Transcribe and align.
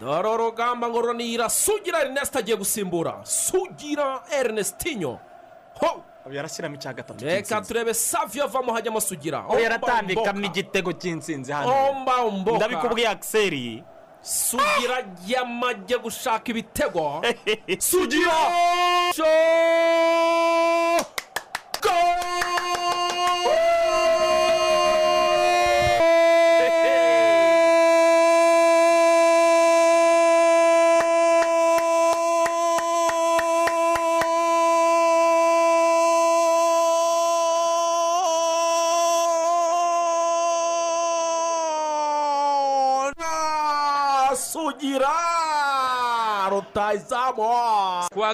dore 0.00 0.28
urugamba 0.28 0.88
ngo 0.88 1.00
runira 1.00 1.48
sugira 1.48 2.00
erineste 2.00 2.38
agiye 2.38 2.56
gusimbura. 2.56 3.20
Sugira 3.24 4.22
erinestinyo 4.30 5.18
ho! 5.80 6.02
Yarashyiramo 6.30 6.74
icya 6.74 6.92
gatatu 6.92 7.24
reka 7.24 7.60
turebe 7.62 7.94
saviyo 7.94 8.44
avamo 8.44 8.72
hajyamo 8.72 9.00
sugira. 9.00 9.44
Yaratambikamo 9.62 10.44
igitego 10.46 10.92
cy'intsinzi 10.92 11.52
hano. 11.52 11.70
Ndabikubwiye 12.56 13.08
akiseri 13.08 13.84
sugira 14.22 15.06
yamajye 15.26 15.98
gushaka 16.02 16.50
ibitego. 16.50 17.22
Sugira! 17.78 18.34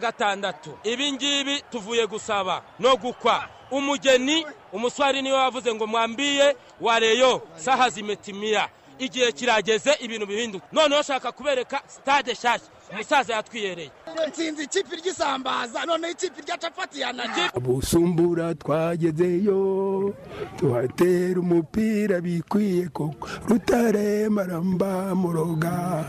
Gatandatu. 0.03 0.71
Ibi 0.85 1.13
ngibi 1.13 1.63
tuvuye 1.71 2.07
gusaba 2.07 2.63
no 2.79 2.97
gukwa. 2.99 3.47
Umugeni 3.71 4.47
umuswari 4.73 5.23
ni 5.23 5.31
we 5.33 5.39
wavuze 5.39 5.75
ngo 5.75 5.87
mwambiye 5.87 6.57
wareyo 6.81 7.43
saha 7.57 7.91
zimetimiya 7.91 8.69
igihe 8.99 9.33
kirageze 9.33 9.93
ibintu 10.01 10.27
bihinduka. 10.27 10.67
Noneho 10.73 11.01
ushaka 11.01 11.33
kubereka 11.33 11.81
sitade 11.87 12.33
nshyashya. 12.33 12.69
Umusaza 12.93 13.35
yatwiyereye. 13.35 13.91
Nsinzi 14.29 14.63
ikipe 14.65 14.97
ry'isambaza 14.97 15.85
noneho 15.87 16.13
ikipe 16.13 16.43
rya 16.43 16.57
capati 16.59 17.01
yananiye 17.01 17.49
busumbura 17.61 18.55
twagezeyo 18.55 20.15
tuhatera 20.59 21.41
umupira 21.41 22.21
bikwiye 22.21 22.89
koko. 22.89 23.29
Rutare 23.49 24.29
maramba 24.29 25.15
muroga 25.15 26.05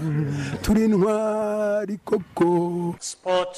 turi 0.62 0.88
ntwari 0.88 1.98
koko. 2.04 2.96
Sport 3.00 3.58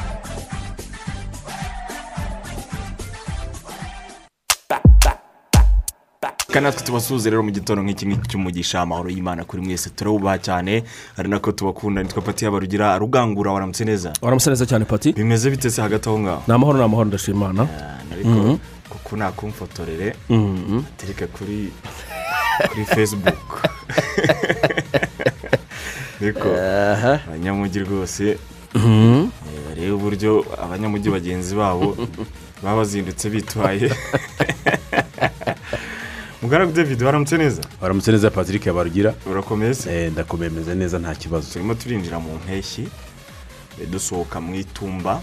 Kandi 6.51 6.65
natwe 6.67 6.83
tubasuhuze 6.85 7.29
rero 7.29 7.43
mu 7.43 7.51
gitondo 7.51 7.81
nk'iki 7.83 8.05
ngiki 8.07 8.27
cy'umugisha 8.29 8.81
amahoro 8.81 9.09
y'imana 9.09 9.43
kuri 9.47 9.61
mwese 9.63 9.89
turabubaha 9.95 10.37
cyane. 10.37 10.83
Ari 11.17 11.29
nako 11.29 11.51
tubakunda 11.51 12.03
nitwa 12.03 12.21
pati 12.21 12.45
yabarugira 12.45 12.97
rugangura 12.99 13.51
waramutse 13.51 13.85
neza? 13.85 14.13
Waramutse 14.21 14.49
neza 14.49 14.65
cyane 14.65 14.85
pati? 14.85 15.13
Bimeze 15.13 15.49
bite 15.49 15.69
se 15.71 15.81
hagati 15.81 16.09
aho 16.09 16.19
ngaho? 16.19 16.43
Ni 16.47 16.53
amahoro 16.53 16.77
ni 16.77 16.83
amahoro 16.83 17.07
ndashima 17.07 17.37
imana 17.37 17.67
ariko 18.11 18.59
kuko 18.89 19.17
nakumfotorere. 19.17 20.15
Tereka 20.97 21.27
kuri 21.27 21.71
kuri 22.69 22.85
fesibuku 22.85 23.57
ariko 26.21 26.47
abanyamujyi 27.27 27.79
rwose. 27.79 28.37
Eh, 28.75 29.27
barebe 29.67 29.91
uburyo 29.91 30.45
abanyamujyi 30.63 31.09
bagenzi 31.09 31.55
babo 31.55 31.97
baba 32.63 32.77
bazindutse 32.77 33.29
bitwaye. 33.29 33.91
mugaragu 36.41 36.71
david 36.71 37.01
waramutse 37.01 37.37
neza 37.37 37.61
waramutse 37.81 38.11
neza 38.11 38.29
patrick 38.31 38.65
yabarugira. 38.65 39.13
Urakomeye 39.25 39.73
se 39.73 39.91
Eh, 40.05 40.11
ndakomeye 40.11 40.49
meze 40.49 40.75
neza 40.75 40.99
nta 40.99 41.15
kibazo. 41.15 41.53
Turimo 41.53 41.73
turinjira 41.75 42.19
mu 42.19 42.35
mpeshyi 42.35 42.87
eh, 43.81 43.87
dusohoka 43.89 44.41
mu 44.41 44.55
itumba. 44.55 45.21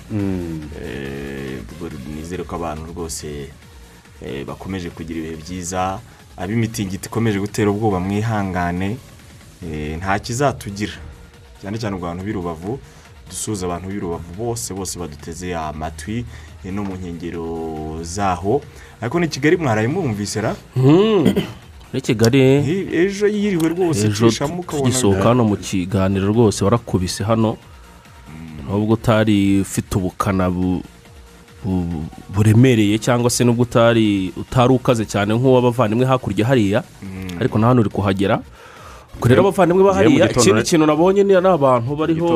Eh, 0.84 1.60
ubwo 1.72 1.90
nizere 2.14 2.44
ko 2.44 2.56
abantu 2.56 2.86
rwose 2.92 3.50
eh, 4.22 4.46
bakomeje 4.46 4.90
kugira 4.90 5.18
ibihe 5.20 5.36
byiza 5.36 5.98
ab'imitingito 6.36 7.06
ikomeje 7.08 7.38
gutera 7.40 7.70
ubwoba 7.70 8.00
mwihangane 8.00 8.96
eh, 9.64 9.96
nta 9.98 10.18
kizatugira. 10.18 10.92
Cyane 11.60 11.78
cyane 11.78 11.96
abantu 11.96 12.24
b'i 12.24 12.32
rubavu 12.32 12.78
dusuhuza 13.28 13.66
abantu 13.66 13.88
b'i 13.88 14.00
rubavu 14.00 14.30
bose 14.38 14.74
bose 14.74 14.98
baduteze 14.98 15.54
amatwi. 15.56 16.18
eh, 16.18 16.24
no 16.64 16.84
mu 16.84 16.94
nkengero 16.94 17.98
zaho. 18.02 18.60
Ariko 19.00 19.20
ni 19.20 19.28
kigali 19.28 19.56
mwaraye 19.56 19.88
mwumvise 19.88 20.41
ra? 20.41 20.56
Muri 20.76 22.00
kigali. 22.02 22.41
Eh, 22.41 22.92
ejo 22.92 23.26
yiriwe 23.26 23.69
rwose 23.69 24.06
ejo 24.06 24.26
ucishamo 24.26 24.60
ukabona 24.60 24.84
tugisohoka 24.84 25.28
hano 25.28 25.44
mu 25.44 25.56
kiganiro 25.56 26.28
rwose 26.28 26.64
warakubise 26.64 27.24
hano. 27.24 27.56
Nubwo 28.69 28.94
utari 28.94 29.60
ufite 29.60 29.96
ubukana 29.98 30.50
bu- 30.50 30.82
bu- 31.64 32.04
buremereye 32.34 32.98
cyangwa 32.98 33.30
se 33.30 33.44
nubwo 33.44 33.62
utari 33.62 34.32
utari 34.36 34.72
ukaze 34.75 35.04
cyane 35.06 35.34
nk'uw'abavandimwe 35.34 36.04
hakurya 36.06 36.46
hariya. 36.46 36.82
Ariko 37.40 37.58
na 37.58 37.66
hano 37.66 37.80
uri 37.80 37.90
kuhagera. 37.90 38.42
Ubwo 39.16 39.28
rero 39.28 39.40
abavandimwe 39.40 39.84
ba 39.84 39.90
Ngewe 39.96 40.08
mu 40.08 40.19
hariya 40.20 40.26
gitondo 40.28 40.42
ikindi 40.50 40.62
kintu 40.69 40.86
nabonye 40.86 41.25
ni 41.25 41.34
abantu 41.34 41.96
bariho 41.96 42.28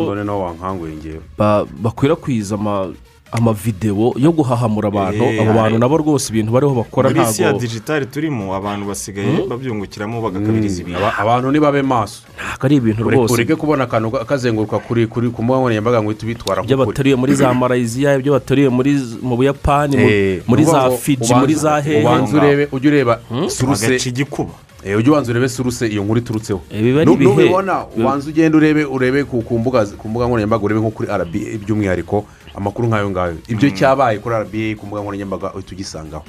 bakwirakwiza 1.82 2.54
ama- 2.54 2.94
amavidewo 3.32 4.14
yo 4.16 4.32
guhahamura 4.32 4.88
abantu. 4.88 5.24
Eh, 5.24 5.40
abo 5.42 5.52
bantu 5.52 5.78
nabo 5.78 5.96
rwose 5.96 6.28
ibintu 6.32 6.52
bariho 6.52 6.74
bakora 6.74 7.08
muri 7.10 7.22
isi 7.24 7.42
ya 7.42 7.48
ntabwo 7.48 7.60
digitali 7.66 8.06
turimo 8.06 8.54
abantu 8.54 8.86
basigaye 8.86 9.46
babyungukiramo 9.48 10.20
bagakabiriza 10.22 10.82
ibintu. 10.82 10.98
Aba- 11.00 11.16
abantu 11.18 11.50
nibabe 11.50 11.82
maso. 11.82 12.22
Ntabwo 12.36 12.66
ari 12.66 12.76
ibintu 12.76 13.02
rwose. 13.08 13.32
ureke 13.34 13.56
kubona 13.56 13.84
akantu 13.84 14.10
ka- 14.10 14.24
kazenguruka 14.24 14.78
kuri 14.78 15.06
kuri 15.06 15.30
ku 15.32 15.42
mbuga 15.42 15.58
nkoranyambaga 15.58 16.02
ngo 16.02 16.08
uhite 16.12 16.24
ubitwara 16.28 16.62
ibyo 16.62 16.76
bateruye 16.76 17.16
muri 17.16 17.32
za 17.34 17.54
malaysia 17.54 18.14
ibyo 18.20 18.32
bateruye 18.36 18.68
muri 18.68 18.92
mu 19.22 19.36
buyapani 19.36 19.96
Eh, 19.96 20.42
muri 20.46 20.64
za 20.64 20.90
fiji 20.90 21.34
muri 21.34 21.54
za 21.54 21.80
hehe 21.80 22.00
ubanza 22.04 22.36
urebe 22.36 22.68
ujye 22.72 22.88
ureba 22.90 23.20
suruse 23.48 23.86
agaca 23.86 24.08
igikuba 24.08 24.52
Eh, 24.84 24.98
ujye 24.98 25.10
ubanza 25.10 25.30
urebe 25.32 25.48
suruse 25.48 25.86
iyo 25.88 26.02
nkuru 26.04 26.18
iturutseho. 26.20 26.60
Eh, 26.70 26.82
biba 26.82 27.00
ari 27.00 27.06
Nu- 27.06 27.14
ibihe. 27.14 27.30
nubibona 27.30 27.86
ubanza 27.96 28.28
ugenda 28.28 28.58
urebe 28.58 28.84
urebe 28.84 29.24
ku 29.24 29.38
mbuga 29.58 29.86
nkoranyambaga 30.04 30.64
urebe 30.64 30.80
nko 30.80 30.90
kuri 30.90 31.08
rba 31.08 31.24
by'umwihariko. 31.64 32.24
Amakuru 32.54 32.88
nk'ayo 32.88 33.10
ngayo. 33.10 33.36
Ibyo 33.48 33.70
cyabaye 33.70 34.18
kuri 34.18 34.34
rba 34.44 34.80
ku 34.80 34.86
mbuga 34.86 35.00
nkoranyambaga 35.02 35.52
uhita 35.54 35.72
ugisangaho 35.72 36.24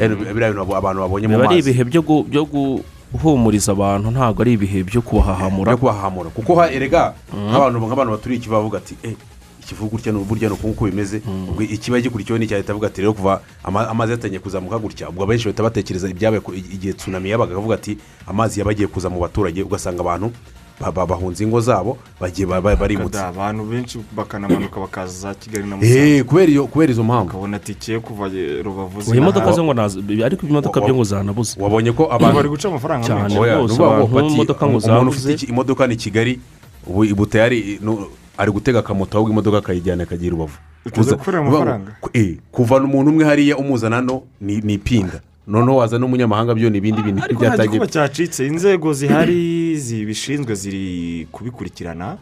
Eh, 0.00 0.08
biriya 0.08 0.52
bintu 0.52 0.76
abantu 0.76 1.00
babonye 1.04 1.26
mu 1.28 1.36
biba 1.36 1.44
ari 1.48 1.56
mazi. 1.56 1.70
ibihe 1.70 1.84
byo 1.84 2.00
gu- 2.02 2.24
byo 2.28 2.42
guhumuriza 3.12 3.72
abantu? 3.72 4.10
Ntabwo 4.10 4.42
ari 4.42 4.52
ibihe 4.56 4.82
byo 4.84 5.02
kubahahamura. 5.02 5.72
Yo 5.72 5.78
kubahamura 5.78 6.30
kuko 6.30 6.52
erega 6.64 7.14
nk'abantu 7.32 7.76
nk'abantu 7.86 8.10
baturiye 8.16 8.38
ikivu 8.40 8.54
bavuga 8.54 8.78
ati 8.78 8.94
eh 9.02 9.14
ikivu 9.60 9.86
gutya 9.92 10.12
ni 10.12 10.18
burya 10.24 10.48
ni 10.48 10.54
uku 10.54 10.66
nguku 10.68 10.84
bimeze 10.90 11.22
ubwo 11.50 11.62
ikiba 11.62 12.00
gikurikiyeho 12.00 12.38
ni 12.38 12.44
icya 12.48 12.56
leta 12.58 12.72
avuga 12.72 12.86
ati 12.88 13.00
rero 13.00 13.12
kuva 13.12 13.40
ama- 13.62 13.86
amazi 13.88 14.12
yatangiye 14.12 14.40
kuzamuka 14.40 14.78
gutya 14.78 15.08
ubwo 15.12 15.22
abenshi 15.24 15.44
bahita 15.46 15.62
batekereza 15.62 16.08
ibyabaye 16.10 16.42
igihe 16.74 16.92
tsunami 16.96 17.30
yabaga 17.30 17.52
akavuga 17.52 17.74
ati 17.74 17.98
amazi 18.26 18.58
yaba 18.60 18.70
agiye 18.72 18.88
kuza 18.88 19.10
mu 19.10 19.20
baturage. 19.20 19.62
Ugasanga 19.62 20.00
abantu 20.00 20.32
ba- 20.32 20.32
ba- 20.32 20.59
bahunze 21.06 21.44
ingo 21.44 21.60
zabo 21.60 21.98
bagiye 22.20 22.46
ba- 22.48 22.60
ba- 22.60 22.76
barimutse 22.76 23.18
abantu 23.20 23.64
benshi 23.64 23.98
bakanamanuka 24.16 24.80
bakaza 24.80 25.12
za 25.12 25.34
kigali 25.34 25.68
na 25.68 25.76
musanze. 25.76 26.16
Eh, 26.18 26.24
kubera 26.24 26.90
izo 26.92 27.04
mpamvu. 27.04 27.28
Ukabona 27.28 27.58
tike 27.58 27.92
yo 27.92 28.00
kuva 28.00 28.28
rubavu 28.62 28.98
ubu 29.00 29.14
imodoka 29.14 29.52
zo 29.52 29.64
ngo 29.64 29.74
ariko 30.24 30.46
imodoka 30.46 30.80
byo 30.80 30.94
ngo 30.94 31.04
zanabuze. 31.04 31.60
wabonye 31.60 31.92
ko 31.92 32.04
Ubu 32.04 32.18
bari 32.18 32.24
abantu 32.24 32.48
guca 32.50 32.68
amafaranga 32.68 33.06
Cyane. 33.06 33.22
menshi. 33.22 33.36
rwose 33.36 33.82
abantu 33.82 34.34
imodoka 34.34 34.66
ngo 34.66 34.78
zabuze. 34.78 35.36
imodoka 35.48 35.86
ni 35.86 35.96
kigali 35.96 36.40
ubu 36.86 37.00
ubu 37.12 37.26
tayari 37.26 37.78
nu- 37.82 38.08
ari 38.38 38.50
gutega 38.52 38.78
akamoto 38.80 39.18
ahubwo 39.18 39.32
imodoka 39.32 39.58
akayijyana 39.58 40.02
akagira 40.02 40.30
rubavu. 40.32 40.56
Eh, 42.12 42.36
kuvana 42.52 42.84
umuntu 42.84 43.10
umwe 43.10 43.24
hariya 43.24 43.56
umuzana 43.56 43.96
hano 43.96 44.22
ni 44.40 44.60
ni 44.64 44.74
ipinda 44.74 45.20
noneho 45.50 45.76
wazana 45.76 46.06
umunyamahanga 46.06 46.54
byo 46.54 46.70
ni 46.70 46.78
ibindi 46.78 47.02
bintu 47.02 47.22
ariko 47.24 47.44
nta 47.44 47.86
cyacitse. 47.86 48.46
Inzego 48.46 48.92
zihari 48.94 49.76
zibishinzwe 49.78 50.54
ziri 50.54 51.26
kubikurikirana 51.32 52.16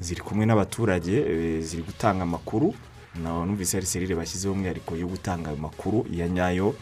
ziri 0.00 0.20
kumwe 0.20 0.46
n'abaturage 0.46 1.14
eh, 1.14 1.62
ziri 1.62 1.82
gutanga 1.82 2.22
amakuru. 2.22 2.74
Numvise 3.22 3.76
hari 3.76 3.86
serire 3.86 4.14
bashyizeho 4.14 4.54
umwihariko 4.54 4.96
yo 4.96 5.06
gutanga 5.06 5.50
ayo 5.50 5.58
makuru 5.58 6.06
ya 6.10 6.28
nyayo. 6.28 6.74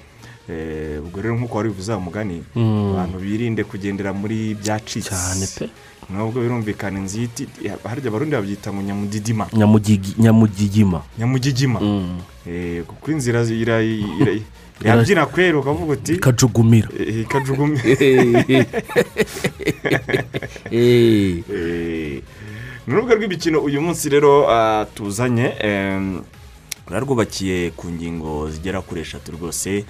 Eh, 0.48 0.98
ubwo 1.04 1.20
rero 1.22 1.36
nk'uko 1.36 1.56
wari 1.56 1.68
bivuze 1.68 1.92
mugani 1.96 2.42
abantu 2.56 3.18
birinde 3.20 3.64
kugendera 3.64 4.12
muri 4.12 4.54
byacitse. 4.58 5.10
Cyane 5.14 5.46
pe. 5.58 5.68
Nubwo 6.10 6.40
birumvikana 6.42 6.98
inziti 6.98 7.46
harya 7.84 8.08
abarundi 8.08 8.34
babyita 8.36 8.72
ngo 8.72 8.82
nyamudidima 8.82 9.46
Nyamugigi- 9.52 10.14
nyamugigima. 10.18 11.02
Nyamugigima. 11.18 11.78
Eh, 12.48 12.82
kuko 12.82 13.10
inzira 13.12 13.44
irabyina 14.84 15.26
kwera 15.26 15.58
ukavuga 15.58 15.92
uti 15.92 16.12
ikajugumira. 16.14 16.88
Eh, 16.98 17.18
Eh, 17.84 18.66
Eh, 20.72 22.22
ni 22.86 22.94
urubuga 22.94 23.14
rw'imikino 23.14 23.60
uyu 23.60 23.80
munsi 23.80 24.08
rero 24.08 24.50
ah, 24.50 24.86
tuzanye 24.94 25.54
rwarwubakiye 26.88 27.70
ku 27.76 27.88
ngingo 27.90 28.50
zigera 28.50 28.80
kuri 28.82 29.00
eshatu 29.00 29.32
rwose. 29.32 29.84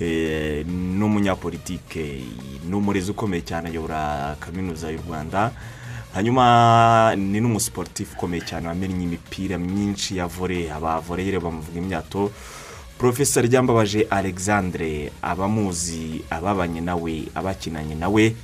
Eh, 0.00 0.66
n'umunyapolitike 0.68 2.20
n'umurezi 2.68 3.10
ukomeye 3.10 3.42
cyane 3.42 3.68
ayobora 3.68 4.36
kaminuza 4.40 4.90
y'u 4.92 5.00
rwanda. 5.08 5.50
Hanyuma 6.14 7.14
ni 7.16 7.40
n'umusiporutifu 7.40 8.14
ukomeye 8.16 8.44
cyane 8.44 8.68
wamennye 8.68 9.04
imipira 9.04 9.58
myinshi 9.58 10.16
ya 10.16 10.26
vore 10.26 10.70
abavoreyere 10.72 11.40
bamuvuga 11.40 11.78
imyato. 11.78 12.30
Porofesa 12.98 13.42
ryambabaje 13.42 14.06
alexandre 14.10 15.12
abamuzi 15.22 16.22
ababanye 16.30 16.80
nawe 16.80 17.22
abakinanye 17.34 17.94
nawe 17.94 18.34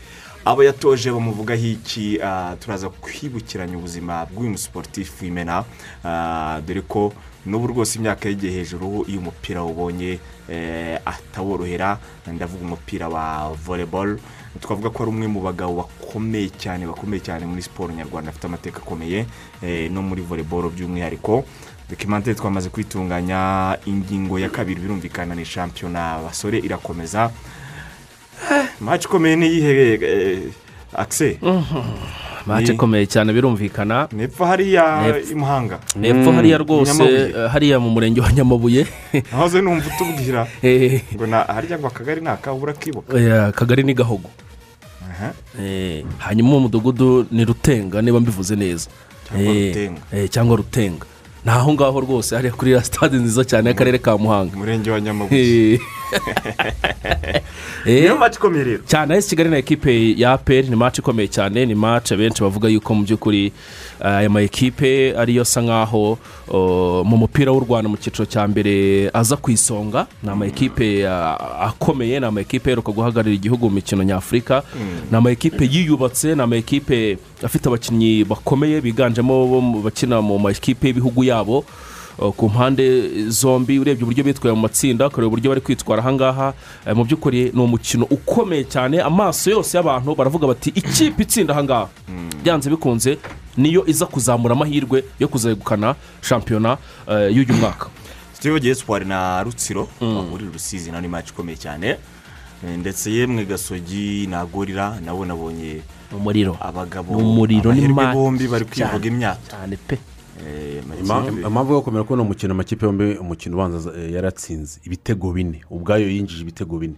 abo 0.44 0.64
yatoje 0.64 1.10
bamuvugaho 1.10 1.66
iki 1.66 2.18
ah, 2.22 2.56
turaza 2.60 2.88
kwibukiranya 2.88 3.76
ubuzima 3.78 4.26
bw'uyu 4.26 4.50
musiporutifu 4.50 5.24
w'imena 5.24 5.64
ah, 6.04 6.60
dore 6.66 6.80
ko 6.82 7.12
n'ubu 7.46 7.66
rwose 7.66 7.98
imyaka 7.98 8.28
yegeye 8.28 8.52
hejuru 8.52 9.04
iyo 9.08 9.18
umupira 9.20 9.62
wubonye 9.62 10.18
eh, 10.50 10.98
ataworohera. 11.04 11.98
Ndavuga 12.26 12.64
umupira 12.64 13.08
wa 13.08 13.50
volleyball. 13.66 14.18
Twavuga 14.60 14.90
ko 14.90 15.02
ari 15.02 15.10
umwe 15.10 15.26
mu 15.26 15.40
bagabo 15.42 15.74
bakomeye 15.82 16.50
cyane 16.54 16.86
bakomeye 16.86 17.18
cyane 17.22 17.46
muri 17.46 17.62
siporo 17.62 17.90
nyarwanda 17.94 18.30
afite 18.30 18.44
amateka 18.46 18.78
akomeye 18.78 19.26
eh, 19.62 19.90
no 19.90 20.02
muri 20.02 20.22
volleyball 20.22 20.70
by'umwihariko. 20.70 21.42
Dokimantere 21.96 22.34
twamaze 22.34 22.68
kwitunganya 22.72 23.76
ingingo 23.86 24.38
ya 24.38 24.48
kabiri 24.48 24.80
birumvikana 24.80 25.34
ni 25.34 25.44
shampiyona 25.44 26.12
abasore 26.12 26.58
irakomeza. 26.58 27.30
Maci 28.80 29.04
ikomeye 29.06 29.36
niyihe 29.36 29.94
eh, 30.02 30.38
akise 30.96 31.38
mace 32.46 32.68
Ni- 32.72 32.74
ikomeye 32.74 33.06
cyane 33.06 33.32
birumvikana. 33.32 34.08
Nepfo 34.12 34.44
hariya 34.44 35.02
Nepfo. 35.06 35.32
i 35.32 35.34
muhanga. 35.34 35.78
Hepfo 36.02 36.32
hariya 36.32 36.58
rwose 36.58 37.04
eh, 37.04 37.50
hariya 37.52 37.78
mu 37.80 37.90
murenge 37.90 38.20
wa 38.20 38.32
nyamabuye. 38.32 38.86
Nahoze 39.32 39.60
numva 39.60 39.86
utubwira. 39.86 40.46
Eh, 40.62 41.02
ngo 41.14 41.26
na 41.26 41.44
harya 41.44 41.78
ngo 41.78 41.86
akagari 41.86 42.20
ni 42.20 42.28
akabura 42.28 42.72
kibuka. 42.72 43.20
Eh, 43.20 43.44
akagari 43.52 43.82
ni 43.84 43.94
gahogo. 43.94 44.30
Eh, 45.60 46.04
hanyuma 46.18 46.50
uwo 46.50 46.60
mudugudu 46.60 47.26
ni 47.30 47.44
rutenga 47.44 48.02
niba 48.02 48.20
mbivuze 48.20 48.56
neza. 48.56 48.88
Cyangwa 49.28 49.54
Eh, 49.54 50.56
Rutenga. 50.56 51.06
Ni 51.44 51.50
aho 51.50 51.72
ngaho 51.72 52.00
rwose 52.00 52.34
hariya 52.36 52.52
kuri 52.54 52.72
ya 52.72 52.84
sitade 52.84 53.16
nziza 53.16 53.44
cyane 53.44 53.68
y'akarere 53.70 53.98
ka 53.98 54.18
muhanga 54.18 54.54
umurenge 54.56 54.90
wa 54.90 55.00
nyamabuye. 55.00 55.74
Eh, 55.74 55.80
niyo 57.86 58.16
maci 58.16 58.36
ikomeye 58.38 58.64
rero 58.64 58.82
cyane 58.86 59.16
esi 59.16 59.28
kigali 59.30 59.50
na 59.50 59.56
ekipe 59.58 60.14
ya 60.16 60.32
aperi 60.32 60.68
ni 60.68 60.76
maci 60.76 61.00
ikomeye 61.00 61.28
cyane 61.28 61.66
ni 61.66 61.74
maci 61.74 62.14
abenshi 62.14 62.42
bavuga 62.42 62.68
yuko 62.68 62.94
mu 62.94 63.02
by'ukuri 63.04 63.46
eh, 64.00 64.06
aya 64.06 64.30
ma 64.30 64.40
ekipe 64.42 65.14
ariyo 65.18 65.42
asa 65.42 65.60
nkaho 65.62 66.18
mu 67.04 67.16
mupira 67.16 67.52
w'u 67.52 67.60
rwanda 67.60 67.88
mu 67.88 67.96
cyiciro 67.96 68.26
cya 68.26 68.48
mbere 68.48 69.10
aza 69.14 69.36
ku 69.36 69.50
isonga. 69.50 70.06
Ni 70.22 70.30
ama 70.30 70.46
ekipe 70.46 71.08
ah, 71.08 71.36
akomeye 71.70 72.20
ni 72.20 72.26
ama 72.26 72.40
ekipe 72.40 72.70
aheruka 72.70 72.92
guhagararira 72.92 73.34
igihugu 73.34 73.68
mu 73.68 73.74
mikino 73.74 74.02
nyafurika. 74.02 74.62
Ni 75.10 75.16
ama 75.16 75.30
ekipe 75.30 75.64
yiyubatse 75.64 76.34
ni 76.34 76.42
ama 76.42 76.56
ekipe 76.56 77.18
afite 77.42 77.66
abakinnyi 77.68 78.24
bakomeye 78.24 78.80
biganjemo 78.80 79.60
bakina 79.84 80.20
mu 80.22 80.38
ma 80.38 80.50
ekipe 80.50 80.86
y'ibihugu 80.86 81.24
yabo. 81.24 81.64
Ku 82.36 82.48
mpande 82.48 82.84
zombi 83.30 83.78
urebye 83.78 84.02
uburyo 84.04 84.24
bitwaye 84.24 84.54
mu 84.54 84.62
matsinda 84.62 85.06
ukareba 85.06 85.26
uburyo 85.26 85.48
bari 85.50 85.60
kwitwara 85.60 86.02
ahangaha 86.02 86.52
eh, 86.86 86.96
mu 86.96 87.04
by'ukuri 87.04 87.50
ni 87.54 87.60
umukino 87.62 88.04
ukomeye 88.10 88.64
cyane. 88.64 89.00
Amaso 89.00 89.50
yose 89.50 89.76
y'abantu 89.76 90.14
baravuga 90.14 90.46
bati 90.46 90.70
ikipe 90.74 91.22
itsinda 91.22 91.54
ahangaha 91.54 91.88
byanze 92.44 92.70
bikunze 92.70 93.18
niyo 93.56 93.86
iza 93.86 94.06
kuzamura 94.06 94.54
amahirwe 94.54 95.04
yo 95.20 95.28
kuzegukana 95.28 95.94
shampiyona 96.20 96.78
eh, 97.08 97.36
y'uyu 97.36 97.54
mwaka. 97.54 97.86
Sitiyo 98.32 98.58
gesipari 98.58 99.04
na 99.04 99.42
rutsiro 99.42 99.88
bahurira 100.00 100.50
rusizi 100.52 100.90
na 100.90 100.96
yo 100.96 101.00
ni 101.00 101.08
maci 101.08 101.30
ikomeye 101.32 101.56
cyane. 101.56 101.88
Eh, 102.66 102.78
ndetse 102.78 103.10
yemwe 103.10 103.44
gasogi 103.44 104.26
na 104.26 104.44
gorira 104.46 105.00
nabo 105.04 105.24
nabonye 105.24 105.80
umuriro. 106.16 106.56
abagabo 106.60 107.16
Ni 107.16 107.22
umuriro 107.22 107.72
ni 107.72 107.84
amahirwe 107.88 108.14
bombi 108.14 108.46
bari 108.48 108.64
cyane. 108.64 108.90
kwivuga 108.90 109.08
imyato 109.08 109.40
cyane 109.50 109.76
pe. 109.76 109.94
Eh, 109.94 110.00
impamvu 111.46 111.72
yo 111.72 111.78
gukomera 111.80 112.04
ko 112.04 112.16
ni 112.16 112.22
umukino 112.22 112.52
amakipe 112.54 112.86
yombi 112.86 113.04
umukino 113.20 113.56
ubanza 113.56 113.90
eh, 113.98 114.12
yaratsinze. 114.12 114.80
Ibitego 114.84 115.32
bine. 115.32 115.60
Ubwayo 115.70 116.08
yinjije 116.10 116.42
ibitego 116.42 116.78
bine. 116.78 116.94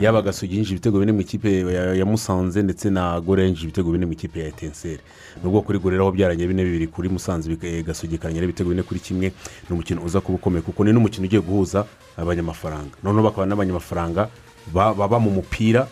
Yaba 0.00 0.22
gasogi 0.22 0.54
yinjije 0.54 0.74
ibitego 0.74 0.98
bine 1.00 1.12
mu 1.12 1.20
ikipe 1.20 1.60
ya 1.98 2.04
musanze 2.06 2.62
ndetse 2.62 2.90
na 2.90 3.20
gore 3.20 3.44
yinjije 3.44 3.64
ibitego 3.64 3.92
bine 3.92 4.06
mu 4.06 4.12
ikipe 4.12 4.40
ya 4.40 4.46
etenseri 4.48 5.00
nubwo 5.44 5.60
kuri 5.62 5.78
gore 5.78 5.96
aho 5.96 6.12
byaranye 6.12 6.46
bine 6.46 6.64
bibiri 6.64 6.86
kuri 6.86 7.08
musanze 7.08 7.50
eh, 7.62 7.84
ikarangira 8.12 8.44
ibitego 8.44 8.70
bine 8.70 8.82
kuri 8.82 9.00
kimwe 9.00 9.32
ni 9.68 9.72
umukino 9.74 10.02
uza 10.04 10.20
kuba 10.20 10.38
ukomeye 10.38 10.62
kuko 10.62 10.84
ni 10.84 10.92
n'umukino 10.92 11.26
ugiye 11.26 11.42
guhuza 11.42 11.84
abanyamafaranga. 12.16 12.96
Noneho 13.04 13.22
bakaba 13.24 13.46
n'abanyamafaranga 13.46 14.28
ba- 14.72 14.94
baba 14.94 15.18
mu 15.18 15.30
mupira 15.30 15.88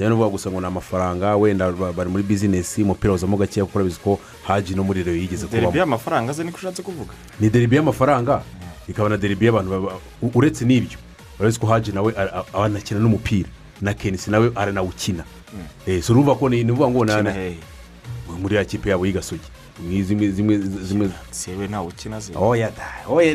cyane 0.00 0.10
n'uvuga 0.16 0.28
gusa 0.32 0.48
ngo 0.50 0.60
ni 0.60 0.66
amafaranga 0.66 1.36
wenda 1.36 1.68
ba- 1.72 1.92
bari 1.92 2.08
muri 2.10 2.22
bizinesi 2.24 2.80
umupira 2.82 3.12
uzamo 3.12 3.36
gakeya 3.36 3.66
kuko 3.68 3.78
urabizi 3.78 4.00
ko 4.00 4.16
haji 4.48 4.72
no 4.74 4.80
muri 4.84 5.02
reyo 5.04 5.16
yigeze 5.20 5.44
deribi 5.46 5.66
kubamo 5.66 5.76
y'amafaranga 5.78 6.32
ze 6.32 6.44
niko 6.44 6.56
ushatse 6.56 6.80
kuvuga? 6.82 7.12
Ni 7.40 7.50
deribi 7.50 7.76
y'amafaranga? 7.76 8.42
Ikaba 8.88 9.08
na 9.08 9.16
deribi 9.20 9.46
y'abantu 9.46 9.92
uretse 10.34 10.64
n'ibyo. 10.64 10.96
Urabizi 11.38 11.60
ko 11.60 11.66
haji 11.66 11.92
nawe 11.92 12.14
anakina 12.56 13.00
n'umupira 13.00 13.48
na 13.80 13.92
kenisi 13.94 14.30
nawe 14.30 14.50
aranawukina. 14.56 15.24
Eh, 15.86 16.00
so 16.02 16.12
urumva 16.12 16.34
ko 16.34 16.48
ni 16.48 16.64
ukuvuga 16.64 16.88
ngo 16.88 17.04
muri 18.40 18.56
ya 18.56 18.64
kipe 18.64 18.90
yabo 18.90 19.06
y'igasogi 19.06 19.44
zimwe 20.02 20.30
zimwe 20.30 20.58
zimwe 20.82 21.10
ntawe 21.68 21.86
ukina 21.86 22.20
ze 22.20 22.32
oya 22.36 22.70
da 22.70 22.84
oya 23.08 23.30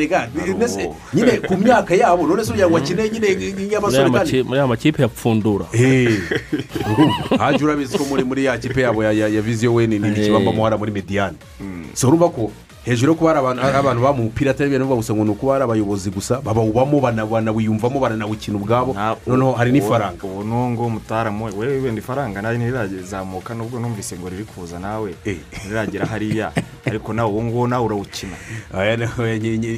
mbese 0.56 0.90
nyine 1.14 1.32
ku 1.32 1.58
myaka 1.58 1.96
yabo 1.96 2.28
none 2.28 2.46
se 2.46 2.52
ugira 2.52 2.68
ngo 2.70 2.76
bakine 2.80 3.10
nyine 3.10 3.28
aya 3.28 4.10
kandi 4.10 4.44
muri 4.44 4.60
aya 4.60 4.68
makipe 4.68 5.02
ya 5.02 5.08
pfundura 5.08 5.66
urumva 6.92 7.38
haje 7.44 7.66
urabizi 7.66 7.98
ko 7.98 8.06
muri 8.06 8.24
muri 8.24 8.46
ya 8.46 8.58
kipe 8.58 8.82
yabo 8.82 9.04
ya- 9.04 9.12
ya 9.12 9.28
ya 9.28 9.42
viziyo 9.42 9.74
we 9.74 9.88
ni 9.88 9.96
ikibambamo 9.96 10.64
hariya 10.64 10.78
muri 10.78 10.92
mediyani 10.92 11.38
urumva 12.08 12.30
ko 12.30 12.52
hejuru 12.86 13.12
yo 13.12 13.18
kuba 13.18 13.34
hari 13.34 13.78
abantu 13.78 14.02
baba 14.02 14.14
mu 14.14 14.24
mupira 14.24 14.52
atari 14.52 14.70
ibintu 14.70 14.86
bivuga 14.86 15.02
gusa 15.02 15.14
ngo 15.14 15.24
ni 15.26 15.32
ukuba 15.32 15.54
hari 15.54 15.64
abayobozi 15.64 16.10
gusa 16.14 16.42
babawubamo 16.42 17.00
bana- 17.02 17.26
banawiyumvamo 17.26 18.00
baranawukina 18.00 18.58
ubwabo. 18.58 18.94
Noneho 19.28 19.52
hari 19.58 19.72
n'ifaranga. 19.72 20.22
ubu 20.24 20.44
n'uwo 20.44 20.90
mutaramu 20.90 21.46
we 21.58 21.80
wenda 21.82 22.00
ifaranga 22.02 22.42
nawe 22.42 22.58
ntirizamuka 22.58 23.54
nubwo 23.58 23.80
numvise 23.80 24.14
ngo 24.20 24.30
riri 24.30 24.44
kuza 24.46 24.80
nawe. 24.80 25.16
Eh. 25.26 25.38
ntiragera 25.66 26.06
hariya. 26.06 26.52
ariko 26.86 27.14
nawe 27.14 27.32
uwo 27.32 27.44
nguwo 27.44 27.68
nawe 27.68 27.86
urawukina. 27.86 28.36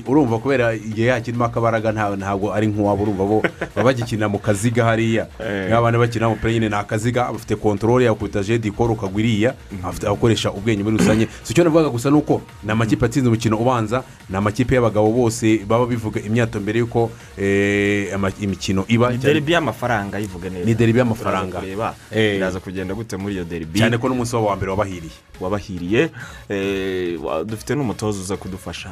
Urumva 0.08 0.38
kubera 0.40 0.74
igihe 0.76 1.08
yakirimo 1.08 1.46
akabaraga 1.46 1.92
nta- 1.92 2.16
ntabwo 2.18 2.54
ari 2.54 2.68
nk'uwabo 2.68 3.04
urumva 3.04 3.24
bo 3.26 3.42
baba 3.76 3.84
bagikinira 3.84 4.28
mu 4.30 4.40
kaziga 4.40 4.84
hariya. 4.86 5.28
Eh. 5.40 5.66
niba 5.66 5.78
abana 5.78 5.98
bakina 5.98 6.28
umupira 6.28 6.54
nyine 6.54 6.70
ni 6.70 6.76
akaziga 6.76 7.32
bafite 7.32 7.56
kontorore 7.56 8.06
yakubita 8.06 8.44
jedi 8.44 8.72
koro 8.72 8.94
ukagwa 8.94 9.22
iriya 9.22 9.54
afite 9.84 10.08
abakoresha 10.08 10.52
ubwenge 10.52 10.84
muri 10.84 10.98
rusange. 10.98 11.28
Si 11.44 11.54
icyo 11.54 11.64
navugaga 11.64 11.90
gusa 11.90 12.10
ni 12.10 12.18
uko 12.18 12.42
ni 12.64 12.72
amakipe 12.72 13.06
atsinze 13.06 13.28
umukino 13.30 13.58
ubanza 13.58 14.04
ni 14.30 14.36
amakipe 14.38 14.76
y'abagabo 14.76 15.12
bose 15.12 15.64
baba 15.68 15.86
bivuga 15.86 16.20
imyato 16.22 16.60
mbere 16.60 16.80
y'uko 16.80 17.12
eh, 17.38 18.12
imikino 18.42 18.86
iba. 18.88 19.12
Ni 19.12 19.18
deribi 19.18 19.52
y'amafaranga 19.52 20.20
yivuga 20.20 20.50
neza. 20.50 20.66
Ni 20.66 20.76
deribi 20.76 21.00
y'amafaranga. 21.00 21.60
Kureba 21.60 21.96
Eh. 22.12 22.52
kugenda 22.64 22.94
gute 22.94 23.18
muri 23.18 23.36
iyo 23.36 23.44
deribi 23.44 23.80
cyane 23.80 23.98
ko 23.98 24.10
n'umunsi 24.10 24.36
wabo 24.36 24.48
wa 24.48 24.56
mbere 24.56 24.72
wabahiriye. 24.72 25.14
Wabahiriye. 25.42 26.10
Eh, 26.50 27.20
dufite 27.46 27.76
n'umutoza 27.76 28.20
uza 28.22 28.38
kudufasha 28.38 28.90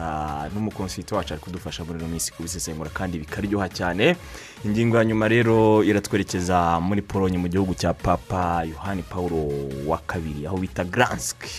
n'umukonsiti 0.53 1.13
wacu 1.13 1.33
ari 1.33 1.41
kudufasha 1.41 1.83
muri 1.83 1.99
ino 1.99 2.07
minsi 2.07 2.33
kubisesengura 2.33 2.89
kandi 2.93 3.17
bikaryoha 3.19 3.69
cyane. 3.69 4.15
Ingingo 4.65 4.97
ya 4.97 5.05
nyuma 5.05 5.27
rero 5.27 5.83
iratwerekeza 5.83 6.79
muri 6.79 7.01
polonye 7.01 7.37
mu 7.37 7.47
gihugu 7.47 7.73
cya 7.75 7.93
papa 7.93 8.63
yohani 8.63 9.03
paul 9.03 9.31
wa 9.87 9.97
kabiri 10.07 10.47
aho 10.47 10.57
bita 10.57 10.83
garansike 10.83 11.49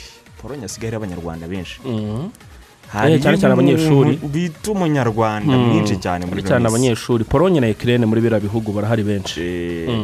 polonye 0.42 0.62
hasigaye 0.62 0.90
hari 0.92 0.96
abanyarwanda 0.96 1.48
benshi. 1.48 1.80
Eh, 1.86 3.20
cyane 3.20 3.38
cyane 3.38 3.52
abanyeshuri. 3.54 4.16
bita 4.22 4.70
umunyarwanda 4.70 5.56
mwinshi 5.58 5.96
cyane 5.98 6.26
muri 6.26 6.42
cyane 6.42 6.66
abanyeshuri. 6.68 7.24
Polonye 7.24 7.60
na 7.60 7.66
ekirene 7.68 8.06
muri 8.06 8.20
biriya 8.20 8.40
bihugu 8.40 8.72
barahari 8.72 9.02
benshi. 9.02 9.40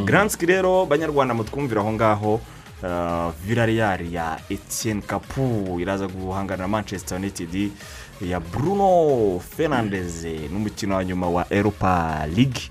Garansike 0.05 0.45
rero 0.45 0.85
banyarwanda 0.85 1.33
mutwumvira 1.33 1.81
aho 1.81 1.91
ngaho 1.93 2.41
villarreal 3.45 4.13
ya 4.13 4.39
etienne 4.49 5.01
kapu 5.01 5.77
iraza 5.79 6.07
guhangana 6.07 6.61
na 6.63 6.67
manchester 6.67 7.17
united 7.17 7.71
ya 8.21 8.39
bruno 8.39 9.39
fernandez 9.39 10.25
n'umukino 10.51 10.95
wa 10.95 11.05
nyuma 11.05 11.29
wa 11.29 11.45
europa 11.49 12.25
league. 12.35 12.61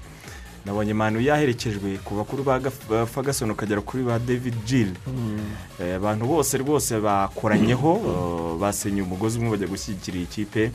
Nabonye 0.67 0.95
manu 0.95 1.21
yaherekejwe 1.21 1.99
ku 2.05 2.15
bakuru 2.15 2.45
ba 2.45 2.61
Ferguson 3.07 3.51
ukagera 3.51 3.81
kuri 3.81 4.03
ba 4.05 4.19
david 4.19 4.55
jill 4.65 4.95
Eh, 5.81 5.97
abantu 5.97 6.27
bose 6.27 6.59
rwose 6.59 7.01
bakoranyeho 7.01 8.01
eh, 8.07 8.61
basenyeye 8.61 9.03
umugozi 9.03 9.39
umwe 9.39 9.51
bajya 9.51 9.67
gushyigikira 9.67 10.17
iyi 10.19 10.27
kipe. 10.27 10.71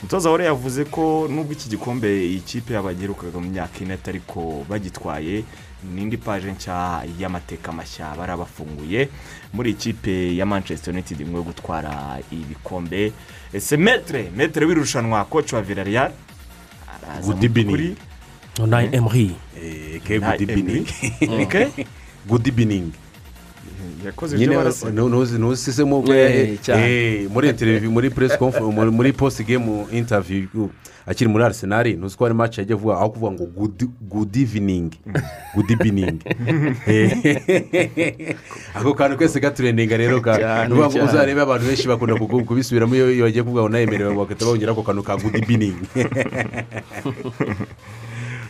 Umutoza 0.00 0.30
wari 0.30 0.44
yavuze 0.44 0.84
ko 0.84 1.28
nubwo 1.30 1.52
iki 1.52 1.68
gikombe 1.68 2.26
iyi 2.26 2.40
kipe 2.40 2.74
yabagirukaga 2.74 3.38
mu 3.40 3.48
myaka 3.48 3.80
ine 3.80 3.96
ariko 4.06 4.64
bagitwaye 4.68 5.44
n'indi 5.94 6.16
paje 6.16 6.52
nshya 6.52 7.04
y'amateka 7.18 7.72
mashya 7.72 8.14
bari 8.16 8.32
bafunguye 8.38 9.08
muri 9.52 9.70
ikipe 9.70 10.36
ya 10.36 10.46
manchester 10.46 10.94
united 10.94 11.20
imwe 11.20 11.34
yo 11.36 11.42
gutwara 11.42 12.18
ibikombe. 12.32 13.12
Ese 13.52 13.76
metere 13.76 14.30
metere 14.36 14.66
w'irushanwa 14.66 15.24
koci 15.24 15.54
wa 15.54 15.62
evening. 17.44 17.70
kuri 17.70 17.96
onayi 18.62 18.88
emuhi 18.92 19.36
Eh, 19.62 20.00
ke 20.02 20.18
evening 20.42 20.86
Okay. 21.42 21.66
good 22.28 22.46
evening 22.46 22.92
yakoze 24.06 24.36
ibyo 24.36 24.46
nyine 24.46 24.56
barasa 24.56 24.90
ntuzi 24.90 25.38
ntuzisemo 25.38 26.04
Eh, 26.08 26.58
cyane. 26.62 27.28
muri 27.32 27.48
interiviyu 27.48 27.90
muri 27.90 28.10
press 28.10 28.38
conference 28.38 28.70
muri- 28.74 28.90
post 29.12 29.42
game 29.46 29.86
interview 29.92 30.68
akiri 31.06 31.28
muri 31.30 31.44
arsenal 31.44 31.86
ntuzi 31.96 32.16
ko 32.16 32.24
hari 32.24 32.34
match 32.34 32.58
yagiye 32.58 32.74
avuga 32.76 32.94
aho 32.96 33.08
kuvuga 33.10 33.32
ngo 33.32 33.44
evening 34.36 34.90
good 35.54 35.70
evening. 35.70 36.18
Eh, 36.86 38.36
ako 38.74 38.94
kantu 38.94 39.16
kese 39.18 39.40
gaturendinga 39.40 39.96
rero 39.96 40.20
uzarebe 41.04 41.40
abantu 41.40 41.66
benshi 41.66 41.88
bakunda 41.88 42.14
kubisubiramo 42.16 42.94
iyo 42.96 43.24
bagiye 43.24 43.42
kuvuga 43.42 43.62
ngo 43.62 43.68
nayemerewe 43.68 44.14
bagahita 44.16 44.44
bongera 44.46 44.72
ako 44.72 44.82
kantu 44.82 45.02
ka 45.02 45.16
good 45.16 45.36
evening. 45.36 45.76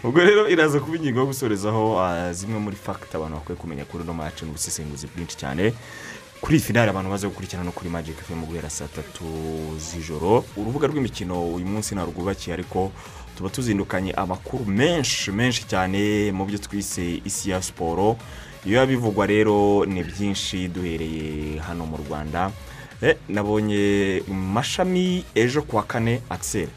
ubwo 0.04 0.20
rero 0.24 0.48
iraza 0.48 0.80
kuba 0.80 0.96
ingingo 0.96 1.20
yo 1.20 1.26
gusorezaho 1.26 2.00
ah, 2.00 2.32
zimwe 2.32 2.58
muri 2.58 2.76
fagita 2.76 3.18
abantu 3.18 3.36
bakwiye 3.36 3.56
kumenya 3.58 3.84
kuri 3.84 4.04
uno 4.04 4.14
maci 4.14 4.44
n'ubusesenguzi 4.44 5.06
bwinshi 5.06 5.36
cyane. 5.36 5.72
Kuri 6.40 6.58
finale 6.60 6.90
abantu 6.90 7.10
baza 7.10 7.28
gukurikirana 7.28 7.64
no 7.64 7.72
kuri 7.72 7.88
magic 7.90 8.16
fm 8.20 8.44
guhera 8.44 8.70
saa 8.70 8.88
tatu 8.88 9.24
z'ijoro. 9.80 10.44
Urubuga 10.56 10.86
rw'imikino 10.88 11.54
uyu 11.56 11.66
munsi 11.66 11.94
ntarwubakiye 11.94 12.54
ariko 12.54 12.92
tuba 13.36 13.48
tuzindukanye 13.48 14.12
amakuru 14.12 14.64
menshi 14.68 15.32
menshi 15.32 15.64
cyane 15.64 16.32
mu 16.32 16.44
byo 16.44 16.58
twise 16.58 17.20
isi 17.24 17.50
ya 17.50 17.62
siporo 17.62 18.16
iyo 18.66 18.86
bivugwa 18.86 19.26
rero 19.26 19.84
ni 19.88 20.02
byinshi 20.04 20.68
duhereye 20.68 21.58
hano 21.64 21.86
mu 21.86 21.96
rwanda. 21.96 22.50
Eh, 23.02 23.16
nabonye 23.28 24.22
mashami 24.28 25.24
ejo 25.34 25.62
kuwa 25.62 25.82
kane 25.82 26.20
akiseri 26.30 26.68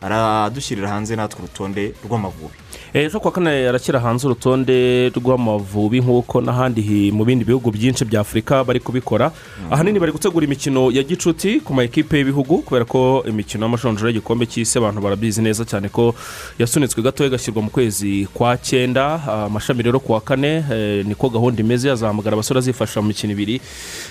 aradushyirira 0.00 0.88
hanze 0.88 1.16
natwe 1.16 1.38
urutonde 1.42 1.94
rw'amavubi. 2.04 2.54
Ejo 2.96 3.20
kuwa 3.20 3.32
kane 3.32 3.68
arashyira 3.68 4.00
hanze 4.00 4.26
urutonde 4.26 5.08
rw'amavubi 5.12 6.00
nk'uko 6.00 6.40
n'ahandi 6.40 7.12
mu 7.12 7.24
bindi 7.28 7.44
bihugu 7.44 7.68
byinshi 7.70 8.04
bya 8.08 8.20
afurika 8.20 8.64
bari 8.64 8.80
kubikora. 8.80 9.32
Ahanini 9.70 10.00
bari 10.00 10.12
gutegura 10.12 10.46
imikino 10.46 10.88
ya 10.90 11.02
gicuti 11.02 11.60
ku 11.60 11.74
ma 11.74 11.84
ekipe 11.84 12.16
y'ibihugu 12.16 12.62
kubera 12.64 12.84
ko 12.88 13.20
imikino 13.28 13.66
y'amashonjoro 13.68 14.08
y'igikombe 14.08 14.46
cy'isi 14.48 14.78
abantu 14.80 15.00
barabizi 15.04 15.42
neza 15.44 15.64
cyane 15.68 15.88
ko 15.92 16.14
yasunitswe 16.58 17.02
gatoya 17.04 17.28
igashyirwa 17.28 17.62
mu 17.62 17.70
kwezi 17.70 18.28
kwa 18.32 18.56
cyenda. 18.56 19.20
Ah, 19.28 19.44
amashami 19.44 19.82
rero 19.84 20.00
kuwa 20.00 20.20
kane 20.24 20.64
eh, 20.72 21.04
niko 21.04 21.28
gahunda 21.28 21.60
imeze 21.60 21.90
azahamagara 21.92 22.32
abasore 22.32 22.58
azifasha 22.64 23.02
mu 23.04 23.08
mikino 23.12 23.32
ibiri. 23.36 23.60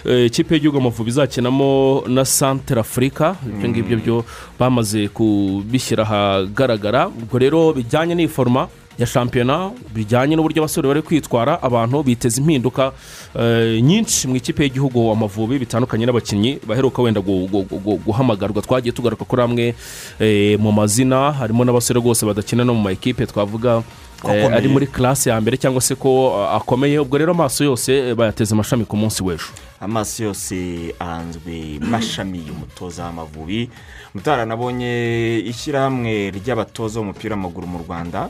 Eh, 0.05 0.25
ikipe 0.29 0.53
y'igihugu 0.55 0.77
amavubi 0.77 1.09
izakinamo 1.09 2.03
na 2.07 2.21
santara 2.25 2.81
afurika 2.85 3.33
ibyo 3.49 3.69
ngibyo 3.69 3.97
byo 3.97 4.17
bamaze 4.59 5.07
kubishyira 5.09 6.03
ahagaragara. 6.05 7.07
Ubwo 7.09 7.39
rero 7.41 7.73
bijyanye 7.73 8.13
n'iforoma 8.15 8.67
ya 8.97 9.05
shampiyona 9.05 9.71
bijyanye 9.93 10.35
n'uburyo 10.35 10.63
abasore 10.63 10.87
bari 10.87 11.01
kwitwara 11.01 11.59
abantu 11.61 12.03
biteza 12.03 12.41
impinduka 12.41 12.91
eh, 13.39 13.81
nyinshi 13.83 14.27
mu 14.27 14.35
ikipe 14.35 14.63
y'igihugu 14.63 15.11
amavubi 15.11 15.59
bitandukanye 15.59 16.05
n'abakinnyi 16.05 16.59
baheruka 16.67 17.01
wenda 17.01 17.19
gu- 17.21 17.47
gu- 17.47 17.67
gu- 17.79 17.99
guhamagarwa. 18.05 18.61
Twagiye 18.61 18.91
tugaruka 18.91 19.25
kuri 19.25 19.41
amwe 19.41 19.75
eh, 20.19 20.59
mu 20.59 20.71
mazina 20.71 21.31
harimo 21.31 21.65
n'abasore 21.65 21.99
rwose 21.99 22.25
badakina 22.25 22.63
no 22.63 22.73
mu 22.73 22.81
ma 22.81 22.91
ekipe 22.91 23.25
twavuga 23.25 23.83
eh, 24.29 24.47
ari 24.53 24.67
muri 24.67 24.87
classe 24.87 25.29
ya 25.29 25.41
mbere 25.41 25.57
cyangwa 25.57 25.81
se 25.81 25.95
ko 25.95 26.31
akomeye. 26.55 26.99
Ubwo 26.99 27.17
rero 27.17 27.31
amaso 27.35 27.63
yose 27.63 28.15
bayateze 28.15 28.53
amashami 28.55 28.85
ku 28.85 28.95
munsi 28.97 29.23
w'ejo. 29.23 29.51
Amaso 29.81 30.23
yose 30.23 30.55
ahanzwe 30.99 31.79
mashami 31.83 32.39
y'umutoza 32.47 33.03
w'amavubi. 33.05 33.69
Mutara 34.15 34.45
nabonye 34.45 35.43
ishyirahamwe 35.45 36.31
ry'abatoza 36.31 36.99
b'umupira 36.99 37.35
w'amaguru 37.35 37.67
mu 37.67 37.79
rwanda. 37.83 38.29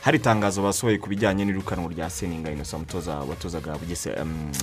Hari 0.00 0.16
itangazo 0.18 0.62
basohoye 0.62 0.98
ku 0.98 1.08
bijyanye 1.08 1.44
n'irukanwa 1.44 1.92
rya 1.92 2.10
seninga 2.10 2.50
inosa 2.50 2.76
umutoza 2.76 3.14
watozaga 3.16 3.76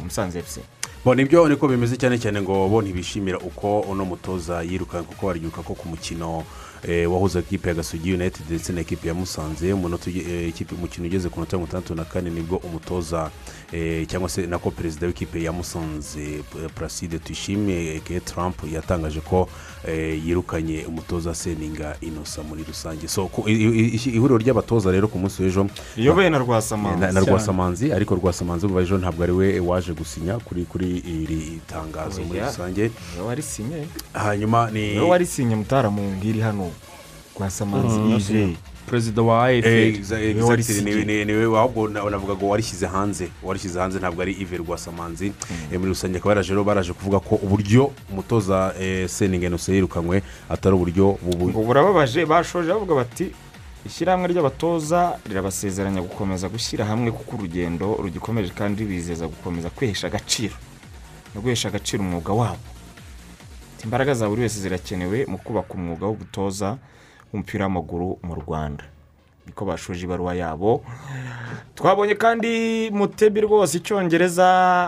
musanze 0.04 0.39
efuse 0.39 0.62
bo 1.06 1.16
ni 1.16 1.25
byo 1.25 1.48
niko 1.50 1.68
bimeze 1.68 1.98
cyane 1.98 2.18
cyane 2.20 2.42
ngo 2.42 2.68
bo 2.70 2.82
ntibishimira 2.82 3.38
uko 3.39 3.80
uno 3.80 4.06
mutoza 4.06 4.62
yirukanka 4.63 5.08
kuko 5.10 5.25
baryiruka 5.27 5.62
ko 5.63 5.74
ku 5.75 5.88
mukino 5.89 6.44
eh, 6.88 7.12
wahuza 7.12 7.39
ekipe 7.39 7.70
ya 7.70 7.75
gasugi 7.75 8.13
united 8.13 8.46
ndetse 8.50 8.74
na 8.74 8.82
ekipe 8.82 9.08
ya 9.08 9.13
musanze. 9.13 9.74
Uge- 9.74 10.50
eh, 10.50 10.54
umukino 10.77 11.08
ugeze 11.08 11.30
ku 11.30 11.39
minota 11.39 11.58
mirongo 11.58 11.68
itandatu 11.70 11.96
na 11.96 12.06
kane 12.06 12.30
ni 12.30 12.42
bwo 12.42 12.58
umutoza 12.58 13.30
eh, 13.30 13.32
cyangwa 14.07 14.29
se 14.29 14.47
nako 14.47 14.71
perezida 14.71 15.07
w'ikipe 15.07 15.43
ya 15.43 15.51
musanze 15.51 16.24
eh, 16.24 16.69
placide 16.75 17.19
tuyishime 17.19 18.00
ke 18.07 18.19
trump 18.19 18.55
yatangaje 18.74 19.19
ko 19.19 19.50
eh, 19.88 20.25
yirukanye 20.25 20.86
umutoza 20.88 21.36
seninga 21.36 21.95
inosa 22.01 22.43
muri 22.43 22.63
rusange. 22.63 23.07
So 23.07 23.29
ihuriro 23.45 24.38
ry'abatoza 24.38 24.91
rero 24.91 25.07
ku 25.07 25.19
munsi 25.19 25.43
w'ejo 25.43 25.67
iyobowe 25.97 26.29
na 26.29 26.38
rwasamanzi. 26.38 27.13
na 27.13 27.19
rwasamanzi 27.19 27.91
ariko 27.93 28.15
rwasamanzi 28.15 28.65
ubu 28.65 28.79
ejo 28.79 28.97
ntabwo 28.97 29.24
ari 29.24 29.31
we 29.31 29.59
waje 29.59 29.93
gusinya 29.93 30.39
kuri 30.39 30.65
kuri 30.65 30.97
iri 30.97 31.59
tangazo 31.67 32.21
muri 32.24 32.39
Oya. 32.39 32.47
rusange. 32.47 32.91
Hanyuma 34.13 34.71
ni 34.71 34.93
ni 34.93 35.00
we 35.00 35.09
warisinye 35.09 35.55
mutara 35.55 35.89
mu 35.89 36.01
ngiri 36.17 36.39
hano. 36.39 36.71
Rwasamanzi 37.36 38.00
ije 38.15 38.55
perezida 38.89 39.22
wa 39.22 39.51
Eh, 39.51 39.60
afl 39.60 39.67
exa- 39.67 41.25
ni 41.25 41.34
we 41.34 41.46
ahubwo 41.60 41.88
na- 41.88 42.10
navuga 42.10 42.34
ngo 42.36 42.48
warishyize 42.50 42.88
hanze. 42.88 43.27
Warishyize 43.44 43.79
hanze 43.79 44.00
ntabwo 44.00 44.22
ari 44.22 44.34
ive 44.34 44.58
rwasamanzi. 44.58 45.34
Eh, 45.72 45.77
muri 45.79 45.89
rusange 45.91 46.17
akaba 46.17 46.32
yaraje 46.32 46.53
baraje 46.63 46.94
kuvuga 46.94 47.20
ko 47.20 47.36
uburyo 47.36 47.91
umutoza 48.12 48.74
eh, 48.79 49.08
seninga 49.10 49.48
inose 49.48 49.74
yirukanywe 49.75 50.24
atari 50.50 50.75
uburyo 50.75 51.17
bubu 51.22 51.50
ngo 51.50 51.62
burababaje 51.63 52.25
bashoje 52.25 52.70
bavuga 52.72 52.96
bati 52.96 53.32
ishyirahamwe 53.86 54.27
ry'abatoza 54.32 55.20
rirabasezeranya 55.29 56.01
gukomeza 56.01 56.50
gushyira 56.50 56.86
hamwe 56.86 57.12
kuko 57.12 57.36
urugendo 57.36 57.96
rugikomeje 58.03 58.51
kandi 58.56 58.84
bizeza 58.86 59.27
gukomeza 59.27 59.70
kwihesha 59.70 60.08
agaciro. 60.08 60.56
No 61.36 61.41
guhesha 61.41 61.67
agaciro 61.70 62.03
umwuga 62.03 62.34
wabo 62.34 62.60
imbaraga 63.84 64.13
za 64.13 64.27
buri 64.29 64.41
wese 64.41 64.60
zirakenewe 64.60 65.25
mu 65.27 65.38
kubaka 65.38 65.74
umwuga 65.74 66.06
wo 66.06 66.13
gutoza 66.13 66.77
w'umupira 67.34 67.65
w'amaguru 67.65 68.19
mu 68.24 68.36
rwanda. 68.36 68.84
Niko 69.46 69.65
bashoje 69.65 70.03
ibaruwa 70.05 70.36
yabo. 70.36 70.84
Twabonye 71.75 72.15
kandi 72.15 72.51
mutebi 72.91 73.41
rwose 73.41 73.77
icyongereza 73.77 74.48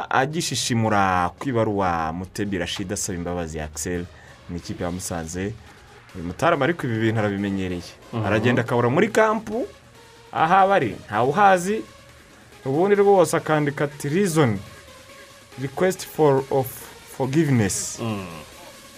agishishimura 0.09 1.29
ku 1.39 1.49
ibaruwa 1.49 2.13
mutebi 2.13 2.57
rashida 2.57 2.93
asaba 2.93 3.17
imbabazi 3.17 3.57
ya 3.57 3.65
akiseri 3.65 4.05
mu 4.49 4.57
ikipe 4.57 4.83
ya 4.83 4.91
musanze. 4.91 5.53
Uyu 6.15 6.23
mutarama 6.25 6.65
ariko 6.65 6.87
ibi 6.87 6.99
bintu 6.99 7.19
arabimenyereye. 7.19 7.91
Aragenda 8.25 8.61
akabura 8.61 8.89
muri 8.89 9.07
kampu 9.07 9.67
aho 10.31 10.53
aba 10.55 10.75
ari 10.75 10.95
ntawuhazi 11.07 11.81
ubundi 12.65 12.95
rwose 12.95 13.37
akandika 13.37 13.83
ati 13.85 14.09
rizoni 14.09 14.59
request 15.61 16.05
for 16.05 16.43
of 16.51 16.67
forgiveness. 17.17 18.01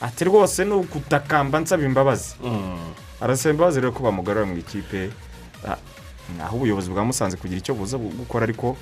Ati 0.01 0.23
rwose 0.25 0.65
ni 0.65 0.71
ukutakamba 0.73 1.59
nsaba 1.59 1.83
imbabazi 1.83 2.35
arasaba 3.21 3.51
imbabazi 3.53 3.79
rero 3.79 3.91
ko 3.91 4.03
bamugarura 4.03 4.45
mu 4.45 4.57
ikipe. 4.57 5.09
Ah, 5.67 5.77
aho 6.43 6.57
ubuyobozi 6.57 6.89
bwa 6.89 7.05
musanze 7.05 7.37
kugira 7.37 7.57
icyo 7.59 7.73
buza 7.75 7.97
gukora 7.97 8.43
ariko 8.43 8.77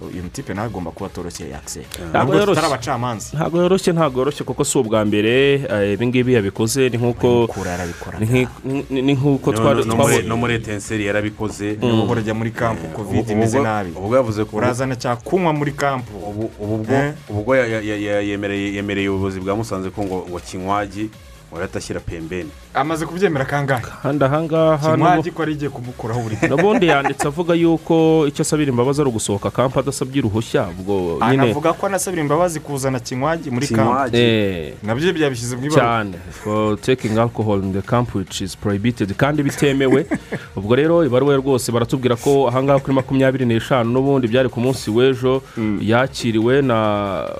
uyu 0.00 0.22
mutipe 0.22 0.54
nawe 0.54 0.66
agomba 0.66 0.90
kuba 0.90 1.06
atoroshye 1.06 1.48
yakise 1.50 1.86
ntabwo 2.10 2.34
yoroshye. 2.34 2.62
ntabwo 3.32 3.56
yoroshye 3.62 3.92
ntabwo 3.92 4.18
yoroshye 4.20 4.44
kuko 4.44 4.64
si 4.64 4.78
ubwa 4.78 5.04
mbere 5.04 5.62
eh, 5.70 5.92
ibi 5.94 6.06
ngibi 6.06 6.34
yabikoze. 6.34 6.88
Ni 6.90 6.98
nk'uko 6.98 7.46
ni 8.90 9.12
nk'uko 9.14 9.52
twari 9.52 9.80
no- 9.80 9.84
no 9.86 9.94
muri- 9.94 9.96
twabonye 9.96 10.28
no 10.28 10.36
muri 10.36 10.54
etenseri 10.58 11.06
yarabikoze. 11.06 11.78
Ubwo 11.82 12.14
rujya 12.14 12.34
muri 12.34 12.50
kampu 12.50 12.86
kovide 12.96 13.22
Ubu- 13.22 13.32
imeze 13.32 13.60
nabi. 13.62 13.90
ubwo 13.94 14.16
yavuze 14.16 14.44
ko 14.44 14.56
urazana 14.56 14.96
cya 14.96 15.16
kunywa 15.16 15.52
muri 15.54 15.72
kampu 15.72 16.10
ubu 16.18 16.50
ubu 16.58 16.76
bwo 16.84 16.94
Eh? 16.96 17.12
ubwo 17.30 17.54
ya- 17.56 17.66
ya- 17.66 17.80
ya- 17.82 17.96
ya- 17.96 18.20
yemereye 18.20 18.74
yemereye 18.74 19.08
ubuyobozi 19.08 19.40
bwa 19.40 19.56
musanze 19.56 19.90
ko 19.94 20.02
ngo 20.02 20.40
kinywagi 20.42 21.10
ngo 21.52 21.62
atashyira 21.62 22.00
pembeni. 22.00 22.50
Amaze 22.74 23.06
kubyemera 23.06 23.44
kangahe 23.44 23.82
kandi 24.02 24.24
ahangaha 24.24 24.96
ko 25.34 25.42
ari 25.42 25.52
igiye 25.52 25.70
kumukuraho 25.70 26.20
buri 26.20 26.36
gihe. 26.36 26.48
N'ubundi 26.48 26.86
yanditse 26.86 27.26
avuga 27.26 27.54
yuko 27.54 28.26
icyo 28.28 28.42
asabira 28.42 28.70
imbabazi 28.70 29.00
ari 29.00 29.10
ugusohoka 29.10 29.50
kampa 29.50 29.80
adasabye 29.80 30.20
uruhushya 30.20 30.66
ubwo 30.74 31.18
nyine 31.30 31.42
anavuga 31.42 31.72
ko 31.72 31.86
anasabira 31.86 32.22
imbabazi 32.22 32.60
kuzana 32.60 33.00
kinywagi 33.00 33.50
muri 33.50 33.66
kinywagi 33.66 34.16
Eh, 34.16 34.74
na 34.82 34.94
byo 34.94 35.12
byabishyize 35.12 35.56
mu 35.56 35.64
ibaruwa 35.66 35.82
cyane. 35.82 36.16
For 36.42 36.76
taking 36.80 37.18
alcohol 37.18 37.62
in 37.62 37.72
the 37.72 37.82
camp 37.82 38.14
which 38.14 38.42
is 38.42 38.56
prohibited. 38.56 39.14
Kandi 39.16 39.42
bitemewe. 39.42 40.06
Ubwo 40.58 40.74
rero 40.74 41.04
ibaruwa 41.04 41.36
rwose 41.36 41.72
baratubwira 41.72 42.16
ko 42.16 42.48
ahangaha 42.48 42.78
kuri 42.78 42.94
makumyabiri 42.94 43.46
n'eshanu 43.46 43.90
n'ubundi 43.90 44.28
byari 44.28 44.48
ku 44.48 44.60
munsi 44.60 44.90
w'ejo 44.90 45.42
yakiriwe 45.80 46.62
na 46.62 46.78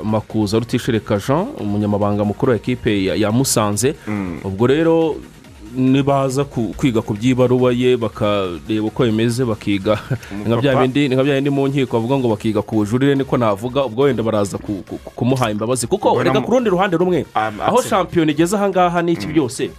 makuza 0.03 0.59
rutishereka 0.59 1.19
jean 1.19 1.47
umunyamabanga 1.59 2.25
mukuru 2.25 2.51
wa 2.53 2.57
ekipe 2.57 3.05
ya, 3.05 3.15
ya 3.15 3.33
musanze. 3.33 3.95
Ubwo 4.45 4.67
rero 4.67 5.17
nibaza 5.77 6.45
kwiga 6.45 7.03
ku 7.03 7.15
by'ibaruwa 7.15 7.73
ye 7.73 7.97
bakareba 7.97 8.87
uko 8.87 9.05
bimeze 9.05 9.45
bakiga. 9.45 9.99
Ni 11.09 11.15
nka 11.17 11.23
bya 11.25 11.35
bindi 11.35 11.51
mu 11.51 11.69
nkiko 11.69 11.97
bavuga 11.99 12.19
ngo 12.19 12.29
bakiga 12.29 12.63
ku 12.63 12.77
bujurire 12.77 13.15
niko 13.15 13.37
navuga 13.37 13.85
ubwo 13.85 14.03
wenda 14.07 14.23
baraza 14.23 14.59
ku- 14.59 14.83
ku- 14.89 14.99
ku- 15.05 15.11
kumuha 15.15 15.51
imbabazi. 15.51 15.87
Kuko 15.87 16.09
reka 16.23 16.41
ku 16.47 16.51
rundi 16.53 16.71
ruhande 16.71 16.97
rumwe. 16.97 17.27
Aho 17.35 17.83
shampiyona 17.83 18.31
igeze 18.33 18.57
ahangaha 18.57 19.03
n'iki 19.03 19.27
byose? 19.27 19.71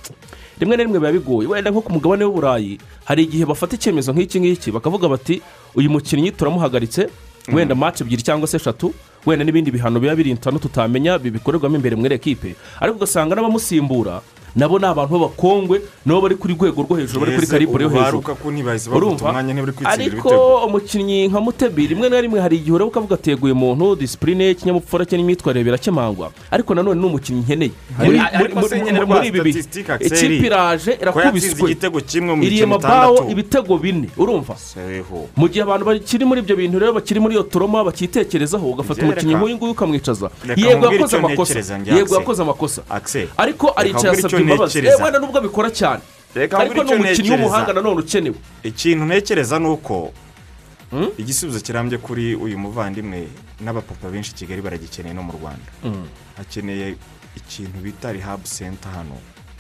Rimwe 0.60 0.78
na 0.78 0.84
rimwe 0.84 1.00
biba 1.00 1.12
bigoye. 1.12 1.48
Wenda 1.48 1.72
nko 1.72 1.82
ku 1.82 1.92
mugabane 1.94 2.24
w'uburayi 2.26 2.80
hari 3.06 3.24
igihe 3.24 3.46
bafata 3.46 3.76
icyemezo 3.76 4.12
nk'iki 4.14 4.40
ngiki 4.40 4.72
bakavuga 4.72 5.08
bati 5.08 5.42
uyu 5.76 5.90
mukinnyi 5.90 6.32
turamuhagaritse 6.32 7.10
wenda 7.54 7.76
match 7.76 8.02
ebyiri 8.02 8.24
cyangwa 8.24 8.48
se 8.48 8.58
eshatu 8.58 8.94
wenda 9.26 9.46
n'ibindi 9.46 9.72
bihano 9.72 10.00
biba 10.00 10.16
biri 10.16 10.32
intano 10.32 10.58
tutamenya 10.60 11.20
bikorerwamo 11.20 11.76
imbere 11.76 11.96
muri 11.96 12.16
ekipe. 12.16 12.56
Ariko 12.80 12.98
ugasanga 12.98 13.36
n'abamusimbura 13.36 14.22
nabo 14.56 14.80
ni 14.80 14.86
abantu 14.86 15.14
b'abakongwe 15.20 15.82
nabo 16.06 16.22
bari 16.22 16.36
kuri 16.36 16.54
rwego 16.54 16.82
rwo 16.84 16.96
hejuru 16.98 17.20
bari 17.20 17.36
kuri 17.36 17.48
karibure 17.48 17.84
yo 17.84 17.90
hejuru. 17.90 18.24
urumva? 18.96 19.30
ariko 19.86 20.30
umukinnyi 20.68 21.28
nka 21.28 21.42
mutebi 21.42 21.88
rimwe 21.88 22.10
na 22.10 22.22
rimwe 22.22 22.40
hari 22.40 22.56
igihe 22.58 22.72
ureba 22.76 22.88
ukavuga 22.88 23.16
ateguye 23.16 23.54
umuntu 23.54 23.96
disipurine 23.96 24.44
ye 24.44 24.52
ikinyabupfura 24.52 25.06
cye 25.06 25.18
n'imyitwarire 25.18 25.64
birakemangwa 25.64 26.32
ariko 26.52 26.76
nanone 26.76 27.02
ni 27.02 27.06
umukinnyi 27.08 27.42
nkeneye. 27.42 27.72
Muri 29.08 29.28
ibi 29.28 29.42
bihe 29.42 29.60
ikipe 30.00 30.48
iraje 30.48 30.92
irakubiswe. 31.02 31.72
iriye 32.48 32.64
itandatu. 32.80 33.32
ibitego 33.32 33.78
bine. 33.78 34.08
Urumva? 34.18 34.56
Mu 35.36 35.48
gihe 35.50 35.64
abantu 35.64 35.86
bakiri 35.86 36.26
muri 36.26 36.40
ibyo 36.42 36.56
bintu 36.56 36.80
rero 36.80 36.94
bakiri 36.94 37.20
muri 37.20 37.34
iyo 37.36 37.44
toroma 37.44 37.84
bakitekerezaho 37.84 38.66
ugafata 38.72 39.02
umukinnyi 39.04 39.36
nk'uyu 39.36 39.56
nguyu 39.56 39.72
ukamwicaza. 39.72 40.30
yego 40.56 40.86
yakoze 40.94 41.18
amakosa. 41.18 41.54
yego 42.00 42.16
yakoze 42.16 42.42
amakosa. 42.42 42.82
Ariko 43.38 43.74
aricaye 43.76 44.14
asabye 44.18 44.45
imbabazi 44.54 44.78
ntekereza. 44.80 44.98
Eh, 45.00 45.04
wenda 45.04 45.20
nubwo 45.20 45.38
abikora 45.38 45.70
cyane. 45.72 46.02
Reka 46.36 46.58
ariko 46.60 46.84
ni 46.84 46.94
umukinnyi 46.94 47.30
w'umuhanga 47.32 47.74
nanone 47.74 48.00
ukenewe. 48.02 48.36
Ikintu 48.64 49.06
ntekereza 49.06 49.60
ni 49.60 49.68
uko 49.68 50.12
igisubizo 51.18 51.60
kirambye 51.60 51.98
kuri 51.98 52.36
uyu 52.36 52.58
muvandimwe 52.60 53.28
n'abapapa 53.64 54.08
benshi 54.10 54.32
i 54.32 54.36
kigali 54.36 54.62
baragikeneye 54.62 55.14
no 55.16 55.24
mu 55.24 55.34
rwanda. 55.34 55.70
Hakeneye 56.38 56.96
ikintu 57.36 57.78
bita 57.84 58.12
rihabu 58.12 58.48
senta 58.48 58.90
hano. 58.90 59.18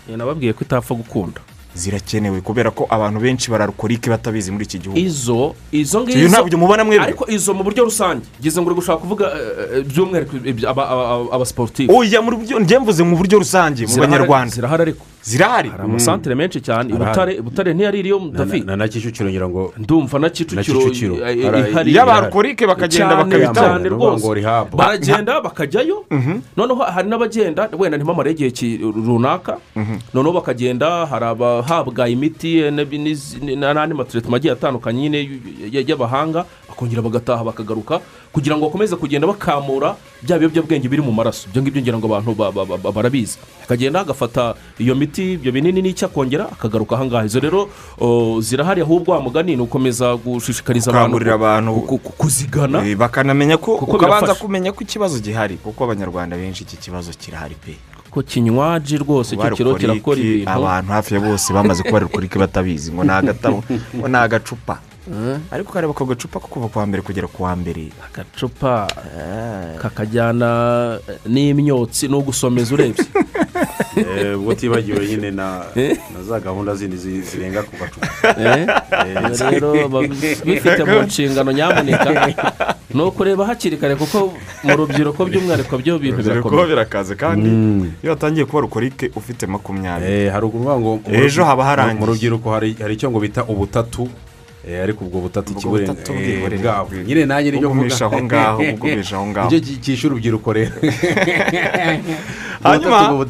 Eh, 0.09 0.15
nababwiye 0.17 0.53
ko 0.53 0.63
itapfa 0.63 0.93
gukunda. 0.95 1.41
Zirakenewe 1.75 2.41
kubera 2.41 2.71
ko 2.71 2.87
abantu 2.89 3.19
benshi 3.19 3.51
bararukorike 3.51 4.09
batabizi 4.09 4.51
muri 4.51 4.63
iki 4.65 4.79
gihugu. 4.79 4.99
Izo 4.99 5.55
izo 5.71 5.99
iyo 5.99 6.03
ngizo 6.07 6.27
ntabyo 6.29 6.57
mubona 6.57 6.83
mwebwe. 6.83 7.05
ariko 7.05 7.27
izo 7.31 7.53
mu 7.53 7.63
buryo 7.63 7.83
rusange. 7.83 8.25
Ngize 8.41 8.61
ngo 8.61 8.67
uri 8.69 8.75
gushaka 8.75 8.97
kuvuga 9.03 9.25
eh, 9.35 9.77
eh, 9.79 9.83
by'umwihariko 9.83 10.35
aba- 10.71 10.89
aba- 10.89 11.31
abasiporutifu 11.35 11.91
oya 11.97 12.21
byo 12.21 12.59
njye 12.59 12.79
mvuze 12.79 13.03
mu 13.03 13.15
buryo 13.17 13.39
rusange 13.39 13.81
mu 13.83 13.87
Zirahari- 13.87 14.01
banyarwanda. 14.01 14.55
zirahari 14.55 14.81
ariko. 14.81 15.05
Zirahari? 15.25 15.69
Hari 15.69 15.83
amasantere 15.83 16.35
menshi 16.35 16.61
cyane. 16.61 16.93
Butare 16.93 17.41
butare 17.41 17.73
ntiyari 17.73 17.99
iriyo 17.99 18.19
mudafi 18.19 18.59
na 18.61 18.75
na 18.77 18.85
kicukiro 18.87 19.25
ngira 19.29 19.49
ngo 19.49 19.73
ndumva 19.77 20.19
na 20.19 20.29
kicukiro 20.29 20.61
Kicukiro. 20.61 21.15
Hari- 21.25 21.41
ihari. 21.73 21.91
iyo 21.91 22.05
barukorike 22.05 22.67
bakagenda 22.67 23.15
bakabitaho. 23.17 23.53
cyane 23.53 23.89
rwose. 23.89 24.21
baragenda 24.77 25.41
bakajyayo. 25.41 26.05
Noneho 26.57 26.83
hari 26.85 27.09
n'abagenda 27.09 27.69
wenda 27.73 27.97
ntimamare 27.97 28.31
igihe 28.37 28.77
runaka. 28.93 29.57
Noneho 30.13 30.33
bakagenda 30.33 31.05
hari 31.09 31.25
abahabwa 31.69 32.09
imiti 32.09 32.59
eh, 32.59 32.71
n'andi 32.71 33.93
maturetoma 33.95 34.37
agiye 34.37 34.53
atandukanye 34.53 35.01
nyine 35.09 35.39
y'abahanga 35.71 36.45
bakongera 36.69 37.01
bagataha 37.01 37.43
bakagaruka 37.43 37.99
kugira 38.31 38.55
ngo 38.57 38.65
bakomeze 38.69 38.95
kugenda 38.95 39.27
bakamura 39.27 39.95
bya 40.21 40.37
biyobyabwenge 40.39 40.87
biri 40.89 41.01
mu 41.01 41.11
maraso. 41.11 41.47
Ibyo 41.49 41.61
ngibyo 41.61 41.81
ngira 41.81 41.97
ngo 41.97 42.07
abantu 42.07 42.35
ba- 42.35 42.51
ba- 42.51 42.65
ba- 42.77 42.91
barabizi. 42.91 43.37
Akagenda 43.63 43.99
agafata 44.01 44.55
iyo 44.79 44.95
miti 44.95 45.33
ibyo 45.33 45.51
binini 45.51 45.81
n'icyo 45.81 46.05
akongera 46.07 46.45
akagaruka 46.51 46.95
ahangaha 46.95 47.25
izo 47.25 47.39
rero 47.39 47.69
zirahari 48.41 48.81
ahubwo 48.81 49.11
wa 49.11 49.21
mugani 49.21 49.55
ni 49.55 49.61
ukomeza 49.61 50.15
gushishikariza 50.15 50.91
abantu 50.91 51.17
kuzigana. 51.97 52.85
Eh, 52.87 52.97
bakanamenya 52.97 53.57
ko 53.57 53.75
ukabanza 53.75 54.35
kumenya 54.35 54.71
ko 54.71 54.83
ikibazo 54.83 55.19
gihari 55.19 55.55
kuko 55.57 55.83
abanyarwanda 55.83 56.37
benshi 56.37 56.63
iki 56.63 56.77
kibazo 56.77 57.11
kirahari 57.17 57.55
pe. 57.55 57.75
Ko 58.15 58.23
kinywaji 58.23 58.97
rwose 59.03 59.35
icyo 59.35 59.49
kiro 59.55 59.75
kirakora 59.75 60.19
ibintu. 60.19 60.47
Abantu 60.51 60.91
hafi 60.91 61.13
ya 61.13 61.19
bose 61.19 61.51
bamaze 61.53 61.83
kuba 61.83 61.99
rukorike 61.99 62.39
batabizi? 62.39 62.91
Ngo 62.95 63.03
ni 63.03 63.11
agatabo 63.11 63.59
ngo 63.95 64.07
ni 64.07 64.15
agacupa. 64.17 64.79
Ariko 65.51 65.69
ukareba 65.71 65.91
ako 65.93 66.05
gacupa 66.05 66.39
ko 66.39 66.47
kuva 66.47 66.67
ku 66.67 66.79
wa 66.79 66.85
mbere 66.85 67.01
kugera 67.03 67.27
ku 67.27 67.43
wa 67.43 67.55
mbere. 67.55 67.89
Agacupa 68.05 68.87
kakajyana 69.81 70.99
eh, 71.07 71.17
n'imyotsi 71.29 72.07
no 72.07 72.21
gusomeza 72.21 72.73
urebye. 72.73 73.05
Eh, 73.95 74.35
ubwo 74.39 74.51
utibagiwe 74.51 75.07
nyine 75.07 75.31
na 75.31 75.63
na 76.13 76.23
za 76.27 76.39
gahunda 76.39 76.75
zindi 76.75 76.97
zi- 76.97 77.21
zirenga 77.21 77.63
ku 77.63 77.71
gacupa. 77.79 78.07
Eh, 78.35 78.67
rero 79.51 79.71
bifite 80.43 80.83
mu 80.83 80.99
nshingano 81.07 81.51
nyamuneka 81.51 82.27
ni 82.93 83.01
ukureba 83.01 83.45
hakiri 83.45 83.77
kare 83.77 83.95
kuko 83.95 84.35
mu 84.63 84.75
rubyiruko 84.75 85.25
by'umwihariko 85.25 85.77
byo 85.79 85.99
bintu 85.99 86.23
birakomeye. 86.23 86.67
birakaze 86.67 87.15
kandi 87.15 87.47
iyo 88.03 88.11
watangiye 88.11 88.45
kuba 88.45 88.61
rukorike 88.67 89.11
ufite 89.15 89.47
makumyabiri. 89.47 90.11
Eh, 90.27 90.31
hari 90.31 90.45
ukuvuga 90.45 90.75
ngo 90.79 90.99
Ejo 91.07 91.45
haba 91.47 91.63
harangiye. 91.63 91.99
mu 91.99 92.05
rubyiruko 92.05 92.51
hari 92.51 92.75
icyo 92.91 93.07
ngo 93.11 93.19
bita 93.19 93.47
ubutatu 93.47 94.03
eh, 94.03 94.11
ariko 94.83 95.05
ubwo 95.05 95.21
butatu 95.21 95.53
butatu 95.53 96.13
eh, 96.13 96.59
bwabo 96.61 96.95
nyine 96.95 97.25
nanjye 97.25 97.51
ni 97.51 97.57
byo 97.57 97.69
Bugumisha 97.69 98.05
aho 98.05 98.23
ngaho, 98.23 98.63
bugumisha 98.63 99.15
aho 99.15 99.27
ngaho. 99.27 99.49
ni 99.51 99.61
cyo 99.61 99.75
cyishe 99.81 100.07
urubyiruko 100.07 100.53
rero. 100.53 100.71
Hanyuma- 102.63 103.25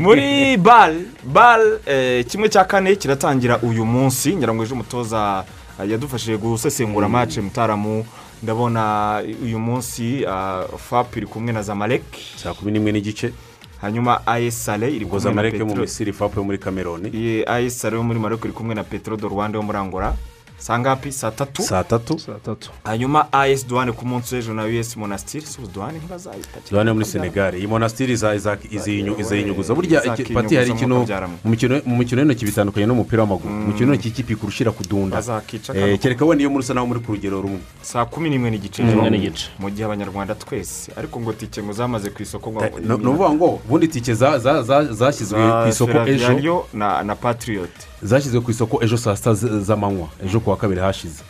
muri 0.00 0.56
bare 0.56 0.96
bare 1.24 1.78
eh, 1.86 2.24
kimwe 2.26 2.48
cya 2.48 2.64
kane 2.64 2.96
kiratangira 2.96 3.58
uyu 3.62 3.84
munsi. 3.84 4.36
Ngira 4.36 4.54
ngo 4.54 4.62
ejo 4.64 4.74
umutoza 4.74 5.44
eh, 5.80 5.90
yadufashije 5.90 6.36
gusesengura 6.36 7.08
mace 7.08 7.40
mutaramu. 7.40 8.04
Ndabona 8.42 9.22
uyu 9.42 9.58
munsi 9.58 10.24
ah, 10.28 10.64
fap 10.78 11.16
iri 11.16 11.26
kumwe 11.26 11.52
na 11.52 11.62
zamalek. 11.62 12.02
Saa 12.36 12.54
kumi 12.54 12.72
n'imwe 12.72 12.92
n'igice. 12.92 13.32
Hanyuma 13.80 14.26
ayesale 14.26 14.88
iri 14.88 15.04
kumwe 15.04 15.18
na 15.18 15.24
zamareke 15.28 15.58
yo 15.58 15.66
mu 15.66 15.76
misiri 15.76 16.12
fapu 16.12 16.38
yo 16.40 16.44
muri 16.44 16.58
kameroni 16.58 17.08
Iyi 17.12 17.44
ayesale 17.46 17.96
yo 17.96 18.02
muri 18.02 18.18
maroko 18.18 18.44
iri 18.48 18.54
kumwe 18.56 18.74
na 18.74 18.84
petro 18.84 19.16
do 19.16 19.28
rwanda 19.28 19.58
yo 19.58 19.62
muri 19.62 19.78
angola. 19.78 20.14
Saa 20.64 20.78
ngapi 20.78 21.12
saa 21.12 21.30
tatu 21.30 21.62
saa 21.62 21.82
tatu 21.84 22.16
hanyuma 22.84 23.32
as 23.32 23.66
duwane 23.66 23.92
ku 23.92 24.06
munsi 24.06 24.34
w'ejo 24.34 24.54
na 24.54 24.64
us 24.64 24.96
monasitiri 24.96 25.46
si 25.46 25.58
duwane 25.74 25.98
ntibazayita 25.98 26.58
duhane 26.70 26.92
muri 26.92 27.04
senegali 27.04 27.58
iyi 27.58 27.66
monasitiri 27.66 28.12
izayinyuguza 29.20 29.74
burya 29.74 30.00
pati 30.34 30.56
hari 30.56 30.70
ikintu 30.70 30.94
mu 31.44 31.50
mikino 31.50 31.80
mu 31.86 31.96
mikino 31.96 32.20
y'intoki 32.22 32.44
bitandukanye 32.48 32.86
n'umupira 32.86 33.22
w'amaguru. 33.22 33.54
Mu 33.54 33.66
mikino 33.66 33.92
y'intoki 33.92 34.08
ikipe 34.08 34.32
ikurushira 34.32 34.70
kudunda. 34.72 35.20
Eh, 35.74 35.98
kereka 36.00 36.24
wenda 36.24 36.42
iyo 36.42 36.50
muri 36.50 36.64
usa 36.64 36.74
naho 36.74 36.86
muri 36.86 37.00
ku 37.00 37.12
rugero 37.12 37.40
rumwe. 37.42 37.60
Saa 37.82 38.04
kumi 38.04 38.30
n'imwe 38.30 38.50
n'igice 38.50 38.82
n'igice. 38.82 39.46
mu 39.58 39.68
gihe 39.70 39.84
abanyarwanda 39.84 40.34
twese. 40.34 40.92
Ariko 40.96 41.20
ngo 41.20 41.32
tike 41.32 41.62
ngo 41.62 41.72
zamaze 41.72 42.10
ku 42.10 42.22
isoko 42.22 42.50
ngo 42.50 42.60
ni 42.80 42.92
ukuvuga 42.94 43.30
ngo 43.30 43.60
ubundi 43.68 43.88
tike 43.88 44.14
za- 44.14 44.38
za- 44.38 44.62
za- 44.62 44.92
zashyizwe 44.92 45.36
ku 45.62 45.68
isoko 45.68 45.98
ejo. 46.08 46.66
Na 47.04 47.14
patiriyoti 47.16 47.86
zashyizwe 48.04 48.40
ku 48.40 48.50
isoko 48.50 48.74
ejo 48.84 48.96
saa 48.96 49.16
sita 49.16 49.34
z'amanywa 49.68 50.08
ejo 50.24 50.40
ku 50.40 50.50
wa 50.50 50.56
kabiri 50.56 50.80
hashize. 50.80 51.22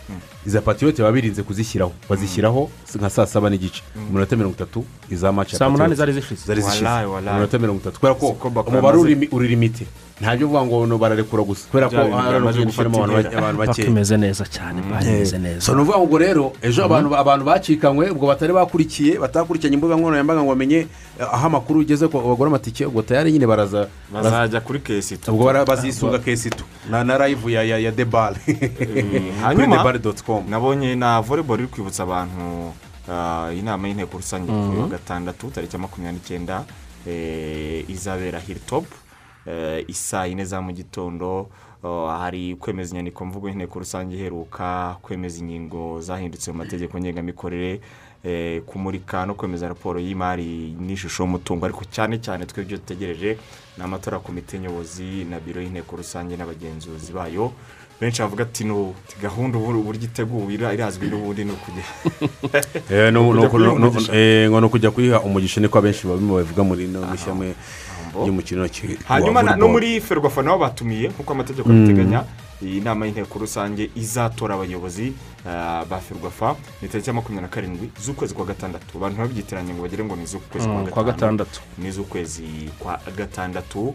Iza 0.47 0.61
patiyote 0.61 1.03
baba 1.03 1.13
birinze 1.13 1.43
kuzishyiraho. 1.43 1.93
Bazishyiraho 2.11 2.71
nka 2.99 3.11
saa 3.11 3.27
saba 3.27 3.51
n'igice. 3.51 3.83
Mu 3.97 4.13
minota 4.13 4.37
mirongo 4.37 4.55
itatu 4.57 4.85
iza 5.11 5.33
maci 5.33 5.57
saa 5.57 5.69
munani 5.71 5.95
zari 5.95 6.13
zishize. 6.13 6.47
Zari 6.47 6.61
zishize. 6.63 6.85
Walayi, 6.85 7.07
mu 7.07 7.13
walayi. 7.15 7.37
minota 7.37 7.59
mirongo 7.59 7.81
itatu. 7.81 7.97
Kubera 8.01 8.15
ko 8.15 8.27
umubare 8.67 8.99
uri- 8.99 9.49
limite. 9.49 9.87
Ntabyo 10.21 10.47
uvuga 10.47 10.63
ngo 10.65 10.87
no 10.87 10.99
bararekura 10.99 11.43
gusa. 11.43 11.67
Kubera 11.71 11.89
ko 11.91 11.97
bintu 11.97 12.17
hari 12.17 12.31
byamaze 12.31 12.59
urugendo 12.59 12.71
ushyiramo 12.71 12.99
gufata 12.99 13.39
abantu 13.39 13.59
bake- 13.59 13.83
bakimeze 13.83 14.17
neza 14.17 14.45
cyane 14.47 14.79
bameze 14.91 15.39
neza. 15.39 15.73
Ni 15.75 15.83
ukuvuga 15.83 15.99
ngo 15.99 16.19
rero 16.19 16.53
ejo 16.63 16.85
abantu 16.87 17.45
bacikanywe 17.45 18.11
ubwo 18.11 18.27
batari 18.27 18.53
bakurikiye 18.53 19.19
batakurikiranye 19.19 19.75
imbuga 19.75 19.97
nkoranyambaga 19.99 20.43
ngo 20.43 20.51
bamenye 20.55 20.87
eh, 21.19 21.35
aho 21.35 21.47
amakuru 21.47 21.81
ugeze 21.81 22.09
ko 22.09 22.21
bagura 22.21 22.49
amatike 22.51 22.87
ubwo 22.87 23.03
tayari 23.03 23.33
nyine 23.33 23.47
baraza 23.47 23.89
bazajya 24.13 24.61
kuri 24.61 24.79
kesito 24.81 25.33
ubwo 25.35 25.51
bazisunga 25.67 26.19
kesitu 26.19 26.65
na 26.91 27.05
na 27.05 27.19
live 27.27 27.53
ya 27.53 27.63
ya 27.63 27.79
ya 27.79 27.91
debale 27.91 28.39
kuri 29.55 29.67
debale 29.67 29.99
doti 29.99 30.23
komu 30.25 30.34
nabonye 30.49 30.95
na 30.97 31.21
volleyball 31.21 31.59
iri 31.61 31.69
kwibutsa 31.69 32.03
abantu 32.03 32.73
ah, 33.11 33.53
inama 33.53 33.89
y'inteko 33.89 34.17
rusange 34.17 34.53
kuri 34.53 34.79
wa 34.81 34.89
gatandatu 34.89 35.51
tariki 35.51 35.77
ya 35.77 35.83
makumyabiri 35.83 36.19
n'icyenda 36.21 36.65
eh, 37.07 37.85
izabera 37.91 38.39
hilltop 38.41 38.85
eh, 39.47 39.85
isaa 39.89 40.27
yine 40.27 40.45
za 40.45 40.61
mu 40.61 40.73
gitondo 40.73 41.49
hari 42.19 42.57
kwemeza 42.57 42.91
inyandiko 42.91 43.25
mvugo 43.25 43.49
y'inteko 43.49 43.79
rusange 43.79 44.17
iheruka 44.17 44.97
kwemeza 45.03 45.39
ingingo 45.39 46.01
zahindutse 46.01 46.53
mu 46.53 46.59
mategeko 46.59 46.99
ngengamikorere 46.99 47.81
eh, 48.25 48.63
kumurika 48.63 49.27
no 49.27 49.35
kwemeza 49.35 49.69
raporo 49.69 50.01
y'imari 50.01 50.73
n'ishusho 50.81 51.23
y'umutungo 51.23 51.65
ariko 51.67 51.85
cyane 51.85 52.19
cyane 52.19 52.47
twe 52.47 52.63
ibyo 52.63 52.77
dutegereje 52.77 53.39
ni 53.79 53.85
amatora 53.85 54.19
komite 54.19 54.59
nyobozi 54.59 55.25
na 55.29 55.41
biro 55.41 55.61
y'inteko 55.61 55.97
rusange 55.97 56.37
n'abagenzuzi 56.37 57.13
bayo 57.13 57.53
benshi 58.01 58.23
bavuga 58.23 58.43
ati 58.45 58.65
no 58.65 58.95
gahunda 59.23 59.59
ubu 59.59 59.79
uburyo 59.81 60.05
iteguwe 60.05 60.55
ira- 60.55 60.75
irazwi 60.75 61.07
n'ubundi 61.09 61.45
ni 61.45 61.53
ukujya 61.53 61.85
Eh, 62.91 63.13
eh, 64.13 64.51
ni 64.51 64.67
ukujya 64.67 64.91
kuyiha 64.91 65.21
umugisha 65.21 65.61
niko 65.61 65.79
abenshi 65.79 66.07
babivuga 66.07 66.63
muri 66.65 66.87
no 66.87 67.01
mushyamwe 67.07 67.55
ijambo 67.55 68.25
ry'umukino 68.25 68.63
w'intoki 68.63 68.99
hanyuma 69.09 69.43
no 69.43 69.69
muri 69.69 70.01
ferwafa 70.01 70.43
nabo 70.43 70.59
batumiye 70.59 71.09
nk'uko 71.09 71.33
amategeko 71.33 71.69
abiteganya 71.71 72.25
iyi 72.63 72.81
nama 72.81 73.07
y'inteko 73.07 73.39
rusange 73.39 73.91
izatora 73.97 74.55
abayobozi 74.55 75.13
ah, 75.47 75.85
ba 75.91 75.99
ferwafa 76.01 76.57
ni 76.83 76.89
tariki 76.89 77.11
ya 77.11 77.15
makumyabiri 77.15 77.43
na 77.43 77.49
karindwi 77.49 77.91
z'ukwezi 78.01 78.35
kwa 78.35 78.45
gatandatu. 78.47 78.97
Abantu 78.99 79.15
ntibabyitiranye 79.21 79.75
ngo 79.75 79.83
bagire 79.83 80.05
ngo 80.05 80.17
ni 80.17 80.23
iz'ukwezi 80.23 80.69
Mm, 80.69 80.87
kwa 80.87 81.05
gatandatu. 81.05 81.61
Ni 81.79 81.89
iz'ukwezi 81.89 82.71
kwa 82.79 83.01
gatandatu. 83.17 83.95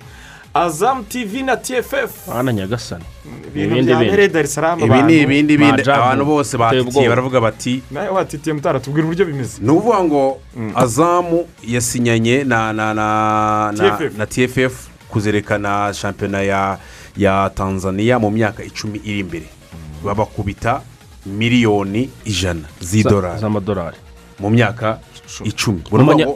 Azamu 0.53 1.03
tivi 1.03 1.43
na 1.43 1.57
tff 1.57 2.27
hano 2.33 2.51
nyagasani. 2.51 3.03
Ibintu 3.47 3.75
Ibindi 3.75 3.83
bya 3.87 3.97
bindi. 3.99 4.11
mbere 4.13 4.27
darisaramu 4.27 4.85
ibi 4.85 5.01
ni 5.01 5.21
ibindi 5.21 5.57
bindi 5.57 5.81
abantu 5.91 6.25
bose 6.25 6.57
batitiye 6.57 7.09
baravuga 7.09 7.41
bati 7.41 7.81
nawe 7.91 8.07
watitiye 8.09 8.53
mutara 8.53 8.79
tubwira 8.79 9.05
uburyo 9.07 9.25
bimeze. 9.25 9.61
ni 9.61 9.69
ukuvuga 9.69 10.03
ngo 10.03 10.41
azamu 10.75 11.45
yasinyanye 11.67 12.43
na 12.43 12.73
na 12.73 12.93
na 12.93 13.71
na 13.77 13.89
TFF. 13.97 14.17
na 14.17 14.25
tff 14.25 14.87
kuzerekana 15.09 15.93
shampiyona 15.93 16.41
ya 16.41 16.77
ya 17.17 17.51
tanzania 17.55 18.19
mu 18.19 18.31
myaka 18.31 18.63
icumi 18.63 19.01
iri 19.03 19.19
imbere 19.19 19.45
babakubita 20.03 20.81
miliyoni 21.25 22.09
ijana 22.25 22.65
z'idolari. 22.81 23.39
Z'amadolari 23.39 23.97
mu 24.39 24.49
myaka 24.49 24.99
icumi. 25.43 25.81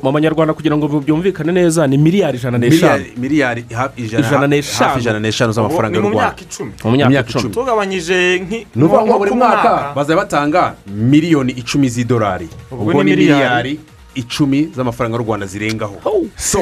Mu 0.03 0.11
banyarwanda 0.11 0.53
kugira 0.53 0.77
ngo 0.77 0.87
byumvikane 1.01 1.51
neza 1.51 1.87
ni 1.87 1.97
miliyari 1.97 2.37
ijana 2.37 2.57
n'eshanu. 2.57 3.05
miliyari 3.17 3.65
ijana 3.97 4.47
n'eshanu. 4.47 4.89
hafi 4.89 4.99
ijana 4.99 5.19
n'eshanu 5.19 5.51
z'amafaranga 5.53 5.97
y'u 5.97 6.09
rwanda. 6.09 6.35
mu 6.83 6.91
myaka 6.91 7.29
icumi. 7.29 7.53
tugabanyije 7.53 8.39
nko 8.75 9.17
buri 9.19 9.31
mwaka 9.31 9.93
bazajya 9.95 10.17
batanga 10.17 10.75
miliyoni 10.87 11.51
icumi 11.51 11.89
z'idolari. 11.89 12.47
Ubwo 12.71 13.03
ni 13.03 13.11
miliyari. 13.15 13.79
icumi 14.15 14.69
z'amafaranga 14.75 15.17
y'u 15.17 15.23
rwanda 15.23 15.45
zirengaho. 15.45 15.97
So 16.37 16.59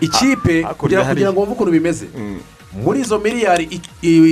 ikipe 0.00 0.62
kugira 0.78 1.04
ngo 1.32 1.40
wumve 1.40 1.52
ukuntu 1.52 1.72
bimeze. 1.72 2.06
Muri 2.72 3.00
izo 3.00 3.18
miliyari 3.18 3.68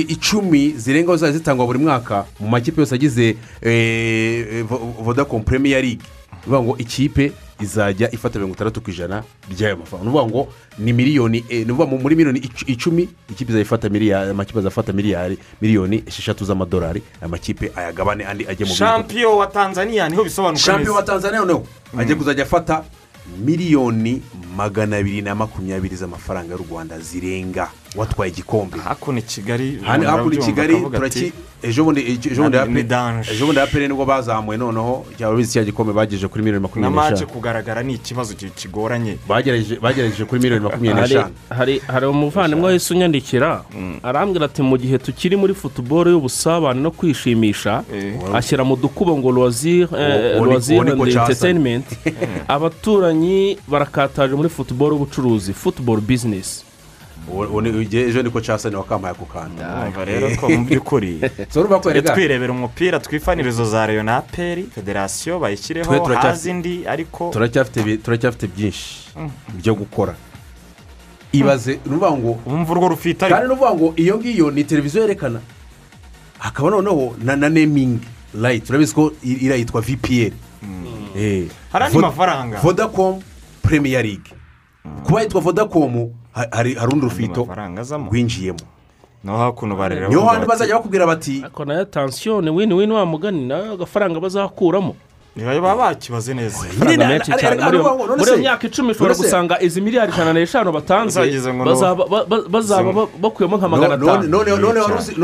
icumi 0.07 0.73
zirengaho 0.77 1.17
zizajya 1.17 1.37
zitangwa 1.37 1.65
buri 1.65 1.79
mwaka 1.79 2.25
mu 2.39 2.47
makipe 2.47 2.81
yose 2.81 2.95
agize 2.95 3.35
eh, 3.61 4.63
Vo- 4.65 4.95
vodacom 5.03 5.43
premier 5.43 5.81
league. 5.81 6.01
Ni 6.41 6.53
ukuvuga 6.53 6.61
ngo 6.61 6.77
ikipe 6.77 7.31
izajya 7.61 8.11
ifata 8.13 8.39
mirongo 8.39 8.55
itandatu 8.55 8.81
ku 8.81 8.89
ijana 8.91 9.23
by'ayo 9.49 9.77
mafaranga. 9.77 10.03
Ni 10.03 10.09
ukuvuga 10.17 10.25
ngo 10.31 10.47
ni 10.79 10.93
miliyoni 10.93 11.45
eh, 11.49 11.65
ni 11.65 11.71
ukuvuga 11.71 11.97
muri 11.97 12.15
miliyoni 12.15 12.39
ic- 12.39 12.65
icumi 12.69 13.09
ikipe 13.29 13.51
izajya 13.51 13.61
ifata 13.61 13.89
miliyari 13.89 14.31
amakipe 14.31 14.59
azafata 14.59 14.93
miliyari 14.93 15.37
miliyoni 15.61 16.03
esheshatu 16.07 16.45
z'amadolari 16.45 17.01
aya 17.21 17.27
makipe 17.29 17.71
ayagabane 17.75 18.25
andi 18.25 18.47
ajye 18.47 18.65
mu 18.65 18.73
shampiyo 18.73 19.37
wa 19.37 19.47
tanzania 19.47 20.09
ni 20.09 20.15
ho 20.15 20.23
bisobanuka 20.23 20.59
shampiyona 20.59 20.95
wa 20.95 21.01
neza 21.01 21.11
tanzania 21.13 21.39
noneho 21.39 21.63
ajya 21.97 22.15
kuzajya 22.15 22.43
afata 22.43 22.83
miliyoni 23.45 24.21
magana 24.55 24.97
abiri 24.97 25.21
na 25.21 25.35
makumyabiri 25.35 25.95
z'amafaranga 25.95 26.53
y'u 26.55 26.65
rwanda 26.69 26.99
zirenga. 26.99 27.69
Watwaye 27.95 28.31
igikombe. 28.31 28.77
Hakuno 28.79 29.19
i 29.19 29.21
kigali 29.21 29.79
hakurya 30.05 30.39
i 30.39 30.43
kigali 30.45 30.75
turaki 30.81 31.33
ejo 31.63 31.83
bundi 31.83 32.01
bundi 33.45 33.59
apere 33.59 33.87
ni 33.87 33.93
bwo 33.93 34.05
bazamuye 34.05 34.57
noneho 34.57 35.05
cyaba 35.17 35.35
bizi 35.35 35.53
cya 35.53 35.63
gikombe 35.63 35.93
bagejeje 35.93 36.27
kuri 36.27 36.43
miliyoni 36.43 36.63
makumyabiri 36.63 37.01
n'eshanu. 37.01 37.27
kugaragara 37.27 37.83
ni 37.83 37.93
ikibazo 37.93 38.33
ki- 38.33 38.49
kigoranye. 38.55 39.17
Bagerageje 39.27 40.25
kuri 40.25 40.41
miliyoni 40.41 40.63
makumyabiri 40.65 41.01
n'eshanu. 41.03 41.33
hari, 41.49 42.05
umuvandimwe 42.07 42.71
wese 42.71 42.93
unyandikira 42.93 43.63
arambwira 44.03 44.45
ati 44.45 44.61
mu 44.61 44.77
gihe 44.77 44.97
tukiri 44.97 45.35
muri 45.35 45.53
futuboro 45.53 46.09
y'ubusabane 46.11 46.81
no 46.81 46.91
kwishimisha 46.91 47.83
Eh. 47.93 48.15
ashyira 48.33 48.63
mu 48.63 48.75
dukubo 48.75 49.17
ngo 49.17 49.31
loisir 49.31 49.87
Uwo- 49.91 50.37
uwo 50.37 50.45
ni- 50.47 50.53
loisir 50.53 50.75
uwo 50.75 50.83
ni 50.83 50.91
and 50.91 50.99
Coach 50.99 51.13
Hassan. 51.13 51.29
entertainment 51.29 51.85
abaturanyi 52.47 53.57
barakataje 53.67 54.35
muri 54.35 54.49
futuboro 54.49 54.95
y'ubucuruzi 54.95 55.53
futuboro 55.53 56.01
bizinesi 56.01 56.63
ejo 57.93 58.23
niko 58.23 58.41
casani 58.41 58.75
wakampaye 58.75 59.11
ako 59.11 59.25
kantu 59.25 59.61
Urumva 59.61 60.05
rero 60.05 60.35
ko 60.35 60.49
mu 60.49 60.65
by'ukuri. 60.65 61.21
Twirebera 62.13 62.51
umupira 62.53 62.99
twifanirizo 62.99 63.65
za 63.65 63.85
reyo 63.85 64.03
na 64.03 64.17
aperi 64.17 64.63
federasiyo 64.63 65.39
bayishyireho 65.39 66.05
hazi 66.05 66.49
indi 66.49 66.87
ariko 66.87 67.29
turacyafite 68.03 68.47
byinshi 68.47 69.09
byo 69.53 69.75
gukora. 69.75 70.15
Ibaze 71.31 71.71
ni 71.71 71.95
ukuvuga 71.95 72.11
ngo 72.11 72.39
wumva 72.45 72.71
urwo 72.71 72.87
rufite 72.89 73.29
kandi 73.29 73.45
ukuvuga 73.53 73.73
ngo 73.73 73.93
iyo 73.95 74.17
ngiyo 74.17 74.51
ni 74.51 74.63
televiziyo 74.63 75.01
yerekana. 75.01 75.39
Hakaba 76.39 76.69
noneho 76.69 77.15
na 77.23 77.35
na 77.35 77.49
nemingi 77.49 78.07
rayiti 78.41 78.71
urabizi 78.71 78.93
ko 78.93 79.11
iriya 79.23 79.55
yitwa 79.55 79.81
vpn 79.81 80.33
Eh. 81.15 81.47
Hari 81.71 81.85
andi 81.85 81.97
mafaranga. 81.97 82.59
vodacom 82.59 83.19
premier 83.61 84.03
league. 84.03 84.31
Kuba 85.03 85.21
yitwa 85.21 85.41
vodacom 85.41 85.93
ha- 85.95 86.09
hari 86.33 86.73
hari 86.75 86.87
urundi 86.87 87.05
rufito 87.05 87.41
rwinjiyemo 88.09 88.59
no 89.23 89.37
hakuno 89.37 89.75
barera 89.75 90.07
niyo 90.07 90.21
hantu 90.25 90.47
bazajya 90.47 90.75
bakubwira 90.75 91.05
bati 91.07 91.41
ariko 91.43 91.65
na 91.65 91.73
yo 91.73 91.85
tansiyo 91.85 92.41
ni 92.41 92.49
wini 92.49 92.73
wini 92.73 92.93
wa 92.93 93.05
mugani 93.05 93.45
na 93.47 93.57
yo 93.57 93.73
agafaranga 93.73 94.19
bazakuramo 94.19 94.95
niba 95.35 95.61
baba 95.61 95.75
bakibaze 95.95 96.33
neza 96.33 96.57
amafaranga 96.59 97.07
menshi 97.07 97.31
cyane 97.39 97.61
muri 98.17 98.31
iyo- 98.31 98.37
myaka 98.37 98.67
icumi 98.67 98.91
ushobora 98.91 99.13
gusanga 99.15 99.61
izi 99.61 99.81
miliyari 99.81 100.11
ijana 100.11 100.33
n'eshanu 100.33 100.71
batanze 100.71 101.19
bazaba 101.65 102.05
ba- 102.07 102.25
ba- 102.25 102.47
bazaba 102.49 102.91
ba- 102.93 103.07
bakuyemo 103.21 103.57
nka 103.57 103.67
magana 103.69 103.95
atanu 103.95 104.27
none 104.27 104.51
none 104.57 104.79
wari 104.79 104.93
uzi- 104.99 105.15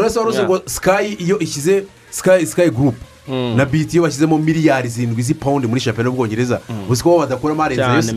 ngo 0.43 0.61
sikayi 0.65 1.13
iyo 1.13 1.39
ishyize 1.39 1.83
sikayi 2.09 2.45
sikayi 2.45 2.69
gurupe 2.71 2.97
na 3.27 3.65
biti 3.65 3.95
iyo 3.97 4.03
bashyizemo 4.03 4.37
miliyari 4.37 4.89
zirindwi 4.89 5.23
z'ipawundi 5.23 5.67
muri 5.67 5.81
shampiyona 5.81 6.09
y'ubwongereza 6.09 6.61
uzi 6.89 7.03
ko 7.03 7.09
bo 7.09 7.19
badakuramo 7.19 7.63
arenze 7.63 8.11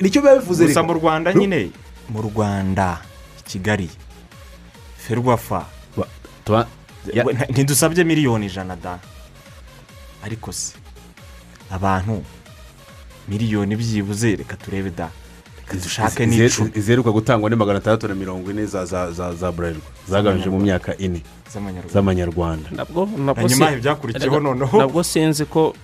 ni 0.00 0.10
cyo 0.10 0.20
biba- 0.22 0.38
bivuze 0.40 0.66
gusa 0.66 0.82
mu 0.82 0.92
rwanda 0.94 1.32
nyine 1.34 1.70
mu 2.12 2.20
rwanda 2.22 3.00
i 3.40 3.42
kigali 3.50 3.88
ferwafa 4.98 5.64
ntidusabye 7.50 8.04
miliyoni 8.04 8.46
ijana 8.46 8.76
da. 8.76 8.98
Ariko 10.24 10.52
se 10.52 10.74
abantu 11.70 12.22
miliyoni 13.28 13.76
byibuze 13.76 14.36
reka 14.36 14.56
turebe 14.56 14.90
da. 14.90 15.08
Reka 15.62 15.74
dushake 15.82 16.26
n'icumi 16.26 16.70
iziheruka 16.74 17.10
gutangwa 17.12 17.50
ni 17.50 17.56
magana 17.56 17.78
atandatu 17.78 18.08
na 18.08 18.14
mirongo 18.14 18.50
ine 18.50 18.66
za 18.66 18.86
za 18.86 19.12
za 19.12 19.34
za 19.34 19.52
burarirwa 19.52 19.82
zagamije 20.08 20.50
mu 20.50 20.58
myaka 20.60 20.96
ine. 20.98 21.22
Z'amanyarwanda. 21.92 22.68
nabwo 23.16 23.48
si- 23.48 23.62
ibyakurikiyeho 23.78 24.40
noneho. 24.40 24.78
nabwo 24.78 25.02
sinzi 25.02 25.44
ko 25.44 25.74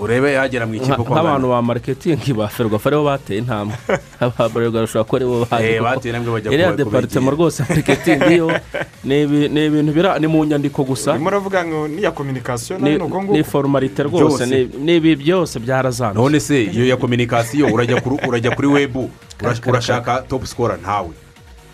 urebe 0.00 0.32
yagera 0.32 0.66
mu 0.66 0.74
nka- 0.74 1.00
uko 1.00 1.14
nk'abantu 1.14 1.46
ba 1.48 1.62
mariketingi 1.62 2.32
ba 2.36 2.48
ferwafa 2.48 2.88
ari 2.90 2.96
bo 2.96 3.04
bateye 3.04 3.38
intambwe. 3.40 3.76
Ababarerwa 4.20 4.84
bashobora 4.84 5.04
kuba 5.04 5.16
ari 5.18 5.26
bo 5.26 5.36
baje 5.46 5.64
Eh, 5.64 5.78
kuko 5.78 5.84
bateye 5.84 6.10
intambwe 6.12 6.30
bajya 6.32 6.50
iriya 6.52 6.72
deparitema 6.76 7.30
rwose 7.30 7.58
mariketingi 7.68 8.34
yo 8.36 8.48
ni 9.08 9.22
ibi- 9.24 9.48
ni 9.48 9.60
ibintu 9.66 9.92
bira 9.92 10.18
ni 10.18 10.26
mu 10.26 10.44
nyandiko 10.44 10.84
gusa. 10.84 11.12
Urimo 11.14 11.28
uravuga 11.28 11.64
ngo 11.64 11.88
niya 11.88 12.10
kominikasiyo 12.12 12.78
ni 12.78 13.44
forumarite 13.44 14.02
rwose 14.02 14.46
ni- 14.46 14.96
ibi 14.96 15.16
byose 15.16 15.58
byarazambye 15.58 16.18
none 16.22 16.40
se 16.40 16.62
iyo 16.68 16.84
ya 16.86 16.96
kominikasiyo 16.96 17.66
urajya 17.72 18.00
kuri 18.00 18.16
urajya 18.28 18.50
kuri 18.54 18.68
webu 18.68 19.10
urash- 19.40 19.62
urashaka 19.68 20.22
topu 20.28 20.46
sikora 20.46 20.76
ntawe. 20.76 21.10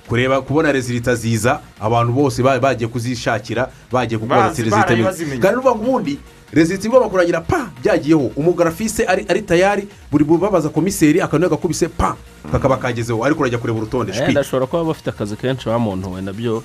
Kureba 0.08 0.40
kubona 0.42 0.72
rezilita 0.72 1.14
ziza 1.14 1.60
abantu 1.80 2.12
bose 2.12 2.42
ba- 2.42 2.58
bagiye 2.60 2.88
kuzishakira 2.88 3.68
bagiye 3.92 4.18
gukora 4.20 4.40
rezilita 4.48 4.94
kandi 5.42 5.56
ubundi 5.68 6.18
rezilita 6.52 6.86
igomba 6.88 7.08
kurangira 7.08 7.40
pa 7.40 7.70
byagiyeho. 7.82 8.30
Umugarafise 8.36 9.04
ari 9.06 9.24
ari 9.28 9.42
tayari 9.42 9.88
buri 10.10 10.24
babaza 10.24 10.68
komiseri 10.68 11.20
akantu 11.20 11.48
gakubise 11.50 11.88
pa 11.88 12.16
kakaba 12.52 12.76
kagezeho 12.76 13.24
ariko 13.24 13.40
urajya 13.40 13.58
kureba 13.58 13.78
urutonde 13.78 14.12
Eh, 14.12 14.18
shwi. 14.18 14.32
ndashobora 14.32 14.66
kuba 14.66 14.84
bafite 14.84 15.10
akazi 15.10 15.36
kenshi 15.36 15.68
wa 15.68 15.78
muntu 15.78 16.12
we 16.12 16.22
na 16.22 16.32
byo. 16.32 16.62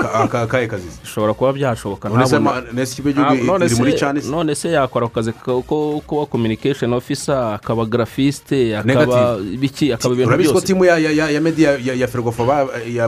Ka- 0.00 0.28
ka- 0.28 0.46
kahe 0.46 0.66
kazizi 0.66 0.98
bishobora 1.04 1.34
kuba 1.34 1.52
byashoboka 1.52 2.08
none 2.08 2.26
se 4.54 4.68
Ah, 4.68 4.72
yakora 4.72 5.06
ako 5.06 5.14
kazi 5.14 5.32
ko- 5.32 5.62
kuba 6.06 6.26
communication 6.26 6.92
officer 6.92 7.34
akaba 7.54 7.84
grafiste 7.84 8.76
akaba 8.76 9.36
biki 9.38 9.92
akaba 9.92 10.14
ibintu 10.14 10.28
urabizi 10.28 10.48
ko 10.48 10.54
byose. 10.58 10.66
timu 10.66 10.84
ya 10.84 10.98
ya 10.98 11.30
ya 11.94 12.06
ferwafa 12.08 12.44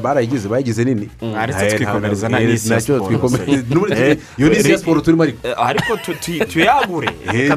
barayigize 0.03 0.49
bayigize 0.49 0.85
nini? 0.85 1.09
Eh, 1.23 1.77
twikomereza 1.77 2.29
na 2.29 2.41
eh, 2.41 2.49
n'isi 2.49 2.69
ya 2.69 2.75
na 2.77 2.81
cyo 2.83 2.95
siporo, 3.01 3.29
Eh, 4.99 5.03
turimo 5.05 5.25
ariko 5.57 5.97
Tuyagure. 6.03 7.09
Eh, 7.33 7.49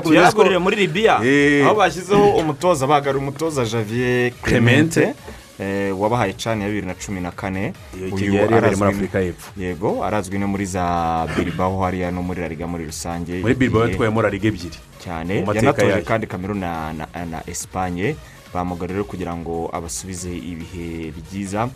tuyagurire 0.00 0.58
muri 0.58 0.76
libiya 0.76 1.20
Eh. 1.24 1.66
aho 1.66 1.74
bashyizeho 1.74 2.36
umutoza 2.40 2.86
bagarura 2.86 3.18
umutoza 3.22 3.64
javier 3.64 4.32
Clemente. 4.42 5.14
eh, 5.60 5.92
wabahaye 6.00 6.32
cani 6.32 6.62
ya 6.62 6.68
bibiri 6.68 6.86
na 6.86 6.94
cumi 6.94 7.20
na 7.20 7.30
kane. 7.30 7.72
Uyu 8.12 8.34
yari 8.34 8.76
muri 8.76 8.90
afurika 8.90 9.20
y'epfo. 9.20 9.50
Yego 9.56 10.04
arazwi 10.04 10.38
no 10.38 10.46
muri 10.48 10.66
za 10.66 11.26
biribaho 11.36 11.80
hariya 11.84 12.10
no 12.10 12.22
muri 12.22 12.40
lariga 12.40 12.66
muri 12.66 12.84
rusange. 12.84 13.40
Muri 13.40 13.54
Igihe- 13.54 13.80
yatwayemo 13.88 14.20
rariga 14.22 14.48
ebyiri. 14.48 14.78
Cyane. 15.00 15.44
Yanatoje 15.54 16.02
kandi 16.04 16.26
na, 16.54 16.92
na 16.92 17.40
esipanye 17.46 18.16
bamugarura 18.52 19.04
kugira 19.04 19.36
ngo 19.36 19.70
abasubize 19.72 20.28
ibihe 20.32 21.12
byiza. 21.12 21.68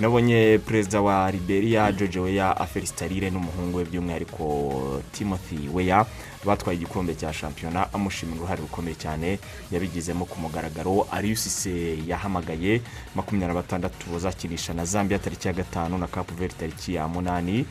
Nabonye 0.00 0.58
perezida 0.66 1.00
wa 1.00 1.30
liberia 1.30 1.92
george 1.92 2.18
weya 2.20 2.56
afelisitarire 2.56 3.30
n'umuhungu 3.30 3.78
we 3.78 3.84
by'umwihariko 3.84 5.02
timothy 5.12 5.68
weya 5.74 6.06
batwaye 6.44 6.76
igikombe 6.78 7.14
cya 7.14 7.32
shampiyona. 7.32 7.92
Amushimira 7.92 8.38
uruhare 8.38 8.60
rukomeye 8.60 8.94
cyane 8.96 9.38
yabigizemo 9.72 10.24
ku 10.24 10.40
mugaragaro. 10.40 11.06
Ariyusise 11.10 11.98
yahamagaye 12.06 12.80
makumyabiri 13.14 13.48
na 13.48 13.54
batandatu 13.54 14.10
bazakinisha 14.12 14.74
na 14.74 14.84
zambia 14.84 15.18
tariki 15.18 15.48
ya 15.48 15.54
gatanu 15.54 15.98
na 15.98 16.06
kapu 16.06 16.34
veri 16.34 16.52
tariki 16.54 16.94
ya 16.94 17.08
munani. 17.08 17.64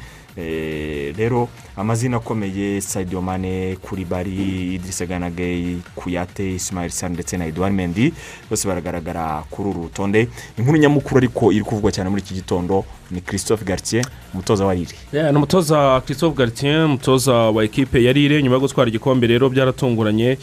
Rero 1.17 1.49
amazina 1.77 2.17
akomeye 2.17 2.81
sadio 2.81 3.21
mane 3.21 3.75
kuribari 3.81 4.75
idirisa 4.75 5.05
ganage 5.05 5.77
kuyate 5.95 6.55
ismail 6.55 6.89
sani 6.89 7.13
ndetse 7.13 7.37
na 7.37 7.45
edouard 7.45 7.73
mendi 7.73 8.13
bose 8.49 8.67
baragaragara 8.67 9.43
kuri 9.49 9.69
uru 9.69 9.81
rutonde. 9.83 10.27
Inkuru 10.57 10.77
nyamukuru 10.77 11.17
ariko 11.17 11.51
iri 11.51 11.63
kuvugwa 11.63 11.91
cyane 11.91 12.09
muri 12.09 12.21
iki 12.21 12.33
gitondo 12.33 12.85
ni 13.11 13.21
christophe 13.21 13.65
gartier 13.65 14.05
umutoza 14.33 14.65
wa 14.65 14.73
riri 14.73 14.87
Yeah, 15.13 15.31
ni 15.31 15.37
umutoza 15.37 16.01
christophe 16.05 16.37
garitien 16.37 16.75
umutoza 16.85 17.33
wa 17.33 17.63
ekipe 17.63 18.03
ya 18.03 18.13
rire 18.13 18.43
nyuma 18.43 18.55
yo 18.55 18.59
gutwara 18.59 18.89
igikombe 18.89 19.27
rero 19.27 19.49
byaratunguranye. 19.49 20.37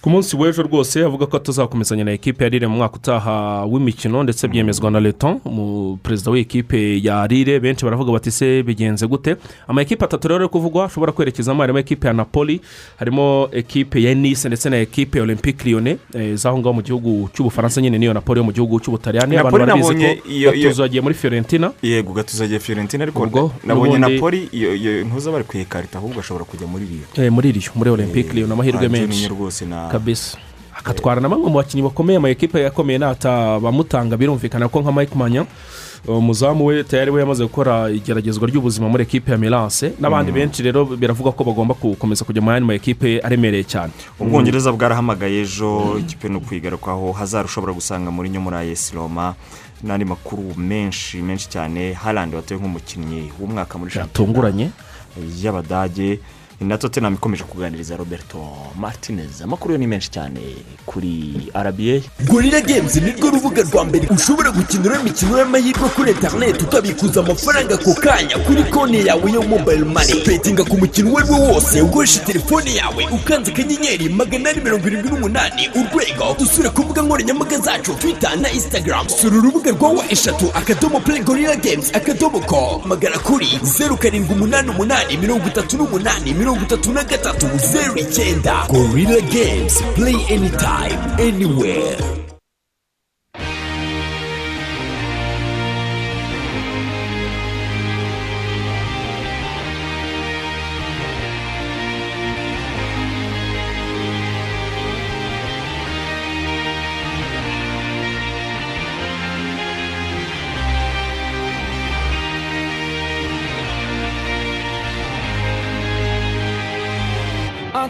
Ku 0.00 0.10
munsi 0.10 0.36
w'ejo 0.36 0.62
rwose 0.62 1.04
avuga 1.04 1.26
ko 1.26 1.36
atazakomezanya 1.36 2.04
na 2.04 2.12
ekipe 2.12 2.44
ya 2.44 2.50
rire 2.50 2.66
mu 2.66 2.76
mwaka 2.76 2.96
utaha 2.96 3.64
w'imikino 3.66 4.22
ndetse 4.22 4.48
byemezwa 4.48 4.90
na 4.90 5.00
leton 5.00 5.40
mu 5.44 5.96
perezida 6.02 6.30
w'ikipe 6.30 7.00
ya 7.02 7.26
rire 7.26 7.60
benshi 7.60 7.84
baravuga 7.84 8.12
bati 8.12 8.30
se 8.30 8.62
bigenze 8.62 9.06
gute? 9.06 9.36
Ama 9.68 9.82
ekipe 9.82 10.04
atatu 10.04 10.28
rero 10.28 10.40
ari 10.40 10.48
kuvugwa 10.48 10.84
ashobora 10.84 11.12
kwerekezamo 11.12 11.60
harimo 11.60 11.78
ekipe 11.78 12.06
ya 12.06 12.12
napoli 12.12 12.60
harimo 12.98 13.48
ekipe 13.52 14.02
ya 14.02 14.14
nice 14.14 14.48
ndetse 14.48 14.70
na 14.70 14.76
ekipe 14.76 15.18
ya 15.18 15.24
olympique 15.24 15.64
lyonnais. 15.70 15.98
Eh, 16.14 16.34
z'aho 16.36 16.58
ngaho 16.58 16.72
mu 16.74 16.82
gihugu 16.82 17.28
cy'ubufaransa 17.34 17.80
nyine 17.80 17.98
niyo 17.98 18.14
napoli 18.14 18.38
yo 18.40 18.44
mu 18.44 18.52
gihugu 18.52 18.80
cy'ubutaliyani 18.80 19.36
abantu 19.36 19.58
barabizi 19.58 19.94
ko 19.94 20.50
gatuzo 20.52 20.82
yagiye 20.82 21.00
muri 21.02 21.14
fiorentina. 21.14 21.72
Yego 21.82 22.12
gatuzagiye 22.12 22.58
fiorentina 22.60 23.02
ariko 23.04 23.20
Ubwo 23.30 23.52
nabonye 23.64 23.98
n'ubundi- 23.98 24.14
napoli 24.18 24.48
iyo 24.52 25.04
ntuza 25.06 25.30
bari 25.30 25.44
kuyikarita 25.44 25.98
ahubwo 25.98 26.20
ashobora 26.20 26.44
kujya 26.44 26.66
muri 26.66 26.84
riyo 26.90 27.06
Eh, 27.14 27.30
muri 27.32 27.52
riyo 27.54 27.70
muri 27.78 27.90
olympique 27.90 28.34
lyonnais 28.34 28.52
amahirwe 28.52 28.88
menshi. 28.88 29.28
Rwose 29.30 29.64
na 29.64 29.88
kabisa. 29.88 30.38
Akatwara 30.74 31.20
na 31.20 31.28
bamwe 31.28 31.48
mu 31.50 31.56
bakinnyi 31.60 31.82
bakomeye 31.86 32.16
ama 32.16 32.30
ekipe 32.32 32.56
yakomeye 32.60 32.98
n'atabamutanga 32.98 34.16
birumvikana 34.16 34.68
ko 34.68 34.80
nka 34.80 34.92
mike 34.92 35.14
manya 35.14 35.44
umuzamu 36.08 36.64
we 36.66 36.84
tayari 36.84 37.10
we 37.12 37.20
yamaze 37.20 37.44
gukora 37.44 37.90
igeragezwa 37.92 38.48
ry'ubuzima 38.48 38.88
muri 38.88 39.02
ekipe 39.04 39.28
ya 39.32 39.36
miranse 39.38 39.92
n'abandi 40.00 40.32
benshi 40.32 40.62
rero 40.64 40.84
biravuga 40.88 41.36
ko 41.36 41.44
bagomba 41.44 41.74
gukomeza 41.76 42.24
kujya 42.24 42.40
mu 42.40 42.50
yandi 42.50 42.64
ma 42.66 42.72
ekipe 42.74 43.20
aremereye 43.20 43.64
cyane. 43.68 43.92
Ubwongereza 44.16 44.72
bwarahamagaye 44.72 45.44
ejo 45.44 46.00
ikipe 46.00 46.28
ni 46.32 46.36
ukwigarukaho. 46.40 47.12
Hazara 47.12 47.44
ushobora 47.44 47.72
gusanga 47.76 48.08
muri 48.10 48.30
nyo 48.32 48.40
muri 48.40 48.56
ayesi 48.56 48.96
roma 48.96 49.34
n'andi 49.82 50.04
makuru 50.04 50.54
menshi 50.56 51.18
menshi 51.22 51.48
cyane. 51.48 51.92
Harandi 51.94 52.36
watowe 52.36 52.60
nk'umukinnyi 52.60 53.32
w'umwaka 53.40 53.78
muri 53.78 53.90
shampiyona 53.90 54.08
byatunguranye 54.12 54.70
y'abadage 56.60 56.68
na 56.68 56.78
tottenham 56.78 57.14
ikomeje 57.14 57.44
kuganiriza 57.44 57.96
roberto 57.96 58.38
martinez. 58.78 59.42
Amakuru 59.42 59.72
yo 59.74 59.78
ni 59.78 59.86
menshi 59.86 60.10
cyane 60.10 60.40
kuri 60.86 61.50
rba 61.54 62.00
gorira 62.26 62.60
games 62.60 62.96
ni 62.96 63.12
rwo 63.12 63.30
rubuga 63.30 63.62
rwa 63.62 63.84
mbere 63.84 64.08
ushobora 64.08 64.50
gukiniraho 64.50 65.00
imikino 65.00 65.38
y'amahirwe 65.38 65.88
kuri 65.96 66.10
interineti 66.12 66.64
ukabikuza 66.64 67.20
amafaranga 67.20 67.74
ako 67.74 67.94
kanya 67.94 68.38
kuri 68.38 68.64
konti 68.64 69.06
yawe 69.06 69.32
yo 69.32 69.42
mobayiro 69.42 69.86
mani 69.86 70.14
betinga 70.26 70.64
ku 70.64 70.76
mukino 70.78 71.10
uwo 71.10 71.18
ari 71.18 71.30
wo 71.30 71.38
wose 71.40 71.80
ukoresha 71.80 72.20
telefone 72.20 72.74
yawe 72.74 73.08
ukanze 73.12 73.50
akanyenyeri 73.52 74.08
magana 74.08 74.50
ane 74.50 74.60
mirongo 74.60 74.86
irindwi 74.86 75.10
n'umunani 75.10 75.68
urwego 75.74 76.36
dusure 76.38 76.68
ku 76.70 76.82
mbuga 76.82 77.02
nkoranyambaga 77.02 77.58
zacu 77.58 77.94
twita 77.94 78.36
na 78.36 78.50
instagram. 78.52 79.08
Sura 79.08 79.38
urubuga 79.38 79.70
rwa 79.70 79.88
wa 79.92 80.12
eshatu 80.12 80.50
akadomo 80.54 81.00
play 81.00 81.20
gorira 81.22 81.56
games 81.56 81.90
akadomo 81.94 82.40
ko 82.40 82.82
magana 82.84 83.18
kuri 83.18 83.48
zeru 83.62 83.96
karindwi 83.96 84.34
umunani 84.34 84.70
umunani 84.70 85.16
mirongo 85.16 85.48
itatu 85.48 85.76
n'umunani 85.76 86.34
mirongo 86.34 86.49
itatu 86.56 86.92
na 86.92 87.04
gatatu 87.04 87.46
zeru 87.58 87.96
icyenda 87.98 88.66
gorira 88.70 89.20
games. 89.20 89.82
Play 89.94 90.16
anytime 90.30 90.98
anywhere. 91.18 92.29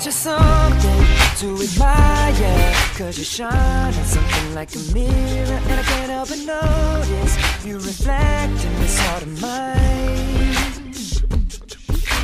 Aren't 0.01 0.07
you 0.07 0.13
something 0.13 1.05
to 1.41 1.63
admire? 1.63 2.75
Cause 2.97 3.19
you 3.19 3.25
shine 3.25 3.93
at 3.93 4.07
something 4.07 4.55
like 4.55 4.75
a 4.75 4.79
mirror 4.95 5.61
And 5.69 5.79
I 5.79 5.83
can't 5.83 6.11
help 6.11 6.31
but 6.31 6.39
notice 6.39 7.37
You 7.67 7.75
reflect 7.75 8.65
in 8.65 8.75
this 8.81 8.99
heart 8.99 9.25
of 9.25 9.43
mine 9.43 10.89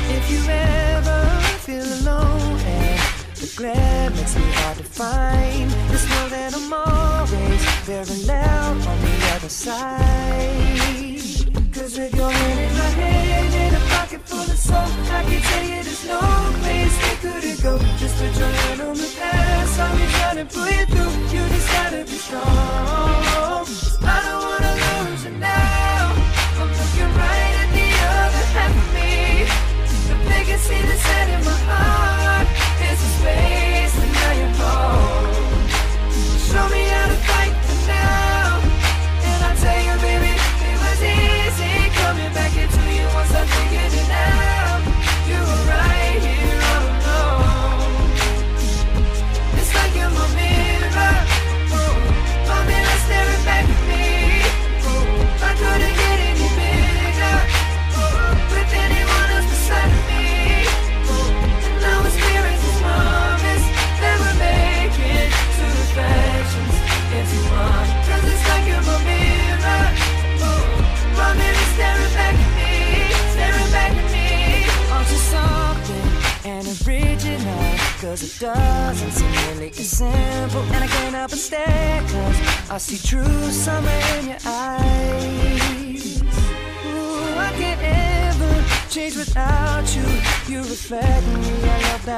If 0.09 0.31
you 0.31 0.41
ever 0.49 1.39
feel 1.59 1.85
alone 2.01 2.57
And 2.65 2.99
the 3.35 3.53
glare 3.55 4.09
makes 4.09 4.35
me 4.35 4.51
hard 4.53 4.77
to 4.79 4.83
find 4.83 5.69
Just 5.91 6.09
know 6.09 6.29
that 6.29 6.55
I'm 6.55 6.73
always 6.73 7.63
very 7.85 8.23
loud 8.25 8.87
on 8.87 9.01
the 9.01 9.35
other 9.35 9.49
side 9.49 11.21
Cause 11.75 11.99
with 11.99 12.15
your 12.15 12.31
hand 12.31 12.71
in 12.71 12.76
pocket 14.07 14.21
full 14.27 14.39
of 14.39 14.57
soul 14.57 14.77
I 14.77 15.23
can 15.23 15.41
tell 15.41 15.63
you 15.63 15.83
there's 15.83 16.07
no 16.07 16.19
place 16.61 16.95
we 17.03 17.29
couldn't 17.29 17.61
go 17.61 17.77
Just 17.97 18.15
put 18.17 18.37
your 18.37 18.47
hand 18.47 18.81
on 18.81 18.95
the 18.95 19.15
past. 19.19 19.79
I'll 19.79 19.97
be 19.97 20.05
trying 20.05 20.37
to 20.37 20.45
pull 20.45 20.69
you 20.69 20.85
through. 20.85 21.37
You 21.37 21.47
just 21.49 21.67
gotta 21.71 22.03
be 22.03 22.17
strong. 22.17 23.26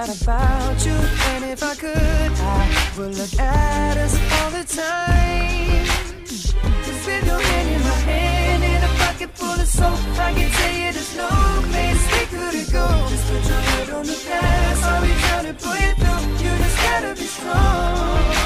That 0.09 0.23
about 0.23 0.85
you. 0.87 0.91
And 0.91 1.45
if 1.45 1.61
I 1.61 1.75
could, 1.75 1.93
I 1.93 2.93
would 2.97 3.15
look 3.15 3.33
at 3.37 3.95
us 3.97 4.15
all 4.41 4.49
the 4.49 4.63
time. 4.65 5.85
Just 6.25 7.05
with 7.05 7.25
your 7.27 7.39
hand 7.39 7.69
in 7.69 7.81
my 7.83 7.99
hand 8.09 8.63
and 8.63 8.85
a 8.85 8.87
pocket 8.97 9.29
full 9.37 9.53
of 9.53 9.67
soap, 9.67 9.99
I 10.17 10.33
can 10.33 10.49
tell 10.49 10.73
you 10.73 10.93
there's 10.93 11.15
no 11.15 11.29
place 11.69 12.01
we 12.11 12.25
couldn't 12.25 12.71
go. 12.71 12.87
Just 13.09 13.27
put 13.27 13.45
your 13.49 13.61
head 13.69 13.89
on 13.91 14.05
the 14.07 14.19
past, 14.27 14.83
I'll 14.83 15.01
be 15.03 15.13
trying 15.13 15.45
to 15.45 15.53
pull 15.61 15.77
you 15.77 15.93
through. 16.01 16.43
You 16.43 16.57
just 16.57 16.77
gotta 16.77 17.13
be 17.13 17.27
strong. 17.27 18.38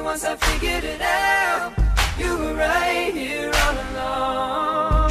It 0.00 0.04
once 0.04 0.24
I 0.24 0.36
figured 0.36 0.84
it 0.84 1.00
out. 1.02 1.72
You 2.18 2.36
were 2.38 2.54
right 2.54 3.12
here 3.14 3.50
all 3.64 3.76
along. 3.94 5.10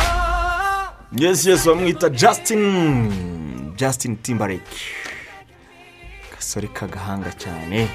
yes 1.12 1.46
yes 1.46 1.66
bamwita 1.66 2.10
justin. 2.10 3.74
Justin 3.78 4.16
timberlake. 4.18 4.62
Gasore 6.36 6.68
k'agahanga 6.68 7.32
cyane. 7.38 7.88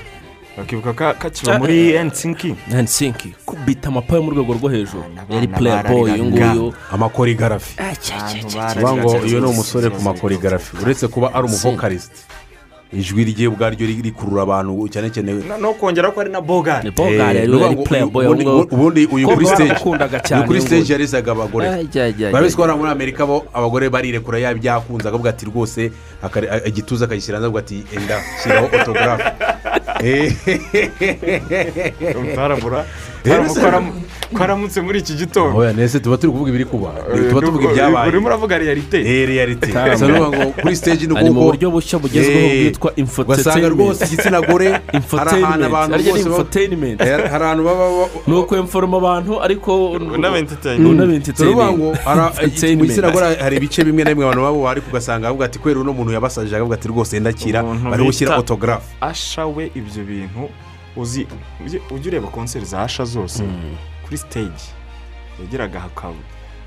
Bakibuka 0.57 0.92
ka- 0.94 1.14
kakiba 1.14 1.59
muri 1.59 1.92
ensinki 1.94 2.54
nansinki 2.70 3.35
kubita 3.46 3.88
amapa 3.88 4.14
yo 4.16 4.22
mu 4.22 4.30
rwego 4.30 4.52
rwo 4.54 4.68
hejuru. 4.68 5.04
Yari 5.30 5.48
player 5.48 5.83
boy 5.88 6.11
uyu 6.12 6.24
nguyu. 6.24 6.74
Amakorigarafi 6.92 7.76
uvuga 8.76 8.96
ngo 8.96 9.09
uyu 9.11 9.40
ni 9.40 9.46
umusore 9.46 9.90
ku 9.90 10.02
makorigarafi 10.02 10.76
uretse 10.76 11.09
kuba 11.09 11.35
ari 11.35 11.44
umuvokarisite 11.46 12.20
ijwi 12.94 13.24
rye 13.24 13.48
ubwaryo 13.48 13.87
ri- 13.87 14.02
rikurura 14.02 14.42
abantu 14.42 14.88
cyane 14.88 15.11
cyane 15.11 15.33
no 15.61 15.74
kongera 15.74 16.11
ko 16.14 16.20
ari 16.20 16.30
na 16.30 16.40
bogari 16.40 16.88
Eh, 16.88 16.94
yari 17.18 17.48
boy 18.11 18.26
ubundi- 18.26 19.09
uyu 19.12 19.28
kuri 19.28 19.46
stage. 19.46 19.74
uyu 20.35 20.44
kuri 20.46 20.61
stage 20.61 20.83
nguyu. 20.83 20.92
yarizaga 20.92 21.33
abagore. 21.33 21.66
Barabizi 22.33 22.57
ko 22.57 22.76
muri 22.76 22.90
amerika 22.90 23.26
bo 23.26 23.44
abagore 23.52 23.88
barirekura 23.90 24.38
yaba 24.38 24.57
ibyakunze 24.59 25.09
akavuga 25.09 25.30
ati 25.30 25.46
rwose 25.46 25.90
igituza 26.66 27.04
akagishyira 27.04 27.37
hanze 27.38 27.46
avuga 27.46 27.61
ati 27.61 27.85
enda 27.96 28.20
shyiraho 28.42 28.66
otogarafe 28.72 29.24
taramura 33.25 33.81
Yes. 33.81 34.05
ko 34.35 34.43
aramutse 34.45 34.81
muri 34.81 34.99
iki 34.99 35.15
gitondo. 35.15 35.59
Oya 35.59 35.73
nese 35.73 36.01
tuba 36.01 36.17
turi 36.17 36.33
kuvuga 36.33 36.51
ibiri 36.51 36.65
kuba? 36.65 36.91
Tuba 37.31 37.41
tuvuga 37.41 37.71
ibyabaye. 37.71 38.09
urimo 38.09 38.27
uravuga 38.27 38.59
realite 38.59 38.99
Eh, 39.01 39.57
Taramura. 39.61 39.93
gusa 39.95 40.07
nuvuga 40.09 40.39
ngo 40.39 40.53
kuri 40.63 40.77
stage 40.77 41.07
ni 41.07 41.31
mu 41.31 41.43
buryo 41.45 41.71
bushya 41.71 41.99
bugezweho 41.99 42.41
Eh, 42.41 42.63
bwitwa 42.63 42.93
ugasanga 43.25 43.69
rwose 43.69 44.05
infotainment 44.05 44.13
igitsina 44.13 44.41
gore 44.41 44.69
hari 45.19 45.43
ahantu 45.43 45.67
abantu 45.67 45.99
bose 46.05 46.29
baba- 46.29 47.05
Eh, 47.05 47.31
hari 47.31 47.45
ahantu 47.45 47.65
baba 47.65 47.85
ni 48.27 48.35
ukwemforoma 48.35 48.97
abantu 48.97 49.33
ariko 49.43 49.91
Unaba-entertain. 49.93 51.33
turavuga 51.37 51.73
ngo 51.73 51.95
mu 52.77 52.85
gitsina 52.87 53.11
gore 53.11 53.37
hari 53.39 53.57
ibice 53.57 53.85
bimwe 53.85 54.05
na 54.05 54.11
bimwe 54.11 54.25
abantu 54.27 54.43
baba 54.43 54.71
ariko 54.71 54.87
ugasanga 54.91 55.29
bavuga 55.31 55.45
ati 55.47 55.59
kubera 55.59 55.81
uno 55.81 55.93
muntu 55.93 56.13
yabasajije 56.13 56.57
akavuga 56.57 56.75
ati 56.75 56.89
rwose 56.89 57.21
ndakira. 57.21 57.63
Bari 57.63 58.03
gushyira 58.05 58.39
otogarafe 58.39 58.89
ashawe 59.01 59.71
ibyo 59.75 60.03
bintu 60.05 60.49
uzi 60.96 61.26
ujye 61.66 61.80
ujya 61.90 62.09
ureba 62.11 62.28
konseri 62.28 62.64
za 62.64 62.83
asha 62.83 63.04
zose 63.04 63.42
kuri 64.04 64.18
stage. 64.18 64.64
Yageraga 65.40 65.80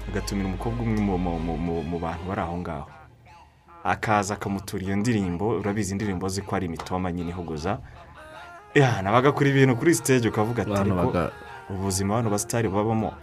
agatumira 0.09 0.47
umukobwa 0.47 0.81
umwe 0.83 0.99
mu- 1.01 1.17
bantu 1.99 2.23
bari 2.27 2.41
aho 2.41 2.57
ngaho. 2.57 2.87
Akaza 3.83 4.33
akamutura 4.33 4.83
iyo 4.83 4.95
ndirimbo 4.95 5.49
urabizi 5.59 5.91
indirimbo 5.91 6.25
ko 6.41 6.55
ari 6.55 6.65
imitoma 6.65 7.11
nyine 7.11 7.29
ihogoza 7.31 7.79
nabaga 9.01 9.31
kuri 9.31 9.49
ibintu 9.49 9.75
kuri 9.75 9.95
stage 9.95 10.27
ukavuga 10.27 10.61
ati 10.63 10.71
ariko 10.75 11.29
ubuzima 11.69 12.15
bano 12.15 12.29
basitari 12.29 12.67
babamo. 12.69 13.13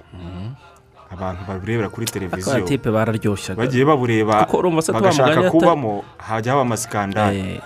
Abantu 1.10 1.44
babirebera 1.48 1.88
kuri 1.88 2.06
televiziyo. 2.06 2.64
tipe 2.64 2.90
bararyoshyaga. 2.90 3.60
Bagiye 3.60 3.84
babureba 3.84 4.46
bagashaka 4.92 5.50
kubamo 5.50 6.04
hajya 6.18 6.52
haba 6.52 6.62
amasikandari. 6.62 7.38
Eh, 7.38 7.60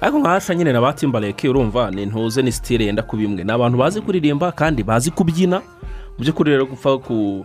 ariko 0.00 0.18
nkahasha 0.18 0.54
nyine 0.54 0.72
na 0.72 0.80
ba 0.80 0.92
timbaleke 0.92 1.48
urumva 1.48 1.90
ni 1.90 2.06
ntuze 2.06 2.42
ni 2.42 2.52
sitire 2.52 2.84
yenda 2.84 3.02
kuba 3.02 3.22
imwe. 3.22 3.44
Ni 3.44 3.52
abantu 3.52 3.78
bazi 3.78 4.00
kuririmba 4.00 4.52
kandi 4.52 4.82
bazi 4.82 5.10
kubyina. 5.10 5.60
Mu 6.18 6.24
by'ukuri 6.24 6.50
rero 6.50 6.66
gupfa 6.66 6.98
ku 6.98 7.44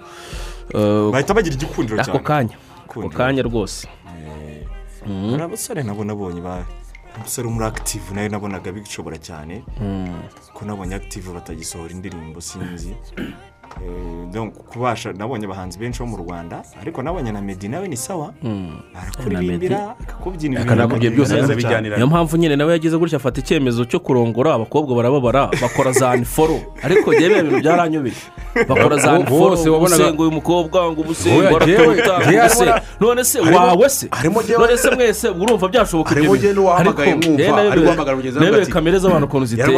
eh, 0.74 1.12
bahita 1.12 1.34
bagira 1.34 1.56
igikundiro 1.56 2.00
ako 2.02 2.12
cyane. 2.12 2.24
kanya. 2.24 2.56
Ako 2.88 3.10
kanya 3.10 3.42
rwose. 3.44 3.88
Hari 5.06 5.44
abasore 5.44 5.84
nabo 5.84 6.04
nabonye 6.04 6.42
ba 6.42 6.66
umusore 7.18 7.48
muri 7.48 7.66
active 7.66 8.12
nawe 8.14 8.30
nabonaga 8.30 8.72
bishobora 8.72 9.18
cyane. 9.18 9.64
Ko 10.54 10.66
nabonye 10.66 10.96
active 10.96 11.32
batagisohora 11.32 11.92
indirimbo 11.92 12.42
sinzi. 12.42 12.96
Eh, 13.18 13.34
kubasha 14.72 15.14
nabonye 15.14 15.46
abahanzi 15.46 15.80
benshi 15.80 16.00
bo 16.00 16.06
mu 16.08 16.18
rwanda 16.18 16.64
ariko 16.82 17.02
nabonye 17.02 17.32
na 17.32 17.42
medi 17.42 17.68
nawe 17.68 17.88
ni 17.88 17.98
sawa. 17.98 18.34
Arakuririmbira 18.96 19.96
akakubyinira 20.04 20.62
akanakubwiye 20.62 21.12
byose 21.12 21.40
akabijyanira 21.40 21.96
niyo 21.96 22.08
mpamvu 22.08 22.38
nyine 22.38 22.56
nawe 22.56 22.72
yagize 22.72 22.98
gutya 22.98 23.18
afata 23.18 23.40
icyemezo 23.40 23.86
cyo 23.86 24.00
kurongora 24.00 24.54
abakobwa 24.54 24.96
barababara 24.96 25.50
bakora 25.62 25.92
za 25.92 26.12
aniforo 26.12 26.60
ariko 26.84 27.14
njyewe 27.14 27.30
biriya 27.30 27.44
bintu 27.44 27.60
byaranyobeye. 27.62 28.16
Bakora 28.68 28.98
za 28.98 29.08
Bo- 29.10 29.16
aniforo 29.16 29.50
bose 29.50 29.70
ngo 29.70 29.80
jewe 31.66 31.88
ngo 31.96 32.50
se 32.50 32.74
none 33.00 33.24
se 33.24 33.40
wawe 33.40 33.90
se? 33.90 34.08
none 34.60 34.78
se 34.78 34.96
mwese 34.96 35.30
urumva 35.30 35.68
byashoboka 35.68 36.16
ibyo 36.20 36.54
n'uwahamagaye 36.54 37.12
Ariko, 37.12 37.28
mwumva, 37.28 37.44
njyewe 37.44 37.60
ari 37.60 37.70
nayobewe- 37.70 37.84
guhamagara 37.84 38.16
mugenzi 38.18 38.38
we 38.38 38.42
nayobewe 38.42 38.64
ati- 38.64 38.72
kamere 38.72 38.98
z'abantu 39.00 39.26
ukuntu 39.28 39.46
ziteye 39.46 39.78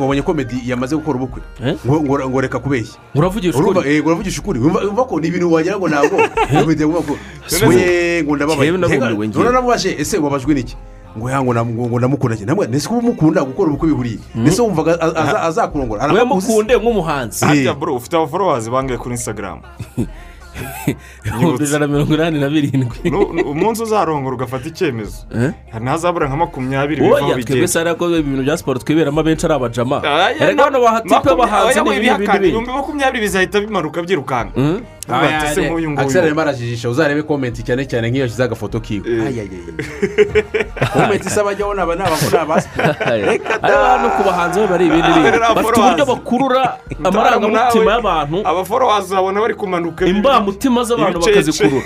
wabonye 0.00 0.22
ko 0.22 0.34
medi 0.34 0.56
yamaze 0.66 0.96
gukora 0.96 1.16
ubukwe? 1.18 1.42
Eh? 1.66 1.74
ngo 1.86 1.96
ngo- 2.02 2.28
ngo 2.30 2.38
kubeshya 2.82 2.98
uravugisha 3.14 3.58
ukuri 3.58 4.00
uravugisha 4.00 4.40
ukuri 4.40 4.58
wumva 4.60 4.80
wumva 4.80 5.04
ko 5.04 5.20
ni 5.20 5.28
ibintu 5.28 5.52
wagira 5.52 5.78
ngo 5.78 5.88
ntabwo 5.88 6.16
medi 6.66 6.82
yavuga 6.82 7.00
ko. 7.00 7.12
We 7.68 8.22
ngo 8.24 8.36
ndababaye 8.36 8.70
namubaje 9.52 9.90
ese 9.98 10.18
wabajwe 10.18 10.54
n'iki 10.54 10.76
ngo 11.18 11.30
ya 11.30 11.42
ngo 11.44 11.52
ndamukunda 11.98 12.36
cyane 12.36 12.46
namwe 12.48 12.66
nese 12.66 12.88
kuba 12.88 13.00
umukunda 13.00 13.44
gukora 13.44 13.68
ubukwe 13.68 13.88
bihuriye 13.88 14.18
nese 14.34 14.62
wumvaga 14.62 14.96
a- 15.00 15.12
aza- 15.22 15.42
azakurongora 15.42 16.06
we 16.12 16.24
mukunde 16.24 16.74
nk'umuhanzi 16.76 17.44
ufite 17.96 18.16
abaforowazi 18.16 18.70
bangaye 18.70 18.98
kuri 18.98 19.14
instagram. 19.14 19.58
ibihumbi 21.26 21.64
ijana 21.64 21.86
na 21.86 21.92
mirongo 21.92 22.14
inani 22.14 22.40
na 22.40 22.48
birindwi. 22.48 22.98
Umunsi 23.44 23.82
uzarongora 23.82 24.34
ugafata 24.36 24.68
icyemezo. 24.68 25.26
Eh? 25.34 25.50
ntazabura 25.80 26.28
nka 26.28 26.36
makumyabiri 26.36 27.00
bivaho 27.00 27.14
oya 27.14 27.34
twebwe 27.34 27.44
bigenda. 27.44 27.68
se 27.68 27.80
ariko 27.80 28.04
ibintu 28.10 28.42
bya 28.42 28.56
siporo 28.56 28.78
twiberamo 28.78 29.20
abenshi 29.20 29.46
ari 29.46 29.54
abajama. 29.54 30.00
Na- 30.54 30.64
hano 30.64 30.80
bahatipe 30.80 31.30
abahanzi 31.30 31.78
oya, 31.80 31.82
ni 31.82 31.90
ibindi 31.90 32.06
ibihakana, 32.06 32.32
bindi. 32.38 32.48
ibihumbi 32.48 32.70
makumyabiri 32.72 33.20
bizahita 33.24 33.60
bimanuka 33.60 34.02
byirukanka. 34.02 34.54
Ese 35.44 35.60
nk'uyu 35.68 35.90
nguyu 35.90 36.18
arimo 36.18 36.40
arajijisha 36.40 36.88
uzarebe 36.90 37.22
komenti 37.22 37.62
cyane 37.62 37.86
cyane 37.86 38.10
nk'iyo 38.10 38.22
yashyize 38.24 38.44
agafoto 38.44 38.80
kiwe 38.80 39.04
komenti 40.92 41.26
isaba 41.28 41.50
ajyaho 41.50 41.74
naba 41.74 41.94
naba 41.96 42.16
naba 42.32 42.60
siporo 42.60 42.94
ari 43.12 43.74
abantu 43.74 44.08
ku 44.16 44.22
bahanzi 44.28 44.56
bo 44.60 44.66
bari 44.66 44.84
ibindi 44.86 45.08
bindi 45.12 45.28
Ari 45.28 45.38
bafite 45.38 45.80
uburyo 45.80 46.04
bakurura 46.06 46.62
amarangamutima 47.04 47.90
y'abantu 47.92 48.36
abaforowazi 48.44 49.14
babona 49.14 49.40
bari 49.40 49.54
kumanuka 49.54 50.06
imbamutima 50.06 50.84
z'abantu 50.84 51.18
bakazikurura 51.20 51.84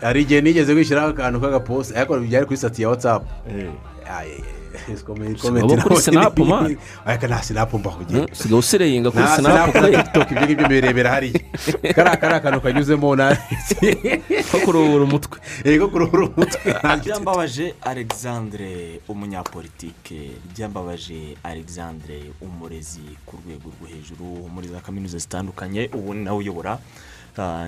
hari 0.00 0.20
igihe 0.22 0.40
nigeze 0.40 0.74
kwishyiraho 0.74 1.08
akantu 1.14 1.40
k'agaposi 1.40 1.90
ariko 1.96 2.18
byari 2.20 2.44
kuri 2.46 2.56
sitati 2.56 2.82
ya 2.82 2.88
watsapu 2.88 3.26
Eh. 4.92 5.62
Waba 5.62 5.82
kuri 5.82 5.96
Snap, 5.96 6.38
man. 6.38 6.76
ariko 7.06 7.26
nta 7.26 7.42
sinapu 7.42 7.78
mbahugiye 7.78 8.26
usigaye 8.32 8.58
usireyinga 8.58 9.10
kuri 9.10 9.26
sinapu 9.26 9.72
sinapu 9.72 9.78
na 9.78 9.80
kure 9.80 9.96
tikitoki 9.96 10.34
ibyo 10.34 10.44
ngibyo 10.46 10.68
birebera 10.68 11.10
hariya 11.10 11.40
kariya 11.94 12.16
kari 12.16 12.34
akantu 12.34 12.60
kanyuzemo 12.60 13.16
na 13.16 13.36
ko 14.50 14.58
kuruhura 14.64 15.04
umutwe 15.04 15.38
yego 15.64 15.88
kuruhura 15.88 16.26
umutwe 16.26 16.74
ryambabaje 17.04 17.74
alexandre 17.82 19.00
umunyapolitike 19.08 20.30
ryambabaje 20.56 21.36
alexandre 21.42 22.32
umurezi 22.40 23.04
ku 23.26 23.36
rwego 23.40 23.68
rwo 23.74 23.86
hejuru 23.88 24.48
muri 24.54 24.68
za 24.68 24.80
kaminuza 24.80 25.18
zitandukanye 25.18 25.90
ubu 25.94 26.14
ni 26.14 26.24
nawe 26.24 26.38
uyobora. 26.38 26.78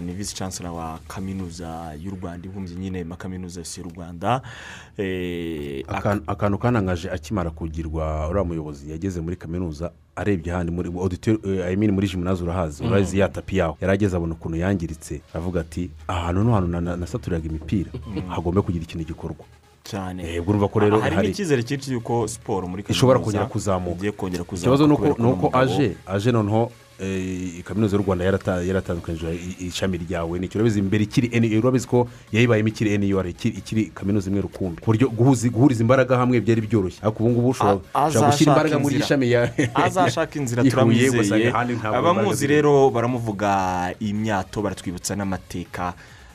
Ni 0.00 0.12
visi 0.12 0.34
chancellor 0.34 0.72
wa 0.72 0.98
kaminuza 1.08 1.92
y'u 2.02 2.10
rwanda 2.22 2.48
ibumbye 2.48 2.74
nyine 2.74 3.00
amakaminuza 3.00 3.60
yose 3.60 3.80
y'u 3.80 3.88
rwanda. 3.96 4.42
Eh, 4.98 5.84
Akan- 5.88 6.22
akantu 6.26 6.58
kanangaje 6.58 7.10
akimara 7.10 7.50
kugirwa 7.50 8.28
uriya 8.28 8.44
muyobozi 8.44 8.90
yageze 8.90 9.20
muri 9.20 9.36
kaminuza 9.36 9.90
arebye 10.16 10.52
ahandi 10.52 10.72
muri 10.72 10.88
auditori 10.88 11.38
I 11.62 11.76
mean 11.76 11.92
muri 11.92 12.08
jimunazi 12.08 12.42
urahazi 12.42 12.84
urazi 12.84 13.18
ya 13.18 13.28
tapi 13.28 13.56
yaho. 13.56 13.76
Yari 13.80 13.92
ageze 13.94 14.16
abona 14.16 14.34
ukuntu 14.34 14.56
yangiritse 14.58 15.20
avuga 15.34 15.60
ati 15.60 15.90
ahantu 16.08 16.44
ni 16.44 16.50
ahantu 16.50 16.68
na- 16.68 16.80
na- 16.80 16.96
nasaturiraga 16.96 17.48
imipira 17.48 17.90
hagomba 18.28 18.62
kugira 18.62 18.84
ikintu 18.84 19.04
gikorwa. 19.06 19.44
Cyane. 19.84 20.22
Yego, 20.24 20.50
urumva 20.50 20.68
ko 20.68 20.78
rero 20.80 21.00
harimo 21.00 21.16
hari- 21.20 21.30
icyizere 21.30 21.62
cyinshi 21.62 21.92
y'uko 21.92 22.28
siporo 22.28 22.64
muri 22.68 22.84
ishobora 22.88 23.18
kaminuza 23.20 23.48
igiye 23.96 24.12
kongera 24.12 24.44
kuzamuka 24.44 24.56
ikibazo 24.56 24.86
ni 24.86 25.32
uko 25.32 25.50
aje 25.52 25.96
aje 26.06 26.32
noneho 26.32 26.62
eh, 26.64 26.83
kaminuza 27.64 27.96
y'u 27.96 28.02
rwanda 28.02 28.24
yarata- 28.24 28.62
yaratandukanyije 28.66 29.38
ishami 29.60 29.98
ryawe. 29.98 30.38
Ni 30.38 30.48
urabizi 30.54 30.78
imbere 30.78 31.04
ikiri 31.04 31.28
eni 31.32 31.58
urabizi 31.58 31.86
ko 31.86 32.08
yayibayemo 32.32 32.68
ikiri 32.68 32.94
eni 32.94 33.08
yore 33.10 33.30
ikiri 33.30 33.58
ikiri 33.58 33.82
kaminuza 33.94 34.30
imwe 34.30 34.40
rukumbi. 34.42 34.80
Ku 34.80 34.86
buryo 34.92 35.08
guhuza- 35.08 35.50
guhuriza 35.50 35.82
imbaraga 35.82 36.16
hamwe 36.16 36.40
byari 36.40 36.60
byoroshye. 36.60 36.98
Ariko 37.02 37.22
ubu 37.24 37.30
ngubu 37.30 37.48
ushobora 37.48 37.80
gushyira 38.30 38.52
imbaraga 38.52 38.78
muri 38.78 38.94
inzira. 38.94 39.04
ishami 39.06 39.30
ya 39.30 39.42
azashaka 39.86 40.38
inzira 40.38 40.62
turamwizeye 40.70 41.52
abamuzi 41.82 42.46
rero 42.46 42.90
baramuvuga 42.90 43.94
imyato 44.00 44.62
baratwibutsa 44.62 45.16
n'amateka. 45.16 45.94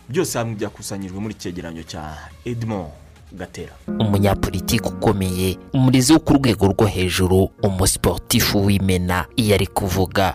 Byose 0.09 0.37
hamwe 0.37 0.55
byakusanyijwe 0.55 1.19
muri 1.19 1.33
cyegeranyo 1.33 1.83
cya 1.83 2.17
edmond 2.45 2.89
gatera. 3.31 3.73
Umunyapolitiki 3.87 4.89
ukomeye 4.89 5.57
umurezi 5.73 6.13
wo 6.13 6.19
ku 6.19 6.33
rwego 6.33 6.67
rwo 6.73 6.85
hejuru 6.89 7.49
umusiporutifu 7.63 8.65
w'imena 8.65 9.25
iyo 9.35 9.55
ari 9.55 9.67
kuvuga. 9.67 10.33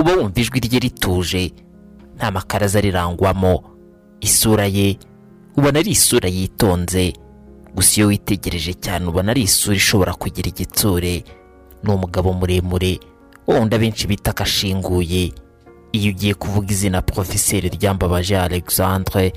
Uba 0.00 0.12
wumva 0.16 0.40
ijwi 0.40 0.60
rye 0.60 0.78
rituje. 0.78 1.52
Nta 2.16 2.30
makaraza 2.30 2.80
rirangwamo 2.80 3.62
isura 4.20 4.66
ye 4.66 4.98
ubona 5.56 5.78
ari 5.78 5.90
isura 5.90 6.28
yitonze. 6.28 7.12
Gusa 7.74 7.96
iyo 8.00 8.06
witegereje 8.08 8.74
cyane 8.74 9.06
ubona 9.06 9.30
ari 9.32 9.42
isura 9.42 9.76
ishobora 9.76 10.12
kugira 10.14 10.48
igitsure. 10.48 11.24
Ni 11.82 11.88
umugabo 11.92 12.32
muremure 12.32 12.98
wundi 13.46 13.74
abenshi 13.76 14.06
bita 14.06 14.30
akashinguye 14.30 15.32
iyo 15.92 16.10
ugiye 16.12 16.34
kuvuga 16.34 16.70
izina 16.70 17.02
porofeseri 17.02 17.68
ryambabaje 17.68 18.38
alexandre 18.38 19.32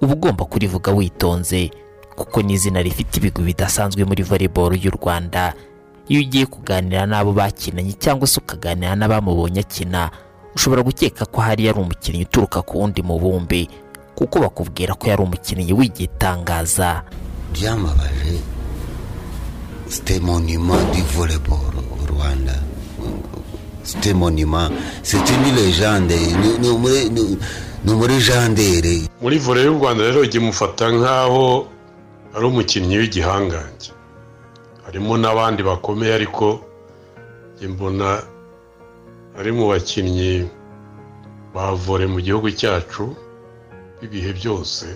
uba 0.00 0.12
ugomba 0.14 0.44
kurivuga 0.44 0.92
witonze 0.92 1.70
kuko 2.16 2.42
ni 2.42 2.52
izina 2.52 2.82
rifite 2.82 3.16
ibigwi 3.18 3.44
bidasanzwe 3.44 4.04
muri 4.04 4.22
volleyball 4.22 4.74
y'u 4.84 4.90
rwanda. 4.90 5.54
Iyo 6.08 6.20
ugiye 6.20 6.46
kuganira 6.46 7.06
n'abo 7.06 7.32
bakinanye 7.32 7.92
cyangwa 7.96 8.26
se 8.26 8.40
ukaganira 8.40 8.94
n'abamubonye 8.96 9.60
akina 9.60 10.10
ushobora 10.56 10.82
gukeka 10.82 11.24
ko 11.26 11.40
hari 11.40 11.66
yari 11.66 11.78
umukinnyi 11.80 12.22
uturuka 12.28 12.62
ku 12.62 12.78
wundi 12.80 13.02
mubumbe 13.02 13.68
kuko 14.14 14.38
bakubwira 14.40 14.94
ko 14.94 15.08
yari 15.10 15.22
umukinnyi 15.22 15.72
w'igitangaza. 15.72 17.02
Byamabaje 17.52 18.38
monument 20.22 20.82
du 20.94 21.02
volleyball 21.16 21.74
au 21.76 22.06
Rwanda. 22.06 22.52
C'est 23.82 24.10
une 25.30 25.54
légende. 25.54 26.16
Ni- 26.42 26.58
ni 26.58 26.68
umure- 26.68 27.08
ni- 27.10 27.38
ni 27.84 27.92
umulegendere 27.92 29.08
muri 29.20 29.38
vore 29.38 29.62
y'u 29.62 29.74
rwanda 29.78 30.02
rero 30.04 30.20
ujya 30.20 30.40
umufata 30.40 30.88
nk'aho 30.90 31.66
ari 32.34 32.44
umukinnyi 32.46 32.96
w'igihangange. 32.98 33.92
Harimo 34.94 35.16
n'abandi 35.18 35.62
bakomeye 35.62 36.14
ariko 36.14 36.60
njye 37.56 37.68
mbona 37.68 38.22
ari 39.38 39.50
mu 39.52 39.66
bakinnyi 39.68 40.46
ba 41.54 41.74
vore 41.74 42.06
mu 42.06 42.20
gihugu 42.22 42.50
cyacu 42.54 43.10
b'ibihe 43.98 44.30
byose 44.38 44.86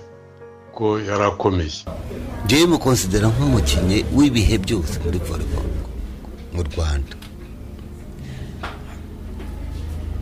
ko 0.74 1.02
yari 1.02 1.24
akomeye. 1.26 1.82
Njyewe 2.46 2.66
mukonsidera 2.78 3.26
nk'umukinnyi 3.34 3.98
w'ibihe 4.16 4.58
byose 4.62 4.94
muri 5.04 5.18
volleyball 5.18 5.66
mu 6.54 6.62
rwanda. 6.68 7.14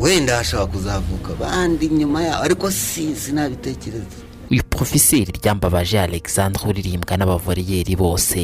Wenda 0.01 0.37
hashobora 0.41 0.73
kuzavuka 0.73 1.29
abandi 1.37 1.89
nyuma 1.89 2.23
yaho 2.25 2.43
ariko 2.49 2.71
si 2.71 3.13
sinabitekereza 3.17 4.25
uyu 4.51 4.63
porofeseri 4.71 5.33
ryambabaje 5.37 6.01
alexandre 6.01 6.65
uririmbwa 6.69 7.13
n'abavoreyeri 7.17 7.93
bose. 7.97 8.41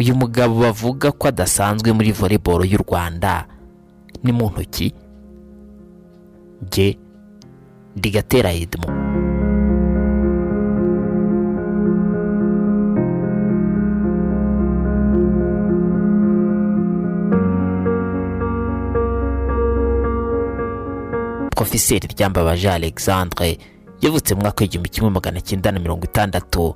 Uyu 0.00 0.14
mugabo 0.14 0.60
bavuga 0.60 1.12
ko 1.12 1.28
adasanzwe 1.28 1.92
muri 1.92 2.12
volleyball 2.12 2.64
y'u 2.66 2.82
rwanda. 2.82 3.46
Ni 4.24 4.32
mu 4.32 4.50
ntoki. 4.50 4.92
Jye 6.72 6.98
ndigatera 7.96 8.50
edmo 8.52 8.88
porofeseri 21.54 22.08
ryambabaje 22.08 22.70
alexandre 22.70 23.58
yavutse 24.02 24.34
mu 24.34 24.40
mwaka 24.42 24.62
w'igihumbi 24.64 24.88
kimwe 24.88 25.10
magana 25.10 25.40
cyenda 25.40 25.72
na 25.72 25.78
mirongo 25.78 26.04
itandatu. 26.04 26.74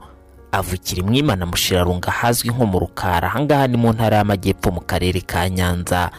Avukira 0.52 1.00
imwimana 1.02 1.46
mushirarunga 1.46 2.08
ahazwi 2.08 2.50
nko 2.50 2.66
mu 2.66 2.78
rukara 2.78 3.28
ahangaha 3.28 3.66
ni 3.66 3.76
mu 3.76 3.92
ntara 3.92 4.16
y'amajyepfo 4.16 4.70
mu 4.70 4.80
karere 4.80 5.20
ka 5.20 5.48
nyanza. 5.48 6.10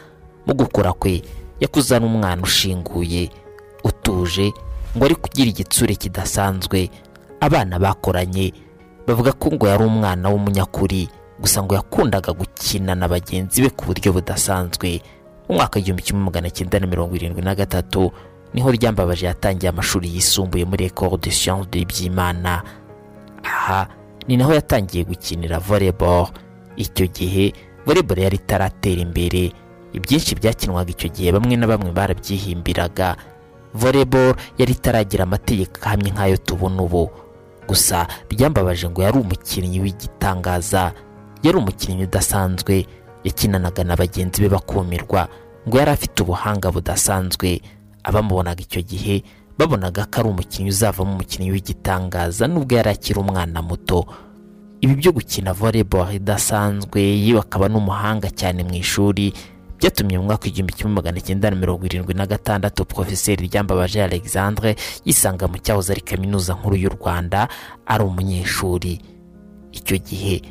Mu 0.47 0.53
gukura 0.53 0.93
kwe 0.93 1.21
yakuze 1.59 1.95
ari 1.95 2.05
umwana 2.05 2.41
ushinguye 2.41 3.29
utuje 3.83 4.53
ngo 4.97 5.05
ari 5.05 5.15
kugira 5.15 5.49
igitsure 5.49 5.95
kidasanzwe. 5.95 6.89
Abana 7.39 7.79
bakoranye 7.79 8.53
bavuga 9.07 9.33
ko 9.33 9.51
ngo 9.51 9.67
yari 9.67 9.83
umwana 9.83 10.29
w'umunyakuri 10.29 11.09
gusa 11.41 11.63
ngo 11.63 11.75
yakundaga 11.75 12.31
gukina 12.33 12.95
na 12.95 13.07
bagenzi 13.07 13.61
be 13.61 13.69
ku 13.69 13.85
buryo 13.85 14.13
budasanzwe. 14.13 15.01
Mu 15.49 15.55
mwaka 15.59 15.75
w'igihumbi 15.79 16.03
kimwe 16.03 16.23
magana 16.23 16.49
cyenda 16.49 16.79
na 16.79 16.87
mirongo 16.87 17.15
irindwi 17.15 17.41
na 17.41 17.55
gatatu 17.55 18.11
ni 18.53 18.61
ho 18.61 18.71
ryambabaje 18.71 19.25
yatangiye 19.25 19.69
amashuri 19.69 20.07
yisumbuye 20.15 20.65
muri 20.65 20.85
ecole 20.87 21.17
de 21.17 21.31
science 21.31 21.67
de 21.71 21.85
byimana. 21.85 22.63
Aha 23.43 23.87
ni 24.27 24.37
naho 24.37 24.53
yatangiye 24.53 25.03
gukinira 25.03 25.59
volleyball. 25.59 26.27
Icyo 26.75 27.07
gihe 27.07 27.53
volleyball 27.85 28.19
yari 28.19 28.35
itaratera 28.37 29.01
imbere. 29.01 29.51
Ibyinshi 29.93 30.35
byakinwaga 30.35 30.91
icyo 30.91 31.09
gihe 31.09 31.31
bamwe 31.31 31.55
na 31.55 31.67
bamwe 31.67 31.91
barabyihimbiraga. 31.91 33.15
Volleyball 33.73 34.35
yari 34.57 34.71
itaragira 34.73 35.23
amategeko 35.23 35.79
ahamye 35.83 36.11
nk'ayo 36.11 36.37
tubona 36.37 36.81
ubu. 36.83 37.09
Gusa 37.67 38.07
byambabaje 38.29 38.89
ngo 38.89 39.01
yari 39.03 39.17
umukinnyi 39.19 39.79
w'igitangaza. 39.79 40.91
Yari 41.43 41.57
umukinnyi 41.57 42.03
udasanzwe. 42.03 42.85
Yakinanaga 43.23 43.83
na 43.83 43.95
bagenzi 43.95 44.41
be 44.41 44.49
bakumirwa 44.49 45.27
ngo 45.67 45.75
yari 45.77 45.91
afite 45.91 46.23
ubuhanga 46.23 46.71
budasanzwe. 46.71 47.61
Abamubonaga 48.03 48.61
icyo 48.63 48.81
gihe 48.81 49.23
babonaga 49.57 50.05
ko 50.05 50.19
ari 50.19 50.29
umukinnyi 50.29 50.69
uzavamo 50.69 51.13
umukinnyi 51.13 51.51
w'igitangaza 51.51 52.47
nubwo 52.47 52.75
yari 52.75 52.89
akiri 52.89 53.19
umwana 53.19 53.61
muto. 53.61 54.05
Ibi 54.81 54.95
byo 54.95 55.11
gukina 55.11 55.53
volleyball 55.53 56.09
idasanzwe 56.15 57.01
yewe 57.01 57.39
akaba 57.39 57.69
n'umuhanga 57.69 58.29
cyane 58.33 58.63
mu 58.65 58.73
ishuri 58.73 59.33
byatumye 59.77 60.17
mu 60.17 60.25
mwaka 60.25 60.45
w'igihumbi 60.45 60.73
kimwe 60.73 60.93
magana 60.93 61.21
cyenda 61.21 61.49
na 61.49 61.55
mirongo 61.55 61.85
irindwi 61.85 62.13
na 62.13 62.25
gatandatu 62.25 62.85
porofeseri 62.85 63.45
ryambabaje 63.49 64.01
alexandre 64.03 64.75
yisanga 65.05 65.45
mu 65.47 65.57
cyahoze 65.61 65.93
ari 65.93 66.01
kaminuza 66.01 66.53
nkuru 66.57 66.75
y'u 66.75 66.89
rwanda 66.97 67.45
ari 67.85 68.03
umunyeshuri. 68.03 69.01
Icyo 69.71 69.97
gihe 70.01 70.41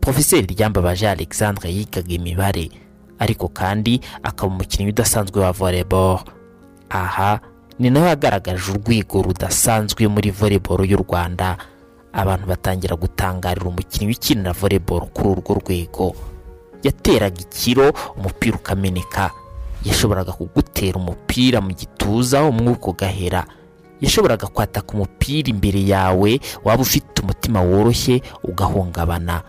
porofeseri 0.00 0.46
ryambabaje 0.54 1.08
alexandre 1.10 1.70
yigaga 1.74 2.14
imibare 2.14 2.70
ariko 3.18 3.48
kandi 3.50 4.00
akaba 4.22 4.54
umukinnyi 4.54 4.90
udasanzwe 4.94 5.42
wa 5.42 5.50
volleyball. 5.52 6.22
Aha 6.90 7.40
ni 7.80 7.88
naho 7.90 8.06
yagaragaje 8.12 8.72
urwego 8.72 9.22
rudasanzwe 9.22 10.04
muri 10.08 10.30
volleyball 10.30 10.84
y'u 10.90 11.00
rwanda. 11.00 11.56
Abantu 12.12 12.46
batangira 12.46 12.96
gutangarira 12.96 13.66
umukinnyi 13.70 14.12
ukinira 14.14 14.52
volleyball 14.52 15.08
kuri 15.14 15.28
urwo 15.28 15.52
rwego. 15.54 16.06
Yateraga 16.82 17.40
ikiro 17.40 17.92
umupira 18.16 18.56
ukameneka. 18.56 19.30
Yashoboraga 19.84 20.32
kugutera 20.32 20.96
umupira 20.98 21.60
mu 21.60 21.72
gituza 21.72 22.44
umwuka 22.44 22.86
ugahera. 22.90 23.46
Yashoboraga 24.00 24.46
kwataka 24.46 24.92
umupira 24.94 25.48
imbere 25.48 25.80
yawe 25.86 26.40
waba 26.64 26.82
ufite 26.82 27.22
umutima 27.22 27.62
woroshye 27.62 28.22
ugahungabana. 28.44 29.42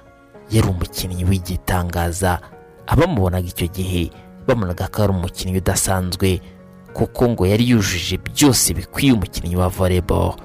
Yari 0.51 0.67
umukinnyi 0.67 1.23
w'igitangaza. 1.25 2.39
Abamubonaga 2.87 3.47
icyo 3.47 3.67
gihe 3.67 4.11
babonaga 4.47 4.87
ko 4.87 5.03
ari 5.03 5.11
umukinnyi 5.11 5.57
udasanzwe. 5.59 6.39
Kuko 6.93 7.29
ngo 7.29 7.45
yari 7.45 7.69
yujuje 7.69 8.17
byose 8.17 8.73
bikwiye 8.73 9.13
umukinnyi 9.13 9.55
wa 9.55 9.67
volleyball. 9.67 10.35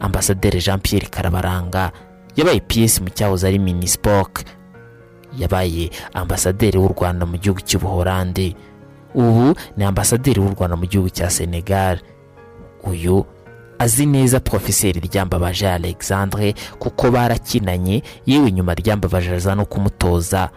Ambasaderi 0.00 0.60
jean 0.60 0.80
Pierre 0.80 1.06
karabaranga 1.08 1.92
yabaye 2.36 2.60
piyesi 2.60 3.00
mu 3.02 3.08
cyahoze 3.10 3.46
ari 3.48 3.58
minispoc 3.58 4.42
yabaye 5.38 5.90
ambasaderi 6.14 6.78
w'u 6.78 6.88
rwanda 6.88 7.26
mu 7.26 7.36
gihugu 7.38 7.60
cy'ubuholandi 7.60 8.56
ubu 9.14 9.54
ni 9.76 9.84
ambasaderi 9.84 10.40
w'u 10.40 10.54
rwanda 10.54 10.76
mu 10.76 10.86
gihugu 10.86 11.10
cya 11.10 11.30
senegal. 11.30 11.98
Uyu 12.84 13.24
azi 13.78 14.06
neza 14.06 14.40
porofeseri 14.40 15.00
ryambabaje 15.00 15.68
alexandre 15.70 16.54
kuko 16.78 17.10
barakinanye 17.10 18.02
yewe 18.26 18.52
nyuma 18.52 18.74
ryambabaje 18.74 19.30
aza 19.34 19.54
no 19.54 19.64
kumutoza. 19.66 20.50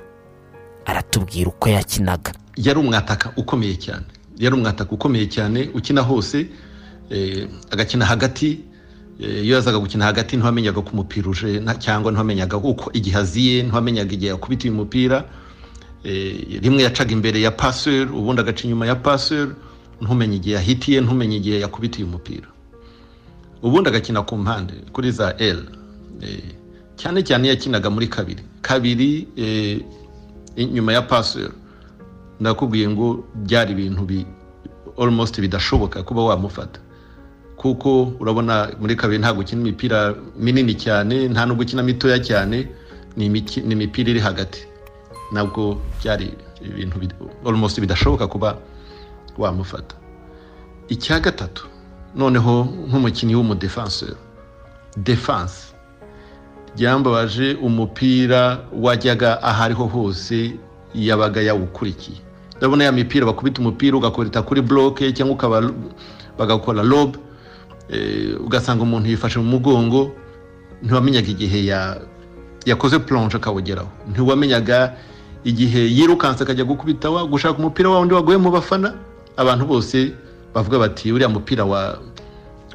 Aratubwira 0.86 1.50
uko 1.50 1.70
yakinaga. 1.70 2.32
Yari 2.56 2.80
umwataka 2.80 3.32
ukomeye 3.38 3.76
cyane. 3.76 4.06
Yari 4.40 4.56
umwataka 4.56 4.92
ukomeye 4.92 5.26
cyane 5.28 5.70
ukina 5.74 6.02
hose 6.02 6.48
eh, 7.10 7.48
agakina 7.72 8.06
hagati 8.06 8.60
eh, 9.20 9.46
iyo 9.46 9.56
yazaga 9.56 9.80
gukina 9.80 10.06
hagati 10.06 10.38
ntiwamenyaga 10.38 10.82
ko 10.82 10.90
umupira 10.94 11.30
uje 11.30 11.62
cyangwa 11.80 12.12
ntiwamenyaga 12.12 12.58
uko 12.58 12.92
igihe 12.94 13.18
aziye 13.18 13.64
ntiwamenyaga 13.64 14.14
igihe 14.14 14.32
yakubitiye 14.32 14.74
umupira 14.74 15.24
eh, 16.04 16.62
rimwe 16.62 16.84
yacaga 16.84 17.12
imbere 17.14 17.42
ya 17.42 17.52
paseur 17.52 18.12
ubundi 18.14 18.42
agaca 18.42 18.64
inyuma 18.64 18.86
ya 18.86 18.96
paseur 18.96 19.56
ntumenye 20.02 20.36
igihe 20.38 20.56
yahitiye 20.56 21.02
ntumenye 21.02 21.36
igihe 21.38 21.60
yakubitiye 21.60 22.06
umupira 22.08 22.48
ubundi 23.64 23.90
agakina 23.90 24.22
ku 24.22 24.38
mpande 24.38 24.74
kuri 24.94 25.12
za 25.12 25.34
eh, 25.42 25.58
cyane 26.98 27.22
cyane 27.24 27.48
yakinaga 27.48 27.90
muri 27.90 28.08
kabiri. 28.08 28.42
Kabiri 28.62 29.28
inyuma 30.56 30.94
ya 30.94 31.02
paseur 31.02 31.52
ndakubwiye 32.40 32.90
ngo 32.90 33.24
byari 33.36 33.72
ibintu 33.72 34.02
bi 34.06 34.26
almost 35.02 35.42
bidashoboka 35.42 36.04
kuba 36.04 36.24
wamufata. 36.24 36.80
Kuko 37.58 38.14
urabona 38.20 38.70
muri 38.80 38.96
kabiri 38.96 39.20
ntabwo 39.20 39.42
ukina 39.42 39.62
imipira 39.62 40.14
minini 40.40 40.76
cyane 40.78 41.28
nta 41.28 41.46
nubwo 41.46 41.64
ukina 41.64 41.84
mitoya 41.84 42.20
cyane 42.20 42.70
ni 43.18 43.26
imipira 43.74 44.10
iri 44.12 44.20
hagati. 44.20 44.68
Nabwo 45.34 45.82
byari 46.02 46.34
ibintu 46.62 46.98
almost 47.46 47.80
bidashoboka 47.82 48.28
kuba 48.28 48.58
wamufata. 49.38 49.96
Icya 50.90 51.20
gatatu 51.20 51.66
noneho 52.16 52.66
nk'umukinnyi 52.88 53.36
w'umudefenseur 53.36 54.16
defense. 54.98 55.74
Byambabaje 56.76 57.54
umupira 57.58 58.60
wajyaga 58.74 59.42
aho 59.44 59.64
ariho 59.64 59.86
hose 59.86 60.54
yabaga 60.94 61.42
yawukurikiye. 61.42 62.18
Ndabona 62.58 62.84
ya 62.84 62.92
mipira 62.92 63.26
bakubita 63.26 63.62
umupira 63.62 63.98
ugakubita 63.98 64.42
kuri 64.42 64.62
bloke 64.62 65.12
cyangwa 65.14 65.36
ukaba 65.36 65.72
bagakora 66.38 66.84
lobe 66.84 67.20
eh, 67.90 68.36
ugasanga 68.42 68.84
umuntu 68.84 69.10
yifashe 69.10 69.40
mu 69.40 69.46
mugongo 69.46 70.12
ntiwamenyaga 70.84 71.28
igihe 71.30 71.66
ya- 71.66 71.98
yakoze 72.66 73.00
plonje 73.00 73.38
akawugeraho. 73.38 73.88
Ntiwamenyaga 74.12 74.94
igihe 75.44 75.80
yirukanse 75.90 76.44
akajya 76.44 76.66
gukubita 76.66 77.10
wa 77.10 77.26
gushaka 77.26 77.58
umupira 77.60 77.90
wa 77.90 78.00
wundi 78.00 78.14
waguye 78.14 78.38
mu 78.38 78.52
bafana. 78.52 78.94
Abantu 79.38 79.66
bose 79.66 80.12
bavuga 80.54 80.80
bati 80.80 81.12
uriya 81.12 81.30
mupira 81.30 81.66
wa 81.66 81.98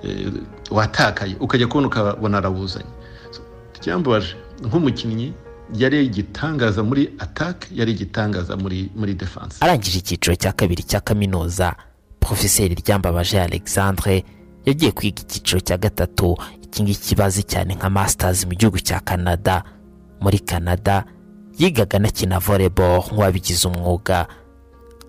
eh, 0.03 0.33
watakaye. 0.71 1.37
Ukajya 1.41 1.67
kubona 1.67 1.87
ukabona 1.87 2.39
arawuzanye. 2.39 2.89
So, 3.31 3.41
icyambabaje 3.77 4.35
nk'umukinnyi 4.65 5.33
yari 5.75 6.05
igitangaza 6.07 6.83
muri 6.83 7.11
atake 7.19 7.69
yari 7.75 7.93
igitangaza 7.93 8.57
muri 8.57 8.91
muri 8.97 9.15
defense. 9.15 9.57
Arangije 9.61 9.99
icyiciro 9.99 10.37
cya 10.37 10.53
kabiri 10.53 10.83
cya 10.83 11.01
kaminuza 11.01 11.75
porofeseri 12.21 12.75
ryambabaje 12.75 13.41
alexandre 13.41 14.25
yagiye 14.65 14.93
kwiga 14.93 15.23
icyiciro 15.23 15.61
cya 15.61 15.77
gatatu. 15.79 16.37
Iki 16.63 16.83
ngiki 16.83 17.15
bazi 17.15 17.43
cyane 17.43 17.75
nka 17.75 17.91
masters 17.91 18.47
mu 18.47 18.55
gihugu 18.55 18.79
cya 18.81 19.01
canada. 19.01 19.63
Muri 20.21 20.39
canada 20.39 21.05
yigaga 21.59 21.97
anakina 21.99 22.39
volleyball 22.39 23.03
nk'uwabigize 23.13 23.69
umwuga 23.69 24.27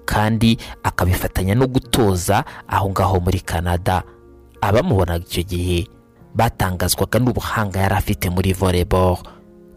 kandi 0.05 0.57
akabifatanya 0.84 1.55
no 1.55 1.68
gutoza 1.68 2.43
aho 2.68 2.89
ngaho 2.89 3.20
muri 3.20 3.39
canada. 3.39 4.03
Abamubonaga 4.61 5.24
icyo 5.28 5.43
gihe 5.43 5.88
batangazwaga 6.36 7.20
n'ubuhanga 7.20 7.80
yari 7.80 7.95
afite 7.95 8.30
muri 8.30 8.53
volleyball. 8.53 9.18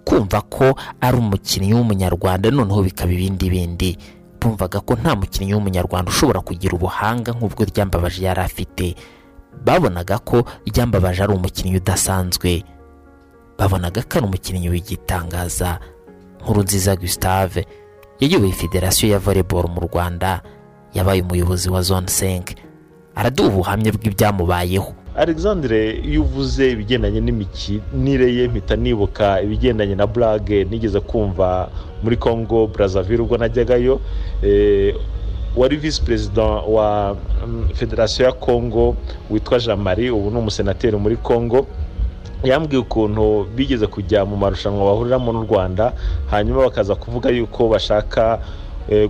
Kumva 0.06 0.38
ko 0.46 0.78
ari 1.02 1.16
umukinnyi 1.18 1.74
w'umunyarwanda 1.74 2.46
noneho 2.54 2.80
bikaba 2.86 3.10
ibindi 3.12 3.50
bindi. 3.50 3.90
Bumvaga 4.40 4.78
ko 4.80 4.94
nta 4.94 5.18
mukinnyi 5.18 5.52
w'umunyarwanda 5.58 6.08
ushobora 6.14 6.40
kugira 6.46 6.78
ubuhanga 6.78 7.34
nk'ubwo 7.34 7.66
ryambabaje 7.66 8.22
yari 8.22 8.40
afite. 8.46 8.94
Babonaga 9.66 10.22
ko 10.22 10.46
ryambabaje 10.68 11.22
ari 11.26 11.32
umukinnyi 11.34 11.82
udasanzwe. 11.82 12.62
Babonaga 13.58 14.06
ko 14.06 14.12
ari 14.22 14.26
umukinnyi 14.30 14.68
w'igitangaza. 14.70 15.80
Nkuru 16.40 16.62
nziza 16.62 16.94
gustave. 16.96 17.66
Yayoboye 18.20 18.52
federasiyo 18.52 19.12
ya 19.12 19.18
volleyball 19.18 19.66
mu 19.66 19.80
rwanda. 19.90 20.40
Yabaye 20.94 21.22
umuyobozi 21.26 21.66
wa 21.70 21.82
zone 21.82 22.06
5 22.06 22.54
araduha 23.16 23.48
ubuhamya 23.48 23.90
bw'ibyamubayeho. 23.92 24.92
Alexandre 25.16 25.90
iyo 26.04 26.22
uvuze 26.22 26.70
ibigendanye 26.70 27.20
n'imikinire 27.20 28.26
ye 28.36 28.48
mpita 28.48 28.76
nibuka 28.76 29.40
ibigendanye 29.42 29.94
na 29.94 30.06
burage 30.06 30.64
nigeze 30.64 31.00
kumva 31.00 31.68
muri 32.02 32.16
congo 32.16 32.66
brazzaville 32.66 33.22
ubwo 33.22 33.36
najyagayo 33.38 34.00
eh, 34.42 34.94
wari 35.56 35.76
visi 35.76 36.02
perezida 36.02 36.42
wa 36.44 37.16
mm, 37.46 37.68
federasiyo 37.74 38.26
ya 38.26 38.32
congo 38.32 38.96
witwa 39.30 39.58
jean 39.58 39.80
marie 39.80 40.10
ubu 40.10 40.30
ni 40.30 40.36
umusenateri 40.38 40.96
muri 40.96 41.16
congo. 41.16 41.66
Yambwiye 42.44 42.82
ukuntu 42.82 43.44
bigeze 43.56 43.86
kujya 43.86 44.24
mu 44.24 44.36
marushanwa 44.36 44.84
bahuriramo 44.84 45.32
n'u 45.32 45.42
rwanda 45.48 45.92
hanyuma 46.30 46.62
bakaza 46.68 46.94
kuvuga 46.94 47.30
yuko 47.30 47.68
bashaka 47.68 48.38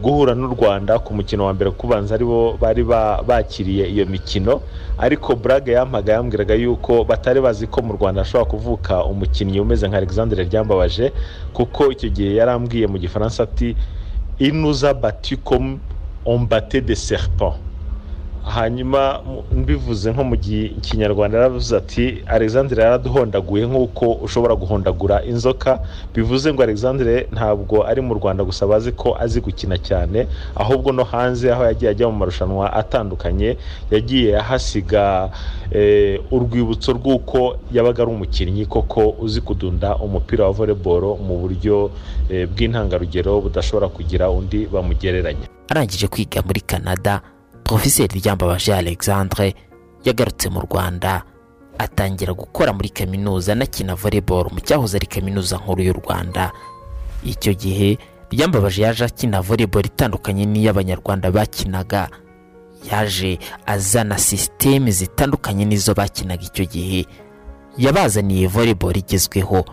guhura 0.00 0.34
n'u 0.34 0.48
rwanda 0.56 0.98
ku 0.98 1.12
mukino 1.14 1.44
wa 1.44 1.52
mbere 1.54 1.70
kubanza 1.70 2.14
ari 2.14 2.24
bo 2.24 2.56
bari 2.60 2.82
ba- 2.84 3.20
bakiriye 3.22 3.84
iyo 3.92 4.06
mikino. 4.06 4.60
Ariko 4.98 5.36
burage 5.36 5.72
yampaga 5.72 6.12
yambwiraga 6.16 6.54
yuko 6.54 7.04
batari 7.04 7.40
bazi 7.40 7.66
ko 7.68 7.82
mu 7.82 7.92
rwanda 7.92 8.22
hashobora 8.24 8.50
kuvuka 8.50 9.04
umukinnyi 9.04 9.60
umeze 9.60 9.88
nka 9.88 9.96
alexandre 9.96 10.44
ryambabaje 10.44 11.12
kuko 11.52 11.92
icyo 11.92 12.08
gihe 12.08 12.34
yarambwiye 12.40 12.86
mu 12.88 12.96
gifaransa 12.98 13.42
ati 13.44 13.76
inuza 14.38 14.94
on 16.24 16.46
battait 16.48 16.80
de 16.84 16.94
serpent 16.94 17.54
hanyuma 18.46 19.20
mbivuze 19.52 20.12
nko 20.12 20.24
mu 20.24 20.36
kinyarwanda 20.80 21.38
yaravuze 21.38 21.76
ati 21.76 22.22
alexandre 22.26 22.82
yaraduhondaguye 22.82 23.66
nk'uko 23.66 24.12
ushobora 24.22 24.54
guhondagura 24.54 25.22
inzoka. 25.24 25.80
Bivuze 26.14 26.52
ngo 26.54 26.62
alexandre 26.62 27.26
ntabwo 27.32 27.82
ari 27.86 28.00
mu 28.00 28.14
rwanda 28.14 28.44
gusa 28.44 28.66
bazi 28.66 28.92
ko 28.92 29.16
azi 29.18 29.40
gukina 29.40 29.78
cyane 29.78 30.26
ahubwo 30.54 30.92
no 30.92 31.04
hanze 31.04 31.50
aho 31.52 31.64
yagiye 31.64 31.90
ajya 31.90 32.06
mu 32.08 32.16
marushanwa 32.22 32.72
atandukanye 32.72 33.56
yagiye 33.90 34.38
ahasiga 34.38 35.30
eh, 35.70 36.22
urwibutso 36.30 36.92
rw'uko 36.92 37.58
yabaga 37.72 38.02
ari 38.02 38.10
umukinnyi 38.14 38.66
koko 38.66 39.10
uzi 39.20 39.40
kudunda 39.40 39.96
umupira 39.98 40.44
wa 40.46 40.52
volleyball 40.52 41.18
mu 41.18 41.34
buryo 41.42 41.90
eh, 42.30 42.46
bw'intangarugero 42.48 43.40
budashobora 43.42 43.88
kugira 43.88 44.30
undi 44.30 44.66
bamugereranya. 44.70 45.50
Arangije 45.68 46.06
kwiga 46.08 46.42
muri 46.46 46.60
canada 46.62 47.20
porofeseri 47.66 48.20
ryambabaje 48.20 48.74
alexandre 48.74 49.54
yagarutse 50.04 50.48
mu 50.48 50.60
rwanda 50.60 51.22
atangira 51.78 52.32
gukora 52.32 52.72
muri 52.72 52.88
kaminuza 52.88 53.52
anakina 53.52 53.94
volleyball 53.94 54.46
mu 54.52 54.60
cyahoze 54.60 54.96
ari 54.96 55.06
kaminuza 55.06 55.56
nkuru 55.58 55.82
y'u 55.82 55.92
rwanda. 55.92 56.52
Icyo 57.24 57.52
gihe 57.54 57.98
ryambabaje 58.30 58.82
yaje 58.82 59.04
akina 59.04 59.40
volleyball 59.42 59.84
itandukanye 59.86 60.46
n'iy'abanyarwanda 60.46 61.30
bakinaga. 61.30 62.08
Yaje 62.90 63.38
azana 63.66 64.18
sisiteme 64.18 64.90
zitandukanye 64.90 65.64
n'izo 65.64 65.94
bakinaga 65.94 66.42
icyo 66.46 66.64
gihe. 66.64 67.04
Yabazaniye 67.78 68.46
volleyball 68.46 68.96
igezweho. 68.96 69.64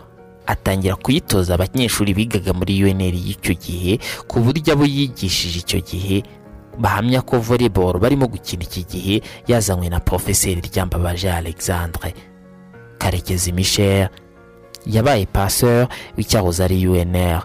Atangira 0.46 0.96
kuyitoza 0.96 1.54
abanyeshuri 1.54 2.12
bigaga 2.14 2.52
muri 2.52 2.84
UNL 2.84 3.16
y'icyo 3.16 3.54
gihe 3.56 3.96
ku 4.28 4.40
buryo 4.44 4.72
abo 4.76 4.84
yigishije 4.84 5.58
icyo 5.64 5.80
gihe 5.80 6.20
bahamya 6.78 7.22
ko 7.22 7.38
volleyball 7.38 7.98
barimo 7.98 8.26
gukina 8.26 8.62
iki 8.62 8.84
gihe 8.84 9.22
yazanywe 9.48 9.88
na 9.88 10.00
porofeseri 10.00 10.60
ryambabaje 10.60 11.30
alexandre 11.32 12.14
karekezi 12.98 13.52
michel. 13.52 14.08
Yabaye 14.86 15.26
paseur 15.26 15.88
w'icyahoze 16.16 16.64
ari 16.64 16.86
unr 16.88 17.42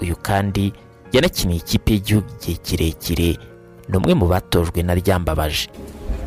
uyu 0.00 0.16
kandi 0.16 0.72
yanakiniye 1.12 1.58
ikipe 1.58 1.92
y'igihugu 1.92 2.26
igihe 2.40 2.56
kirekire. 2.62 3.38
Ni 3.88 3.96
umwe 3.96 4.14
mu 4.14 4.26
batojwe 4.26 4.82
na 4.82 4.94
ryambabaje. 4.94 5.68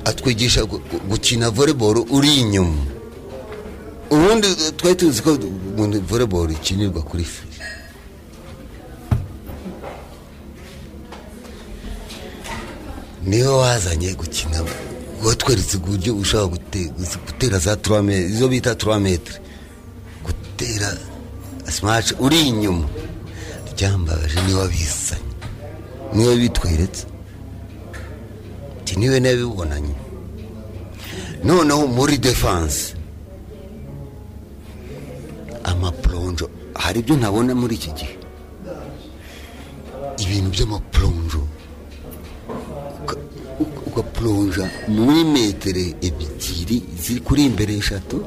Atwigisha 0.06 0.62
gu- 0.64 0.82
gu- 0.92 1.00
gukina 1.10 1.50
volleyball 1.50 2.04
uri 2.12 2.36
inyuma. 2.40 2.84
Ubundi 4.12 4.48
twari 4.78 4.96
tuzi 4.96 5.22
ko 5.22 5.38
volleyball 6.08 6.52
ikinirwa 6.52 7.02
kuri 7.02 7.24
fire 7.24 7.55
ni 13.26 13.42
we 13.42 13.48
wazanye 13.48 14.14
gukina 14.14 14.64
watweretse 15.26 15.78
uburyo 15.78 16.16
ushobora 16.16 16.48
gute- 16.58 16.92
gutera 17.26 17.60
za 17.60 17.76
turametere 17.76 18.30
izo 18.30 18.48
bita 18.48 18.76
turametere 18.76 19.40
gutera 20.26 20.98
simaci 21.72 22.14
uri 22.20 22.40
inyuma. 22.48 22.88
Ryambabaje 23.78 24.42
ni 24.48 24.54
we 24.54 24.60
wabizanye 24.60 25.24
ni 26.14 26.28
we 26.28 26.36
bitweretse. 26.36 27.06
Niwe 28.98 29.20
nabibonanye. 29.20 29.96
Noneho 31.44 31.88
muri 31.88 32.18
defanse 32.18 32.94
amaplonjo 35.64 36.50
hari 36.76 37.00
ibyo 37.00 37.16
ntabona 37.18 37.56
muri 37.56 37.76
iki 37.76 37.92
gihe? 37.92 38.16
Ibintu 40.24 40.50
by'amaplonjo 40.56 41.42
Uka- 41.42 41.45
ugaplonja 44.30 44.70
muri 44.88 45.24
metero 45.24 45.80
ebyiri 46.02 46.78
ziri 47.02 47.20
kuri 47.22 47.46
imbere 47.46 47.74
eshatu 47.78 48.26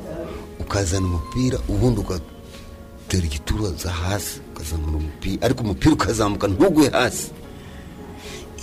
ukazana 0.61 1.07
umupira 1.07 1.59
ubundi 1.69 2.01
ugatera 2.01 3.25
igituza 3.27 3.91
hasi 3.91 4.41
ukazamura 4.55 4.97
umupira 4.99 5.39
ariko 5.47 5.61
umupira 5.63 5.93
ukazamuka 5.95 6.47
ntugwe 6.49 6.89
hasi. 6.91 7.31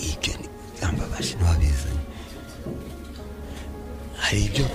Ibyo 0.10 0.34
byambabaje 0.78 1.32
ntiwabizanye 1.36 2.04
hari 4.24 4.40
ibyo 4.48 4.66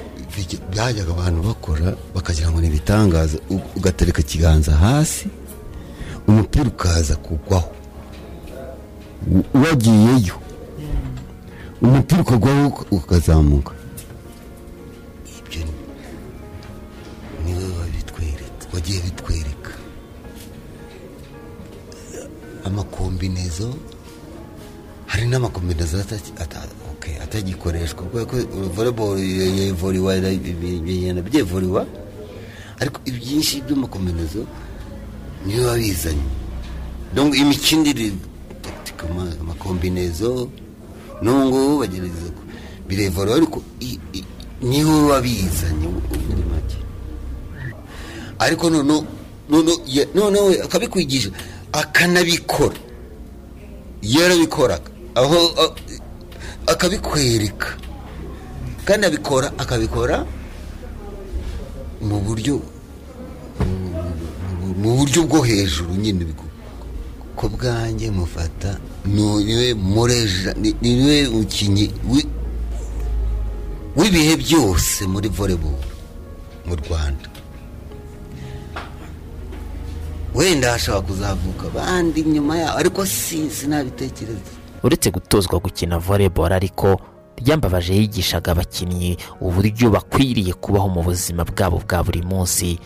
byajyaga 0.73 1.11
abantu 1.13 1.41
bakora 1.49 1.89
bakagira 2.15 2.51
ngo 2.51 2.61
ni 2.61 2.67
ibitangaza 2.69 3.39
ugatereka 3.77 4.21
ikiganza 4.21 4.73
hasi 4.77 5.27
umupira 6.29 6.65
ukaza 6.69 7.17
kugwaho. 7.17 7.71
Wagiyeyo 9.55 10.37
umupira 11.83 12.21
ukagwaho 12.23 12.67
uka- 12.69 12.87
ukazamuka. 12.91 13.73
Ibyo 15.39 15.61
ni- 15.67 15.79
ni 17.45 17.53
we 17.59 17.65
wabitwereka 17.79 18.65
wagiye 18.75 18.99
bitwereka 19.07 19.73
amakombinezo 22.65 23.75
hari 25.07 25.27
n'amakombinezo 25.27 25.97
atagikoreshwa 27.25 28.03
kubera 28.07 28.27
ko 28.31 28.37
volleyball 28.77 29.19
yevuriwa 29.19 30.13
bigenda 30.21 31.23
byevuriwa 31.23 31.83
ariko 32.81 32.99
ibyinshi 33.05 33.63
by'amakombinezo 33.67 34.45
niyo 35.47 35.63
wabizanye. 35.69 36.29
Ama- 39.11 39.33
amakombinezo 39.41 40.49
n'ubu 41.23 41.45
ngubu 41.47 41.79
bagerageza 41.81 42.31
birevura 42.89 43.35
ariko 43.35 43.63
ni 44.63 44.85
we 44.85 44.97
wabizanye 45.11 45.87
muri 45.89 46.43
make. 46.51 46.77
Ariko 48.39 48.71
noneho 50.15 50.49
akabikwigisha 50.65 51.31
akanabikora. 51.73 52.77
Yarabikoraga. 54.03 54.91
Aho 55.15 55.37
akabikwereka. 56.67 57.69
Kandi 58.85 59.07
abikora 59.07 59.53
akabikora 59.59 60.27
mu 62.01 62.17
buryo 62.21 62.61
mu 64.81 64.97
buryo 64.97 65.21
bwo 65.29 65.41
hejuru 65.45 65.93
nyine 66.01 66.25
ko 67.41 67.49
bwanjye 67.49 68.11
mufata 68.13 68.77
ni 69.09 69.23
we 69.57 69.73
mureja 69.75 70.53
ni- 70.61 70.77
ni 70.83 70.93
we 71.07 71.17
mukinnyi 71.33 71.89
wi- 72.05 72.29
w'ibihe 73.97 74.37
byose 74.37 75.07
muri 75.09 75.29
volleyball 75.33 75.81
mu 76.69 76.75
rwanda. 76.77 77.29
Wenda 80.35 80.73
hashobora 80.73 81.03
kuzavuka 81.07 81.67
abandi 81.67 82.23
nyuma 82.23 82.59
yaho 82.59 82.79
ariko 82.79 83.07
si 83.07 83.51
sinabitekereza. 83.51 84.53
Uretse 84.83 85.11
gutozwa 85.11 85.59
gukina 85.59 85.99
volleyball 85.99 86.53
ariko 86.53 87.01
ryambabaje 87.37 87.95
yigishaga 87.95 88.53
abakinnyi 88.53 89.17
uburyo 89.41 89.91
bakwiriye 89.91 90.53
kubaho 90.55 90.89
mu 90.89 91.03
buzima 91.03 91.45
bwabo 91.45 91.81
bwa 91.89 92.05
buri 92.05 92.23
munsi. 92.23 92.79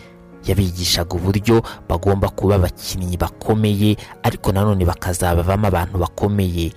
Yabigishaga 0.45 1.17
uburyo 1.17 1.61
bagomba 1.89 2.29
kuba 2.29 2.55
abakinnyi 2.55 3.17
bakomeye 3.17 3.97
ariko 4.23 4.51
nanone 4.51 4.85
bakazabavamo 4.85 5.67
abantu 5.67 5.97
bakomeye. 5.97 6.71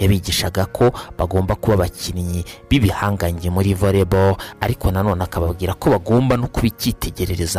Yabigishaga 0.00 0.66
ko 0.72 0.90
bagomba 1.18 1.54
kuba 1.54 1.74
abakinnyi 1.84 2.44
b'ibihangange 2.68 3.50
muri 3.52 3.74
volleyball 3.74 4.36
ariko 4.60 4.90
nanone 4.90 5.22
akababwira 5.24 5.74
ko 5.76 5.90
bagomba 5.94 6.36
no 6.36 6.48
kuba 6.48 6.66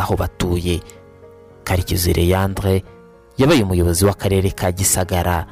aho 0.02 0.16
batuye. 0.16 0.80
Karekezi 1.64 2.12
Leandre 2.12 2.82
yabaye 3.38 3.62
umuyobozi 3.62 4.04
w'akarere 4.04 4.50
ka 4.50 4.72
gisagara. 4.72 5.46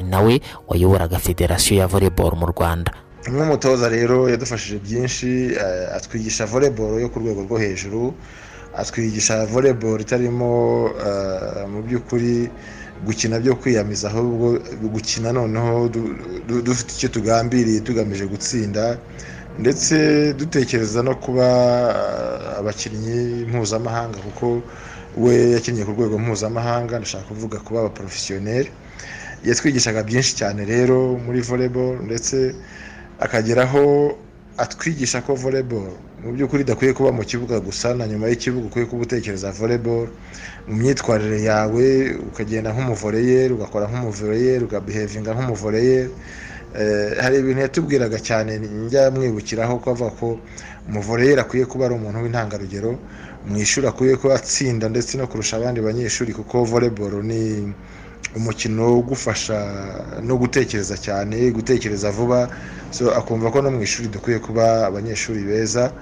Nawe 0.00 0.40
wayoboraga 0.68 1.18
federasiyo 1.18 1.80
ya 1.80 1.86
volleyball 1.86 2.32
mu 2.36 2.46
rwanda. 2.46 2.92
Nk'umutoza 3.28 3.88
rero 3.88 4.28
yadufashije 4.32 4.78
byinshi 4.80 5.52
eh, 5.52 5.92
atwigisha 5.96 6.46
volleyball 6.46 7.00
yo 7.00 7.08
ku 7.12 7.20
rwego 7.20 7.44
rwo 7.44 7.58
hejuru 7.58 8.14
atwigisha 8.76 9.46
volleyball 9.46 10.00
itarimo 10.00 10.50
eh, 11.06 11.66
mu 11.68 11.82
by'ukuri 11.82 12.50
gukina 13.04 13.38
byo 13.40 13.56
kwiyamiza 13.56 14.08
ahubwo 14.08 14.58
gukina 14.92 15.32
noneho 15.32 15.88
du- 15.88 16.14
du- 16.48 16.62
dufite 16.62 16.90
icyo 16.94 17.08
tugambiriye 17.08 17.80
tugamije 17.80 18.26
gutsinda 18.26 18.98
ndetse 19.58 19.94
dutekereza 20.38 21.02
no 21.02 21.14
kuba 21.16 21.46
eh, 21.90 22.58
abakinnyi 22.58 23.44
mpuzamahanga 23.50 24.18
kuko 24.18 24.62
we 25.16 25.50
yakinnye 25.56 25.84
ku 25.84 25.90
rwego 25.96 26.18
mpuzamahanga 26.18 26.98
ndashaka 26.98 27.24
kuvuga 27.24 27.58
kuba 27.58 27.80
abaporofesiyoneri 27.80 28.70
yatwigishaga 29.44 30.02
byinshi 30.04 30.36
cyane 30.36 30.64
rero 30.64 31.18
muri 31.26 31.40
volleyball 31.40 31.98
ndetse 32.04 32.54
akageraho 33.20 34.14
atwigisha 34.56 35.20
ko 35.24 35.34
volleyball 35.34 35.90
mu 36.24 36.32
by'ukuri 36.34 36.62
idakwiye 36.62 36.92
kuba 36.92 37.10
mu 37.12 37.22
kibuga 37.24 37.56
gusa 37.60 37.94
na 37.94 38.04
nyuma 38.06 38.28
y'ikibuga 38.28 38.66
ukwiye 38.66 38.86
kuba 38.86 39.02
utekereza 39.02 39.50
volleyball 39.58 40.08
mu 40.68 40.74
myitwarire 40.76 41.38
yawe 41.50 41.84
ukagenda 42.30 42.68
nk'umuvoreyeri 42.72 43.52
ugakora 43.54 43.84
nk'umuvoreyeri 43.90 44.62
ugabihevinga 44.64 45.30
nk'umuvoreyeri 45.34 46.10
Eh, 46.70 47.18
hari 47.18 47.38
ibintu 47.42 47.60
yatubwiraga 47.66 48.18
cyane 48.22 48.52
njya 48.62 49.10
mwibukiraho 49.10 49.82
ko 49.82 49.86
avuga 49.90 50.10
ko 50.20 50.26
umuvoreyeri 50.88 51.40
akwiye 51.42 51.66
kuba 51.66 51.84
ari 51.90 51.94
umuntu 51.98 52.22
w'intangarugero. 52.22 52.90
Mu 53.50 53.56
ishuri 53.58 53.86
akwiye 53.90 54.14
kuba 54.16 54.34
atsinda 54.38 54.86
ndetse 54.88 55.18
no 55.18 55.26
kurusha 55.26 55.56
abandi 55.58 55.80
banyeshuri 55.82 56.30
kuko 56.32 56.62
volleyball 56.70 57.26
ni 57.26 57.74
umukino 58.36 58.98
ugufasha 58.98 59.58
no 60.22 60.34
gutekereza 60.36 60.96
cyane 60.96 61.50
gutekereza 61.50 62.10
vuba. 62.10 62.48
So 62.90 63.10
akumva 63.14 63.50
ko 63.50 63.62
no 63.62 63.70
mu 63.70 63.82
ishuri 63.82 64.08
dukwiye 64.08 64.38
kuba 64.38 64.86
abanyeshuri 64.86 65.42
beza. 65.44 65.92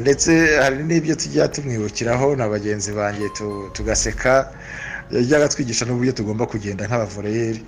Ndetse 0.00 0.30
hari 0.62 0.82
n'ibyo 0.84 1.14
tujya 1.14 1.48
tumwibukiraho 1.48 2.36
na 2.36 2.48
bagenzi 2.48 2.92
banjye 2.92 3.28
tu- 3.36 3.70
tugaseka. 3.72 4.50
Yajyaga 5.10 5.48
twigisha 5.48 5.84
n'uburyo 5.86 6.12
tugomba 6.12 6.46
kugenda 6.46 6.86
nk'abavoreyeri 6.88 7.60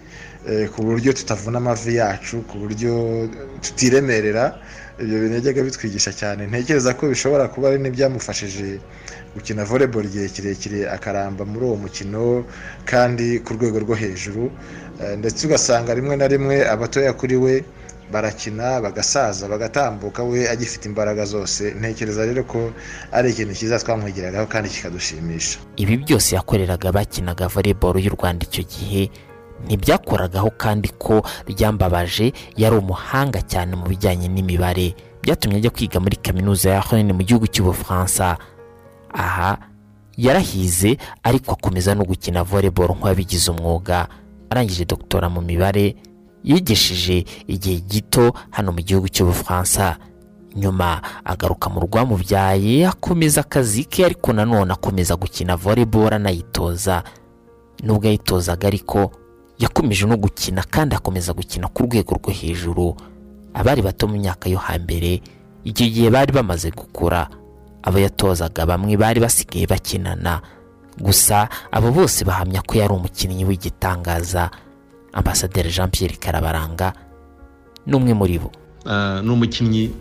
eh, 0.48 0.66
ku 0.72 0.82
buryo 0.82 1.12
tutavuna 1.12 1.58
amavi 1.58 1.94
yacu 2.00 2.42
ku 2.48 2.58
buryo 2.58 3.28
tutiremerera. 3.60 4.56
Ibyo 4.98 5.16
bintu 5.20 5.34
yajyaga 5.38 5.62
bitwigisha 5.62 6.12
cyane. 6.16 6.46
Ntekereza 6.48 6.94
ko 6.96 7.06
bishobora 7.12 7.48
kuba 7.52 7.68
ari 7.70 7.78
n'ibyamufashije 7.78 8.80
gukina 9.36 9.64
volleyball 9.68 10.04
igihe 10.08 10.28
kirekire 10.32 10.88
akaramba 10.90 11.44
muri 11.44 11.64
uwo 11.68 11.76
mukino 11.76 12.44
kandi 12.88 13.38
ku 13.44 13.52
rwego 13.54 13.78
rwo 13.84 13.94
hejuru 13.94 14.50
Eh, 14.96 15.12
ndetse 15.18 15.44
ugasanga 15.46 15.92
rimwe 15.94 16.16
na 16.16 16.24
rimwe 16.28 16.64
abatoya 16.68 17.12
kuri 17.12 17.36
we 17.36 17.64
barakina 18.12 18.80
bagasaza 18.80 19.44
bagatambuka 19.48 20.24
we 20.24 20.48
agifite 20.48 20.88
imbaraga 20.88 21.24
zose. 21.28 21.74
Ntekereza 21.76 22.24
rero 22.24 22.44
ko 22.48 22.72
ari 23.12 23.30
ikintu 23.30 23.54
cyiza 23.54 23.76
twamwigiragaho 23.78 24.46
kandi 24.48 24.68
kikadushimisha. 24.72 25.58
Ibi 25.76 25.96
byose 25.96 26.32
yakoreraga 26.34 26.92
bakinaga 26.92 27.44
volleyball 27.48 28.00
y'u 28.00 28.16
rwanda 28.16 28.46
icyo 28.48 28.64
gihe. 28.64 29.10
Ntibyakoragaho 29.68 30.50
kandi 30.56 30.88
ko 30.96 31.20
ryambabaje 31.48 32.32
yari 32.56 32.76
umuhanga 32.76 33.42
cyane 33.44 33.76
mu 33.76 33.84
bijyanye 33.92 34.28
n'imibare. 34.32 34.94
Byatumye 35.22 35.56
ajya 35.60 35.70
kwiga 35.76 36.00
muri 36.00 36.16
kaminuza 36.16 36.70
ya 36.70 36.80
Rennes 36.90 37.12
mu 37.16 37.22
gihugu 37.26 37.46
cy'ubufaransa. 37.52 38.36
Aha 39.16 39.58
yarahize 40.16 40.96
ariko 41.22 41.52
akomeza 41.52 41.94
no 41.94 42.04
gukina 42.04 42.42
volleyball 42.44 42.92
nk'uwabigize 42.96 43.50
umwuga. 43.50 44.08
Arangije 44.50 44.84
doktora 44.84 45.28
mu 45.28 45.40
mibare 45.40 45.96
yigishije 46.44 47.24
igihe 47.46 47.80
gito 47.80 48.32
hano 48.50 48.72
mu 48.72 48.80
gihugu 48.80 49.08
cy'ubufaransa 49.08 49.96
nyuma 50.56 51.02
agaruka 51.24 51.68
mu 51.68 51.80
rwamubyaye 51.80 52.86
akomeza 52.86 53.40
akazi 53.40 53.84
ke 53.84 54.04
ariko 54.04 54.32
nanone 54.32 54.72
akomeza 54.72 55.16
gukina 55.16 55.56
volleyball 55.56 56.14
anayitoza. 56.14 57.02
Nubwo 57.82 58.06
yayitozaga 58.06 58.68
ariko 58.68 59.10
yakomeje 59.58 60.06
no 60.06 60.16
gukina 60.16 60.62
kandi 60.62 60.94
akomeza 60.96 61.32
gukina 61.32 61.68
ku 61.68 61.82
rwego 61.82 62.14
rwo 62.14 62.30
hejuru. 62.32 62.96
Abari 63.54 63.82
bato 63.82 64.08
mu 64.08 64.16
myaka 64.16 64.48
yo 64.48 64.58
hambere 64.58 65.20
icyo 65.64 65.86
gihe 65.88 66.10
bari 66.10 66.32
bamaze 66.32 66.70
gukura. 66.70 67.28
Abo 67.86 67.98
yatozaga 67.98 68.66
bamwe 68.66 68.96
bari 68.98 69.20
basigaye 69.22 69.66
bakinana. 69.66 70.42
Gusa 70.98 71.48
abo 71.70 71.92
bose 71.92 72.24
bahamya 72.24 72.62
ko 72.66 72.74
yari 72.78 72.92
umukinnyi 72.92 73.44
w'igitangaza 73.44 74.50
ambasaderi 75.12 75.70
jean 75.70 75.90
Pierre 75.90 76.16
karabaranga 76.16 76.92
ni 77.86 77.94
umwe 77.96 78.12
muri 78.14 78.38
bo. 78.38 78.50
Ah, 78.84 79.20
ni 79.22 79.30
umukinnyi 79.30 79.94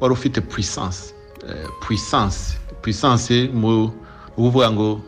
wari 0.00 0.12
ufite 0.14 0.40
puissance. 0.40 1.12
Eh, 1.48 1.66
puissance. 1.80 2.56
Puissance 2.82 3.48
mu 3.52 3.90
kuvuga 4.34 4.70
ngo 4.70 5.00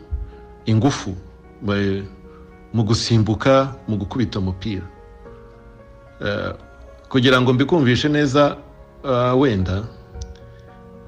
ingufu. 0.65 1.15
Mu- 1.61 2.83
gusimbuka 2.83 3.75
mu 3.87 3.97
gukubita 3.97 4.39
umupira. 4.39 4.85
Eh, 6.21 6.53
kugira 7.09 7.41
ngo 7.41 7.53
mbikumvishe 7.53 8.09
neza 8.09 8.57
wenda 9.37 9.83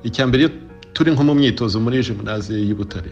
icya 0.04 0.28
mbere 0.28 0.50
turi 0.94 1.12
nko 1.12 1.24
mu 1.24 1.34
myitozo 1.36 1.80
muri 1.80 2.04
jimunaze 2.04 2.54
y'i 2.54 2.74
Butare 2.74 3.12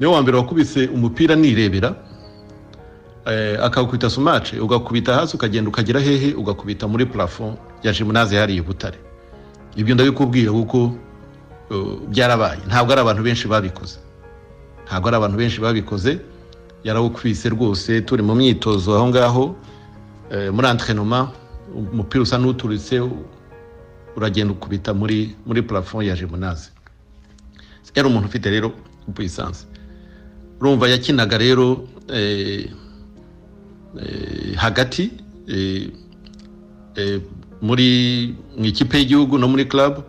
ni 0.00 0.06
we 0.06 0.12
wa 0.12 0.22
mbere 0.22 0.36
wakubise 0.36 0.86
umupira 0.86 1.34
nirebera 1.36 1.94
eh, 3.26 3.58
akawukubita 3.64 4.10
sumace 4.10 4.58
ugakubita 4.60 5.14
hasi 5.14 5.36
ukagenda 5.36 5.68
ukagera 5.70 6.00
hehe 6.00 6.34
ugakubita 6.34 6.88
muri 6.88 7.06
plafond 7.06 7.56
ya 7.82 7.92
jimunaze 7.92 8.36
hariya 8.38 8.58
i 8.58 8.62
Butare 8.66 8.98
ibyo 9.76 9.94
ndabikubwira 9.94 10.52
kuko 10.52 10.78
uh, 11.70 11.98
byarabaye. 12.08 12.60
Ntabwo 12.66 12.92
ari 12.92 13.00
abantu 13.00 13.22
benshi 13.22 13.48
babikoze. 13.48 13.98
Ntabwo 14.86 15.08
ari 15.08 15.16
abantu 15.16 15.36
benshi 15.36 15.60
babikoze. 15.60 16.18
Yarawukubise 16.84 17.48
rwose 17.48 18.00
turi 18.06 18.22
mu 18.22 18.34
myitozo 18.34 18.94
aho 18.96 19.08
ngaho 19.08 19.56
eh, 20.30 20.52
muri 20.54 20.66
entrenoma 20.68 21.30
umupira 21.74 22.22
usa 22.22 22.38
n'uturitse 22.38 23.00
uragenda 24.16 24.52
ukubita 24.52 24.94
muri 24.94 25.34
muri 25.46 25.62
plafond 25.62 26.06
ya 26.08 26.16
jimunaze 26.16 26.70
yari 27.94 28.08
umuntu 28.08 28.28
ufite 28.28 28.50
rero 28.50 28.72
puissance 29.14 29.66
urumva 30.60 30.88
yakinaga 30.88 31.38
rero 31.38 31.88
eh, 32.08 32.70
eh, 34.00 34.54
hagati 34.56 35.10
eh, 35.48 35.90
muri 37.62 38.34
mu 38.58 38.64
ikipe 38.64 38.98
y'igihugu 38.98 39.38
no 39.38 39.48
muri 39.48 39.64
club 39.64 40.02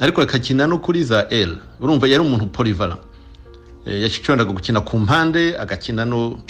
ariko 0.00 0.22
akakina 0.22 0.66
no 0.66 0.78
kuri 0.78 1.04
za 1.04 1.28
L. 1.30 1.56
Urumva 1.80 2.06
yari 2.08 2.22
umuntu 2.24 2.46
polyvalent. 2.46 3.00
Eh, 3.86 4.02
yashoboraga 4.02 4.52
gukina 4.52 4.80
ku 4.80 4.98
mpande 4.98 5.58
agakina 5.58 6.04
no 6.04 6.42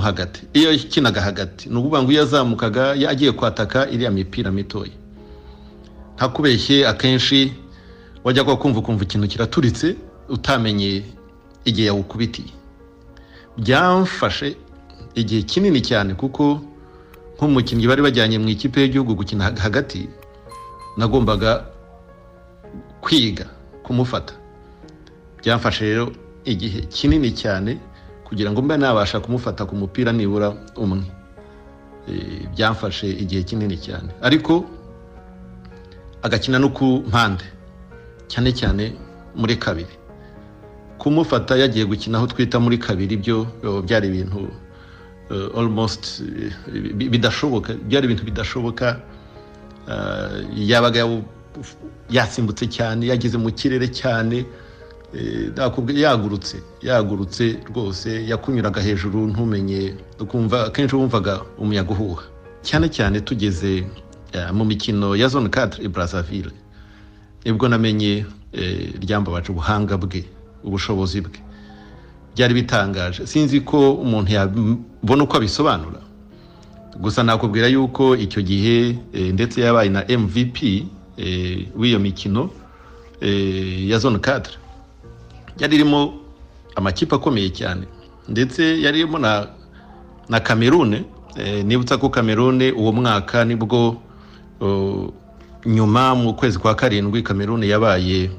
hagati. 0.00 0.42
Iyo 0.52 0.72
yakinaga 0.72 1.20
hagati 1.20 1.68
ni 1.68 1.76
ukuvuga 1.76 2.02
ngo 2.02 2.12
iyo 2.12 2.20
yazamukaga 2.20 2.94
yagiye 2.94 3.32
kwataka 3.32 3.90
iriya 3.90 4.10
mipira 4.10 4.50
mitoya. 4.50 4.92
Ntakubeshye 6.16 6.86
akenshi 6.88 7.52
wajyaga 8.24 8.56
kumva 8.56 8.78
ukumva 8.80 9.02
ikintu 9.04 9.26
kiraturitse 9.28 9.96
utamenye 10.28 11.02
igihe 11.64 11.86
yawukubitiye 11.90 12.52
byamfashe 13.58 14.56
igihe 15.14 15.42
kinini 15.42 15.80
cyane 15.82 16.14
kuko 16.14 16.60
nk'umukinnyi 17.36 17.86
bari 17.90 18.02
bajyanye 18.02 18.38
mu 18.38 18.48
ikipe 18.48 18.80
y'igihugu 18.80 19.14
gukina 19.18 19.44
hag- 19.50 19.58
hagati 19.60 20.08
nagombaga 20.96 21.66
kwiga 23.00 23.46
kumufata. 23.82 24.34
Byamfashe 25.42 25.84
rero 25.84 26.12
igihe 26.44 26.80
kinini 26.86 27.30
cyane 27.34 27.78
kugira 28.24 28.50
ngo 28.54 28.62
mbe 28.62 28.76
nabasha 28.78 29.20
kumufata 29.20 29.64
ku 29.66 29.74
mupira 29.76 30.12
nibura 30.14 30.54
umwe. 30.78 31.02
Eh, 32.08 32.46
byamfashe 32.54 33.10
igihe 33.10 33.42
kinini 33.42 33.76
cyane. 33.76 34.08
Ariko 34.22 34.64
agakina 36.22 36.58
no 36.58 36.68
ku 36.68 37.02
mpande. 37.08 37.44
Cyane 38.28 38.52
cyane 38.52 38.92
muri 39.36 39.56
kabiri. 39.56 39.94
Kumufata 40.98 41.56
yagiye 41.56 41.84
gukina 41.84 42.18
aho 42.18 42.26
twita 42.26 42.60
muri 42.60 42.78
kabiri 42.78 43.16
byo 43.16 43.46
byari 43.86 44.06
ibintu 44.08 44.48
almost 45.56 46.22
bi- 46.96 47.08
bidashoboka 47.08 47.74
byari 47.88 48.04
ibintu 48.06 48.24
bidashoboka 48.24 49.00
yabaga 50.54 51.02
yasimbutse 52.10 52.66
cyane 52.70 53.06
yageze 53.06 53.36
mu 53.38 53.50
kirere 53.52 53.88
cyane 53.88 54.44
nakubwi- 55.56 56.00
yagurutse 56.00 56.56
yagurutse 56.82 57.58
rwose 57.68 58.08
yakunyuraga 58.30 58.80
hejuru 58.80 59.26
ntumenye 59.32 59.94
akenshi 60.66 60.96
wumvaga 60.96 61.40
umuyaga 61.58 61.90
uhuha. 61.92 62.22
Cyane 62.62 62.86
cyane 62.88 63.20
tugeze 63.20 63.84
mu 64.52 64.64
mikino 64.64 65.16
ya 65.16 65.28
zone 65.28 65.48
4 65.48 65.84
i 65.84 65.88
Brazzaville 65.88 66.50
ni 67.44 67.52
bwo 67.52 67.68
namenye 67.68 68.24
eh, 68.52 68.92
ryambabaje 69.00 69.52
ubuhanga 69.52 69.96
bwe 69.96 70.24
ubushobozi 70.64 71.20
bwe. 71.20 71.38
Byari 72.36 72.54
bitangaje. 72.54 73.26
Sinzi 73.26 73.60
ko 73.60 73.92
umuntu 73.94 74.32
yabona 74.32 75.24
uko 75.24 75.36
abisobanura. 75.36 76.00
Gusa 77.00 77.22
nakubwira 77.22 77.66
yuko 77.68 78.16
icyo 78.16 78.42
gihe 78.42 78.98
eh, 79.12 79.32
ndetse 79.34 79.60
yabaye 79.60 79.88
na 79.90 80.04
mvp 80.18 80.62
eh, 81.16 81.66
w'iyo 81.76 81.98
mikino 81.98 82.50
eh, 83.20 83.88
ya 83.88 83.98
zone 83.98 84.16
4 84.18 84.42
yari 85.58 85.74
irimo 85.76 86.14
amakipe 86.76 87.14
akomeye 87.14 87.50
cyane. 87.50 87.86
Ndetse 88.28 88.80
yari 88.82 88.98
irimo 89.00 89.18
na 89.18 89.46
na 90.28 90.40
kamerune 90.40 91.04
eh, 91.36 91.64
nibutsa 91.64 91.98
ko 91.98 92.08
kamerune 92.08 92.72
uwo 92.72 92.92
mwaka 92.92 93.44
ni 93.44 93.56
bwo 93.56 93.96
nyuma 95.66 96.14
mu 96.14 96.34
kwezi 96.34 96.58
kwa 96.58 96.74
karindwi 96.74 97.22
kamerune 97.22 97.68
yabaye 97.68 98.30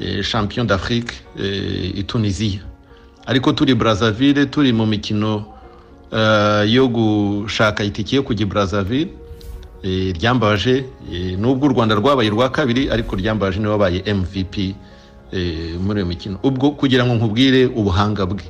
eh, 0.00 0.24
champion 0.30 0.66
d'afrique 0.66 1.14
eh, 1.38 2.04
tunisiya 2.06 2.60
ariko 3.26 3.52
turi 3.52 3.74
brazzaville 3.74 4.46
turi 4.46 4.72
mu 4.72 4.86
mikino 4.86 5.44
eh, 6.12 6.72
yo 6.72 6.88
gushaka 6.88 7.84
itike 7.84 8.16
yo 8.16 8.22
kujya 8.22 8.46
brazzaville 8.46 9.10
eh, 9.82 10.14
ryambaje 10.20 10.84
eh, 11.12 11.38
nubwo 11.38 11.66
u 11.68 11.72
rwanda 11.72 11.94
rwabaye 11.94 12.30
urwa 12.30 12.48
kabiri 12.50 12.90
ariko 12.90 13.16
ryambaje 13.16 13.58
ni 13.58 13.66
we 13.66 13.72
wabaye 13.72 14.14
mvp 14.14 14.58
eh, 15.32 15.76
muri 15.80 16.00
iyo 16.00 16.06
mikino. 16.06 16.38
Ubwo 16.42 16.70
kugira 16.70 17.04
ngo 17.06 17.14
nkubwire 17.14 17.66
ubuhanga 17.66 18.26
bwe. 18.26 18.42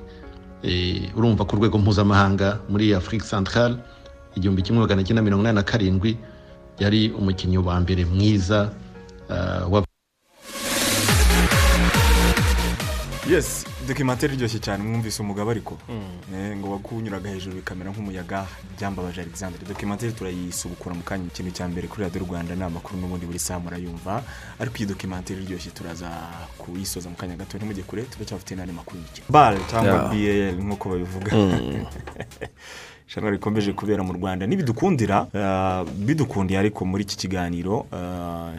Eh, 0.62 1.02
urumva 1.16 1.44
ku 1.44 1.56
rwego 1.56 1.78
mpuzamahanga 1.78 2.58
muri 2.68 2.94
afurika 2.94 3.26
centrale 3.26 3.76
igihumbi 4.36 4.62
kimwe 4.62 4.80
magana 4.82 5.02
cyenda 5.02 5.22
mirongo 5.22 5.42
inani 5.42 5.56
na 5.56 5.62
karindwi 5.62 6.16
yari 6.78 7.10
umukinnyi 7.10 7.58
wa 7.58 7.80
mbere 7.80 8.04
mwiza 8.04 8.72
ah, 9.30 9.66
wa 9.70 9.84
yes 13.30 13.68
dokimateri 13.88 14.34
iryoshye 14.34 14.58
cyane 14.58 14.82
mwumvise 14.84 15.22
umugabo 15.22 15.50
ariko. 15.50 15.78
Eh, 16.34 16.56
ngo 16.56 16.70
wakunyuraga 16.70 17.30
hejuru 17.30 17.56
bikamera 17.56 17.90
nk'umuyaga 17.90 18.46
byambabaje 18.76 19.20
alexandre. 19.20 19.64
Dokimateri 19.68 20.12
turayisubukura 20.12 20.94
mu 20.94 21.02
kanya 21.02 21.24
ikintu 21.32 21.50
cya 21.56 21.68
mbere 21.68 21.88
kuri 21.88 22.02
radiyo 22.04 22.24
rwanda 22.24 22.54
ni 22.54 22.62
amakuru 22.62 23.00
n'ubundi 23.00 23.26
buri 23.26 23.38
saha 23.38 23.60
murayumva. 23.60 24.22
Ariko 24.60 24.76
iyi 24.76 24.86
dokimateri 24.92 25.42
iryoshye 25.42 25.70
turaza 25.70 26.08
kuyisoza 26.58 27.08
mu 27.08 27.16
kanya 27.16 27.36
gato 27.36 27.56
ntimujye 27.56 27.82
kure 27.82 28.02
turacyafite 28.02 28.52
n'andi 28.54 28.72
makuru 28.76 29.00
y'imikino 29.00 29.26
bare 29.28 29.58
cyangwa 29.70 30.12
bl 30.12 30.60
nk'uko 30.64 30.84
babivuga. 30.88 31.30
Irushanwa 33.08 33.30
rikomeje 33.30 33.72
kubera 33.72 34.02
mu 34.02 34.12
rwanda. 34.12 34.46
Nibidukundira 34.46 35.26
ah, 35.34 35.84
bidukundiye 36.06 36.60
ariko 36.60 36.84
muri 36.84 37.02
iki 37.04 37.16
kiganiro 37.16 37.86
ah, 37.92 38.52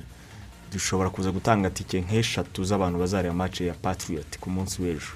dushobora 0.74 1.10
kuza 1.10 1.32
gutanga 1.32 1.70
tike 1.70 2.02
nk'eshatu 2.02 2.64
z'abantu 2.64 3.00
bazareba 3.00 3.34
match 3.36 3.62
ya 3.62 3.74
patriot 3.74 4.40
ku 4.42 4.50
munsi 4.50 4.82
w'ejo. 4.82 5.14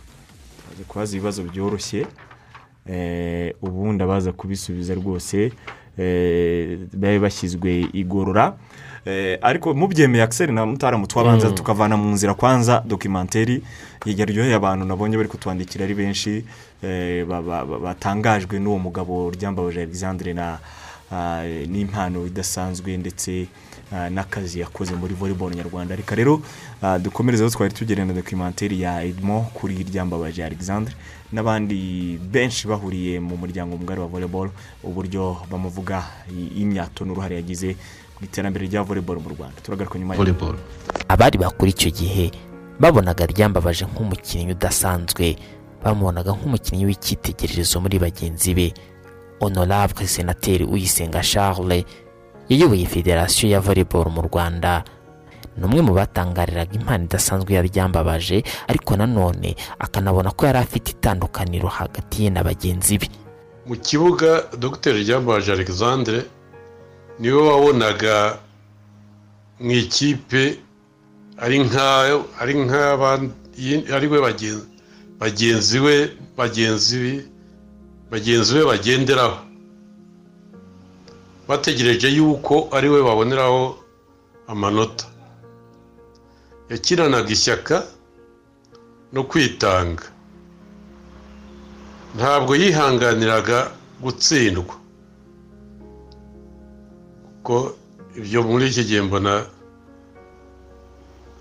Kubaza 0.87 1.17
ibibazo 1.17 1.43
byoroshye 1.49 2.05
eh, 2.85 3.55
ubundi 3.61 4.03
abaza 4.03 4.31
kubisubiza 4.37 4.93
rwose. 4.93 5.51
Babe 5.97 7.19
bashyizwe 7.19 7.87
igorora. 7.93 8.53
Eh, 9.05 9.37
ariko 9.41 9.73
mubyemeye 9.73 10.23
akiseri 10.23 10.53
na 10.53 10.65
mutaramu 10.65 11.07
twabanza 11.07 11.49
Mm. 11.49 11.55
tukavana 11.55 11.97
mu 11.97 12.09
nzira 12.15 12.33
kwanza 12.33 12.83
dokimenteri 12.87 13.61
yaryoheye 14.05 14.55
abantu 14.55 14.85
nabonye 14.85 15.17
bari 15.17 15.29
kutwandikira 15.29 15.83
ari 15.85 15.93
benshi. 15.93 16.45
Eh, 16.83 17.25
ba- 17.27 17.41
ba- 17.41 17.65
ba- 17.65 17.79
batangajwe 17.79 18.59
n'uwo 18.59 18.79
mugabo 18.79 19.31
ryambabaje 19.31 19.81
alexandre 19.83 20.33
na 20.33 20.57
ah, 21.11 21.43
n'impano 21.67 22.25
idasanzwe 22.25 22.97
ndetse 22.97 23.45
n'akazi 24.09 24.59
yakoze 24.59 24.95
muri 24.95 25.13
volleyball 25.13 25.53
nyarwanda. 25.55 25.95
Reka 25.95 26.15
rero 26.15 26.41
ah, 26.81 26.97
dukomereze 26.99 27.43
aho 27.43 27.51
twari 27.53 27.73
tugereye 27.73 28.05
na 28.07 28.13
dokimenteri 28.13 28.81
ya 28.81 29.03
edmo 29.03 29.51
kuri 29.53 29.83
ryambabaje 29.83 30.43
alexandre 30.45 30.93
n'abandi 31.31 32.17
benshi 32.31 32.67
bahuriye 32.67 33.19
mu 33.19 33.37
muryango 33.37 33.77
mugari 33.77 34.01
wa 34.01 34.07
volleyball 34.07 34.49
uburyo 34.83 35.37
bamuvuga 35.51 36.03
imyato 36.57 37.05
n'uruhare 37.05 37.35
yagize 37.35 37.75
mu 38.19 38.25
iterambere 38.25 38.65
rya 38.67 38.83
volleyball 38.83 39.19
mu 39.21 39.29
rwanda. 39.29 39.61
Turagaruka 39.61 39.99
nyuma 39.99 40.13
ya 40.13 40.17
volleyball. 40.17 40.55
Abari 41.07 41.37
bakuri 41.37 41.71
icyo 41.71 41.91
gihe 41.91 42.31
babonaga 42.79 43.25
ryambabaje 43.25 43.85
nk'umukinnyi 43.85 44.51
udasanzwe. 44.57 45.35
Bamubonaga 45.83 46.31
nk'umukinnyi 46.31 46.85
w'icyitegererezo 46.85 47.81
muri 47.81 47.99
bagenzi 47.99 48.53
be. 48.53 48.73
Honorable 49.39 50.07
senateri 50.07 50.63
uyisenga 50.63 51.21
charles 51.21 51.83
yayoboye 52.49 52.85
federasiyo 52.85 53.49
ya 53.51 53.59
volleyball 53.59 54.09
mu 54.11 54.21
rwanda 54.21 54.83
ni 55.57 55.63
umwe 55.65 55.81
mu 55.81 55.93
batangariraga 55.93 56.73
impano 56.73 57.03
idasanzwe 57.05 57.53
ya 57.53 57.61
ryambabaje 57.61 58.43
ariko 58.67 58.97
nanone 58.97 59.55
akanabona 59.79 60.31
ko 60.31 60.45
yari 60.45 60.57
afite 60.59 60.91
itandukaniro 60.97 61.67
hagati 61.69 62.23
ye 62.23 62.29
na 62.29 62.43
bagenzi 62.43 62.97
be. 62.97 63.07
Mu 63.67 63.75
kibuga 63.77 64.43
dr. 64.59 64.93
Ryambaje 64.97 65.51
alexandre 65.53 66.25
ni 67.19 67.29
we 67.31 67.41
wabonaga 67.41 68.39
mu 69.59 69.71
ikipe 69.71 70.57
ari 71.37 71.59
ari 73.93 74.07
we 74.09 74.17
bagen- 74.19 74.65
bagenzi 75.19 75.79
we 75.79 76.09
bagenzi 76.37 76.97
be 78.57 78.65
bagenderaho. 78.65 79.37
Bategereje 81.47 82.07
yuko 82.17 82.67
ari 82.71 82.89
we 82.89 82.99
baboneraho 83.03 83.75
amanota. 84.47 85.05
Yakinanaga 86.69 87.29
ishyaka 87.29 87.83
no 89.13 89.23
kwitanga. 89.23 90.03
Ntabwo 92.15 92.55
yihanganiraga 92.55 93.71
gutsindwa 94.03 94.75
kuko 97.43 97.75
ibyo 98.17 98.39
muri 98.43 98.65
iki 98.71 98.83
gihe 98.87 99.01
mbona 99.01 99.45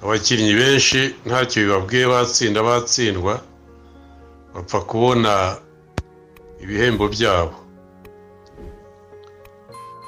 abakinnyi 0.03 0.55
benshi 0.55 1.01
ntacyo 1.27 1.63
bibabwiye 1.63 2.07
batsinda 2.13 2.61
batsindwa 2.63 3.35
bapfa 4.55 4.81
kubona 4.81 5.33
ibihembo 6.63 7.05
byabo. 7.15 7.55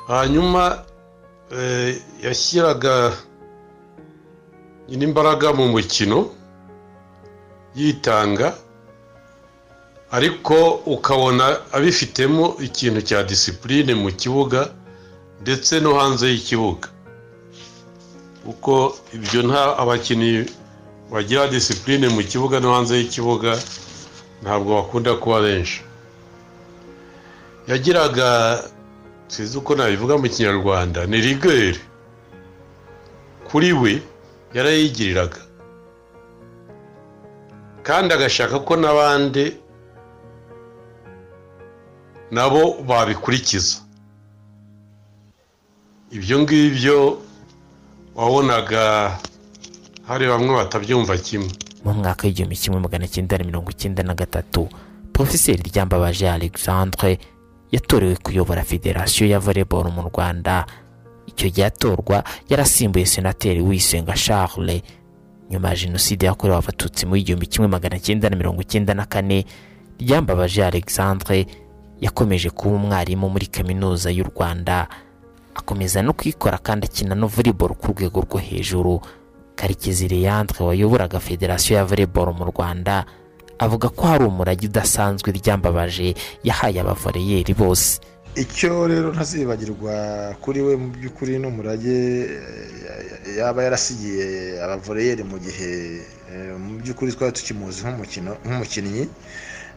Hanyuma 0.08 0.84
eh, 1.52 1.96
yashyiraga 2.22 3.12
imbaraga 4.88 5.52
mu 5.52 5.68
mukino 5.68 6.18
yitanga 7.74 8.54
ariko 10.16 10.54
ukabona 10.94 11.46
abifitemo 11.72 12.44
ikintu 12.66 13.00
cya 13.08 13.18
disipurine 13.22 13.94
mu 13.94 14.10
kibuga 14.12 14.60
ndetse 15.42 15.80
no 15.80 15.90
hanze 15.98 16.24
y'ikibuga. 16.32 16.88
Kuko 18.44 18.96
ibyo 19.16 19.40
nta 19.48 19.62
abakinnyi 19.82 20.32
bagira 21.12 21.48
disipurine 21.48 22.06
mu 22.14 22.22
kibuga 22.30 22.60
no 22.60 22.68
hanze 22.74 22.92
y'ikibuga 22.98 23.52
ntabwo 24.42 24.70
bakunda 24.78 25.10
kuba 25.16 25.40
benshi. 25.46 25.80
Yagiraga 27.68 28.28
sinzi 29.34 29.58
uko 29.58 29.74
nabivuga 29.74 30.14
mu 30.18 30.28
kinyarwanda. 30.30 31.06
Ni 31.10 31.18
rigeri 31.20 31.80
kuri 33.50 33.72
we 33.72 33.92
yarayigiriraga. 34.54 35.40
Kandi 37.82 38.14
agashaka 38.14 38.58
ko 38.62 38.76
n'abandi 38.78 39.44
nabo 42.30 42.82
babikurikiza. 42.88 43.76
Ibyo 46.14 46.36
ngibyo 46.42 47.18
wabonaga 48.14 49.18
hari 50.06 50.26
bamwe 50.30 50.54
batabyumva 50.56 51.16
kimwe. 51.18 51.50
Mu 51.84 51.92
mwaka 51.94 52.22
w'igihumbi 52.26 52.56
kimwe 52.56 52.78
magana 52.80 53.08
cyenda 53.10 53.38
na 53.38 53.44
mirongo 53.44 53.70
icyenda 53.70 54.02
na 54.02 54.14
gatatu 54.14 54.68
porofeseri 55.12 55.62
ryambabaje 55.68 56.30
alexandre 56.30 57.18
yatorewe 57.74 58.16
kuyobora 58.16 58.62
federasiyo 58.62 59.26
ya 59.30 59.38
volleyball 59.42 59.90
mu 59.92 60.02
rwanda. 60.08 60.66
Icyo 61.26 61.48
gihe 61.50 61.66
atorwa 61.66 62.24
yarasimbuye 62.48 63.06
senateri 63.06 63.60
wisenga 63.60 64.12
charles. 64.14 64.82
Nyuma 65.50 65.68
ya 65.68 65.76
jenoside 65.76 66.26
yakorewe 66.26 66.58
abatutsi 66.58 67.06
mu 67.06 67.16
igihumbi 67.16 67.46
kimwe 67.46 67.68
magana 67.68 67.98
cyenda 67.98 68.30
na 68.30 68.36
mirongo 68.36 68.62
icyenda 68.62 68.94
na 68.94 69.04
kane 69.06 69.44
ryambabaje 69.98 70.64
alexandre 70.64 71.46
yakomeje 72.00 72.50
kuba 72.50 72.76
umwarimu 72.76 73.30
muri 73.30 73.46
kaminuza 73.46 74.10
y'u 74.10 74.24
rwanda. 74.24 74.88
Akomeza 75.54 76.02
no 76.02 76.12
kwikora 76.12 76.58
kandi 76.58 76.86
akina 76.86 77.14
no 77.14 77.26
volleyball 77.26 77.74
ku 77.74 77.92
rwego 77.92 78.20
rwo 78.20 78.38
hejuru. 78.38 79.00
Karekezi 79.54 80.08
leandre 80.08 80.64
wayoboraga 80.66 81.20
federasiyo 81.20 81.76
ya 81.78 81.84
volleyball 81.84 82.34
mu 82.34 82.44
rwanda. 82.44 83.04
Avuga 83.58 83.88
ko 83.88 84.02
hari 84.06 84.24
umurage 84.24 84.66
udasanzwe 84.66 85.28
ryambabaje 85.32 86.14
yahaye 86.44 86.80
abavoreyeri 86.80 87.54
bose. 87.54 88.00
Icyo 88.34 88.86
rero 88.90 89.14
ntazibagirwa 89.14 89.94
kuri 90.42 90.58
we 90.66 90.72
mu 90.76 90.88
by'ukuri 90.90 91.38
n'umurage 91.38 92.26
eh, 92.26 93.38
yaba 93.38 93.62
yarasigiye 93.62 94.58
abavoreyeri 94.64 95.22
mu 95.22 95.38
gihe 95.38 96.02
eh, 96.34 96.54
mu 96.58 96.82
by'ukuri 96.82 97.14
twari 97.14 97.32
tukimuzi 97.32 97.86
nk'umukinnyi. 97.86 99.06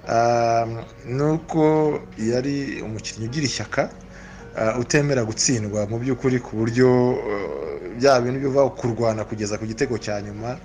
Ah, 0.10 0.66
ni 1.06 1.24
uko 1.24 2.00
yari 2.18 2.82
umukinnyi 2.82 3.28
ugira 3.28 3.46
ishyaka 3.46 3.90
ah, 4.56 4.80
utemera 4.80 5.22
gutsindwa 5.28 5.86
mu 5.86 6.00
by'ukuri 6.00 6.40
ku 6.40 6.56
buryo 6.58 6.90
eh, 7.30 7.94
bya 8.00 8.22
bintu 8.22 8.40
biva 8.40 8.70
kurwana 8.74 9.22
kugeza 9.28 9.58
ku 9.60 9.66
gitego 9.70 9.98
cya 10.02 10.22
nyuma 10.22 10.58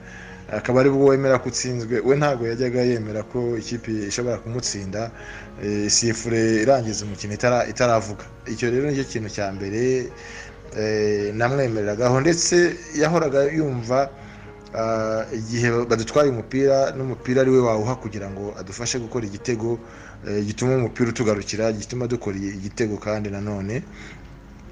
akaba 0.53 0.81
ari 0.81 0.91
bwo 0.91 1.05
wemera 1.11 1.39
ko 1.39 1.49
utsinzwe 1.49 2.01
we 2.05 2.17
ntabwo 2.17 2.47
yajyaga 2.47 2.81
yemera 2.85 3.23
ko 3.23 3.57
ikipe 3.59 3.91
ishobora 4.11 4.39
kumutsinda 4.39 5.11
eh, 5.65 5.89
sifure 5.91 6.63
irangiza 6.63 7.05
umukino 7.05 7.33
itara- 7.35 7.67
itaravuga. 7.73 8.25
Icyo 8.47 8.71
rero 8.71 8.91
ni 8.91 8.97
cyo 8.97 9.05
kintu 9.05 9.29
cya 9.33 9.53
mbere 9.53 10.13
eh, 10.79 11.33
namwemereragaho 11.35 12.21
ndetse 12.21 12.77
yahoraga 12.97 13.43
yumva 13.53 14.11
ah, 14.75 15.25
igihe 15.33 15.69
badutwaye 15.89 16.29
umupira 16.31 16.93
n'umupira 16.97 17.41
ari 17.43 17.51
we 17.51 17.61
wawuha 17.61 17.95
kugira 17.97 18.31
ngo 18.31 18.55
adufashe 18.61 18.99
gukora 18.99 19.25
igitego 19.27 19.79
eh, 20.29 20.45
gituma 20.45 20.77
umupira 20.77 21.09
utugarukira 21.11 21.73
gituma 21.73 22.07
dukora 22.09 22.37
igitego 22.37 22.97
kandi 22.97 23.31
nanone 23.31 23.83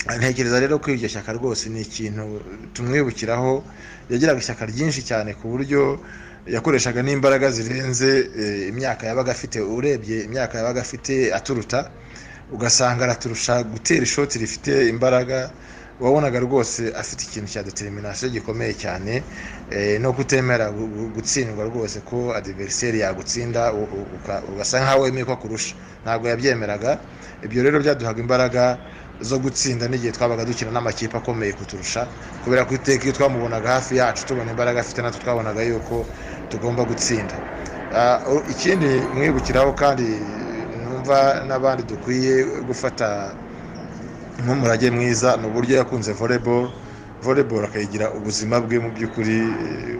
ntekereza 0.07 0.61
rero 0.61 0.79
ko 0.79 0.91
iryo 0.91 1.09
shyaka 1.09 1.33
rwose 1.33 1.69
ni 1.69 1.81
ikintu 1.81 2.41
tumwibukiraho. 2.75 3.63
Yagiraga 4.11 4.41
ishyaka 4.41 4.67
ryinshi 4.67 5.03
cyane 5.05 5.35
ku 5.35 5.49
buryo 5.53 6.01
yakoreshaga 6.47 7.03
n'imbaraga 7.03 7.51
zirenze 7.51 8.11
eh, 8.39 8.69
imyaka 8.73 9.07
yabaga 9.07 9.31
afite 9.33 9.61
urebye 9.61 10.25
imyaka 10.25 10.59
yabaga 10.59 10.81
afite 10.81 11.31
aturuta 11.33 11.91
ugasanga 12.53 13.05
araturusha 13.05 13.63
gutera 13.63 14.03
ishoti 14.03 14.39
rifite 14.39 14.89
imbaraga. 14.89 15.51
Wabonaga 16.01 16.41
rwose 16.41 16.89
afite 16.97 17.23
ikintu 17.29 17.49
cya 17.53 17.63
determination 17.63 18.33
gikomeye 18.33 18.73
cyane 18.75 19.23
eh, 19.71 20.01
no 20.01 20.13
kutemera 20.17 20.73
gu- 20.73 20.89
gu- 20.89 21.11
gutsindwa 21.15 21.65
rwose 21.69 22.01
ko 22.09 22.33
adiveriseri 22.33 22.99
yagutsinda 23.05 23.73
ugasa 24.49 24.81
nkaho 24.81 25.01
wemeye 25.05 25.25
ko 25.29 25.33
akurusha 25.37 25.77
ntabwo 26.03 26.29
yabyemeraga. 26.33 26.99
Ibyo 27.45 27.63
rero 27.63 27.81
byaduhaga 27.85 28.21
imbaraga 28.21 28.79
zo 29.21 29.39
gutsinda 29.39 29.89
n'igihe 29.89 30.13
twabaga 30.13 30.45
dukina 30.45 30.71
n'amakipe 30.71 31.17
akomeye 31.17 31.53
kuturusha 31.53 32.07
kubera 32.45 32.65
ko 32.65 32.75
iteka 32.75 33.05
iyo 33.05 33.13
twamubonaga 33.13 33.69
hafi 33.77 33.97
yacu 34.01 34.27
tubona 34.27 34.51
imbaraga 34.51 34.81
afite 34.81 35.03
natwe 35.03 35.21
twabonaga 35.23 35.63
yuko 35.63 36.07
tugomba 36.51 36.85
gutsinda. 36.85 37.35
Ah, 37.95 38.21
ikindi 38.49 38.87
mwibukiraho 39.15 39.73
kandi 39.73 40.07
numva 40.83 41.45
n'abandi 41.49 41.83
dukwiye 41.83 42.45
gufata 42.67 43.35
nk'umurage 44.45 44.91
mwiza 44.91 45.37
ni 45.37 45.47
uburyo 45.47 45.77
yakunze 45.77 46.13
volleyball. 46.13 46.71
Volleyball 47.23 47.65
akayigira 47.65 48.11
ubuzima 48.17 48.61
bwe 48.61 48.79
mu 48.79 48.91
by'ukuri 48.97 49.37
eh, 49.37 49.99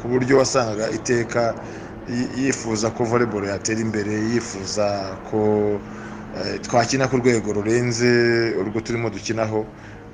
ku 0.00 0.08
buryo 0.08 0.38
wasangaga 0.40 0.88
iteka 0.90 1.54
yi- 2.08 2.30
yifuza 2.48 2.90
ko 2.90 3.04
volleyball 3.04 3.44
yatera 3.44 3.80
imbere 3.80 4.12
yifuza 4.32 4.86
ko 5.28 5.40
twakina 6.62 7.08
ku 7.08 7.16
rwego 7.16 7.52
rurenze 7.52 8.52
urwo 8.60 8.80
turimo 8.80 9.10
dukinaho. 9.10 9.66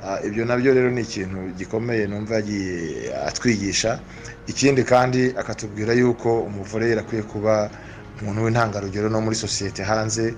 Ah, 0.04 0.18
ibyo 0.24 0.44
na 0.44 0.56
byo 0.56 0.72
rero 0.74 0.90
ni 0.90 1.00
ikintu 1.00 1.52
gikomeye 1.58 2.06
numva 2.06 2.34
yagiye 2.34 3.12
atwigisha. 3.28 4.00
Ikindi 4.46 4.84
kandi 4.84 5.34
akatubwira 5.36 5.92
yuko 5.92 6.40
umuvoreyeri 6.40 7.00
akwiye 7.00 7.22
kuba 7.22 7.70
umuntu 8.22 8.44
w'intangarugero 8.44 9.08
no 9.08 9.20
muri 9.20 9.36
sosiyete 9.36 9.82
hanze. 9.84 10.34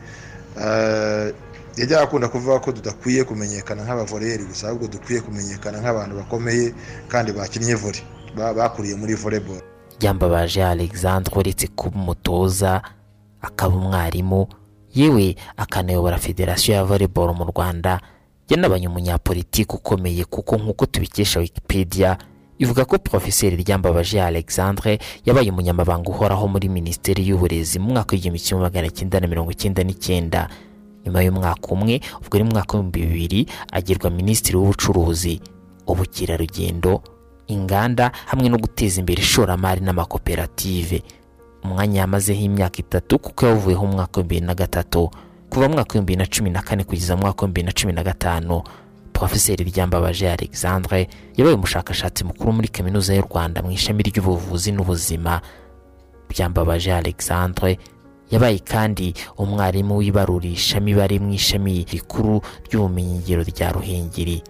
Ah, 0.59 1.31
yajyaga 1.77 2.03
akunda 2.05 2.29
kuvuga 2.29 2.59
ko 2.61 2.73
tudakwiye 2.73 3.25
kumenyekana 3.25 3.83
nk'abavoreyeri 3.87 4.45
gusa 4.45 4.69
ahubwo 4.69 4.87
dukwiye 4.91 5.21
kumenyekana 5.21 5.79
nk'abantu 5.81 6.17
bakomeye 6.17 6.75
kandi 7.09 7.33
bakinnye 7.33 7.75
vore. 7.75 8.03
Ba- 8.37 8.55
bakuriye 8.55 8.95
muri 8.99 9.15
volleyball. 9.15 9.63
Ryambabaje 10.01 10.65
alexandre 10.65 11.33
uretse 11.39 11.67
kuba 11.71 11.97
umutoza 12.01 12.83
akaba 13.43 13.77
umwarimu. 13.77 14.47
Yewe 14.95 15.37
akanayobora 15.57 16.19
federasiyo 16.19 16.75
ya 16.77 16.85
volleyball 16.85 17.35
mu 17.35 17.45
rwanda 17.45 18.01
yanabaye 18.49 18.89
umunyapolitiki 18.89 19.75
ukomeye 19.77 20.25
kuko 20.25 20.57
nk'uko 20.57 20.87
tubikesha 20.87 21.41
wikipedia 21.41 22.19
ivuga 22.59 22.85
ko 22.85 22.99
porofeseri 22.99 23.57
ryambabaje 23.57 24.23
alexandre 24.23 24.99
yabaye 25.27 25.51
umunyamabanga 25.51 26.11
uhoraho 26.11 26.49
muri 26.49 26.69
minisiteri 26.69 27.29
y'uburezi 27.29 27.79
mu 27.79 27.91
mwaka 27.93 28.13
w'igihumbi 28.15 28.41
kimwe 28.41 28.63
magana 28.63 28.91
cyenda 28.91 29.21
na 29.21 29.27
mirongo 29.27 29.51
icyenda 29.51 29.83
n'icyenda. 29.83 30.49
Nyuma 31.05 31.23
y'umwaka 31.23 31.67
umwe 31.75 32.01
ubwo 32.23 32.39
ni 32.39 32.45
mu 32.45 32.51
mwaka 32.51 32.77
w'ibihumbi 32.79 33.01
bibiri 33.07 33.41
agirwa 33.73 34.11
minisitiri 34.11 34.57
w'ubucuruzi 34.57 35.41
ubukerarugendo 35.87 37.03
inganda 37.49 38.13
hamwe 38.27 38.49
no 38.49 38.59
guteza 38.59 39.01
imbere 39.01 39.23
ishoramari 39.23 39.81
n'amakoperative. 39.81 41.03
Umwanya 41.65 42.01
yamazeho 42.01 42.41
imyaka 42.43 42.79
itatu 42.79 43.19
kuko 43.19 43.47
yawuvuyeho 43.47 43.87
mu 43.87 43.93
mwaka 43.93 44.21
w'ibihumbi 44.21 44.35
bibiri 44.35 44.47
na 44.47 44.55
gatatu 44.55 45.11
kuva 45.51 45.69
mu 45.69 45.75
mwaka 45.75 45.99
w'ibihumbi 45.99 46.13
bibiri 46.13 46.19
na 46.23 46.27
cumi 46.37 46.51
na 46.51 46.63
kane 46.63 46.85
kugeza 46.85 47.17
mu 47.17 47.23
mwaka 47.23 47.43
w'ibihumbi 47.47 47.61
bibiri 47.61 47.67
na 47.67 47.73
cumi 47.81 47.93
na 47.93 48.03
gatanu. 48.03 48.63
Porofeseri 49.13 49.65
ryambabaje 49.65 50.31
alexandre 50.31 51.09
yabaye 51.37 51.55
umushakashatsi 51.57 52.25
mukuru 52.25 52.53
muri 52.53 52.69
kaminuza 52.69 53.15
y'u 53.15 53.23
rwanda 53.23 53.63
mu 53.63 53.71
ishami 53.71 54.03
ry'ubuvuzi 54.03 54.73
n'ubuzima. 54.73 55.41
Byambabaje 56.31 56.93
alexandre 56.95 57.79
yabaye 58.31 58.59
kandi 58.59 59.15
umwarimu 59.39 59.97
w'ibarurishamibare 60.01 61.19
mu 61.21 61.31
ishami 61.37 61.85
rikuru 61.93 62.41
ry'ubumenyingiro 62.67 63.43
rya 63.45 63.73
ruhengeri. 63.73 64.43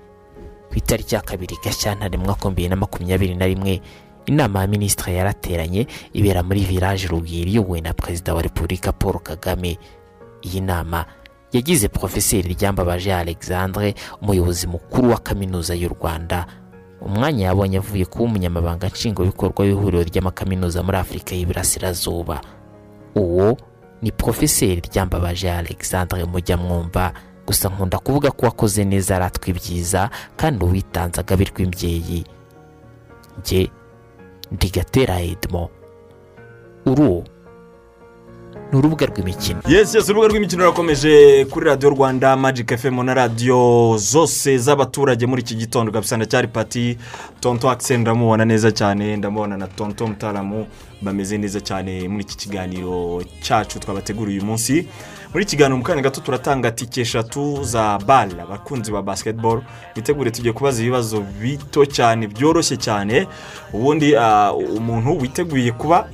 Ku 0.71 0.79
itariki 0.79 1.15
ya 1.15 1.21
kabiri 1.21 1.57
gashyantare 1.65 2.17
mu 2.17 2.25
mwaka 2.25 2.49
w'ibihumbi 2.49 2.63
bibiri 2.63 2.69
na 2.71 2.77
makumyabiri 2.81 3.35
na 3.35 3.47
rimwe 3.47 3.81
inama 4.27 4.61
ya 4.61 4.67
minisitiri 4.67 5.17
yarateranye 5.17 5.87
ibera 6.13 6.43
muri 6.43 6.61
village 6.61 7.07
rugwiro 7.07 7.51
iyobowe 7.51 7.81
na 7.81 7.93
perezida 7.93 8.35
wa 8.35 8.43
repubulika 8.43 8.93
paul 8.93 9.19
kagame. 9.19 9.79
Iyi 10.43 10.61
nama 10.61 11.05
yagize 11.53 11.89
porofeseri 11.89 12.55
ryambabaje 12.55 13.15
alexandre 13.15 13.95
umuyobozi 14.23 14.67
mukuru 14.67 15.11
wa 15.11 15.19
kaminuza 15.19 15.75
y'u 15.75 15.89
rwanda. 15.89 16.47
Umwanya 17.01 17.47
yabonye 17.47 17.79
avuye 17.79 18.05
kuba 18.05 18.25
umunyamabanga 18.25 18.87
nshingwabikorwa 18.89 19.65
w'ihuriro 19.65 20.03
ry'amakaminuza 20.03 20.83
muri 20.83 20.97
afurika 20.99 21.35
y'iburasirazuba. 21.35 22.41
Uwo 23.15 23.57
ni 24.03 24.13
porofeseri 24.13 24.81
ryambabaje 24.81 25.51
alexandre 25.53 26.25
mujya 26.25 26.57
mwumva 26.57 27.13
gusa 27.47 27.69
nkunda 27.69 27.99
kuvuga 27.99 28.31
ko 28.31 28.47
wakoze 28.47 28.85
neza 28.85 29.17
aratwa 29.17 29.49
ibyiza 29.51 30.11
kandi 30.37 30.65
uwitanze 30.65 31.21
agabirwa 31.21 31.61
imbyeyi. 31.63 32.25
Njye 33.41 33.71
ndigatera 34.53 35.21
edmo 35.21 35.69
uru 36.87 37.25
ni 38.73 38.79
urubuga 38.79 39.07
rw'imikino 39.07 39.61
yesi 39.69 39.97
yesi 39.97 40.11
urubuga 40.11 40.29
rw'imikino 40.29 40.63
rurakomeje 40.65 41.45
kuri 41.51 41.67
radiyo 41.67 41.91
rwanda 41.91 42.37
magike 42.37 42.77
fm 42.77 43.03
na 43.05 43.15
radiyo 43.15 43.95
zose 43.99 44.59
z'abaturage 44.59 45.27
muri 45.27 45.43
iki 45.43 45.55
gitondo 45.55 45.93
kabisa. 45.93 46.17
Ndacyari 46.17 46.49
pati 46.49 46.99
tonto 47.41 47.71
akiseni 47.71 48.01
ndamubona 48.03 48.45
neza 48.45 48.73
cyane 48.73 49.17
ndamubona 49.17 49.57
na 49.57 49.67
tonto 49.69 50.07
mutaramu 50.07 50.67
bameze 51.03 51.39
neza 51.39 51.61
cyane 51.61 52.09
muri 52.09 52.25
iki 52.25 52.37
kiganiro 52.37 53.23
cyacu 53.43 53.79
twabateguriye 53.81 54.39
uyu 54.39 54.47
munsi. 54.47 54.87
Muri 55.33 55.45
kiganiro 55.45 55.77
mu 55.77 55.83
kanya 55.85 56.03
gato 56.03 56.21
turatanga 56.21 56.71
tike 56.71 57.01
eshatu 57.01 57.65
za 57.65 57.99
bare 58.07 58.41
abakunzi 58.43 58.93
ba 58.93 59.03
basiketiboro 59.03 59.65
bitegure 59.97 60.31
tugiye 60.31 60.53
kubaza 60.53 60.83
ibibazo 60.83 61.21
bito 61.41 61.87
cyane 61.87 62.27
byoroshye 62.29 62.77
cyane. 62.77 63.27
Ubundi 63.73 64.17
ah, 64.17 64.53
umuntu 64.53 65.19
witeguye 65.21 65.73
kuba 65.73 66.09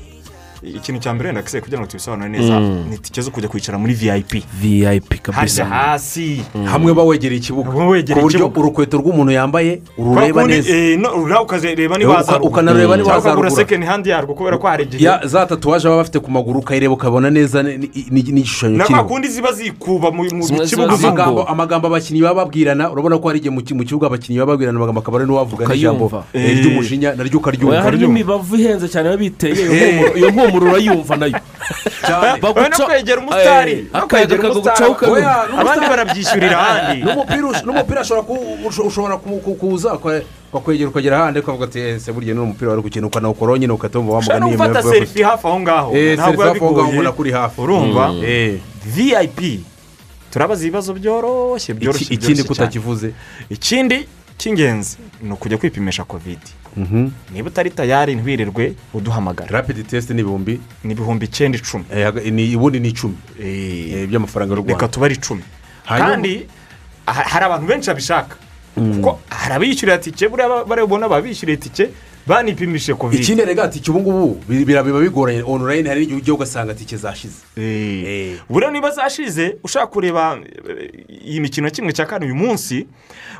ikintu 0.62 1.00
cya 1.00 1.14
mbere 1.14 1.28
wenda 1.28 1.42
kugira 1.42 1.78
ngo 1.80 1.86
tubisobanure 1.86 2.28
neza 2.28 2.60
Mm. 2.60 2.84
ni 2.90 2.94
itike 2.96 3.20
zo 3.22 3.30
kujya 3.30 3.48
kwicara 3.48 3.78
muri 3.78 3.94
vip 3.94 4.42
vip 4.60 5.20
kabisa. 5.22 5.64
Hasi. 5.64 6.42
Hamwe 6.66 6.94
bawegereye 6.94 7.38
ikibuga. 7.40 7.70
Ku 7.70 7.78
wegereye 7.88 8.22
buryo 8.22 8.46
urukweto 8.56 8.98
rw'umuntu 8.98 9.32
yambaye 9.32 9.80
urureba 9.98 10.46
neza. 10.46 10.68
eh, 10.74 10.98
ukazareba 11.42 11.94
Eh, 11.94 11.98
niba 11.98 12.10
uka- 12.10 12.18
hazarugura. 12.18 12.50
ukanareba 12.50 12.96
niba 12.96 13.08
Cyangwa 13.08 13.18
ukagura 13.18 13.48
hazarugura. 13.48 13.50
second 13.50 13.84
hand 13.84 14.06
yarwo 14.06 14.34
kubera 14.34 14.58
ko 14.58 14.66
hari 14.66 14.84
igihe. 14.84 15.04
Ya 15.04 15.20
za 15.26 15.46
tatuwaje 15.46 15.84
baba 15.88 15.96
bafite 16.02 16.18
ku 16.20 16.30
maguru 16.30 16.58
ukayireba 16.60 16.94
ukabona 16.94 17.30
neza 17.30 17.62
ni- 17.62 17.78
ni- 17.78 17.90
ni- 18.10 18.22
n'igishushanyo 18.22 18.84
kiriho. 18.84 19.04
kundi 19.04 19.28
ziba 19.28 19.52
zikuba 19.52 20.10
mu 20.10 20.24
kibuga. 20.24 20.94
amagambo 20.94 21.44
amagambo 21.48 21.86
abakinnyi 21.86 22.22
baba 22.22 22.44
babwirana 22.44 22.90
urabona 22.90 23.18
ko 23.18 23.28
hari 23.28 23.38
igihe 23.38 23.50
mu 23.54 23.62
ki- 23.62 23.74
mu 23.74 23.84
kibuga 23.84 24.06
abakinnyi 24.06 24.38
baba 24.38 24.52
babwirana 24.52 24.76
amagambo 24.78 25.00
akaba 25.00 25.18
ari 25.18 25.26
n'uwavuga 25.26 25.64
n'ijambo 25.68 26.24
eh, 26.34 26.58
ry'umujinya 26.58 27.14
naryo 27.14 27.38
ukaryumva 27.38 27.82
hari 27.82 27.98
n'imibavu 27.98 28.56
ihenze 28.56 28.88
cyane 28.88 29.08
biba 29.08 29.18
biteye 29.18 29.62
iyo 30.18 30.30
Eh. 30.48 30.54
mpumuro- 30.54 30.78
iyo 30.80 30.94
mpumuro 30.94 31.06
urayumva 31.06 31.16
na 31.16 31.26
yo 31.26 32.68
no 32.68 32.86
kwegera 32.86 33.20
umusitari 33.20 33.72
Eh, 33.72 33.84
no 33.92 33.98
akayaga 33.98 34.38
kagucaho 34.38 34.92
ukabona. 34.92 35.60
abandi 35.60 35.86
barabyishyurira 35.86 36.56
ahandi 36.58 37.02
n'umupira 37.66 38.00
ushobora 38.00 39.16
ku- 39.18 39.40
ku- 39.44 39.54
kuza 39.54 39.94
ukakwegera 40.52 40.88
ukagera 40.90 41.14
ahandi 41.20 41.40
ukavuga 41.40 41.64
ati 41.64 41.78
ese 41.80 42.12
burya 42.12 42.34
ni 42.34 42.40
umupira 42.40 42.70
wari 42.70 42.82
gukina 42.82 43.06
ukanawukora 43.06 43.58
nyine 43.58 43.72
wumva 43.98 44.18
ushobora 44.18 44.40
no 44.40 44.46
wamuganiye 44.46 44.56
gufata 44.56 44.82
serifi 44.82 45.22
hafi 45.22 45.46
aho 45.46 45.60
ngaho 45.60 45.90
Eh, 45.96 46.14
ntabwo 46.16 46.42
serifi 46.42 46.48
hafi 46.48 46.64
aho 46.64 46.72
ngaho 46.72 46.84
bigoye. 46.86 46.92
ubona 46.98 47.12
kuri 47.12 47.30
hafi 47.32 47.60
urumva 47.60 48.04
Mm. 48.08 48.22
Eh. 48.24 48.58
vip 48.86 49.40
turabaza 50.32 50.62
ibibazo 50.64 50.92
byoroshye 50.94 51.74
byoroshye 51.74 52.04
Iki- 52.04 52.14
ikindi 52.14 52.42
byoroshye 52.42 52.44
cyane. 52.44 52.48
kutakivuze 52.48 53.08
ikindi 53.50 53.98
cy'ingenzi 54.38 54.96
ni 55.22 55.32
ukujya 55.32 55.58
kwipimisha 55.58 56.04
kovidi 56.04 56.50
niba 57.32 57.48
utari 57.48 57.70
tayari 57.70 58.14
ntiwirirwe 58.14 58.74
uduhamagara 58.94 59.50
rapidi 59.50 59.82
tesite 59.84 60.14
ni 60.14 60.20
ibihumbi? 60.20 60.60
Ni 60.84 60.92
ibihumbi 60.92 61.24
icyenda 61.26 61.58
icumi. 61.58 61.84
Ubundi 62.56 62.80
ni 62.80 62.88
icumi. 62.88 63.16
Eh, 63.40 64.06
by'amafaranga 64.08 64.54
y'u 64.54 64.60
reka 64.62 64.72
rwanda 64.72 64.88
tuba 64.88 65.06
ari 65.06 65.14
icumi. 65.14 65.42
Kandi 65.86 66.46
ha- 67.06 67.26
hari 67.32 67.44
abantu 67.44 67.66
benshi 67.66 67.88
babishaka. 67.90 68.36
Kuko 68.74 69.18
hari 69.28 69.54
abishyurira 69.54 69.98
tike 69.98 70.28
buriya 70.28 70.48
ba- 70.48 70.64
barabona 70.64 71.06
ababishyuriye 71.06 71.56
tike 71.58 71.88
banipimishije 72.28 72.94
kovide 72.94 73.22
ikindi 73.22 73.44
rega 73.44 73.68
tike 73.68 73.90
ubu 73.90 74.00
ngubu 74.00 74.42
biba 74.48 74.82
bigoranye 74.82 75.42
onurayini 75.46 75.88
hari 75.88 76.00
n'igihe 76.00 76.18
ujya 76.18 76.34
ugasanga 76.34 76.74
tike 76.74 76.96
zashize? 76.96 77.36
Buriya 78.50 78.70
niba 78.70 78.90
zashize 78.90 79.56
ushaka 79.64 79.86
kureba 79.86 80.38
eh, 80.68 80.90
iyi 81.26 81.40
mikino 81.40 81.70
kimwe 81.70 81.92
cya 81.92 82.06
kane 82.06 82.24
uyu 82.26 82.34
munsi 82.34 82.86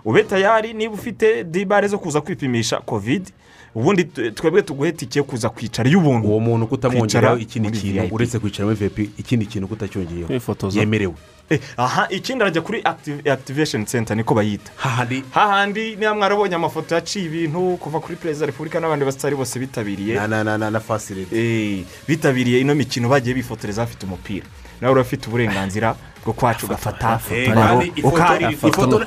ube 0.05 0.23
tayari 0.23 0.73
niba 0.75 0.95
ufite 0.95 1.45
dibare 1.45 1.89
zo 1.89 1.99
kuza 1.99 2.21
kwipimisha 2.21 2.77
kovide 2.81 3.31
ubundi 3.75 4.05
twebwe 4.05 4.63
tuguhe 4.63 4.93
tike 4.93 5.23
kuza 5.23 5.49
kwicara 5.49 5.91
y'ubuntu. 5.91 6.29
Uwo 6.29 6.41
muntu 6.41 6.67
kutamwongeraho 6.67 7.37
Kwicara 7.37 7.63
ikindi 7.63 7.71
kintu 7.71 8.15
uretse 8.15 8.39
kwicara 8.39 8.65
muri 8.65 8.77
vepi 8.77 9.11
ikindi 9.19 9.47
kintu 9.47 9.69
kutacyongeyeho. 9.69 10.33
Yemerewe. 10.73 11.13
Eh, 11.13 11.38
aha 11.77 12.07
ikindi 12.11 12.43
arajya 12.45 12.63
kuri 12.63 12.83
activation 13.31 13.85
center 13.87 14.17
niko 14.17 14.35
bayita. 14.35 14.71
Hahandi 14.77 15.25
hahandi 15.31 15.97
niba 15.97 16.15
mwarabonye 16.15 16.55
amafoto 16.55 16.95
yaciye 16.95 17.25
ibintu 17.27 17.77
kuva 17.77 18.01
kuri 18.01 18.17
perezida 18.17 18.45
wa 18.45 18.47
repubulika 18.47 18.81
n'abandi 18.81 19.05
basitari 19.05 19.37
bose 19.37 19.59
bitabiriye. 19.59 20.15
Na 20.15 20.45
na 20.45 20.59
na 20.59 20.71
na 20.71 20.81
fasireti 20.81 21.37
Eh, 21.37 21.85
bitabiriye 22.09 22.61
ino 22.61 22.75
mikino 22.75 23.09
bagiye 23.09 23.35
bifotoreza 23.35 23.83
bafite 23.83 24.07
umupira. 24.07 24.47
Nawe 24.81 24.93
urafite 24.95 25.27
uburenganzira 25.29 25.95
bwo 26.25 26.33
kwacu 26.33 26.67
ugafata 26.67 27.21
Eh, 27.33 27.49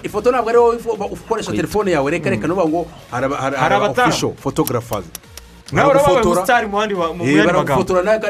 ifoto- 0.05 0.31
ntabwo 0.31 0.49
ari 0.49 0.57
wowe 0.57 0.75
ukoresha 1.11 1.51
telefone 1.51 1.91
yawe 1.91 2.11
reka 2.11 2.29
reka 2.29 2.47
nuvuga 2.47 2.67
ngo 2.67 2.87
hari 3.11 3.25
aba- 3.25 3.37
hari 3.37 3.55
Nawe 5.71 5.87
Baragufotora. 5.87 6.25
umusitari 6.25 6.67
mu 6.67 6.79
yandi 6.81 6.95
magambo 6.95 7.83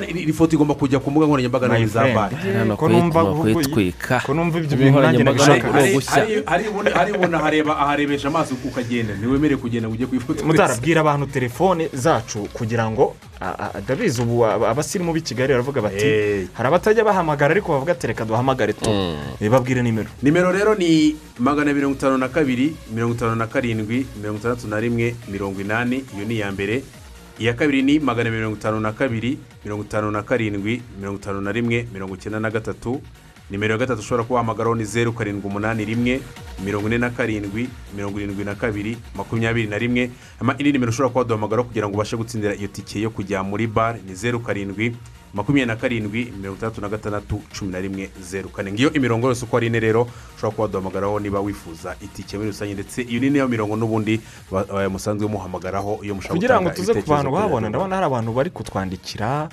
iri- 0.05 0.33
foto 0.33 0.55
igomba 0.55 0.75
kujya 0.75 0.99
ku 0.99 1.09
mbuga 1.11 1.25
nkoranyambaga 1.25 1.67
My 1.67 1.79
na 1.81 1.87
za 1.87 2.01
friend. 2.01 2.15
bare 2.15 2.35
Eh, 2.45 2.75
ko 2.77 2.85
numva 2.89 3.23
bakwiye 3.23 3.55
ubu- 3.55 3.63
twika. 3.73 4.19
ko 4.25 4.33
numva 4.33 4.57
ibyo 4.59 4.69
Ku 4.69 4.75
bintu 4.77 4.99
nanjye 5.01 5.23
nkoranyambaga 5.23 5.71
nabishaka 5.73 6.99
haribona 6.99 7.37
hareba 7.39 7.77
aharebesha 7.77 8.27
amaso 8.27 8.53
ukagenda 8.65 9.13
ntiwemerewe 9.17 9.57
kugenda 9.61 9.87
ngo 9.89 9.95
ujye 9.95 10.05
kwifotoreza. 10.07 10.45
Mutarabwira 10.45 11.01
abantu 11.01 11.25
telefone 11.33 11.89
zacu 11.93 12.47
kugira 12.53 12.85
ngo 12.91 13.15
a- 13.41 13.57
a- 13.57 13.79
ndabizi 13.81 14.21
ubu 14.21 14.45
aba- 14.45 14.69
abasirimu 14.69 15.13
b'i 15.13 15.21
kigali 15.21 15.53
baravuga 15.53 15.81
bati 15.81 16.05
Eh. 16.05 16.47
hari 16.53 16.67
abatajya 16.67 17.03
bahamagara 17.03 17.51
ariko 17.57 17.73
bavuga 17.73 17.91
ati 17.97 18.07
reka 18.07 18.25
duhamagare 18.25 18.73
tu. 18.73 18.89
Eh, 19.41 19.49
babwire 19.49 19.81
nimero. 19.81 20.09
Nimero 20.21 20.51
rero 20.51 20.75
ni 20.75 21.15
magana 21.39 21.73
mirongo 21.73 21.97
itanu 21.97 22.17
na 22.17 22.27
kabiri 22.29 22.75
mirongo 22.93 23.13
itanu 23.17 23.35
na 23.35 23.47
karindwi 23.47 24.05
mirongo 24.21 24.37
itandatu 24.39 24.67
na 24.67 24.77
rimwe 24.79 25.15
mirongo 25.27 25.61
inani. 25.61 26.05
Iyo 26.15 26.25
ni 26.25 26.35
iya 26.37 26.51
mbere. 26.51 26.83
Iya 27.41 27.53
kabiri 27.57 27.81
ni 27.81 27.97
magana 27.99 28.29
mirongo 28.29 28.55
itanu 28.57 28.77
na 28.79 28.91
kabiri 28.93 29.37
mirongo 29.65 29.83
itanu 29.89 30.11
na 30.13 30.21
karindwi 30.21 30.81
mirongo 30.99 31.17
itanu 31.17 31.41
na 31.41 31.51
rimwe 31.51 31.87
mirongo 31.93 32.15
icyenda 32.15 32.39
na 32.39 32.49
gatatu. 32.51 33.01
Nimero 33.51 33.73
ya 33.73 33.77
gatatu 33.79 33.99
ushobora 33.99 34.23
kubahamagaraho 34.23 34.75
ni 34.75 34.85
zeru 34.85 35.11
karindwi 35.13 35.43
umunani 35.49 35.85
rimwe 35.85 36.21
mirongo 36.63 36.87
ine 36.87 36.97
na 36.97 37.09
karindwi 37.09 37.67
mirongo 37.95 38.19
irindwi 38.19 38.45
na 38.45 38.55
kabiri 38.55 38.97
makumyabiri 39.15 39.67
na 39.67 39.77
rimwe. 39.77 40.11
Indi 40.57 40.71
nimero 40.71 40.89
ushobora 40.89 41.09
kuba 41.09 41.19
waduhamagaraho 41.19 41.67
kugira 41.67 41.87
ngo 41.89 41.95
ubashe 41.95 42.15
gutsindira 42.17 42.55
iyo 42.55 42.67
tike 42.67 43.01
yo 43.01 43.09
kujya 43.09 43.43
muri 43.43 43.67
bare 43.67 43.99
ni 44.07 44.15
zeru 44.15 44.39
karindwi 44.39 44.95
makumyabiri 45.33 45.65
na 45.65 45.75
karindwi 45.75 46.33
mirongo 46.41 46.57
itandatu 46.57 46.81
na 46.81 46.89
gatandatu 46.89 47.41
cumi 47.59 47.71
na 47.71 47.79
rimwe 47.79 48.09
zeru 48.21 48.49
kane. 48.49 48.71
Ngiyo 48.71 48.93
imirongo 48.93 49.27
yose 49.27 49.45
uko 49.45 49.57
ari 49.57 49.67
ine 49.67 49.79
rero 49.79 50.07
ushobora 50.35 50.51
kuba 50.51 50.63
waduhamagaraho 50.63 51.19
niba 51.19 51.39
wifuza 51.39 51.95
itike 52.01 52.37
muri 52.37 52.49
rusange 52.49 52.73
ndetse 52.73 53.01
iyo 53.01 53.19
ni 53.19 53.29
niyo 53.29 53.47
mirongo 53.47 53.75
n'ubundi 53.75 54.21
ba- 54.51 54.89
musanzwe 54.89 55.27
muhamagaraho 55.27 55.99
iyo 56.03 56.15
mushaka 56.15 56.33
kugira 56.35 56.61
ngo 56.61 56.69
gutanga 56.69 56.93
tuze 56.93 57.01
ku 57.01 57.09
bantu 57.09 57.31
radiyo 57.35 57.69
ndabona 57.69 57.95
hari 57.95 58.05
abantu 58.05 58.31
bari 58.33 58.49
kutwandikira 58.49 59.49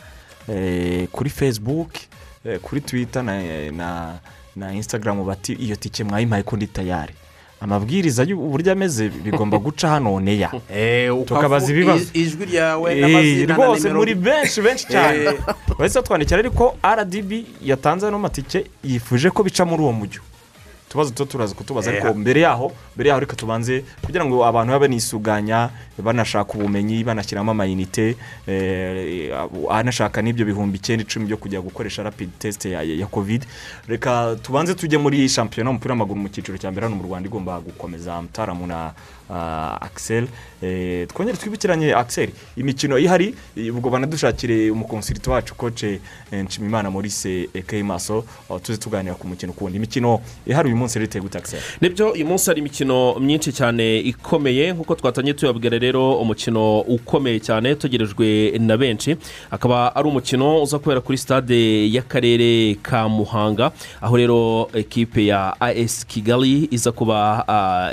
eh, 0.49 1.09
kuri 1.13 1.31
facebook 1.31 1.91
eh, 2.45 2.59
kuri 2.61 2.81
twitter 2.81 3.23
na, 3.23 3.43
na, 3.71 4.19
na 4.57 4.75
instagram 4.75 5.25
bati 5.27 5.53
iyo 5.53 5.77
tike 5.77 6.05
mwayimpaye 6.05 6.43
ko 6.43 6.57
ndi 6.57 6.67
tayari 6.67 7.15
amabwiriza 7.61 8.23
y'uburyo 8.25 8.73
ameze 8.73 9.09
bigomba 9.09 9.59
guca 9.65 9.89
hano 9.89 10.21
neya 10.21 10.51
Eh, 10.75 11.11
tukabaza 11.27 11.73
ibibazo. 11.73 12.05
ijwi 12.15 12.45
ryawe 12.45 12.93
Eh, 12.95 13.01
n'amazina 13.01 13.57
na 13.57 13.65
rwose 13.67 13.89
muri 13.93 14.15
benshi 14.15 14.61
benshi 14.63 14.87
cyane. 14.87 15.19
Eh. 15.25 15.35
bahise 15.79 15.99
batwandikira 15.99 16.39
ariko 16.39 16.77
rdb 16.97 17.33
yatanze 17.63 18.07
ano 18.07 18.19
matike 18.19 18.65
yifuje 18.85 19.31
ko 19.31 19.43
bica 19.43 19.65
muri 19.67 19.83
uwo 19.83 19.93
mujyo. 19.93 20.21
Utubazo 20.89 21.11
tuba 21.13 21.31
turaza 21.31 21.55
kutubaza 21.55 21.91
Eh. 21.93 21.97
ariko 22.03 22.19
mbere 22.19 22.41
yaho 22.41 22.73
mbere 22.97 23.09
yaho 23.09 23.21
reka 23.21 23.37
tubanze 23.37 23.85
kugira 24.03 24.25
ngo 24.25 24.41
abantu 24.47 24.73
babe 24.73 24.89
banisuganya 24.89 25.69
banashaka 26.01 26.55
ubumenyi 26.57 27.05
banashyiramo 27.05 27.51
amayinite 27.53 28.17
eh, 28.49 29.31
anashaka 29.71 30.23
n'ibyo 30.23 30.45
bihumbi 30.49 30.77
icyenda 30.81 31.03
icumi 31.05 31.27
byo 31.29 31.37
kujya 31.37 31.61
gukoresha 31.61 32.03
rapid 32.03 32.31
test 32.39 32.65
ya, 32.65 32.83
ya 32.83 33.07
covid 33.07 33.45
reka 33.89 34.37
tubanze 34.43 34.75
tujye 34.75 34.99
muri 34.99 35.29
shampiyona 35.29 35.71
y'umupira 35.71 35.93
w'amaguru 35.93 36.21
mu 36.21 36.29
cyiciro 36.29 36.57
cya 36.59 36.71
mbere 36.73 36.87
hano 36.89 36.97
mu 36.97 37.05
rwanda 37.05 37.29
igomba 37.29 37.61
gukomeza 37.61 38.17
mutaramu 38.23 38.67
na 38.67 38.93
eh, 40.63 41.07
twongere 41.09 41.37
twibukiranye 41.39 41.95
axel 41.95 42.31
imikino 42.57 42.99
ihari 42.99 43.35
ubwo 43.71 43.91
banadushakire 43.91 44.71
umukonsiriti 44.71 45.31
wacu 45.31 45.55
koce 45.55 46.01
nshimimana 46.33 46.91
maurice 46.91 47.49
eke 47.55 47.83
maso 47.83 48.25
aho 48.51 48.59
tuze 48.59 48.79
tuganira 48.79 49.15
ku 49.15 49.27
mukino 49.29 49.53
ukundi 49.53 49.77
imikino 49.77 50.21
ihari 50.47 50.69
uyu 50.69 50.77
munsi 50.77 50.99
rero 50.99 51.23
gute 51.23 51.39
axel 51.39 51.61
ni 51.81 51.89
byo 51.89 52.13
uyu 52.13 52.27
munsi 52.27 52.51
hari 52.51 52.61
imikino 52.61 53.15
myinshi 53.21 53.53
cyane 53.53 53.99
ikomeye 54.01 54.73
nk'uko 54.73 54.95
twatangiye 54.95 55.35
tuyabwira 55.35 55.79
rero 55.79 56.19
umukino 56.21 56.81
ukomeye 56.81 57.41
cyane 57.41 57.73
utegerejwe 57.73 58.59
na 58.59 58.77
benshi 58.77 59.17
akaba 59.51 59.97
ari 59.97 60.09
umukino 60.09 60.63
uza 60.63 60.79
kubera 60.79 61.01
kuri 61.01 61.19
stade 61.19 61.87
y'akarere 61.93 62.75
ka 62.83 63.09
muhanga 63.09 63.73
aho 64.01 64.17
rero 64.17 64.71
ekipe 64.75 65.27
ya 65.27 65.55
as 65.61 66.07
kigali 66.07 66.69
iza 66.71 66.93
kuba 66.93 67.45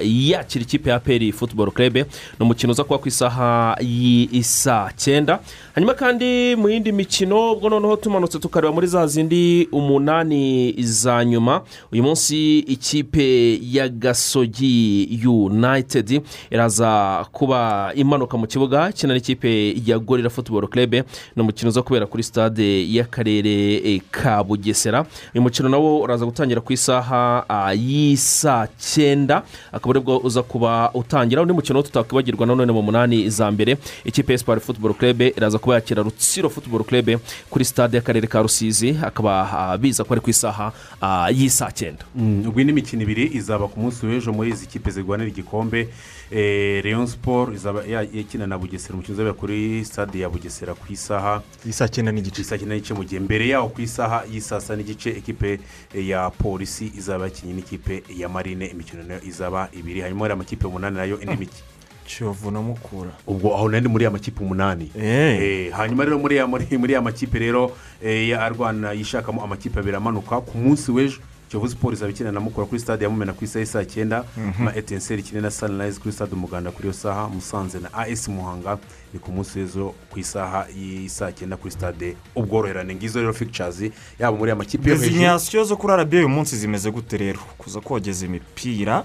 yakira 0.01 0.63
ikipe 0.65 0.89
ya 0.89 0.99
peri 0.99 1.24
futuboro 1.31 1.71
kerebe 1.71 2.01
ni 2.39 2.45
umukino 2.45 2.71
uza 2.71 2.83
kuba 2.83 2.97
ku 2.99 3.07
isaha 3.07 3.77
y'isa 3.81 4.91
cyenda. 4.95 5.39
Hanyuma 5.75 5.93
kandi 5.93 6.55
mu 6.55 6.69
yindi 6.69 6.91
mikino 6.91 7.51
ubwo 7.51 7.69
noneho 7.69 7.95
tumanutse 7.95 8.39
tukareba 8.39 8.73
muri 8.73 8.87
za 8.87 9.07
zindi 9.07 9.67
umunani 9.71 10.75
za 10.83 11.25
nyuma 11.25 11.61
uyu 11.91 12.03
munsi 12.03 12.59
ikipe 12.59 13.59
ya 13.71 13.89
gasogi 13.89 15.19
united 15.27 16.21
iraza 16.51 17.25
kuba 17.31 17.91
imanuka 17.95 18.37
mu 18.37 18.47
kibuga 18.47 18.89
ikina 18.89 19.13
n'ikipe 19.13 19.75
ya 19.85 19.99
gorira 19.99 20.29
futuboro 20.29 20.67
kerebe 20.67 21.03
ni 21.35 21.41
umukino 21.41 21.69
uza 21.69 21.81
kubera 21.81 22.05
kuri 22.05 22.23
stade 22.23 22.85
y'akarere 22.93 23.75
eh, 23.85 24.01
ka 24.11 24.43
bugesera. 24.43 25.05
Uyu 25.33 25.41
mukino 25.41 25.69
nawo 25.69 26.01
uraza 26.01 26.25
gutangira 26.25 26.61
ku 26.61 26.73
isaha 26.73 27.45
ah, 27.49 27.73
y'isaa 27.73 28.67
cyenda 28.77 29.43
akaba 29.71 29.91
ari 29.91 29.99
bwo 29.99 30.17
uza 30.23 30.43
kuba 30.43 30.91
utangira 30.93 31.14
undi 31.21 31.53
mukino 31.53 31.81
tutakwibagirwa 31.81 32.45
nanone 32.47 32.71
mu 32.71 32.81
munani 32.81 33.29
za 33.29 33.51
mbere. 33.51 33.77
Ikipe 34.05 34.31
ya 34.33 34.37
siporo 34.39 34.59
futuboro 34.61 34.93
kerebe 34.93 35.33
iraza 35.37 35.57
kuba 35.59 35.75
yakira 35.75 36.03
rutsiro 36.03 36.49
futuboro 36.49 36.83
kerebe 36.83 37.17
kuri 37.49 37.65
stade 37.65 37.97
y'akarere 37.97 38.27
ka 38.27 38.41
rusizi 38.41 38.97
akaba 39.03 39.49
ah, 39.51 39.77
biza 39.77 40.03
ko 40.03 40.13
ari 40.13 40.21
ku 40.21 40.29
isaha 40.29 40.71
ah, 41.01 41.29
y'isaa 41.31 41.71
cyenda. 41.71 42.05
Mm, 42.15 42.47
ubwo 42.47 42.61
indi 42.61 42.73
mikino 42.73 43.01
ibiri 43.03 43.29
izaba 43.33 43.67
ku 43.67 43.79
munsi 43.79 44.05
w'ejo 44.05 44.33
muri 44.33 44.49
izi 44.49 44.65
kipe 44.67 44.91
zirwanira 44.91 45.29
igikombe. 45.29 45.87
Eh, 46.31 46.81
Rayon 46.83 47.07
siporo 47.07 47.53
izaba 47.53 47.83
ya- 47.85 48.01
ikina 48.03 48.47
na 48.47 48.57
bugesera. 48.57 48.93
Umukino 48.93 49.13
uzabera 49.13 49.33
kuri 49.33 49.85
stade 49.85 50.19
ya 50.19 50.29
bugesera 50.29 50.73
ku 50.73 50.85
isaha 50.93 51.41
isaa 51.69 51.87
cyenda 51.87 52.11
n'igice. 52.11 52.41
Isaa 52.41 52.57
cyenda 52.57 52.75
n'igice 52.75 52.93
mu 52.93 53.03
gihe 53.03 53.19
mbere 53.21 53.47
yaho 53.47 53.69
ku 53.69 53.81
isaha 53.81 54.25
sita 54.39 54.75
n'igice 54.75 55.09
ekipe 55.09 55.59
ya 55.93 56.29
polisi 56.29 56.91
izaba 56.97 57.25
yakinnye 57.25 57.53
n'ikipe 57.53 58.03
ya 58.17 58.29
marine. 58.29 58.65
Imikino 58.67 59.03
na 59.03 59.13
yo 59.13 59.19
izaba 59.23 59.69
ibiri. 59.73 60.01
Hanyuma 60.01 60.21
hari 60.25 60.33
amakipe 60.33 60.67
umunani 60.67 60.95
na 60.97 61.03
yo 61.05 61.19
indi 61.21 61.35
mikino 61.37 61.63
kiyovu 62.05 62.51
na 62.51 62.61
mukura. 62.61 63.11
Ubwo 63.27 63.53
aho 63.55 63.69
nari 63.69 63.87
muri 63.87 64.03
ya 64.03 64.11
makipe 64.11 64.43
umunani 64.43 64.91
Eh, 64.97 65.71
hanyuma 65.73 66.05
rero 66.05 66.19
muri 66.19 66.35
ya 66.37 66.47
muri 66.47 66.65
muri 66.77 66.93
ya 66.93 67.01
makipe 67.01 67.39
rero 67.39 67.71
eh, 68.03 68.29
ya 68.29 68.41
arwana 68.41 68.91
yishakamo 68.93 69.43
amakipe 69.43 69.79
abiri 69.79 69.95
amanuka. 69.97 70.41
Ku 70.41 70.57
munsi 70.57 70.91
w'ejo 70.91 71.17
kiyovu 71.55 71.69
siporo 71.69 71.93
izaba 71.93 72.11
ikina 72.11 72.31
na 72.31 72.39
mukura 72.39 72.67
kuri 72.67 72.79
stade 72.81 73.03
ya 73.03 73.09
mumena 73.09 73.33
ku 73.33 73.43
isaha 73.45 73.59
y'isaa 73.59 73.85
cyenda. 73.85 74.23
Mhm. 74.37 74.65
na 74.65 74.75
etenseri 74.75 75.21
ikine 75.21 75.41
na 75.41 75.51
sanirayizi 75.51 75.99
kuri 75.99 76.11
stade 76.13 76.33
umuganda 76.35 76.71
kuri 76.71 76.87
iyo 76.87 76.93
saha. 76.93 77.29
Musanze 77.29 77.79
na 77.79 77.93
as 77.93 78.27
muhanga 78.27 78.77
ni 79.13 79.19
ku 79.19 79.31
munsi 79.31 79.59
w'ejo 79.59 79.93
ku 80.11 80.19
isaha 80.19 80.67
y'isaa 80.75 81.31
cyenda 81.31 81.57
kuri 81.57 81.71
stade 81.71 82.15
ubworoherane. 82.35 82.95
Ngizo 82.95 83.19
rero 83.21 83.33
fikicyazi 83.33 83.91
yaba 84.19 84.37
muri 84.37 84.49
ya 84.49 84.55
makipe 84.55 84.89
yo 84.89 84.95
hejuru. 84.95 85.11
dezinyasiyo 85.11 85.63
zo 85.63 85.77
kuri 85.77 85.93
arabiya 85.93 86.19
uyu 86.21 86.29
munsi 86.29 86.57
zimeze 86.57 86.91
gute 86.91 87.17
rero? 87.17 87.39
Kuza 87.57 87.81
kogeza 87.81 88.25
imipira 88.25 89.03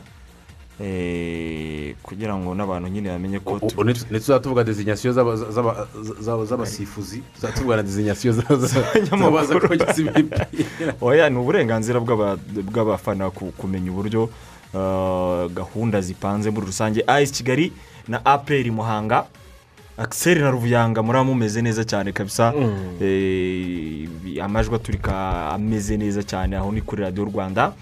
kugira 2.02 2.34
ngo 2.36 2.54
n'abantu 2.54 2.88
nyine 2.88 3.08
bamenye 3.12 3.38
ko 3.40 3.58
tu- 3.60 3.66
ubu 3.76 3.84
ntituzaba 3.84 4.40
tuvuga 4.40 4.64
dezinyasiyo 4.64 5.12
z'aba- 5.12 5.36
z'aba- 5.36 5.86
z'aba- 6.20 6.44
z'abasifuzi 6.46 7.22
tuzaba 7.34 7.52
tuvuga 7.54 7.76
na 7.76 7.82
dezinyasiyo 7.82 8.32
za- 8.32 8.56
za- 8.56 8.84
z'abaza 9.10 9.60
kogeza 9.60 10.00
imipira 10.00 10.46
oya 11.00 11.30
ni 11.30 11.36
uburenganzira 11.38 12.00
bw'aba- 12.00 12.38
bw'abafana 12.72 13.30
ku- 13.30 13.52
kumenya 13.56 13.90
uburyo 13.92 14.30
ah, 14.74 15.48
gahunda 15.52 16.00
zipanze 16.00 16.50
muri 16.50 16.66
rusange 16.66 17.04
ayisi 17.06 17.32
kigali 17.44 17.72
na 18.08 18.24
aperi 18.24 18.70
muhanga 18.70 19.26
akiseri 19.98 20.40
na 20.40 20.50
ruvuyanga 20.50 21.02
muraba 21.02 21.24
mumeze 21.28 21.60
neza 21.62 21.84
cyane 21.84 22.12
kabisa 22.12 22.54
Eh, 23.02 24.08
amajwi 24.42 24.74
aturika 24.74 25.12
ameze 25.52 25.96
neza 25.96 26.22
cyane 26.22 26.56
aho 26.56 26.72
ni 26.72 26.80
kuri 26.80 27.02
radiyo 27.02 27.24
rwanda 27.28 27.72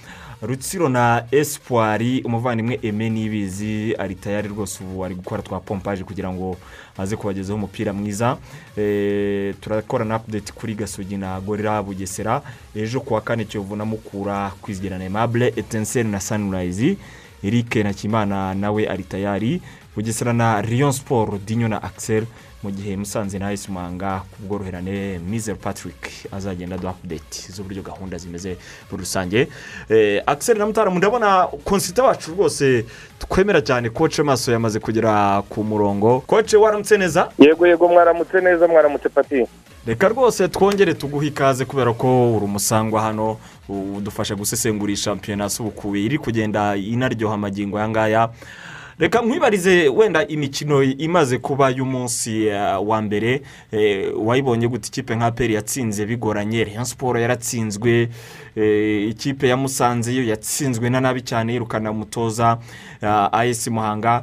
rutsiro 0.42 0.88
na 0.88 1.24
espoir 1.32 2.22
umuvandimwe 2.24 2.78
eme 2.82 3.10
nibizi 3.10 3.94
ari 3.98 4.14
tayari 4.14 4.48
rwose 4.48 4.84
ubu 4.84 5.04
ari 5.04 5.14
gukora 5.14 5.42
twa 5.42 5.60
pompaje 5.60 6.04
kugira 6.04 6.30
ngo 6.32 6.56
aze 6.98 7.16
kubagezaho 7.16 7.56
umupira 7.58 7.92
mwiza. 7.92 8.36
Eh, 8.76 9.54
turakora 9.60 10.04
na 10.04 10.14
apudeti 10.14 10.52
kuri 10.52 10.74
gasogi 10.74 11.16
na 11.16 11.40
gorira 11.40 11.82
bugesera. 11.82 12.42
Ejo 12.76 13.00
kuwa 13.00 13.20
kane 13.20 13.44
kiyovu 13.44 13.76
na 13.76 13.84
mukura 13.84 14.50
kwizigirana 14.62 15.04
aimable 15.04 15.46
etenseri 15.56 16.08
na 16.08 16.20
sanirayizi 16.20 16.98
eric 17.42 17.76
nakimana 17.76 18.54
nawe 18.54 18.88
ari 18.88 19.04
tayari 19.04 19.62
bugesera 19.96 20.32
na 20.32 20.62
riyo 20.62 20.92
siporo 20.92 21.38
dinyo 21.38 21.68
na 21.68 21.82
akiseri 21.82 22.26
mu 22.62 22.70
gihe 22.70 22.96
musanze 22.96 23.38
na 23.38 23.52
esi 23.52 23.70
muhanga 23.70 24.22
ku 24.30 24.42
bworoherane 24.42 25.18
mizero 25.18 25.56
patrick 25.56 26.26
azagenda 26.32 26.74
aduha 26.74 26.90
apudeti 26.92 27.52
z'uburyo 27.52 27.82
gahunda 27.82 28.18
zimeze 28.18 28.56
muri 28.90 29.00
rusange. 29.02 29.48
Eh, 29.88 30.22
akiseri 30.26 30.58
na 30.58 30.66
mutaramu 30.66 30.98
ndabona 30.98 31.46
konsita 31.64 32.02
wacu 32.02 32.30
rwose 32.30 32.84
twemera 33.18 33.60
cyane 33.62 33.90
koce 33.90 34.22
maso 34.22 34.52
yamaze 34.52 34.80
kugera 34.80 35.42
ku 35.48 35.64
murongo. 35.64 36.20
Koce 36.26 36.56
waramutse 36.56 36.98
neza? 36.98 37.28
Yego 37.38 37.66
yego 37.66 37.88
mwaramutse 37.88 38.40
neza 38.40 38.68
mwaramutse 38.68 39.08
pati 39.08 39.46
reka 39.86 40.08
rwose 40.08 40.48
twongere 40.48 40.94
tuguhe 40.94 41.26
ikaze 41.26 41.64
kubera 41.64 41.92
ko 41.92 42.34
uri 42.36 42.44
umusangwa 42.44 43.00
hano 43.02 43.36
udufasha 43.68 44.34
gusesengura 44.34 44.96
shampiyona 44.96 45.44
asubukuye 45.44 46.04
iri 46.04 46.18
kugenda 46.18 46.76
inaryoha 46.76 47.34
amagingo 47.34 47.78
aya 47.78 47.88
ngaya. 47.88 48.28
Reka 48.98 49.22
nkwibarize 49.22 49.88
wenda 49.88 50.26
imikino 50.26 50.82
imaze 50.82 51.38
kuba 51.38 51.70
y'umunsi 51.70 52.46
eh, 52.46 52.88
wa 52.88 53.02
mbere 53.02 53.42
eh, 53.72 54.12
wayibonye 54.18 54.68
gute? 54.68 54.88
Ikipe 54.88 55.16
nka 55.16 55.30
peri 55.30 55.54
yatsinze 55.54 56.06
bigoranye 56.06 56.64
Rayon 56.64 56.84
siporo 56.84 57.20
yaratsinzwe 57.20 58.08
eh, 58.56 59.08
ikipe 59.10 59.48
ya 59.48 59.56
musanze 59.56 60.14
yo 60.14 60.24
yatsinzwe 60.24 60.90
na 60.90 61.00
nabi 61.00 61.22
cyane 61.22 61.52
yirukana 61.52 61.90
umutoza 61.90 62.58
ayesi 63.32 63.70
muhanga 63.70 64.22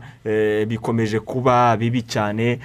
bikomeje 0.67 1.19
kuba 1.19 1.77
bibi 1.77 2.01
cyane 2.01 2.59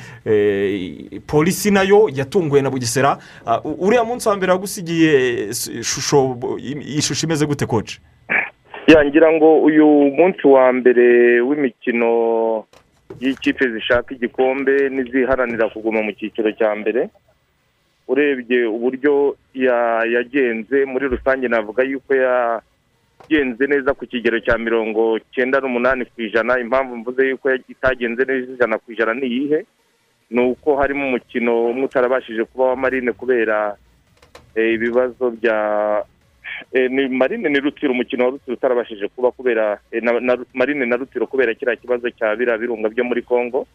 polisi 1.26 1.70
na 1.70 1.82
yo 1.82 2.10
yatunguwe 2.14 2.62
na 2.62 2.70
bugesera. 2.70 3.18
Ah, 3.46 3.60
uriya 3.64 4.04
munsi 4.04 4.28
wa 4.28 4.36
mbere 4.36 4.52
wagusigiye 4.52 5.48
ishusho 6.98 7.26
imeze 7.26 7.46
gute 7.46 7.66
koce 7.66 8.00
yangira 8.92 9.32
ngo 9.32 9.60
uyu 9.62 9.86
munsi 10.16 10.46
wa 10.46 10.72
mbere 10.72 11.40
w'imikino 11.40 12.10
y'ikipe 13.20 13.64
zishaka 13.72 14.14
igikombe 14.14 14.88
n'iziharanira 14.88 15.68
kuguma 15.68 16.02
mu 16.02 16.12
cyiciro 16.12 16.50
cya 16.52 16.70
mbere 16.74 17.08
urebye 18.08 18.66
uburyo 18.66 19.36
ya- 19.54 20.04
yagenze 20.14 20.84
muri 20.84 21.06
rusange 21.08 21.48
navuga 21.48 21.82
yuko 21.82 22.10
yagenze 22.14 23.66
neza 23.66 23.94
ku 23.94 24.06
kigero 24.06 24.40
cya 24.40 24.58
mirongo 24.58 25.18
cyenda 25.34 25.60
n'umunani 25.60 26.04
ku 26.10 26.22
ijana. 26.22 26.58
Impamvu 26.58 26.96
mvuze 26.96 27.28
yuko 27.28 27.46
itagenze 27.68 28.24
neza 28.26 28.52
ijana 28.52 28.78
ku 28.78 28.92
ijana 28.92 29.14
ni 29.14 29.26
iyihe? 29.26 29.60
Ni 30.30 30.40
uko 30.42 30.76
harimo 30.76 31.06
umukino 31.06 31.66
umwe 31.70 31.84
utarabashije 31.84 32.44
kuba 32.44 32.64
wa 32.64 32.76
marine 32.76 33.12
kubera 33.12 33.76
eh, 34.54 34.74
ibibazo 34.74 35.30
bya 35.30 35.58
ni 36.90 37.08
marine 37.08 37.48
ni 37.48 37.60
rutiro 37.60 37.92
umukino 37.92 38.24
wa 38.24 38.30
rutiro 38.30 38.54
utarabashije 38.54 39.08
kuba 39.08 39.30
kubera 39.30 39.78
eh, 39.90 40.02
marine 40.54 40.86
na 40.86 40.96
rutiro 40.96 41.26
kubera 41.26 41.54
kiriya 41.54 41.76
kibazo 41.76 42.10
cya 42.10 42.36
biriya 42.36 42.58
birunga 42.58 42.88
byo 42.88 43.04
muri 43.04 43.22
congo. 43.22 43.66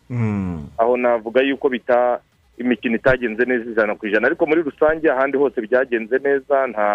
Aho 0.77 0.97
navuga 0.97 1.41
yuko 1.41 1.69
bita 1.69 2.19
imikino 2.57 2.95
itagenze 2.95 3.45
neza 3.45 3.71
ijana 3.71 3.95
ku 3.95 4.07
ijana. 4.07 4.27
Ariko 4.27 4.45
muri 4.45 4.61
rusange 4.63 5.11
ahandi 5.11 5.37
hose 5.37 5.61
byagenze 5.61 6.15
neza 6.23 6.67
nta 6.67 6.87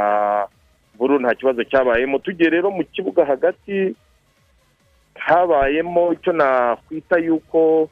buru 0.99 1.19
nta 1.21 1.35
kibazo 1.35 1.65
cyabayemo. 1.65 2.19
Tugiye 2.19 2.51
rero 2.51 2.71
mu 2.71 2.85
kibuga 2.85 3.25
hagati 3.25 3.95
habayemo 5.15 6.13
icyo 6.13 6.33
nakwita 6.33 7.19
yuko 7.19 7.91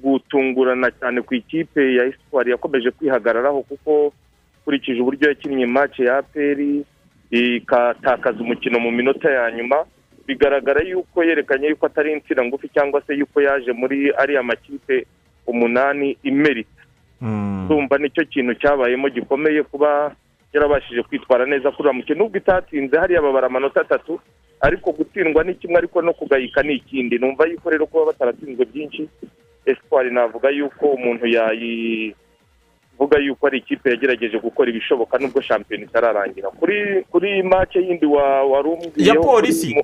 gutungurana 0.00 0.90
cyane 0.90 1.20
ku 1.22 1.34
ikipe 1.34 1.94
ya 1.94 2.04
esipari 2.04 2.50
yakomeje 2.50 2.90
kwihagararaho 2.90 3.62
kuko 3.62 4.12
ukurikije 4.62 5.00
uburyo 5.00 5.28
yakinnye 5.28 5.66
mace 5.66 6.04
ya 6.04 6.18
aperi 6.18 6.84
ikatakaza 7.30 8.40
umukino 8.40 8.78
mu 8.80 8.90
minota 8.90 9.30
ya 9.30 9.50
nyuma 9.52 9.84
bigaragara 10.26 10.80
yuko 10.82 11.24
yerekanye 11.24 11.66
yuko 11.68 11.86
atari 11.86 12.12
insina 12.12 12.44
ngufi 12.44 12.68
cyangwa 12.68 13.02
se 13.06 13.14
yuko 13.14 13.40
yaje 13.42 13.72
muri 13.72 14.12
ariya 14.16 14.42
makipe 14.42 15.06
umunani 15.46 16.16
imerita. 16.22 16.82
Ndumva 17.64 17.98
ni 17.98 18.10
cyo 18.10 18.24
kintu 18.24 18.54
cyabayemo 18.54 19.08
gikomeye 19.08 19.62
kuba 19.62 20.14
yarabashije 20.52 21.02
kwitwara 21.02 21.46
neza 21.46 21.70
kuri 21.70 21.88
uriya 21.88 21.92
mukino. 21.98 22.18
Nubwo 22.18 22.38
itatinze 22.38 22.96
hariya 22.98 23.22
babara 23.22 23.46
amanota 23.46 23.80
atatu 23.80 24.20
ariko 24.60 24.92
gutsindwa 24.92 25.44
ni 25.44 25.54
kimwe 25.54 25.78
ariko 25.78 26.02
no 26.02 26.12
kugayika 26.12 26.62
ni 26.62 26.74
ikindi. 26.74 27.18
Numva 27.18 27.46
yuko 27.46 27.70
rero 27.70 27.86
kuba 27.86 28.04
bataratsinzwe 28.06 28.64
byinshi 28.64 29.08
esipari 29.66 30.10
navuga 30.10 30.50
yuko 30.50 30.86
umuntu 30.86 31.26
yayivuga 33.00 33.18
yuko 33.18 33.46
ari 33.46 33.58
ikipe 33.58 33.90
yagerageje 33.90 34.38
gukora 34.38 34.70
ibishoboka 34.70 35.18
nubwo 35.18 35.40
shampiyona 35.40 35.84
itararangira. 35.84 36.48
Kuri 36.50 37.04
kuri 37.10 37.42
make 37.42 37.78
yindi 37.80 38.06
wa 38.06 38.44
wari 38.44 38.70
ya 38.96 39.14
polisi. 39.14 39.74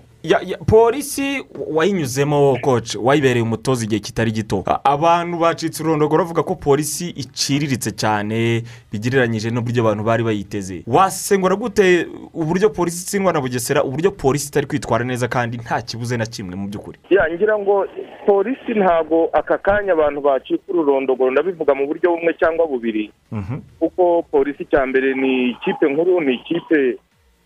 Polisi 0.66 1.44
wayinyuzemo 1.70 2.59
koci 2.62 2.98
wayibereye 2.98 3.43
umutoza 3.43 3.85
igihe 3.85 4.01
kitari 4.01 4.31
gito. 4.32 4.65
Abantu 4.85 5.39
bacitse 5.39 5.82
urondogoro 5.82 6.24
bavuga 6.24 6.43
ko 6.43 6.55
polisi 6.55 7.11
iciriritse 7.11 7.90
cyane 7.93 8.62
bigereranyije 8.93 9.51
n'uburyo 9.51 9.82
abantu 9.82 10.05
bari 10.05 10.23
bayiteze. 10.24 10.82
Wasengura 10.86 11.57
gute 11.57 12.07
uburyo 12.35 12.70
polisi 12.70 13.03
itsindwa 13.03 13.32
na 13.32 13.40
bugesera 13.40 13.85
uburyo 13.85 14.11
polisi 14.11 14.48
itari 14.48 14.66
kwitwara 14.66 15.05
neza 15.05 15.28
kandi 15.28 15.57
nta 15.59 15.82
kibuze 15.82 16.16
na 16.16 16.27
kimwe 16.27 16.55
mu 16.57 16.69
by'ukuri? 16.69 16.98
Ngira 17.35 17.59
ngo 17.59 17.86
polisi 18.27 18.73
ntabwo 18.74 19.28
aka 19.32 19.59
kanya 19.59 19.93
abantu 19.93 20.20
bacika 20.20 20.62
ururondogoro 20.69 21.31
ndabivuga 21.31 21.74
mu 21.74 21.86
buryo 21.86 22.11
bumwe 22.11 22.35
cyangwa 22.40 22.66
bubiri. 22.66 23.11
Kuko 23.78 24.23
polisi 24.31 24.65
cya 24.65 24.86
mbere 24.86 25.15
ni 25.15 25.51
ikipe 25.51 25.86
nkuru 25.93 26.20
ni 26.20 26.35
ikipe 26.35 26.97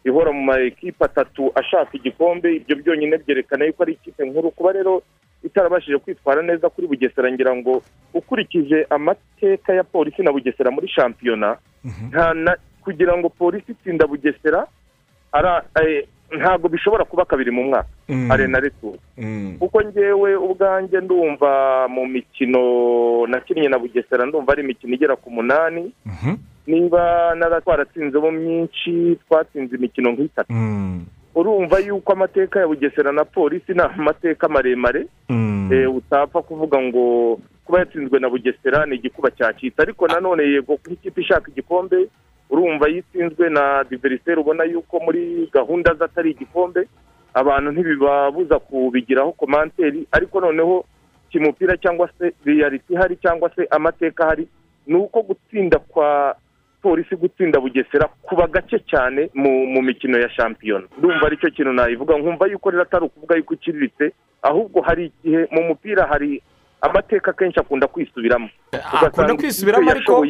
ihora 0.04 0.32
mu 0.32 0.42
ma 0.42 0.58
ekipe 0.60 1.04
atatu 1.04 1.52
ashaka 1.54 1.90
igikombe 1.96 2.56
ibyo 2.56 2.76
byonyine 2.76 3.18
byerekana 3.18 3.64
yuko 3.64 3.82
ari 3.82 3.92
ikipe 3.92 4.24
nkuru. 4.24 4.50
Kuba 4.50 4.72
rero 4.72 5.02
itarabashije 5.44 5.98
kwitwara 5.98 6.42
neza 6.42 6.68
kuri 6.68 6.86
bugesera 6.86 7.32
ngira 7.32 7.56
ngo 7.56 7.82
ukurikije 8.14 8.86
amateka 8.90 9.74
ya 9.74 9.84
polisi 9.84 10.22
na 10.22 10.32
bugesera 10.32 10.70
muri 10.70 10.88
shampiyona 10.88 11.56
na 12.34 12.56
kugira 12.84 13.16
ngo 13.16 13.28
polisi 13.28 13.72
itsinda 13.72 14.06
bugesera 14.06 14.66
eh, 15.82 16.06
ntabwo 16.38 16.68
bishobora 16.68 17.04
kuba 17.04 17.24
kabiri 17.24 17.50
mu 17.50 17.64
mwaka. 17.64 17.88
Mm. 18.08 18.30
arena 18.30 18.60
retour 18.60 18.94
kuko 19.58 19.82
ngewe 19.84 20.36
ubwanjye 20.36 21.00
ndumva 21.00 21.86
mu 21.88 22.06
mikino 22.06 22.60
nakinnye 23.26 23.68
na 23.68 23.78
bugesera 23.78 24.26
ndumva 24.26 24.52
ari 24.52 24.62
imikino 24.62 24.94
igera 24.94 25.16
ku 25.16 25.30
munani. 25.30 25.92
Niba 26.70 27.34
nara 27.34 27.60
twaratsinzemo 27.60 28.30
myinshi 28.30 29.18
twatsinze 29.26 29.76
imikino 29.76 30.12
nk'itatu. 30.12 30.52
Urumva 31.34 31.78
yuko 31.78 32.12
amateka 32.12 32.60
ya 32.60 32.66
bugesera 32.66 33.12
na 33.12 33.24
polisi 33.24 33.72
ni 33.74 33.80
amateka 33.82 34.48
maremare 34.48 35.06
Eh, 35.72 35.86
utapfa 35.94 36.42
kuvuga 36.42 36.82
ngo 36.82 37.38
kuba 37.64 37.78
yatsinzwe 37.78 38.18
na 38.18 38.28
bugesera 38.28 38.86
ni 38.86 38.96
igikuba 38.96 39.30
cyacitse 39.30 39.82
ariko 39.82 40.06
nanone 40.08 40.42
yego 40.42 40.74
nk'ikipe 40.74 41.20
ishaka 41.20 41.50
igikombe 41.50 42.08
urumva 42.50 42.88
iyo 42.90 42.98
itsinzwe 42.98 43.48
na 43.50 43.84
diveriseri 43.90 44.40
ubona 44.40 44.64
yuko 44.64 44.98
muri 45.00 45.46
gahunda 45.52 45.94
ze 45.94 46.04
atari 46.04 46.30
igikombe 46.30 46.88
abantu 47.34 47.70
ntibibabuza 47.72 48.58
kubigiraho 48.58 49.32
komanteri. 49.32 50.06
Ariko 50.12 50.40
noneho 50.40 50.84
kimupira 51.30 51.76
cyangwa 51.76 52.10
se 52.18 52.34
riyaliti 52.44 52.92
ihari 52.92 53.16
cyangwa 53.22 53.50
se 53.54 53.66
amateka 53.70 54.24
ahari 54.26 54.48
ni 54.86 54.94
uko 54.98 55.22
gutsinda 55.22 55.78
kwa 55.78 56.34
polisi 56.82 57.16
gutsinda 57.16 57.60
bugesera 57.60 58.08
kuba 58.22 58.46
gake 58.46 58.78
cyane 58.90 59.30
mu 59.34 59.82
mikino 59.82 60.18
ya 60.18 60.30
shampiyona 60.30 60.86
ndumva 60.98 61.26
ari 61.26 61.36
cyo 61.36 61.50
kintu 61.50 61.72
nayivuga 61.72 62.18
nkumva 62.18 62.46
yuko 62.46 62.70
rero 62.70 62.82
atari 62.82 63.04
ukuvuga 63.04 63.36
yuko 63.36 63.54
iciriritse 63.54 64.12
ahubwo 64.42 64.80
hari 64.82 65.12
igihe 65.12 65.48
mu 65.50 65.62
mupira 65.62 66.06
hari 66.06 66.42
amateka 66.80 67.32
kenshi 67.32 67.60
akunda 67.60 67.86
kwisubiramo 67.86 68.48
akunda 69.06 69.34
kwisubiramo 69.34 69.90
ariko 69.90 70.24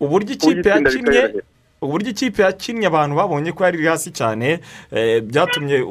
uburyo 0.00 0.32
ikipe 0.34 0.68
yakinnye. 0.68 1.30
Uburyo 1.82 2.10
ikipe 2.10 2.42
yakinnye 2.42 2.86
abantu 2.86 3.16
babonye 3.16 3.52
ko 3.52 3.64
yari 3.64 3.86
hasi 3.86 4.10
cyane 4.12 4.60
eh, 4.92 5.22
byatumye 5.22 5.82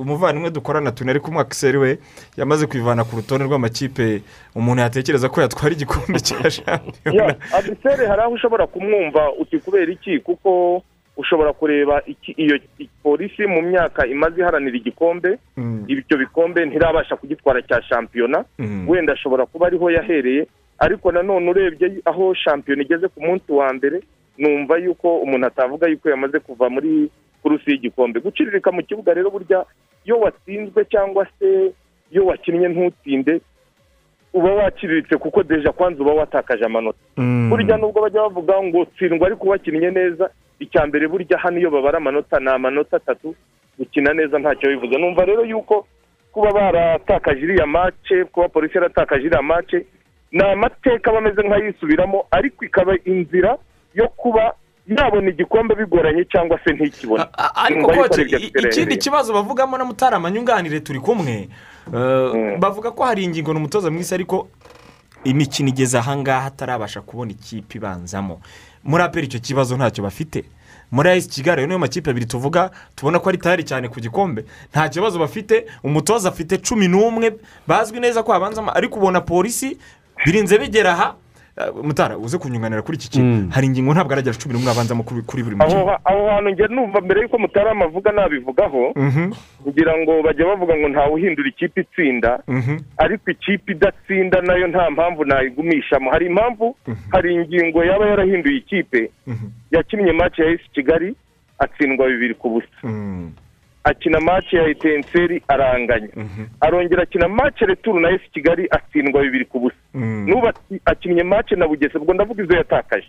umuvandimwe 0.00 0.50
dukorana 0.50 0.92
tunari 0.92 1.20
kumwe 1.20 1.40
akiseri 1.42 1.78
we 1.78 1.98
yamaze 2.36 2.66
kwivana 2.66 3.04
ku 3.04 3.16
rutonde 3.16 3.44
rw'amakipe 3.44 4.22
umuntu 4.54 4.82
yatekereza 4.82 5.28
ko 5.28 5.40
yatwara 5.40 5.72
igikombe 5.74 6.20
cya 6.20 6.50
shampiyona. 6.56 7.22
Ya 7.24 7.36
adiseri 7.52 8.06
hari 8.06 8.22
aho 8.22 8.32
ushobora 8.32 8.66
kumwumva 8.66 9.32
uti 9.40 9.58
kubera 9.58 9.92
iki? 9.92 10.18
Kuko 10.20 10.82
ushobora 11.16 11.52
kureba 11.52 12.02
iki- 12.06 12.32
iyo 12.36 12.58
polisi 13.02 13.46
mu 13.46 13.62
myaka 13.62 14.06
imaze 14.06 14.40
iharanira 14.40 14.76
igikombe 14.76 15.38
ibyo 15.86 16.16
bikombe 16.18 16.64
ntirabasha 16.66 17.16
kugitwara 17.16 17.62
cya 17.62 17.82
shampiyona. 17.82 18.44
Mm. 18.58 18.88
wenda 18.88 19.12
ashobora 19.12 19.46
kuba 19.46 19.66
ariho 19.66 19.90
yahereye 19.90 20.46
ariko 20.78 21.12
nanone 21.12 21.50
urebye 21.50 21.90
aho 22.04 22.34
shampiyona 22.34 22.82
igeze 22.82 23.08
ku 23.08 23.20
munsi 23.20 23.52
wa 23.52 23.72
mbere 23.72 24.00
numva 24.38 24.76
yuko 24.78 25.18
umuntu 25.18 25.46
atavuga 25.46 25.86
yuko 25.88 26.10
yamaze 26.10 26.38
kuva 26.40 26.70
muri 26.70 27.10
kurusi 27.42 27.70
y'igikombe. 27.70 28.20
Guciririka 28.20 28.72
mu 28.72 28.82
kibuga 28.82 29.14
rero 29.14 29.30
burya 29.30 29.64
iyo 30.04 30.18
watsinzwe 30.20 30.84
cyangwa 30.84 31.26
se 31.38 31.72
iyo 32.12 32.26
wakinnye 32.26 32.68
ntutsinde 32.68 33.40
uba 34.32 34.54
wakiriritse 34.54 35.16
kuko 35.16 35.42
deja 35.42 35.72
kwanza 35.72 36.02
uba 36.02 36.12
watakaje 36.12 36.64
amanota. 36.64 36.98
Burya 37.48 37.76
nubwo 37.76 38.02
bajya 38.02 38.22
bavuga 38.22 38.62
ngo 38.62 38.84
tsindwa 38.84 39.26
ariko 39.26 39.46
wakinnye 39.48 39.90
neza 39.90 40.30
icya 40.60 40.86
mbere 40.86 41.08
burya 41.08 41.38
hano 41.38 41.58
iyo 41.58 41.70
babara 41.70 41.98
amanota 41.98 42.40
ni 42.40 42.48
amanota 42.50 42.96
atatu 42.96 43.34
gukina 43.78 44.12
neza 44.14 44.38
ntacyo 44.38 44.68
bivuze. 44.70 44.98
Numva 44.98 45.24
rero 45.24 45.44
yuko 45.44 45.86
kuba 46.32 46.52
baratakaje 46.52 47.40
iriya 47.40 47.66
mace 47.66 48.24
kuba 48.24 48.48
polisi 48.48 48.74
yaratakaje 48.76 49.26
iriya 49.26 49.42
mace 49.42 49.86
ni 50.32 50.42
amateka 50.44 51.10
aba 51.10 51.18
ameze 51.18 51.42
nk'ayisubiramo 51.42 52.26
ariko 52.30 52.64
ikaba 52.64 52.92
inzira 53.04 53.56
yo 53.94 54.08
kuba 54.08 54.54
yabona 54.86 55.30
igikombe 55.30 55.74
bigoranye 55.74 56.24
cyangwa 56.24 56.58
se 56.64 56.72
ntikibone. 56.72 57.24
Ariko 57.54 57.92
ikindi 58.68 58.96
kibazo 58.96 59.32
bavugamo 59.32 59.78
na 59.78 59.84
mutarama 59.84 60.30
nyunganire 60.30 60.80
turi 60.80 61.00
kumwe. 61.00 61.48
Eh, 61.94 62.58
bavuga 62.58 62.90
ko 62.90 63.04
hari 63.04 63.24
ingingo 63.24 63.52
ni 63.52 63.58
umutoza 63.58 63.90
mwiza 63.90 64.14
ariko 64.14 64.48
imikino 65.24 65.68
igeze 65.68 65.98
ahangaha 65.98 66.46
atarabasha 66.46 67.00
kubona 67.00 67.30
ikipe 67.32 67.78
ibanzamo. 67.78 68.40
Muri 68.84 69.02
aperi 69.02 69.26
icyo 69.26 69.40
kibazo 69.40 69.76
ntacyo 69.76 70.04
bafite. 70.04 70.44
Muri 70.90 71.08
ayisi 71.08 71.28
kigali 71.28 71.66
niyo 71.66 71.78
makipe 71.78 72.10
abiri 72.10 72.26
tuvuga 72.26 72.70
tubona 72.96 73.18
ko 73.18 73.28
ari 73.28 73.38
tayari 73.38 73.64
cyane 73.64 73.88
ku 73.88 74.00
gikombe. 74.00 74.44
Nta 74.72 74.88
kibazo 74.88 75.18
bafite 75.18 75.66
umutoza 75.84 76.28
afite 76.28 76.56
cumi 76.58 76.88
n'umwe 76.88 77.32
bazwi 77.66 78.00
neza 78.00 78.22
ko 78.22 78.32
habanzamo 78.32 78.70
ariko 78.72 78.96
ubona 78.98 79.20
polisi 79.20 79.76
birinze 80.24 80.58
bigera 80.58 80.92
aha 80.92 81.14
mutara 81.82 82.18
uze 82.18 82.38
kunyunganira 82.38 82.82
kuri 82.82 82.96
iki 82.98 83.10
kintu 83.10 83.50
hari 83.54 83.66
ingingo 83.66 83.92
ntabwo 83.94 84.12
aragera 84.12 84.36
cumi 84.38 84.54
n'umwe 84.54 84.70
abanzamo 84.70 85.02
kuri 85.02 85.22
kuri 85.26 85.42
buri 85.42 85.56
ha- 85.86 86.00
aho 86.04 86.22
hantu 86.30 86.50
njye 86.50 86.66
numva 86.68 87.00
mbere 87.00 87.20
y'uko 87.20 87.38
mutarama 87.38 87.84
avuga 87.84 88.12
nabivugaho 88.12 88.92
kugira 89.64 89.92
ngo 89.98 90.22
bajya 90.22 90.46
bavuga 90.46 90.74
ngo 90.76 90.88
ntawe 90.88 91.12
uhindura 91.14 91.48
ikipe 91.48 91.80
itsinda 91.80 92.38
ariko 92.98 93.30
ikipe 93.30 93.72
idatsinda 93.72 94.40
na 94.42 94.54
yo 94.54 94.66
nta 94.68 94.90
mpamvu 94.90 95.24
nayigumishamo 95.24 96.10
hari 96.10 96.26
impamvu 96.26 96.76
hari 97.12 97.34
ingingo 97.34 97.84
yaba 97.84 98.06
yarahinduye 98.06 98.56
ikipe 98.56 99.10
yakinnye 99.70 100.12
match 100.12 100.38
ya 100.38 100.46
esi 100.50 100.68
kigali 100.72 101.14
atsindwa 101.58 102.06
bibiri 102.08 102.34
ku 102.34 102.48
busa 102.50 102.78
akina 103.84 104.20
match 104.20 104.52
ya 104.52 104.62
etenseri 104.68 105.42
aranganya 105.48 106.08
arongera 106.60 107.02
akina 107.02 107.28
match 107.28 107.60
returu 107.60 108.00
na 108.00 108.10
esi 108.10 108.30
kigali 108.30 108.68
atsindwa 108.70 109.22
bibiri 109.22 109.44
ku 109.44 109.60
busa 109.60 109.76
n'ubu 109.94 110.48
ati- 110.48 110.80
akinnye 110.84 111.22
match 111.22 111.52
na 111.52 111.68
bugesera 111.68 112.00
ubwo 112.00 112.14
ndavuga 112.14 112.44
izo 112.44 112.54
yatakaje. 112.54 113.08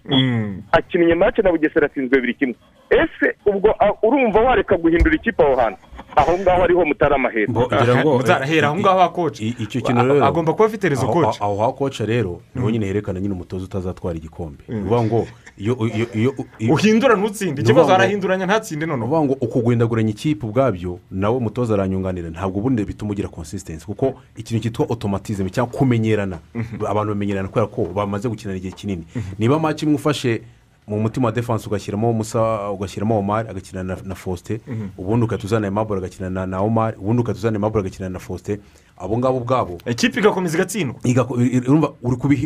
Akinnye 0.71 1.15
match 1.15 1.39
na 1.39 1.51
bugesera 1.51 1.85
atsinzwe 1.85 2.15
bibiri 2.15 2.33
kimwe. 2.33 2.55
Ese 2.89 3.35
ubwo 3.45 3.75
urumva 4.03 4.39
wareka 4.39 4.77
guhindura 4.77 5.15
ikipe 5.15 5.43
aho 5.43 5.55
hantu? 5.55 5.77
Aho 6.15 6.37
ngaho 6.39 6.63
ariho 6.63 6.85
mutarama 6.85 7.29
ngira 7.29 8.01
ngo 8.03 8.17
mutarahera 8.17 8.67
aho 8.67 8.77
ngaho 8.79 8.99
hakoca 8.99 9.41
icyo 9.43 9.81
kintu 9.81 10.01
rero. 10.03 10.25
Agomba 10.25 10.53
kuba 10.53 10.65
afite 10.65 10.89
rezo 10.89 11.05
aho- 11.05 11.13
koca 11.13 11.41
aho 11.41 11.57
hakoca 11.57 12.05
rero 12.05 12.41
ni 12.55 12.61
ho 12.61 12.69
nyine 12.71 12.85
herekana 12.85 13.19
nyine 13.19 13.33
umutoza 13.33 13.65
utazatwara 13.65 14.17
igikombe. 14.17 14.63
Ni 14.67 14.75
ukuvuga 14.79 15.01
ngo 15.03 15.27
iyo 15.57 15.77
iyo 15.95 16.07
iyo 16.13 16.33
iyo- 16.59 16.73
uhindura 16.73 17.15
ntutsinde. 17.15 17.61
Ikibazo 17.61 17.93
arahinduranya 17.93 18.45
ntatsinde 18.45 18.85
noneho 18.85 19.05
ukuvuga 19.05 19.25
ngo 19.25 19.33
uko 19.41 19.59
guhindaguranya 19.59 20.09
ikipe 20.09 20.45
ubwabyo 20.45 20.99
nawe 21.11 21.37
umutoza 21.37 21.73
aranyunganira. 21.73 22.29
Ntabwo 22.29 22.59
ubundi 22.59 22.85
bituma 22.85 23.11
ugira 23.11 23.29
consistency 23.29 23.85
kuko 23.85 24.13
ikintu 24.35 24.63
cyitwa 24.63 24.85
otomatizme 24.89 25.49
cyangwa 25.49 25.73
kumenyerana. 25.77 26.39
Abantu 26.87 27.13
bamenyerana 27.13 27.47
kubera 27.47 27.67
ko 27.67 27.85
bamaze 27.95 28.29
gukinana 28.29 28.57
igihe 28.57 28.73
kinini. 28.75 29.03
Niba 29.39 29.59
match 29.59 29.83
imwe 29.83 29.95
ufashe 29.95 30.41
mu 30.89 30.97
mutima 30.99 31.25
wa 31.27 31.31
defanse 31.31 31.67
ugashyiramo 31.69 32.13
musa 32.13 32.71
ugashyiramo 32.71 33.19
omar 33.19 33.45
agakina 33.49 33.83
na, 33.83 34.15
faustin 34.15 34.59
Mhm. 34.67 34.87
ubundi 34.97 35.25
ugahita 35.25 35.45
uzana 35.45 35.67
emabure 35.67 35.99
agakina 35.99 36.29
na, 36.29 36.45
na 36.47 36.59
omar 36.61 36.95
ubundi 36.97 37.21
ugahita 37.21 37.39
uzana 37.39 37.55
emabure 37.57 37.81
agakina 37.85 38.09
na 38.09 38.19
faustin 38.19 38.57
abo 38.97 39.17
ngabo 39.17 39.37
ubwabo 39.37 39.77
ikipe 39.85 40.19
igakomeza 40.19 40.57
igatsindwa. 40.57 40.95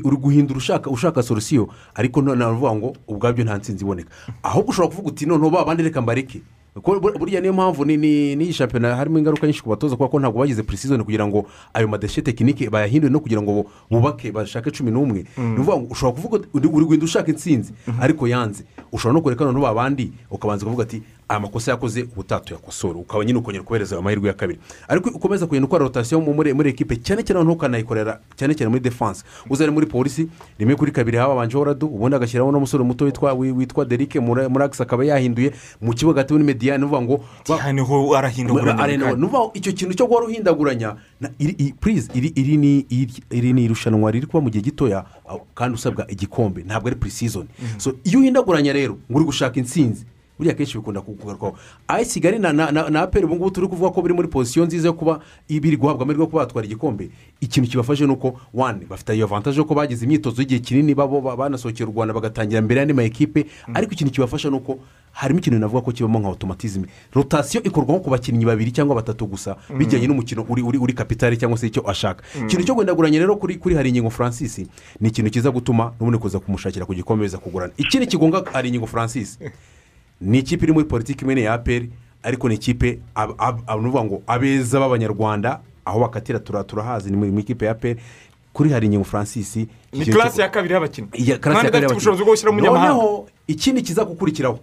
Uri 0.03 0.17
guhindura 0.17 0.57
ushaka 0.57 0.89
ushaka 0.89 1.23
solusiyo 1.23 1.69
ariko 1.95 2.21
none 2.21 2.43
uravuga 2.45 2.75
ngo 2.75 2.93
ubwabyo 3.07 3.43
nta 3.43 3.57
nsinzi 3.57 3.83
iboneka. 3.83 4.09
Ahubwo 4.43 4.69
ushobora 4.71 4.89
kuvuga 4.89 5.07
uti 5.09 5.25
noneho 5.25 5.49
ba 5.49 5.65
bandi 5.65 5.83
reka 5.83 6.01
mbareke. 6.01 6.41
Burya 6.75 7.41
niyo 7.41 7.53
mpamvu 7.53 7.85
ni- 7.85 7.97
ni- 7.97 8.35
n'iyi 8.35 8.53
shampiyona 8.53 8.95
harimo 8.95 9.19
ingaruka 9.19 9.47
nyinshi 9.47 9.61
ku 9.63 9.69
batoza 9.69 9.95
kubera 9.95 10.09
ko 10.11 10.19
ntabwo 10.19 10.39
bagize 10.41 10.63
purisizoni 10.63 11.03
kugira 11.03 11.27
ngo 11.27 11.45
ayo 11.73 11.87
madeshe 11.87 12.21
tekinike 12.21 12.69
bayahindure 12.69 13.13
no 13.13 13.19
kugira 13.19 13.41
ngo 13.41 13.65
bubake 13.91 14.31
bashake 14.31 14.71
cumi 14.71 14.91
n'umwe. 14.91 15.25
Mm. 15.37 15.43
ni 15.53 15.53
ukuvuga 15.61 15.77
ngo 15.77 15.87
ushobora 15.93 16.15
kuvuga 16.17 16.35
uri 16.53 16.67
guhindura 16.69 17.05
ushaka 17.05 17.29
intsinzi 17.31 17.73
ariko 18.01 18.27
yanze. 18.27 18.63
Ushobora 18.91 19.13
no 19.13 19.21
kureka 19.21 19.45
noneho 19.45 19.61
ba 19.61 19.73
bandi 19.73 20.11
ukabanza 20.31 20.65
ukavuga 20.65 20.83
ati 20.83 21.01
aya 21.33 21.39
makosa 21.39 21.71
yakoze 21.71 22.03
ubutaha 22.13 22.41
tuyakosora 22.41 22.99
ukaba 22.99 23.25
nyine 23.25 23.39
ukongera 23.39 23.63
kubereza 23.63 23.97
amahirwe 23.97 24.27
ya 24.27 24.33
kabiri. 24.33 24.59
Ariko 24.87 25.09
ukomeza 25.09 25.47
kugenda 25.47 25.65
ukora 25.65 25.83
rotasiyo 25.83 26.21
mu- 26.21 26.33
muri 26.33 26.53
muri 26.53 26.69
ekipe 26.69 26.95
cyane 27.01 27.23
cyane 27.23 27.41
ukanayikorera 27.49 28.19
cyane 28.37 28.53
cyane 28.55 28.69
muri 28.69 28.81
defanse 28.81 29.23
uzari 29.49 29.71
muri 29.71 29.85
polisi 29.85 30.27
rimwe 30.59 30.75
kuri 30.75 30.91
kabiri 30.91 31.17
hababanjeho 31.17 31.63
radu 31.63 31.87
ubundi 31.87 32.15
agashyiraho 32.15 32.51
n'umusore 32.51 32.83
muto 32.83 33.05
witwa 33.05 33.33
wi- 33.33 33.51
witwa 33.51 33.85
derike 33.85 34.19
muri 34.19 34.47
muri 34.47 34.63
agisi 34.65 34.83
akaba 34.83 35.05
yahinduye 35.05 35.51
mu 35.81 35.93
kibuga 35.93 36.21
hagati 36.21 36.33
muri 36.33 36.45
mediyani 36.45 36.77
ni 36.79 36.85
ukuvuga 36.85 37.01
ngo 37.01 37.25
ni 37.73 37.81
ho 37.81 38.15
arahindaguranya 38.17 39.15
ngo 39.17 39.51
icyo 39.53 39.71
kintu 39.73 39.93
cyo 39.97 40.05
guhora 40.07 40.25
uhindaguranya 40.29 40.95
iri 43.31 43.53
ni 43.53 43.63
irushanwa 43.65 44.11
riri 44.11 44.25
kuba 44.27 44.41
mu 44.43 44.49
gihe 44.49 44.61
gitoya 44.63 45.05
kandi 45.55 45.75
usabwa 45.75 46.05
igikombe. 46.11 46.63
Ntabwo 46.63 46.87
ari 46.87 46.95
purisizoni 46.95 47.49
so 47.77 47.93
iyo 48.03 48.19
uhindaguranya 48.19 48.73
rero 48.73 48.97
ngo 49.11 49.17
uri 49.17 49.25
gushaka 49.25 49.59
intsinzi 49.59 50.05
buriya 50.39 50.55
kenshi 50.55 50.77
bikunda 50.77 51.01
kugarukwaho 51.01 51.57
ayi 51.87 52.05
kigali 52.05 52.39
na 52.39 52.53
na 52.53 52.71
na- 52.71 52.89
na 52.89 53.01
aperi 53.01 53.25
ubu 53.25 53.35
ngubu 53.35 53.51
turi 53.51 53.67
kuvuga 53.67 53.89
ko 53.91 54.01
biri 54.01 54.13
muri 54.13 54.27
pozisiyo 54.27 54.65
nziza 54.65 54.87
yo 54.87 54.93
kuba 54.93 55.19
biri 55.49 55.77
guhabwa 55.77 56.03
amahirwe 56.03 56.23
yo 56.23 56.27
kuba 56.29 56.45
batwara 56.45 56.65
igikombe. 56.65 57.09
Ikintu 57.41 57.69
kibafashe 57.69 58.05
ni 58.05 58.11
uko 58.13 58.39
wani 58.53 58.85
bafite 58.85 59.15
iyo 59.15 59.25
avantaje 59.25 59.57
yo 59.59 59.65
ko 59.65 59.75
bagize 59.75 60.05
imyitozo 60.05 60.41
y'igihe 60.41 60.59
kinini 60.59 60.95
babo 60.95 61.21
ba- 61.21 61.35
banasohokera 61.37 61.89
u 61.89 61.93
rwanda 61.93 62.13
bagatangira 62.13 62.61
mbere 62.61 62.79
y'andi 62.79 62.93
ma 62.93 63.03
ekipe 63.03 63.45
ariko 63.73 63.93
ikintu 63.93 64.13
kibafasha 64.13 64.49
ni 64.49 64.55
uko 64.55 64.79
harimo 65.11 65.39
ikintu 65.39 65.59
navuga 65.59 65.81
ko 65.85 65.91
kibamo 65.91 66.19
nka 66.19 66.29
otomatizme 66.29 66.87
rotasiyo 67.13 67.63
ikorwa 67.63 67.93
nko 67.95 67.99
ku 68.03 68.09
bakinnyi 68.09 68.45
babiri 68.45 68.71
cyangwa 68.71 68.95
batatu 68.95 69.27
gusa 69.27 69.55
Mm. 69.69 69.77
bijyanye 69.77 70.07
n'umukino 70.07 70.45
uri 70.49 70.61
uri 70.61 70.77
uri 70.77 70.93
kapitale 70.93 71.37
cyangwa 71.37 71.57
se 71.57 71.67
icyo 71.67 71.83
ashaka. 71.89 72.23
Mm. 72.35 72.47
ikintu 72.47 72.65
cyo 72.65 72.73
guhindaguranya 72.75 73.19
rero 73.19 73.35
kuri 73.37 73.57
kuri 73.61 73.75
hari 73.75 73.89
ingingo 73.93 74.09
francis 74.09 74.57
ni 74.99 75.09
ikintu 75.09 75.29
kiza 75.31 75.51
gutuma 75.51 75.93
n'ubundi 75.99 76.17
kuza 76.17 76.39
kumushakira 76.39 76.85
ku 76.87 76.93
gikombe 76.95 77.25
biza 77.27 77.37
kugurana. 77.37 77.73
Ikindi 77.77 78.07
kigonga 78.07 78.41
hari 78.53 78.69
ingingo 78.73 78.87
francis 78.87 79.37
ni 80.23 80.39
ikipe 80.39 80.63
iri 80.65 80.73
muri 80.73 80.85
politiki 80.85 81.25
imwe 81.25 81.41
ya 81.41 81.53
aperi 81.53 81.89
ariko 82.23 82.49
ni 82.49 82.55
ikipe 82.55 82.99
ab- 83.15 83.35
ab- 83.37 83.61
ab- 83.67 83.81
ni 83.81 83.87
ukuvuga 83.87 84.03
ngo 84.03 84.21
abeza 84.27 84.79
b'abanyarwanda 84.79 85.59
aho 85.85 85.99
bakatira 85.99 86.39
tura- 86.39 86.63
turahazi 86.63 87.11
ni 87.11 87.17
mu 87.17 87.39
ikipe 87.39 87.65
ya 87.65 87.71
aperi 87.71 87.99
kuri 88.53 88.69
hari 88.69 88.85
ingingo 88.87 89.03
francis 89.03 89.55
ni 89.55 89.67
karasi 90.05 90.41
ya 90.41 90.49
kabiri 90.49 90.73
y'abakinnyi. 90.73 91.07
Iya 91.13 91.37
karasi 91.37 91.65
ya 91.65 91.71
kabiri 91.71 91.85
umunyamahanga 92.49 92.93
noneho 92.93 93.27
ikindi 93.47 93.81
kiza 93.81 94.05
gukurikiraho 94.05 94.59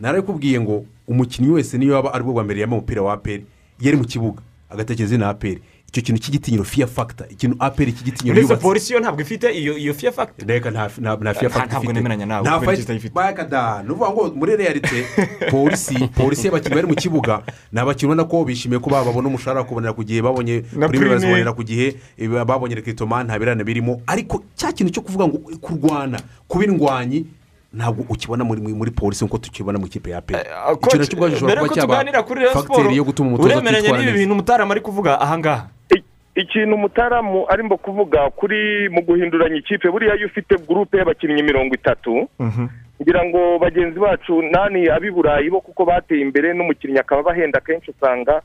narabikubwiye 0.00 0.60
ngo 0.60 0.84
umukinnyi 1.08 1.50
wese 1.50 1.78
niyo 1.78 1.94
yaba 1.94 2.14
ari 2.14 2.24
bwo 2.24 2.32
bwa 2.32 2.44
mbere 2.44 2.60
yambaye 2.60 2.78
umupira 2.78 3.02
wa 3.02 3.12
aperi 3.12 3.44
iyo 3.80 3.88
ari 3.88 3.96
mu 3.96 4.04
kibuga 4.04 4.42
agatekereza 4.70 5.18
na 5.18 5.28
aperi 5.28 5.60
icyo 5.94 6.02
kintu 6.02 6.20
cy'igitinyiro 6.22 6.64
fiya 6.64 6.86
fagita 6.86 7.24
ikintu 7.30 7.56
aperi 7.58 7.92
cy'igitinyiro 7.92 8.40
yubatse. 8.40 8.62
polisi 8.62 8.92
yo 8.92 9.00
ntabwo 9.00 9.20
ifite 9.22 9.46
iyo 9.54 9.78
iyo 9.78 9.94
fiya 9.94 10.12
fagita 10.12 10.46
reka 10.46 10.70
nta 10.70 10.88
fiya 11.34 11.50
fagita 11.50 11.66
ntabwo 11.66 11.92
nemeranya 11.92 12.26
nawe 12.26 12.42
nta 12.42 12.58
ko 12.58 12.72
itayifite. 12.72 13.14
Bayakada 13.14 13.82
ni 13.82 13.90
ukuvuga 13.90 14.10
ngo 14.10 14.34
muri 14.34 14.56
realite 14.56 15.06
polisi 15.54 15.94
polisi 16.18 16.46
y'abakinnyi 16.46 16.74
bari 16.74 16.86
mu 16.86 16.94
kibuga 16.94 17.42
ni 17.72 17.78
abakinnyi 17.80 18.10
ubona 18.10 18.24
ko 18.26 18.44
bishimiye 18.44 18.80
ko 18.82 18.90
babona 18.90 19.28
umushahara 19.28 19.62
kubonera 19.62 19.94
ku 19.94 20.02
gihe 20.02 20.18
babonye 20.22 20.66
prime 20.66 20.88
prime. 20.88 21.14
bazibonera 21.14 21.52
ku 21.54 21.62
gihe 21.62 21.94
babonye 22.42 22.74
rekitoma 22.74 23.22
nta 23.22 23.38
birane 23.38 23.62
birimo. 23.62 24.02
Ariko 24.06 24.42
cya 24.58 24.74
kintu 24.74 24.90
cyo 24.90 25.02
kuvuga 25.06 25.30
ngo 25.30 25.38
kurwana 25.62 26.18
kuba 26.50 26.64
indwanyi 26.66 27.22
ntabwo 27.74 28.06
ukibona 28.08 28.44
muri 28.44 28.60
muri 28.62 28.90
polisi 28.90 29.24
nk'uko 29.24 29.38
tukibona 29.38 29.78
mu 29.78 29.86
ikipe 29.86 30.10
ya 30.10 30.20
pe 30.22 30.34
icyo 30.38 30.98
na 30.98 31.06
cyo 31.06 31.16
ubwacyo 31.18 31.42
mbere 31.42 31.60
gishobora 31.62 31.62
kuba 31.62 31.74
cyaba 31.74 32.22
kuri 32.22 32.40
fagiteri 32.54 32.96
yo 32.96 33.04
gutuma 33.04 33.28
umutoza 33.28 33.46
uremeranya 33.46 33.78
atitwara 33.78 34.04
n'ibi 34.04 34.18
bintu 34.18 34.34
umutarama 34.34 34.70
ari 34.74 34.80
kuvuga? 34.80 35.20
Ahangaha 35.20 35.74
ikintu 36.34 36.74
umutaramu 36.74 37.46
arimo 37.48 37.76
kuvuga 37.76 38.30
kuri 38.30 38.88
mu 38.88 39.00
guhinduranya 39.02 39.56
ikipe 39.56 39.90
buriya 39.90 40.16
iyo 40.16 40.26
ufite 40.26 40.54
gurupe 40.66 40.98
y'abakinnyi 40.98 41.42
mirongo 41.42 41.74
itatu 41.74 42.28
kugira 42.98 43.24
ngo 43.24 43.58
bagenzi 43.58 43.98
bacu 44.00 44.42
nani 44.42 44.88
ab'i 44.90 45.10
burayi 45.10 45.50
bo 45.50 45.60
kuko 45.60 45.84
bateye 45.84 46.20
imbere 46.22 46.54
n'umukinnyi 46.54 46.98
akaba 46.98 47.22
bahenda 47.22 47.58
akenshi 47.58 47.90
usanga 47.90 48.42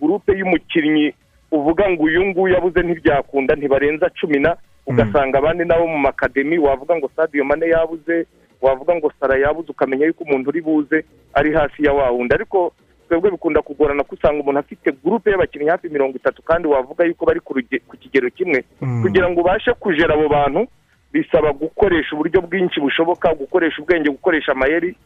gurupe 0.00 0.32
y'umukinnyi 0.38 1.14
uvuga 1.50 1.90
ngo 1.90 2.02
uyu 2.02 2.26
nguyu 2.26 2.54
yabuze 2.54 2.82
ntibyakunda 2.82 3.54
ntibarenza 3.54 4.10
cumi 4.10 4.38
na 4.38 4.56
ugasanga 4.86 5.38
abandi 5.38 5.64
nabo 5.64 5.86
mu 5.86 5.98
makademi 5.98 6.58
wavuga 6.58 6.96
ngo 6.96 7.10
sadiyo 7.16 7.44
mane 7.44 7.66
yabuze 7.68 8.26
wavuga 8.62 8.94
ngo 8.94 9.12
sara 9.20 9.38
yabuze 9.38 9.68
ukamenya 9.70 10.06
yuko 10.06 10.24
umuntu 10.24 10.48
uri 10.50 10.60
buze 10.60 11.04
ari 11.34 11.52
hasi 11.54 11.84
ya 11.84 11.92
wa 11.92 12.10
wundi. 12.10 12.34
Ariko 12.34 12.72
twebwe 13.12 13.30
bikunda 13.30 13.62
kugorana 13.62 14.04
ko 14.04 14.14
usanga 14.14 14.40
umuntu 14.40 14.60
afite 14.60 14.92
gurupe 15.04 15.30
y'abakinnyi 15.30 15.68
hafi 15.68 15.88
mirongo 15.88 16.16
itatu 16.16 16.42
kandi 16.42 16.68
wavuga 16.68 17.04
yuko 17.04 17.26
bari 17.26 17.40
ku 17.40 17.96
kigero 18.00 18.30
kimwe. 18.30 18.64
Mm. 18.80 19.02
kugira 19.02 19.30
ngo 19.30 19.40
ubashe 19.40 19.72
kujera 19.72 20.14
abo 20.14 20.28
bantu 20.28 20.66
bisaba 21.12 21.52
gukoresha 21.52 22.14
uburyo 22.16 22.40
bwinshi 22.40 22.80
bushoboka 22.80 23.34
gukoresha 23.34 23.82
ubwenge 23.82 24.10
gukoresha 24.10 24.52
amayeri. 24.52 24.96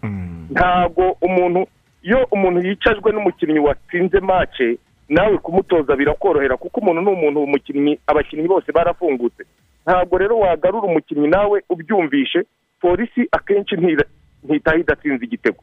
Ntabwo 0.51 1.16
umuntu 1.20 1.66
iyo 2.03 2.28
umuntu 2.31 2.69
yicajwe 2.69 3.12
n'umukinnyi 3.12 3.59
watsinze 3.59 4.20
mace 4.20 4.78
nawe 5.09 5.39
kumutoza 5.39 5.97
birakorohera 5.97 6.57
kuko 6.57 6.81
umuntu 6.81 7.01
ni 7.03 7.11
umuntu 7.11 7.43
umukinnyi 7.43 7.99
abakinnyi 8.07 8.49
bose 8.49 8.73
barafungutse. 8.73 9.43
Ntabwo 9.87 10.19
rero 10.19 10.39
wagarura 10.39 10.87
umukinnyi 10.87 11.28
nawe 11.28 11.62
ubyumvishe 11.69 12.43
polisi 12.81 13.28
akenshi 13.33 13.77
ntitaha 14.48 14.77
idatsinze 14.77 15.24
igitego. 15.24 15.60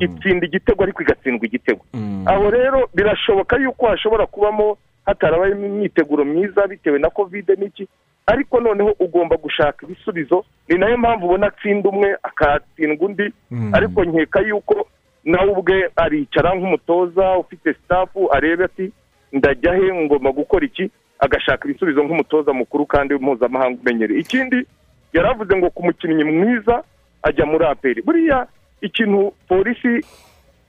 Itsinda 0.00 0.46
igitego 0.46 0.82
ariko 0.82 1.02
igatsindwa 1.02 1.46
igitego. 1.46 1.82
Aho 2.26 2.50
rero 2.50 2.88
birashoboka 2.94 3.56
yuko 3.56 3.86
hashobora 3.86 4.26
kubamo 4.26 4.76
hatarabayemo 5.06 5.66
imyiteguro 5.66 6.24
myiza 6.24 6.66
bitewe 6.66 6.98
na 6.98 7.10
kovide 7.10 7.54
n'iki 7.54 7.88
ariko 8.26 8.60
noneho 8.60 8.96
ugomba 9.00 9.36
gushaka 9.36 9.86
ibisubizo 9.86 10.44
ni 10.68 10.78
na 10.78 10.88
yo 10.88 10.98
mpamvu 10.98 11.26
ubona 11.26 11.46
atsinda 11.46 11.88
umwe 11.88 12.16
akatsindwa 12.22 13.06
undi. 13.08 13.32
Ariko 13.72 14.04
nkeka 14.04 14.40
yuko 14.40 14.88
nawe 15.24 15.50
ubwe 15.52 15.90
aricara 15.96 16.54
nk'umutoza 16.54 17.36
ufite 17.38 17.72
sitafu 17.74 18.32
arebe 18.32 18.64
ati 18.64 18.92
ndajya 19.32 19.74
he 19.74 19.92
ngomba 20.04 20.32
gukora 20.32 20.66
iki? 20.66 20.90
Agashaka 21.18 21.68
ibisubizo 21.68 22.02
nk'umutoza 22.04 22.52
mukuru 22.52 22.86
kandi 22.86 23.14
mpuzamahanga 23.14 23.78
umenyereye. 23.80 24.20
Ikindi 24.20 24.66
yaravuze 25.12 25.56
ngo 25.56 25.70
ku 25.70 25.84
mukinnyi 25.84 26.24
mwiza 26.24 26.82
ajya 27.24 27.46
muri 27.46 27.64
aperi. 27.66 28.02
Buriya 28.04 28.46
ikintu 28.80 29.32
polisi 29.48 30.04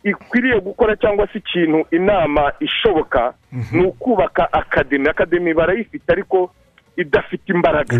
ikwiriye 0.03 0.59
gukora 0.59 0.95
cyangwa 0.95 1.27
se 1.27 1.37
ikintu 1.37 1.85
inama 1.91 2.51
ishoboka 2.59 3.33
ni 3.71 3.83
ukubaka 3.85 4.53
akademi. 4.53 5.09
Akademi 5.09 5.53
barayifite 5.53 6.11
ariko 6.11 6.51
idafite 6.97 7.49
imbaraga. 7.53 7.95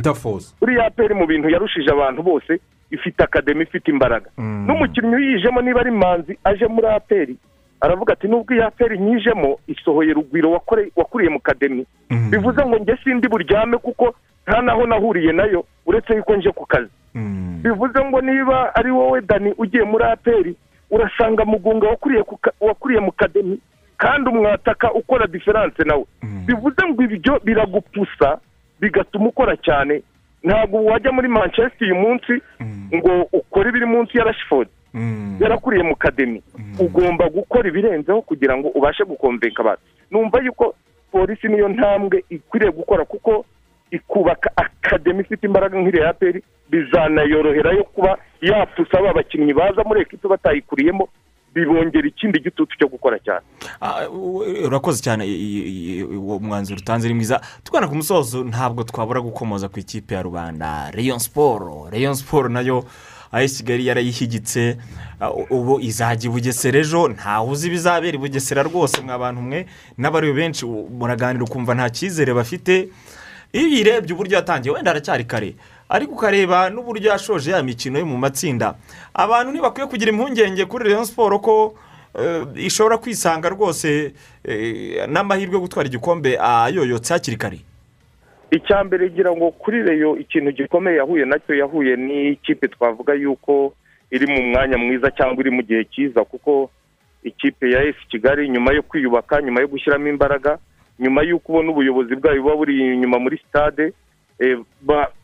Buriya 0.61 0.85
aperi 0.85 1.13
mu 1.13 1.25
bintu 1.27 1.49
yarushije 1.49 1.89
abantu 1.91 2.23
bose 2.23 2.59
ifite 2.91 3.23
akademi 3.23 3.63
ifite 3.63 3.87
imbaraga. 3.91 4.29
N'umukinnyi 4.37 5.15
uyijemo 5.15 5.61
niba 5.61 5.79
ari 5.81 5.91
manzi 5.91 6.37
aje 6.43 6.67
muri 6.67 6.87
aperi 6.87 7.35
aravuga 7.81 8.13
ati 8.13 8.27
nubwo 8.27 8.53
iyi 8.53 8.63
aperi 8.63 8.97
nyijemo 8.99 9.59
isohoye 9.67 10.13
rugwiro 10.13 10.51
wakuriye 10.95 11.29
mu 11.29 11.39
kademi. 11.39 11.85
Bivuze 12.29 12.65
ngo 12.65 12.77
njye 12.77 12.97
sindi 13.03 13.27
buryame 13.27 13.77
kuko 13.77 14.15
nta 14.47 14.61
naho 14.61 14.85
nahuriye 14.87 15.31
na 15.31 15.43
yo 15.43 15.65
uretse 15.85 16.13
yuko 16.15 16.35
nje 16.35 16.51
ku 16.51 16.65
kazi. 16.65 16.89
Bivuze 17.63 17.99
ngo 18.05 18.21
niba 18.21 18.75
ari 18.75 18.91
wowe 18.91 19.21
dani 19.21 19.53
ugiye 19.57 19.83
muri 19.83 20.03
aperi 20.03 20.55
urasanga 20.91 21.45
mugunga 21.45 21.87
wakuriye 22.61 22.99
mu 22.99 23.11
kademi 23.11 23.59
kandi 23.97 24.29
umwataka 24.29 24.93
ukora 24.93 25.27
diferanse 25.27 25.83
nawe. 25.83 26.05
Bivuze 26.45 26.81
ngo 26.87 27.03
ibyo 27.03 27.39
biragupusa 27.43 28.37
bigatuma 28.79 29.27
ukora 29.27 29.55
cyane. 29.57 30.01
Ntabwo 30.43 30.83
wajya 30.85 31.11
muri 31.11 31.27
manchester 31.27 31.87
uyu 31.87 31.95
munsi 31.95 32.33
ngo 32.95 33.21
ukore 33.33 33.69
ibiri 33.69 33.85
munsi 33.85 34.17
ya 34.17 34.23
rashford. 34.23 34.67
Yarakuriye 35.39 35.83
mu 35.83 35.95
kademi 35.95 36.43
ugomba 36.79 37.29
gukora 37.29 37.67
ibirenzeho 37.69 38.21
kugira 38.21 38.57
ngo 38.57 38.67
ubashe 38.67 39.03
gukomveka 39.03 39.61
abantu. 39.63 39.81
Numva 40.11 40.39
yuko 40.43 40.75
polisi 41.11 41.47
niyo 41.47 41.67
ntambwe 41.69 42.23
ikwiriye 42.29 42.71
gukora 42.71 43.05
kuko 43.05 43.45
ikubaka 43.91 44.51
akademi 44.55 45.21
ifite 45.21 45.43
imbaraga 45.47 45.79
nk'iriya 45.79 46.09
aperi 46.09 46.43
bizanayorohera 46.69 47.71
yo 47.73 47.83
kuba 47.83 48.17
yapusa 48.41 49.01
ba 49.01 49.13
bakinnyi 49.13 49.53
baza 49.53 49.83
muri 49.85 50.01
ekipi 50.01 50.27
batayikuriyemo 50.27 51.07
bibongera 51.55 52.07
ikindi 52.07 52.39
gitutu 52.39 52.75
cyo 52.77 52.87
gukora 52.87 53.19
cyane. 53.19 53.45
Ah, 53.81 54.09
urakoze 54.67 54.99
cyane 55.03 55.23
uwo 56.03 56.39
mwanzuro 56.39 56.79
utanze 56.79 57.07
ni 57.07 57.13
mwiza 57.13 57.41
tugana 57.63 57.87
ku 57.87 57.95
musozo 57.95 58.43
ntabwo 58.43 58.83
twabura 58.83 59.21
gukomoza 59.21 59.69
ku 59.69 59.79
ikipe 59.79 60.15
ya 60.15 60.21
rubanda 60.21 60.91
reyo 60.91 61.19
siporo 61.19 61.87
reyo 61.91 62.15
siporo 62.15 62.49
na 62.49 62.61
yo 62.61 62.83
aho 63.31 63.47
kigali 63.47 63.87
yarayishyigitse 63.87 64.77
ah, 65.19 65.31
ubu 65.31 65.79
izajya 65.79 66.29
i 66.29 66.33
bugesera 66.33 66.79
ejo 66.79 67.07
ntawe 67.07 67.47
uzi 67.51 67.67
ibizabera 67.67 68.15
i 68.15 68.19
bugesera 68.19 68.63
rwose 68.63 69.01
mwa 69.01 69.17
bantu 69.17 69.41
mwe 69.41 69.65
n'abari 69.97 70.33
benshi 70.33 70.65
muraganira 70.65 71.43
ukumva 71.45 71.73
nta 71.75 71.89
cyizere 71.89 72.33
bafite. 72.33 72.89
Iyo 73.53 73.65
uyirebye 73.67 74.13
uburyo 74.13 74.35
yatangiye 74.35 74.75
wenda 74.75 74.91
haracyari 74.91 75.23
kare. 75.23 75.55
Ariko 75.89 76.13
ukareba 76.13 76.69
n'uburyo 76.69 77.09
yashoje 77.11 77.51
ya 77.51 77.63
mikino 77.63 77.99
yo 77.99 78.05
mu 78.05 78.17
matsinda. 78.17 78.75
Abantu 79.13 79.51
ntibakwiye 79.51 79.87
kugira 79.87 80.11
impungenge 80.11 80.65
kuri 80.65 80.89
reyo 80.89 81.05
siporo 81.05 81.39
ko 81.39 81.75
eh, 82.19 82.45
ishobora 82.55 82.97
kwisanga 82.97 83.49
rwose 83.49 84.13
eh, 84.43 85.05
n'amahirwe 85.07 85.53
yo 85.53 85.59
gutwara 85.61 85.87
igikombe 85.89 86.37
ayoyotse 86.39 87.13
hakiri 87.13 87.37
kare. 87.37 87.59
Icya 88.51 88.83
mbere 88.83 89.09
ngira 89.09 89.31
ngo 89.31 89.51
kuri 89.51 89.83
reyo 89.83 90.17
ikintu 90.17 90.51
gikomeye 90.51 90.97
yahuye 90.97 91.25
na 91.25 91.39
cyo 91.39 91.55
yahuye 91.55 91.95
n'ikipe 91.95 92.67
twavuga 92.67 93.13
yuko 93.13 93.73
iri 94.11 94.25
mu 94.27 94.41
mwanya 94.43 94.77
mwiza 94.77 95.11
cyangwa 95.11 95.39
iri 95.41 95.51
mu 95.51 95.61
gihe 95.63 95.83
cyiza 95.85 96.23
kuko 96.23 96.69
ikipe 97.23 97.71
ya 97.71 97.83
esi 97.83 98.05
kigali 98.09 98.49
nyuma 98.49 98.73
yo 98.73 98.81
kwiyubaka 98.83 99.41
nyuma 99.41 99.61
yo 99.61 99.67
gushyiramo 99.67 100.07
imbaraga 100.07 100.57
nyuma 100.99 101.21
y'uko 101.23 101.51
ubona 101.51 101.71
ubuyobozi 101.71 102.15
bwayo 102.15 102.41
buba 102.41 102.55
buri 102.55 102.93
inyuma 102.93 103.19
muri 103.19 103.37
sitade 103.37 103.93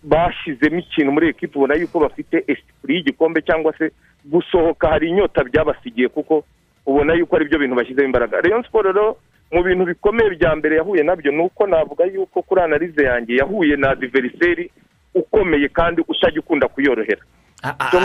bashyizemo 0.04 0.78
ikintu 0.80 1.12
muri 1.12 1.28
ekipa 1.30 1.60
ubona 1.60 1.76
yuko 1.76 2.00
bafite 2.00 2.44
esipuri 2.48 2.96
y'igikombe 2.96 3.42
cyangwa 3.42 3.74
se 3.78 3.92
gusohoka 4.26 4.88
hari 4.88 5.10
inyota 5.10 5.44
byabasigiye 5.44 6.08
kuko 6.08 6.44
ubona 6.86 7.14
yuko 7.14 7.36
ari 7.36 7.46
byo 7.46 7.60
bintu 7.60 7.76
bashyizemo 7.76 8.06
imbaraga. 8.06 8.42
Reyo 8.42 8.64
siporo 8.64 8.92
rero 8.92 9.18
mu 9.52 9.64
bintu 9.64 9.86
bikomeye 9.86 10.30
bya 10.36 10.56
mbere 10.56 10.76
yahuye 10.78 11.04
na 11.04 11.16
byo 11.16 11.32
ni 11.32 11.40
uko 11.44 11.68
navuga 11.68 12.06
yuko 12.06 12.42
kuri 12.42 12.62
analize 12.62 13.04
yanjye 13.04 13.36
yahuye 13.36 13.76
na 13.76 13.90
adiveriseri 13.92 14.72
ukomeye 15.16 15.70
kandi 15.70 16.02
utajya 16.08 16.40
ukunda 16.40 16.68
kuyorohera. 16.68 17.22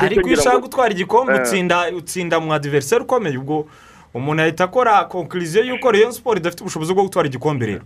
Ariko 0.02 0.28
iyo 0.28 0.38
ushaka 0.38 0.58
gutwara 0.58 0.90
igikombe 0.92 1.32
utsinda 1.34 1.88
utsinda 1.96 2.40
mu 2.40 2.52
adiveriseri 2.54 3.02
ukomeye 3.04 3.38
ubwo 3.38 3.68
umuntu 4.14 4.42
ahita 4.42 4.64
akora 4.64 5.04
konkiriziyo 5.04 5.64
y'uko 5.64 5.90
Rayon 5.92 6.12
siporo 6.12 6.36
idafite 6.40 6.60
ubushobozi 6.60 6.94
bwo 6.94 7.02
gutwara 7.02 7.28
igikombe 7.28 7.66
rero. 7.66 7.84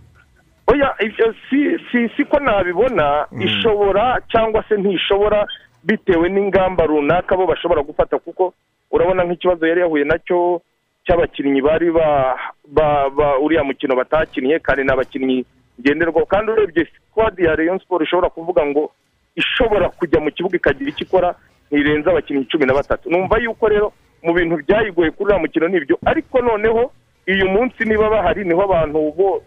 Oya 0.67 0.95
ibyo 0.99 1.33
si 1.49 1.77
si 1.91 2.09
si 2.15 2.23
ko 2.25 2.39
nabibona 2.39 3.27
ishobora 3.39 4.21
cyangwa 4.31 4.63
se 4.69 4.77
ntishobora 4.77 5.45
bitewe 5.83 6.29
n'ingamba 6.29 6.85
runaka 6.85 7.35
bo 7.37 7.45
bashobora 7.47 7.81
gufata 7.83 8.19
kuko 8.19 8.53
urabona 8.91 9.23
nk'ikibazo 9.23 9.67
yari 9.67 9.81
yahuye 9.81 10.03
na 10.05 10.17
cyo 10.19 10.61
cy'abakinnyi 11.07 11.61
bari 11.61 11.91
ba 11.91 12.37
ba 12.67 13.09
ba 13.09 13.39
uriya 13.39 13.63
mukino 13.63 13.95
batakinnye 13.95 14.59
kandi 14.59 14.83
ni 14.83 14.91
abakinnyi 14.91 15.45
ngenderwaho. 15.81 16.25
Kandi 16.25 16.51
urebye 16.51 16.85
sikwadi 16.85 17.45
ya 17.45 17.55
Rayon 17.55 17.79
siporo 17.79 18.03
ishobora 18.05 18.29
kuvuga 18.29 18.65
ngo 18.65 18.91
ishobora 19.35 19.89
kujya 19.89 20.19
mu 20.21 20.29
kibuga 20.31 20.55
ikagira 20.57 20.89
icyo 20.89 21.05
ikora 21.09 21.33
ntirenze 21.71 22.09
abakinnyi 22.09 22.45
cumi 22.45 22.65
na 22.65 22.73
batatu. 22.73 23.09
Numva 23.09 23.37
yuko 23.41 23.65
rero 23.67 23.93
mu 24.23 24.33
bintu 24.33 24.61
byayigoye 24.61 25.11
kuri 25.11 25.25
uriya 25.33 25.39
mukino 25.41 25.67
ni 25.67 25.79
byo 25.81 25.97
ariko 26.05 26.41
noneho 26.41 26.91
uyu 27.27 27.49
munsi 27.49 27.81
niba 27.85 28.09
bahari 28.09 28.45
ni 28.45 28.53
ho 28.53 28.61
abantu 28.61 29.11
bo 29.17 29.41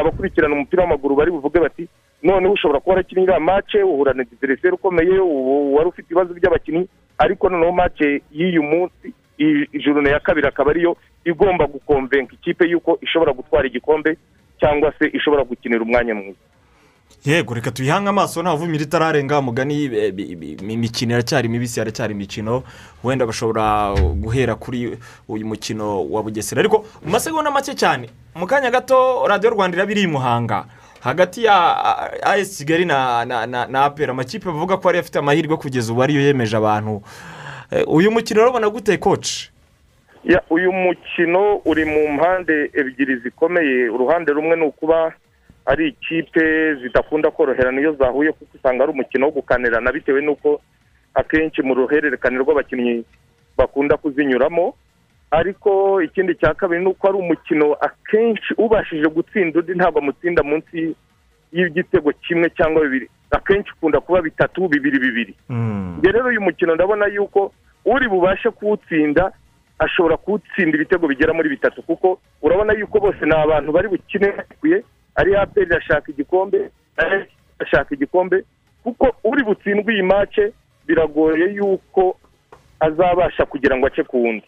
abakurikirana 0.00 0.54
umupira 0.54 0.82
w'amaguru 0.82 1.14
bari 1.16 1.30
buvuge 1.30 1.58
bati 1.60 1.88
noneho 2.22 2.52
ushobora 2.52 2.80
kuba 2.80 2.90
warakinnye 2.94 3.22
iriya 3.24 3.40
mace 3.40 3.82
uhura 3.82 4.12
na 4.12 4.24
diveriseri 4.24 4.74
ukomeye 4.74 5.18
wari 5.74 5.88
ufite 5.88 6.06
ibibazo 6.10 6.34
by'abakinnyi 6.34 6.88
ariko 7.18 7.48
noneho 7.48 7.72
mace 7.72 8.22
y'uyu 8.32 8.62
munsi 8.62 9.14
i- 9.38 9.66
ijuru 9.72 10.08
ya 10.08 10.20
kabiri 10.20 10.46
akaba 10.48 10.70
ariyo 10.70 10.96
igomba 11.24 11.66
gukomvenka 11.66 12.34
ikipe 12.34 12.64
y'uko 12.68 12.98
ishobora 13.00 13.32
gutwara 13.32 13.66
igikombe 13.66 14.16
cyangwa 14.60 14.92
se 14.98 15.08
ishobora 15.12 15.44
gukinira 15.44 15.82
umwanya 15.82 16.14
mwiza. 16.14 16.38
Yego 17.24 17.54
reka 17.54 17.70
tuyihange 17.70 18.08
amaso 18.08 18.42
nta 18.42 18.54
vumira 18.54 18.82
itararenga 18.84 19.40
mugani 19.42 19.84
eh, 19.84 20.14
imikino 20.60 21.12
iracyari 21.14 21.48
mibisi 21.48 21.80
haracyari 21.80 22.14
imikino 22.14 22.62
wenda 23.04 23.26
bashobora 23.26 23.94
guhera 23.94 24.54
kuri 24.54 24.98
uyu 25.28 25.46
mukino 25.46 26.04
wa 26.10 26.22
bugesera. 26.22 26.60
Ariko 26.60 26.84
mu 27.04 27.10
masegonda 27.12 27.50
make 27.50 27.74
cyane 27.74 28.08
mu 28.34 28.46
kanya 28.46 28.70
gato 28.70 29.26
radiyo 29.28 29.50
rwanda 29.50 29.76
iraba 29.76 29.92
iri 29.92 30.02
i 30.02 30.06
muhanga 30.06 30.64
hagati 31.00 31.44
ya 31.44 31.76
as 32.22 32.56
kigali 32.58 32.84
na 32.84 33.24
na 33.24 33.46
na 33.46 33.66
na 33.66 33.84
apera 33.84 34.10
amakipe 34.12 34.46
bavuga 34.46 34.76
ko 34.76 34.88
ariyo 34.88 35.00
afite 35.00 35.18
amahirwe 35.18 35.56
kugeza 35.56 35.92
ubu 35.92 36.02
ariyo 36.02 36.20
yemeje 36.20 36.56
abantu. 36.56 37.02
Eh, 37.70 37.84
uyu 37.88 38.10
mukino 38.10 38.42
urabona 38.42 38.68
gute 38.70 38.96
koci 38.96 39.50
uyu 40.50 40.72
mukino 40.72 41.60
uri 41.64 41.84
mu 41.84 42.12
mpande 42.12 42.70
ebyiri 42.74 43.16
zikomeye. 43.16 43.88
Uruhande 43.88 44.32
rumwe 44.32 44.56
ni 44.56 44.62
ukuba 44.64 45.12
ari 45.70 45.88
ikipe 45.88 46.74
zidakunda 46.74 47.30
koroherana 47.30 47.80
iyo 47.80 47.92
zahuye 47.94 48.32
kuko 48.32 48.50
usanga 48.58 48.82
ari 48.82 48.92
umukino 48.92 49.26
wo 49.26 49.32
gukanirana 49.32 49.92
bitewe 49.92 50.20
n'uko 50.22 50.60
akenshi 51.14 51.62
mu 51.62 51.74
ruhererekane 51.74 52.38
rw'abakinnyi 52.38 53.04
bakunda 53.56 53.96
kuzinyuramo. 53.96 54.74
Ariko 55.30 56.02
ikindi 56.02 56.34
cya 56.34 56.54
kabiri 56.54 56.80
ni 56.82 56.90
uko 56.90 57.06
ari 57.08 57.16
umukino 57.18 57.74
akenshi 57.78 58.54
ubashije 58.58 59.06
gutsinda 59.14 59.58
undi 59.60 59.74
ntabwo 59.78 59.98
amutsinda 60.02 60.42
munsi 60.42 60.94
y'igitego 61.52 62.10
kimwe 62.26 62.50
cyangwa 62.50 62.82
bibiri. 62.82 63.06
Akenshi 63.30 63.70
ukunda 63.78 64.00
kuba 64.00 64.22
bitatu 64.22 64.68
bibiri 64.68 64.98
bibiri. 64.98 65.34
Njye 65.98 66.12
rero 66.12 66.28
uyu 66.28 66.40
mukino 66.40 66.74
ndabona 66.74 67.06
yuko 67.06 67.52
uri 67.84 68.08
bubashe 68.08 68.50
kuwutsinda 68.50 69.32
ashobora 69.78 70.16
kuwutsinda 70.16 70.74
ibitego 70.76 71.06
bigera 71.08 71.32
muri 71.32 71.48
bitatu. 71.48 71.82
Kuko 71.82 72.18
urabona 72.42 72.72
yuko 72.72 73.00
bose 73.00 73.22
ni 73.26 73.32
abantu 73.34 73.72
bari 73.72 73.88
bukine 73.88 74.32
ari 75.20 75.36
aperi 75.36 75.66
irashaka 75.66 76.08
igikombe 76.12 76.70
ari 76.96 77.24
ashaka 77.58 77.94
igikombe 77.94 78.44
kuko 78.82 79.12
uri 79.24 79.44
butsindwe 79.44 79.92
iyi 79.94 80.02
mace 80.02 80.52
biragoye 80.86 81.44
yuko 81.54 82.16
azabasha 82.80 83.44
kugira 83.46 83.76
ngo 83.76 83.86
ace 83.86 84.02
ku 84.04 84.16
wundi. 84.24 84.46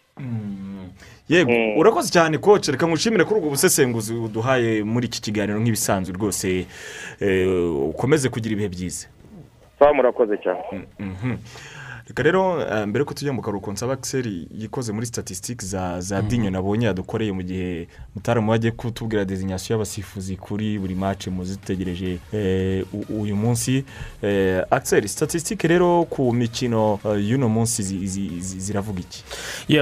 Yego 1.29 1.51
urakoze 1.79 2.09
cyane 2.11 2.37
koci 2.37 2.71
reka 2.71 2.87
ngushimire 2.87 3.23
kuri 3.25 3.39
ubwo 3.39 3.49
busesenguzi 3.49 4.13
uduhaye 4.13 4.83
muri 4.83 5.05
iki 5.07 5.21
kiganiro 5.21 5.59
nk'ibisanzwe 5.59 6.11
rwose. 6.17 6.65
Eh, 7.21 7.47
ukomeze 7.93 8.29
kugira 8.29 8.53
ibihe 8.53 8.69
byiza. 8.69 9.07
Murakoze 9.95 10.37
cyane. 10.43 10.63
Mhm. 10.99 11.35
Reka 12.07 12.23
rero 12.23 12.61
eh, 12.61 12.85
mbere 12.87 13.05
ko 13.05 13.13
tujya 13.13 13.33
mu 13.33 13.41
karuhuko 13.41 13.71
nsaba 13.71 13.93
akiseri 13.93 14.47
yikoze 14.57 14.91
muri 14.93 15.05
statisitike 15.05 15.65
za 15.65 16.01
za 16.01 16.21
dinyo 16.21 16.49
nabonye 16.49 16.85
yadukoreye 16.85 17.31
mu 17.31 17.41
gihe 17.43 17.87
mutaramu 18.15 18.51
wajya 18.51 18.71
kutubwira 18.71 19.25
dezinyasiyo 19.25 19.73
y'abasifuzi 19.73 20.35
kuri 20.35 20.79
buri 20.79 20.95
mace 20.95 21.29
muzitegereje 21.29 22.17
eh, 22.33 22.85
uyu 23.09 23.35
munsi. 23.35 23.83
Eh, 24.21 24.63
akiseri 24.71 25.07
statisitike 25.07 25.67
rero 25.67 26.03
ku 26.09 26.33
mikino 26.33 26.99
y'uno 27.19 27.49
munsi 27.49 27.83
zi- 27.83 28.07
zi- 28.07 28.39
zi- 28.41 28.59
ziravuga 28.59 28.99
iki? 28.99 29.23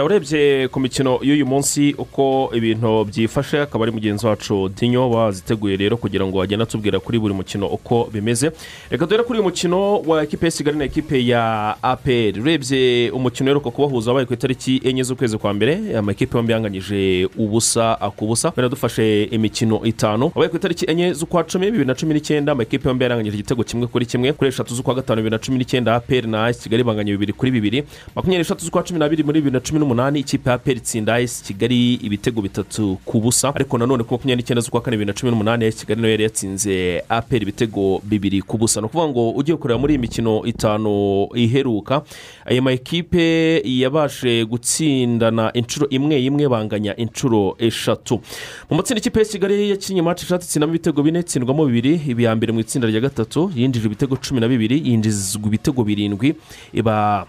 Urebye 0.06 0.68
ku 0.68 0.80
mikino 0.80 1.20
y'uyu 1.22 1.46
munsi 1.46 1.96
uko 1.98 2.52
ibintu 2.54 3.06
byifashe 3.06 3.62
akaba 3.62 3.86
ari 3.86 3.92
mugenzi 3.92 4.26
wacu 4.26 4.70
dinyo 4.70 5.10
waziteguye 5.10 5.78
rero 5.78 5.98
kugira 5.98 6.26
ngo 6.26 6.42
agende 6.42 6.64
atubwira 6.64 7.00
kuri 7.00 7.20
buri 7.20 7.34
mukino 7.34 7.68
uko 7.68 8.10
bimeze. 8.14 8.52
Reka 8.90 9.06
dore 9.06 9.24
kuri 9.24 9.40
uyu 9.40 9.48
mukino 9.50 10.00
wa 10.00 10.24
ekipe 10.24 10.46
ya 10.46 10.52
kigali 10.52 10.78
na 10.78 10.84
ekipe 10.86 11.26
ya 11.28 11.76
aperi 12.12 12.42
urebye 12.42 13.12
umukino 13.12 13.48
uheruka 13.52 13.72
kubahuza 13.72 14.12
wabaye 14.12 14.26
ku 14.26 14.34
itariki 14.34 14.82
enye 14.84 15.04
z'ukwezi 15.04 15.38
kwa 15.38 15.54
mbere 15.54 15.98
amakipe 15.98 16.38
yombi 16.38 16.54
yanganyije 16.54 17.30
ubusa 17.38 17.96
ku 18.16 18.28
busa 18.28 18.52
wenda 18.58 18.70
dufashe 18.70 19.24
imikino 19.24 19.82
itanu. 19.86 20.26
Wabaye 20.36 20.50
ku 20.50 20.56
itariki 20.58 20.86
enye 20.92 21.14
z'ukwa 21.14 21.44
cumi 21.44 21.66
bibiri 21.66 21.86
na 21.86 21.96
cumi 21.96 22.14
n'icyenda 22.14 22.52
amakipe 22.52 22.90
yombi 22.90 23.04
yaranganyije 23.04 23.36
igitego 23.38 23.64
kimwe 23.64 23.88
kuri 23.88 24.06
kimwe. 24.06 24.34
Kuri 24.34 24.48
eshatu 24.50 24.76
z'ukwa 24.76 24.96
gatanu 24.96 25.22
bibiri 25.22 25.32
na 25.32 25.40
cumi 25.40 25.58
n'icyenda 25.58 25.96
aperi 25.96 26.28
na 26.28 26.46
ayisi 26.46 26.64
kigali 26.64 26.84
banganya 26.84 27.12
bibiri 27.12 27.34
kuri 27.34 27.52
bibiri. 27.52 27.84
Makumyabiri 28.16 28.40
n'eshatu 28.44 28.66
z'ukwa 28.66 28.84
cumi 28.84 29.00
n'abiri 29.00 29.24
muri 29.24 29.40
bibiri 29.40 29.54
na 29.54 29.60
cumi 29.60 29.80
n'umunani 29.80 30.20
ikipe 30.20 30.50
ya 30.50 30.56
aperi 30.56 30.80
itsinda 30.80 31.14
ayisi 31.14 31.44
kigali 31.44 31.94
ibitego 31.94 32.42
bitatu 32.42 32.98
ku 33.06 33.20
busa. 33.20 33.56
Ariko 33.56 33.78
nanone 33.78 34.04
ku 34.04 34.14
makumyabiri 34.14 34.44
n'icyenda 34.44 34.62
z'ukwa 34.62 34.82
kane 34.82 34.98
bibiri 34.98 35.08
na 35.08 35.14
cumi 35.14 35.32
n'umunani 35.32 35.64
ayisi 35.64 35.80
kigali 35.86 36.02
na 36.02 36.08
yo 36.08 36.12
yari 36.12 36.24
yatsinze 36.24 37.04
aperi 37.10 37.44
ibitego 37.44 38.02
bibiri 38.04 38.42
ku 38.42 38.58
busa. 38.58 38.82
Ni 38.82 38.86
ukuvuga 38.86 39.08
ngo 39.10 39.30
ugiye 39.32 39.58
kureba 39.58 39.80
muri 39.80 39.94
iyi 39.94 40.02
mikino 40.02 40.44
itanu 40.46 41.28
iheruka 41.36 42.01
aya 42.46 42.62
makipe 42.62 43.62
yabashe 43.66 44.46
gutsindana 44.46 45.52
inshuro 45.54 45.88
imwe 45.90 46.18
imwe 46.24 46.48
banganya 46.50 46.96
inshuro 46.98 47.56
eshatu. 47.60 48.22
Mu 48.70 48.78
matsinda 48.78 49.00
ikipe 49.00 49.20
ya 49.20 49.26
kigali 49.26 49.70
yakinnye 49.70 50.02
maci 50.02 50.26
eshatu 50.26 50.46
itsindamo 50.46 50.74
ibitego 50.74 51.04
bine 51.04 51.20
itsindwamo 51.20 51.66
bibiri 51.66 52.02
iya 52.18 52.36
mbere 52.36 52.52
mu 52.54 52.60
itsinda 52.60 52.88
rya 52.88 53.00
gatatu 53.02 53.52
yinjije 53.56 53.86
ibitego 53.88 54.16
cumi 54.18 54.40
na 54.40 54.48
bibiri 54.48 54.82
yinjizwa 54.86 55.48
ibitego 55.48 55.84
birindwi 55.84 56.36
iba 56.74 57.26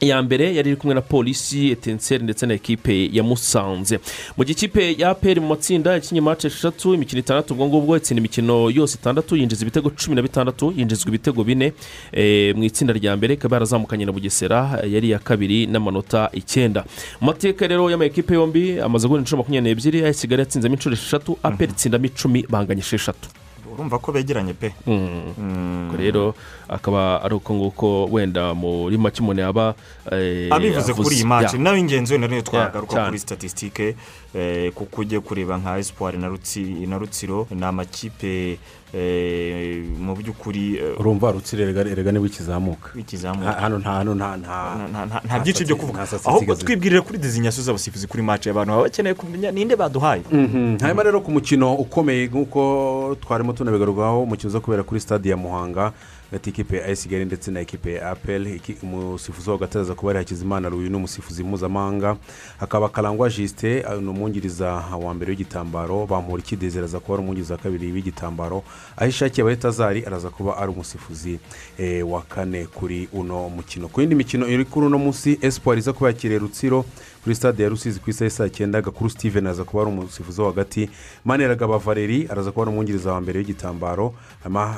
iya 0.00 0.22
mbere 0.22 0.54
yari 0.54 0.70
iri 0.70 0.76
kumwe 0.76 0.94
na 0.94 1.00
polisi 1.00 1.70
etenseri 1.70 2.24
ndetse 2.24 2.46
na 2.46 2.54
ekipe 2.54 3.08
ya 3.12 3.22
musanze. 3.22 4.00
Mu 4.36 4.44
gihe 4.44 4.52
ikipe 4.52 4.94
ya 4.98 5.10
aperi 5.10 5.40
mu 5.40 5.48
matsinda 5.48 5.92
yakinnye 5.92 6.20
mace 6.20 6.46
eshatu 6.48 6.94
imikino 6.94 7.20
itandatu 7.20 7.52
ubwo 7.54 7.66
ngubwo 7.66 7.96
itsinda 7.96 8.20
imikino 8.20 8.70
yose 8.70 8.96
itandatu 8.98 9.36
yinjiza 9.36 9.62
ibitego 9.62 9.90
cumi 9.90 10.16
na 10.16 10.22
bitandatu 10.22 10.72
yinjizwa 10.76 11.08
ibitego 11.08 11.44
bine. 11.44 11.72
Eh, 12.12 12.56
mu 12.56 12.64
itsinda 12.64 12.92
rya 12.94 13.16
mbere 13.16 13.34
ikaba 13.34 13.56
yarazamukanye 13.56 14.04
na 14.04 14.12
bugesera 14.12 14.80
yari 14.88 15.08
iya 15.08 15.18
kabiri 15.18 15.66
n'amanota 15.66 16.30
icyenda. 16.32 16.84
Mu 17.20 17.26
mateka 17.26 17.66
rero 17.66 17.90
y'amakipe 17.90 18.34
yombi 18.34 18.80
amaze 18.80 19.06
guhura 19.06 19.20
inshuro 19.20 19.38
makumyabiri 19.42 19.70
n'ebyiri 19.74 19.98
aya 20.04 20.14
kigali 20.14 20.40
yatsinzemo 20.42 20.74
inshuro 20.74 20.94
esheshatu 20.94 21.38
aperi 21.42 21.72
itsindamo 21.72 22.04
icumi 22.06 22.46
banganya 22.48 22.80
esheshatu. 22.80 23.28
Urumva 23.72 23.98
ko 23.98 24.12
begeranye 24.12 24.52
pe. 24.52 24.72
Ubwo 24.86 25.96
rero 25.96 26.34
akaba 26.70 27.22
ari 27.22 27.34
uko 27.34 27.54
nguko 27.54 28.04
wenda 28.06 28.54
muri 28.54 28.98
make 28.98 29.20
umuntu 29.22 29.42
yaba 29.42 29.74
eh, 30.12 30.48
abivuze 30.54 30.94
kuri 30.94 31.16
iyi 31.16 31.24
maci 31.24 31.58
nawe 31.58 31.78
ingenzi 31.80 32.12
wenda 32.12 32.28
niyo 32.28 32.42
twagaruka 32.42 33.06
kuri 33.06 33.18
statisitike 33.18 33.96
eh, 34.34 34.72
kuko 34.72 35.00
ugiye 35.00 35.20
kureba 35.20 35.56
nka 35.58 35.78
esipuwari 35.78 36.18
na 36.18 36.28
Rutsi- 36.28 36.86
na 36.88 36.98
rutsiro 36.98 37.46
ni 37.50 37.64
amakipe 37.64 38.58
eh, 38.94 39.82
mu 39.98 40.14
by'ukuri 40.16 40.78
urumva 40.98 41.30
rutsire 41.32 41.62
erega 41.64 41.80
erega 41.90 42.12
ni 42.12 42.18
bwo 42.18 42.26
ikizamuka. 42.26 42.90
Ikizamuka. 42.98 43.52
Ha- 43.52 43.60
hano 43.60 44.14
nta 44.14 45.38
byinshi 45.42 45.64
byo 45.64 45.76
kuvuga. 45.76 46.06
ahubwo 46.24 46.54
twibwirire 46.54 47.00
kuri 47.00 47.18
dezinyasiyo 47.18 47.64
z'abasifuzi 47.64 48.06
kuri 48.06 48.22
maci 48.22 48.50
abantu 48.50 48.70
baba 48.72 48.82
bakeneye 48.82 49.14
kumenya 49.14 49.50
ninde 49.50 49.76
baduhaye. 49.76 50.22
Mhm. 50.32 50.78
hanyuma 50.80 51.02
rero 51.02 51.20
ku 51.20 51.30
mukino 51.30 51.74
ukomeye 51.74 52.26
nk'uko 52.26 53.16
twarimo 53.20 53.52
tunabigarukaho 53.52 54.22
umukino 54.22 54.48
uza 54.48 54.60
kubera 54.60 54.82
kuri 54.82 55.00
stade 55.00 55.28
ya 55.30 55.36
muhanga 55.36 55.92
hagati 56.30 56.50
y'ikipe 56.50 56.76
ya 56.76 56.84
ayisi 56.84 57.02
kigali 57.08 57.24
ndetse 57.24 57.50
na 57.50 57.60
ekipe 57.60 57.92
ya 57.92 58.10
apel 58.10 58.46
Iki- 58.46 58.76
umusifuzi 58.82 59.50
wabo 59.50 59.60
gataraza 59.60 59.94
kuba 59.94 60.10
ari 60.10 60.18
hakizimana 60.18 60.68
ruyu 60.68 60.90
ni 60.90 60.96
umusifuzi 60.96 61.44
mpuzamahanga. 61.44 62.16
Hakaba 62.60 62.88
karangwa 62.88 63.28
jisite 63.30 63.84
ni 64.00 64.08
umwungiriza 64.08 64.72
wa 65.02 65.14
mbere 65.14 65.30
w'igitambaro. 65.30 66.06
Bamuhora 66.06 66.42
ikidezera 66.42 66.84
aza 66.84 67.00
kuba 67.00 67.14
ari 67.14 67.22
umwungiriza 67.22 67.54
wa 67.54 67.60
kabiri 67.60 67.92
w'igitambaro. 67.92 68.62
Aho 68.96 69.08
ishakiye 69.08 69.42
abaretazari 69.42 70.04
araza 70.06 70.30
kuba 70.30 70.56
ari 70.56 70.72
umusifuzi 70.72 71.38
eh, 71.78 72.10
wa 72.10 72.22
kane 72.22 72.66
kuri 72.66 73.08
uno 73.12 73.48
mukino. 73.48 73.88
Ku 73.88 74.00
yindi 74.00 74.14
mikino 74.14 74.46
iri 74.48 74.64
kuri 74.64 74.86
uno 74.86 74.98
munsi 74.98 75.38
esipuwari 75.42 75.78
iza 75.80 75.92
kuba 75.92 76.08
yakiriye 76.10 76.38
rutsiro. 76.38 76.84
Kuri 77.22 77.34
stade 77.34 77.62
ya 77.62 77.68
rusizi 77.68 78.00
ku 78.00 78.10
isaha 78.10 78.24
ya 78.24 78.30
saa 78.30 78.48
cyenda 78.48 78.82
gakuru 78.82 79.10
steven 79.10 79.46
araza 79.46 79.64
kuba 79.64 79.82
ari 79.82 79.90
umusifuzi 79.92 80.40
wo 80.40 80.46
hagati. 80.46 80.90
Maniragaba 81.24 81.78
valeri 81.78 82.26
araza 82.30 82.50
kuba 82.52 82.62
ari 82.62 82.70
umwungiriza 82.70 83.12
wa 83.12 83.20
mbere 83.20 83.38
w'igitambaro 83.38 84.14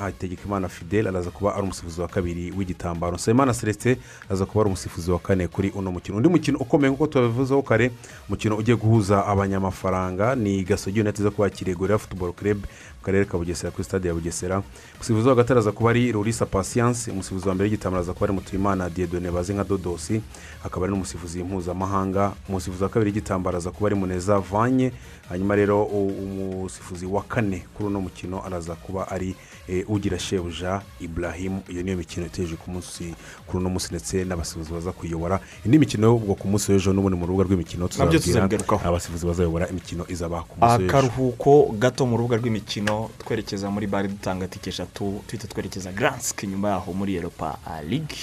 hategekimana 0.00 0.68
fidel 0.68 1.08
araza 1.08 1.30
kuba 1.30 1.54
ari 1.54 1.62
umusifuzi 1.62 2.00
wa 2.00 2.08
kabiri 2.08 2.52
w'igitambaro. 2.56 3.14
Nsabimana 3.16 3.54
celestin 3.54 3.96
araza 4.28 4.46
kuba 4.46 4.60
ari 4.60 4.66
umusifuzi 4.68 5.10
wa 5.10 5.18
kane 5.18 5.48
kuri 5.48 5.70
uno 5.70 5.92
mukino. 5.92 6.16
Undi 6.16 6.28
mukino 6.28 6.58
ukomeye 6.58 6.90
nk'uko 6.90 7.06
tubabivuzeho 7.06 7.62
kare 7.62 7.90
umukino 8.28 8.56
ugiye 8.56 8.76
guhuza 8.76 9.26
abanyamafaranga 9.26 10.34
ni 10.34 10.64
gasogi 10.64 11.00
united 11.00 11.22
zo 11.22 11.30
kwakira 11.30 11.74
gorira 11.74 11.98
futuboro 11.98 12.32
mu 12.42 12.66
karere 13.02 13.24
ka 13.24 13.38
bugesera 13.38 13.70
kuri 13.70 13.84
stade 13.84 14.08
ya 14.08 14.14
bugesera. 14.14 14.62
Umusifuzi 14.94 15.28
wa 15.28 15.34
hagati 15.34 15.52
araza 15.52 15.72
kuba 15.72 15.90
ari 15.90 16.12
rurisa 16.12 16.46
pasiyanse 16.46 17.10
umusifuzi 17.10 17.48
wa 17.48 17.54
mbere 17.54 17.70
w'igitambaro 17.70 17.98
araza 18.00 18.12
kuba 18.12 18.24
ari 18.26 18.32
mutuyimana 18.34 18.90
diedone 18.90 19.30
bazi 19.30 19.54
nka 19.54 19.64
dodosi 19.64 20.20
akaba 20.64 20.86
ari 20.86 20.92
n'umusifuzi 20.92 21.42
mpuzamahanga. 21.42 22.32
Umusifuzi 22.48 22.82
wa 22.82 22.88
kabiri 22.88 23.10
w'igitambaro 23.10 23.54
araza 23.56 23.70
kuba 23.70 23.86
ari 23.86 23.96
muneza 23.96 24.38
vanye 24.38 24.92
hanyuma 25.28 25.56
rero 25.56 25.84
umusifuzi 25.84 27.06
wa 27.06 27.22
kane 27.22 27.64
kuri 27.74 27.86
uno 27.88 28.00
mukino 28.00 28.44
araza 28.46 28.74
kuba 28.74 29.08
ari 29.10 29.34
eh, 29.68 29.84
ugira 29.90 30.18
shebuja 30.18 30.80
iburahimu 31.00 31.62
iyo 31.68 31.82
niyo 31.82 31.96
mikino 31.96 32.26
iteje 32.26 32.56
ku 32.56 32.70
munsi 32.70 33.14
kuri 33.46 33.58
uno 33.58 33.70
munsi 33.70 33.88
ndetse 33.90 34.24
n'abasifuzi 34.24 34.72
baza 34.72 34.92
kuyobora. 34.92 35.40
Indi 35.64 35.78
mikino 35.78 36.06
yo 36.06 36.14
ubwo 36.16 36.34
ku 36.34 36.48
munsi 36.48 36.72
w'ejo 36.72 36.92
n'ubundi 36.92 37.16
mu 37.18 37.26
rubuga 37.26 37.44
rw'imikino 37.44 37.88
tuzababwira 37.88 38.48
abasifuzi 38.84 39.26
bazayobora 39.26 39.68
imikino 39.68 40.04
izaba 40.08 40.42
ku 40.42 40.54
munsi 40.60 40.82
w'ejo. 40.82 40.90
Akaruhuko 40.90 41.74
gato 41.78 42.06
mu 42.06 42.16
rubuga 42.16 42.36
rw'imikino 42.36 42.91
twerekeza 43.18 43.70
muri 43.70 43.86
bare 43.86 44.08
dutanga 44.08 44.48
tike 44.48 44.70
eshatu 44.70 45.22
tuhita 45.26 45.48
twerekeza 45.48 45.92
garansike 45.92 46.46
nyuma 46.46 46.68
yaho 46.70 46.92
muri 46.92 47.16
eropa 47.16 47.58
ligue 47.88 48.18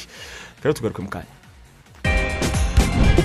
rero 0.63 0.73
tugaruke 0.73 1.01
mu 1.01 1.09
kanya. 1.09 1.33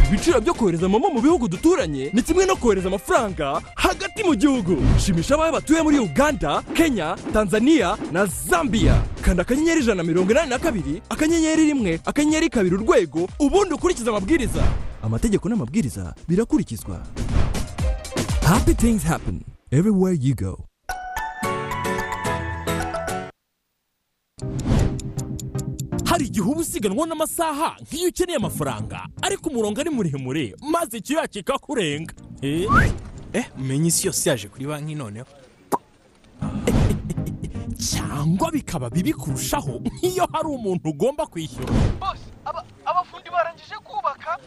Ibiciro 0.08 0.40
byo 0.40 0.54
kohereza 0.54 0.88
momo 0.88 1.08
mu 1.10 1.20
bihugu 1.20 1.48
duturanye 1.48 2.10
ni 2.14 2.22
kimwe 2.22 2.46
no 2.46 2.56
kohereza 2.56 2.88
amafaranga 2.88 3.60
hagati 3.76 4.22
mu 4.24 4.34
gihugu. 4.34 4.76
Shimisha 4.98 5.34
abawe 5.34 5.52
batuye 5.52 5.82
muri 5.82 5.98
uganda 5.98 6.62
kenya 6.74 7.16
tanzania 7.32 7.96
na 8.12 8.26
zambia. 8.26 9.02
Kanda 9.22 9.42
akanyenyeri 9.42 9.80
ijana 9.80 10.02
na 10.02 10.08
mirongo 10.08 10.30
inani 10.32 10.50
na 10.50 10.58
kabiri 10.58 11.02
akanyenyeri 11.10 11.64
rimwe 11.66 12.00
akanyenyeri 12.04 12.48
kabiri 12.50 12.74
urwego 12.76 13.28
ubundi 13.40 13.74
ukurikize 13.74 14.10
amabwiriza. 14.10 14.62
Amategeko 15.02 15.48
n'amabwiriza 15.48 16.14
birakurikizwa. 16.28 17.02
Happy 18.46 18.74
things 18.74 19.02
happen 19.02 19.40
everywhere 19.70 20.14
you 20.20 20.34
go. 20.34 20.64
Hari 26.14 26.26
igihe 26.30 26.46
uba 26.46 26.60
usiganwa 26.62 27.06
n'amasaha 27.06 27.74
nk'iyo 27.82 28.08
ukeneye 28.08 28.38
amafaranga. 28.38 28.98
Ariko 29.22 29.50
umurongo 29.50 29.80
ari 29.82 29.90
muremure 29.90 30.54
maze 30.62 30.98
icyuya 31.02 31.26
kikakurenga 31.26 32.14
eh 32.42 32.70
eh 33.34 33.46
menya 33.58 33.88
isi 33.90 34.06
yose 34.06 34.22
yaje 34.30 34.46
kuri 34.48 34.66
banki 34.66 34.94
noneho. 34.94 35.26
Cyangwa 37.90 38.46
bikaba 38.54 38.90
bibi 38.94 39.12
kurushaho 39.12 39.82
nk'iyo 39.82 40.24
hari 40.32 40.48
umuntu 40.54 40.86
ugomba 40.94 41.26
kwishyura. 41.26 41.72
Bose 41.98 42.26
aba- 42.46 42.62
abafundi 42.86 43.26
barangije 43.30 43.74
kubaka 43.82 44.38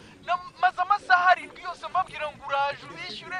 maze 0.62 0.78
amasaha 0.80 1.28
arindwi 1.36 1.60
yose 1.68 1.84
mbabwira 1.90 2.32
ngo 2.32 2.42
uraje 2.48 2.80
ubishyure 2.88 3.38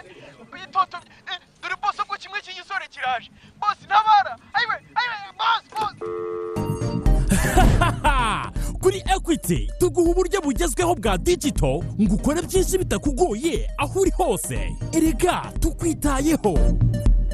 bitoto 0.52 0.96
eh, 1.32 1.38
dore 1.62 1.76
bose 1.82 2.00
ko 2.04 2.12
kimwe 2.20 2.38
cy'igisore 2.44 2.84
kiraje. 2.92 3.30
Bose 3.56 3.82
ntabara. 3.88 4.36
Ayiwe 4.52 4.76
ayiwe 4.98 5.16
bose 5.40 5.68
bose 5.80 7.07
kuri 8.82 9.02
ekwiti 9.16 9.70
tuguha 9.78 10.10
uburyo 10.10 10.40
bugezweho 10.40 10.94
bwa 10.94 11.18
digito 11.18 11.84
ngo 12.00 12.14
ukore 12.14 12.42
byinshi 12.42 12.78
bitakugoye 12.78 13.70
aho 13.78 14.00
uri 14.00 14.10
hose 14.10 14.76
erega 14.92 15.52
tukwitayeho 15.60 16.58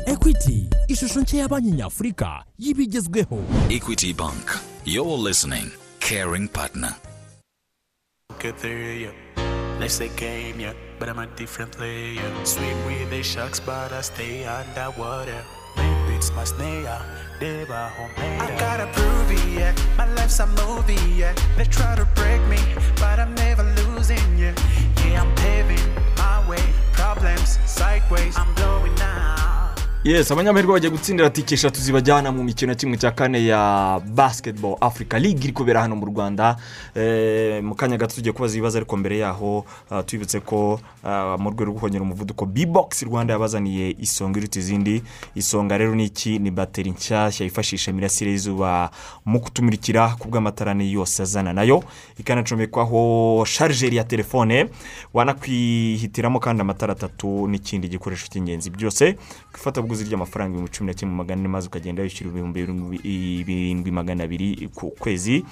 ekwiti 0.07 0.69
ishusho 0.89 1.21
nshya 1.21 1.41
ya 1.41 1.49
banki 1.49 1.71
nyafurika 1.71 2.45
y'ibigezweho 2.59 3.39
Equity 3.71 4.13
Bank. 4.13 4.51
You're 4.85 5.17
listening. 5.19 5.71
Caring 6.01 6.49
partner. 6.49 6.95
Get 8.39 8.59
there, 8.59 8.93
yeah. 8.93 9.11
Let's 9.81 9.95
say 9.95 10.11
game, 10.17 10.61
yeah. 10.61 10.75
But 10.99 11.09
I'm 11.09 11.19
a 11.19 11.27
different 11.27 11.73
player. 11.73 12.21
Swim 12.45 12.85
with 12.87 13.11
the 13.11 13.23
sharks, 13.23 13.61
but 13.61 13.93
I 13.93 14.03
stay 14.03 14.45
underwater. 14.45 15.43
Maybe 15.77 16.17
it's 16.17 16.31
my 16.37 16.45
snare. 16.45 17.01
I 18.21 18.57
gotta 18.59 18.87
prove 18.93 19.31
it, 19.31 19.45
yeah. 19.49 19.75
My 19.97 20.07
life's 20.15 20.39
a 20.41 20.47
movie, 20.47 20.95
yeah. 21.17 21.35
They 21.57 21.65
try 21.65 21.95
to 21.97 22.05
break 22.15 22.41
me, 22.49 22.59
but 22.97 23.19
I'm 23.19 23.35
never 23.35 23.63
losing, 23.63 24.39
yeah. 24.39 24.55
Yeah, 25.05 25.23
I'm 25.23 25.35
paving 25.37 25.95
my 26.17 26.49
way. 26.49 26.63
Problems 26.93 27.59
sideways. 27.67 28.37
I'm 28.37 28.55
blowing 28.55 28.95
now. 28.97 29.54
Yes 30.05 30.31
abanyamahirwe 30.31 30.73
bagiye 30.73 30.91
gutsindira 30.91 31.31
tike 31.31 31.55
eshatu 31.55 31.81
zibajyana 31.81 32.33
mu 32.33 32.45
mikino 32.45 32.73
ya 32.73 32.77
kimwe 32.77 32.97
cya 32.97 33.11
kane 33.11 33.47
ya 33.47 34.01
basketball 34.15 34.77
africa 34.81 35.15
league 35.15 35.45
iri 35.45 35.53
kubera 35.53 35.81
hano 35.81 35.97
mu 35.97 36.07
rwanda. 36.07 36.57
Eh, 36.95 37.63
mu 37.65 37.75
kanya 37.75 37.97
gato 37.97 38.15
tugiye 38.15 38.33
kubaza 38.33 38.55
ibibazo 38.55 38.79
ariko 38.79 38.97
mbere 38.97 39.19
yaho 39.19 39.65
ah, 39.91 40.03
tubibutse 40.03 40.41
ko 40.41 40.81
ah, 41.05 41.37
mu 41.39 41.51
rwego 41.51 41.65
rwo 41.65 41.81
kongera 41.81 42.03
umuvuduko 42.03 42.47
bbox 42.47 43.03
rwanda 43.03 43.33
yabazaniye 43.33 43.97
isonga 44.01 44.39
iruta 44.39 44.59
izindi. 44.59 45.03
Isonga 45.35 45.79
rero 45.79 45.95
ni 45.95 46.05
iki? 46.05 46.39
Ni 46.39 46.51
bateri 46.51 46.91
nshyashya 46.91 47.45
yifashisha 47.45 47.91
imirasire 47.91 48.31
y'izuba 48.31 48.91
mu 49.25 49.41
kutumurikira 49.41 50.17
ku 50.19 50.29
bw'amatara 50.29 50.75
ni 50.75 50.93
yose 50.93 51.23
azana 51.23 51.53
na 51.53 51.63
yo. 51.63 51.83
Ikanacomekwaho 52.19 53.45
sharijeri 53.49 53.97
ya 53.97 54.05
telefone. 54.05 54.69
Wanakwihitiramo 55.15 56.41
kandi 56.41 56.61
amatara 56.61 56.93
atatu 56.93 57.49
n'ikindi 57.49 57.89
gikoresho 57.89 58.29
cy'ingenzi 58.29 58.71
byose. 58.71 59.17
Ku 59.53 59.59
ifatabuguzi 59.95 60.05
ry'amafaranga 60.05 60.51
ibihumbi 60.51 60.71
cumi 60.73 60.87
na 60.89 60.95
kimwe 60.95 61.15
magana 61.15 61.41
ane 61.41 61.49
maze 61.49 61.67
ukagenda 61.69 62.03
wishyura 62.03 62.31
ibihumbi 62.31 62.67
birindwi- 62.67 63.93
magana 63.93 64.25
abiri 64.25 64.69
ku 64.75 64.91
kwezi. 64.91 65.45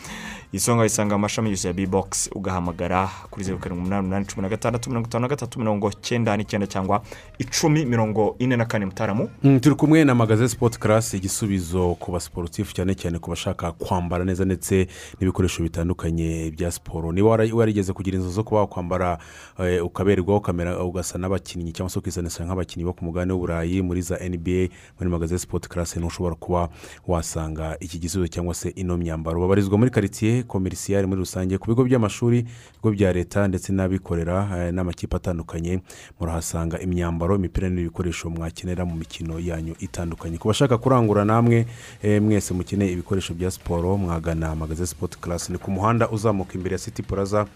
Isonga 0.52 0.78
wayisanga 0.81 1.14
mu 1.16 1.23
mashami 1.23 1.51
yose 1.51 1.69
ya 1.69 1.74
bbox 1.74 2.28
ugahamagara 2.35 3.09
kuri 3.31 3.44
zeru 3.44 3.59
karindwi 3.59 3.81
umunani 3.82 4.02
umunani 4.06 4.27
cumi 4.27 4.43
na 4.43 4.48
gatandatu 4.48 4.90
mirongo 4.90 5.06
itanu 5.09 5.23
na 5.23 5.28
gatatu 5.28 5.59
mirongo 5.59 5.90
cyenda 6.01 6.36
n'icyenda 6.36 6.66
cyangwa 6.66 7.02
icumi 7.39 7.85
mirongo 7.85 8.36
ine 8.39 8.56
na 8.56 8.64
kane 8.64 8.86
mutaramu. 8.86 9.31
Mm, 9.43 9.60
turi 9.60 9.74
kumwe 9.74 10.05
na 10.05 10.14
magaze 10.14 10.48
sipoti 10.48 10.78
karasi 10.81 11.16
igisubizo 11.16 11.94
ku 12.01 12.12
basiporutifu 12.12 12.74
cyane 12.74 12.94
cyane 12.94 13.19
ku 13.19 13.31
bashaka 13.31 13.73
kwambara 13.73 14.24
neza 14.24 14.44
ndetse 14.44 14.86
n'ibikoresho 15.20 15.62
bitandukanye 15.62 16.51
bya 16.51 16.70
siporo 16.70 17.12
niba 17.12 17.28
warigeze 17.28 17.93
kugira 17.93 18.16
inzu 18.19 18.31
zo 18.31 18.44
kuba 18.44 18.60
wakwambara 18.60 19.19
eh, 19.59 19.85
ukaberwa 19.85 20.36
ukamera 20.36 20.85
ugasa 20.85 21.19
n'abakinnyi 21.19 21.73
cyangwa 21.73 21.90
se 21.90 21.98
ukisanisha 21.98 22.44
nk'abakinnyi 22.44 22.85
bo 22.85 22.93
ku 22.93 23.05
mugabane 23.05 23.32
w'uburayi 23.32 23.82
muri 23.82 24.02
za 24.02 24.19
nba 24.37 24.69
muri 24.99 25.11
magaze 25.11 25.39
sipoti 25.39 25.69
karasi 25.69 25.99
ntushobora 26.01 26.35
kuba 26.35 26.69
wasanga 27.07 27.77
iki 27.81 27.99
gisubizo 27.99 28.29
cyangwa 28.29 28.55
se 28.55 28.69
ino 28.69 28.97
myambaro. 28.97 29.41
Babarizwa 29.41 29.79
muri 29.79 29.91
karitsiye 29.91 30.43
komerisiyari 30.43 31.07
muri 31.07 31.19
rusange 31.21 31.59
ku 31.59 31.67
bigo 31.69 31.85
by'amashuri 31.85 32.39
ibigo 32.75 32.91
bya 32.91 33.13
leta 33.13 33.49
ndetse 33.49 33.73
n'abikorera 33.73 34.49
eh, 34.67 34.73
n'amakipe 34.75 35.17
atandukanye. 35.17 35.81
Murahasanga 36.21 36.81
imyambaro 36.81 37.37
imipira 37.37 37.69
n'ibikoresho 37.69 38.31
mwakenera 38.31 38.85
mu 38.85 38.95
mikino 38.97 39.39
yanyu 39.41 39.75
itandukanye. 39.81 40.39
Ku 40.39 40.49
bashaka 40.49 40.79
kurangura 40.79 41.25
namwe 41.25 41.67
eh, 42.03 42.23
mwese 42.23 42.55
mukeneye 42.55 42.93
ibikoresho 42.93 43.35
bya 43.35 43.51
siporo 43.51 43.97
mwagana 43.97 44.55
magaze 44.57 44.87
sipoti 44.87 45.19
karasi 45.19 45.53
ni 45.53 45.59
ku 45.59 45.71
muhanda 45.71 46.09
uzamuka 46.11 46.55
imbere 46.55 46.73
ya 46.75 46.79
siti 46.79 47.03
puraza 47.03 47.47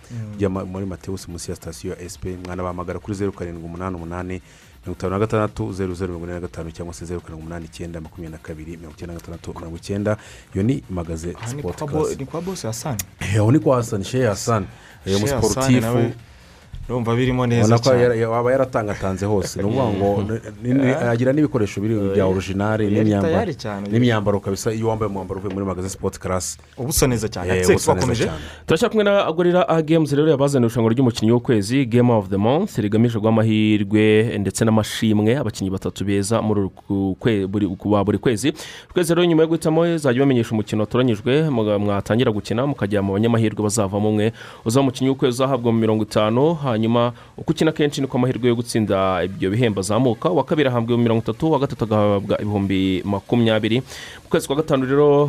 ma- 0.50 0.64
muri 0.64 0.86
matewusi 0.86 1.30
munsi 1.30 1.50
ya 1.50 1.54
sitasiyo 1.56 1.92
ya 1.94 2.00
esipe 2.02 2.36
mwanabahamagara 2.44 2.98
kuri 2.98 3.16
zeru 3.16 3.32
karindwi 3.32 3.64
umunani 3.64 3.96
umunani 3.96 4.40
mirongo 4.86 4.98
itanu 4.98 5.12
na 5.12 5.18
gatandatu 5.18 5.72
zeru 5.72 5.94
zeru 5.94 6.08
mirongo 6.12 6.26
ine 6.26 6.34
na 6.34 6.40
gatanu 6.40 6.70
cyangwa 6.70 6.94
se 6.94 7.04
zeru 7.04 7.20
karindwi 7.20 7.42
umunani 7.42 7.64
icyenda 7.64 8.00
makumyabiri 8.00 8.32
na 8.32 8.38
kabiri 8.38 8.76
mirongo 8.76 8.94
icyenda 8.94 9.14
na 9.14 9.20
gatandatu 9.20 9.54
mirongo 9.54 9.76
icyenda. 9.76 10.16
Iyo 10.54 10.62
ni 10.62 10.82
magaze 10.90 11.36
sipoti 11.46 11.84
karasi 11.86 12.16
ni 12.16 12.26
kwa 12.26 12.40
bose 12.40 12.66
hasani 12.66 12.98
ni 13.52 13.58
kwa 13.58 13.76
hasani 13.76 14.04
shehe 14.04 14.26
hasani 14.26 14.66
uyu 15.06 15.18
musiporutifu 15.18 16.10
urumva 16.88 17.14
birimo 17.16 17.46
neza 17.46 17.78
cyane. 17.78 18.24
waba 18.26 18.52
yaratangatanze 18.52 19.26
hose. 19.26 19.58
Ni 19.62 19.64
ukuvuga 19.64 19.88
ngo 19.88 20.24
agira 21.10 21.32
n'ibikoresho 21.32 21.80
biri 21.80 21.94
bya 22.14 22.26
orujinari 22.26 22.84
Yari 22.94 23.56
n'imyambaro 23.92 24.40
kabisa. 24.40 24.72
Iyo 24.72 24.88
wambaye 24.88 25.10
umwambaro 25.10 25.40
uvuye 25.40 25.54
muri 25.54 25.66
magaze 25.66 25.88
sipoti 25.88 26.20
karasi 26.20 26.58
uba 26.78 26.88
usa 26.88 27.06
neza 27.06 27.28
cyane. 27.28 27.48
Eh, 27.48 27.52
Alex, 27.54 27.66
uba 27.68 27.74
usa 27.76 27.92
neza 27.94 28.00
wakomeje? 28.00 28.24
cyane. 28.24 28.38
turashaka 28.66 28.90
kumwe 28.90 29.04
na 29.04 29.26
agorira 29.26 29.68
a 29.68 29.82
games 29.82 30.12
rero 30.12 30.28
yabazaniye 30.30 30.66
irushanwa 30.66 30.90
ry'umukinnyi 30.92 31.32
w'ukwezi 31.32 31.86
game 31.86 32.12
of 32.12 32.28
the 32.28 32.36
month 32.36 32.78
rigamije 32.78 33.18
guha 33.18 33.28
amahirwe 33.28 34.38
ndetse 34.38 34.64
n'amashimwe 34.64 35.36
abakinnyi 35.36 35.70
batatu 35.70 36.04
beza 36.04 36.42
muri 36.42 36.60
uru 36.60 36.70
ku- 36.70 37.16
kwe- 37.20 37.46
buri- 37.46 37.66
wa 37.84 38.04
buri 38.04 38.18
kwezi. 38.18 38.52
Ukwezi 38.90 39.14
rero 39.14 39.24
nyuma 39.26 39.42
yo 39.42 39.48
guhitamo 39.48 39.96
zajya 39.96 40.20
bamenyesha 40.22 40.52
umukino 40.52 40.80
watoranyijwe 40.82 41.50
muga- 41.50 41.78
mwatangira 41.78 42.30
gukina 42.32 42.66
mukajya 42.66 43.02
mu 43.02 43.12
banyamahirwe 43.12 43.62
bazavamo 43.62 44.08
umwe. 44.08 44.32
Uzaba 44.64 44.82
umukinnyi 44.82 45.10
w'ukwezi 45.10 45.34
uzahabwa 45.42 45.72
mu 45.72 45.78
mirongo 45.78 46.02
itanu 46.02 46.54
hanyuma 46.76 47.12
uko 47.36 47.50
ukina 47.52 47.72
kenshi 47.72 48.00
niko 48.00 48.16
amahirwe 48.18 48.48
yo 48.48 48.54
gutsinda 48.56 49.24
ibyo 49.24 49.50
bihembo 49.50 49.80
azamuka. 49.80 50.30
Uwa 50.30 50.44
kabiri 50.44 50.68
ibihumbi 50.68 50.96
mirongo 50.96 51.22
itatu 51.22 51.48
uwa 51.48 51.58
gatatu 51.58 51.84
agahabwa 51.84 52.36
ibihumbi 52.40 53.02
makumyabiri. 53.04 53.80
Mu 54.22 54.28
kwezi 54.30 54.46
kwa 54.46 54.56
gatanu 54.56 54.84
rero 54.86 55.24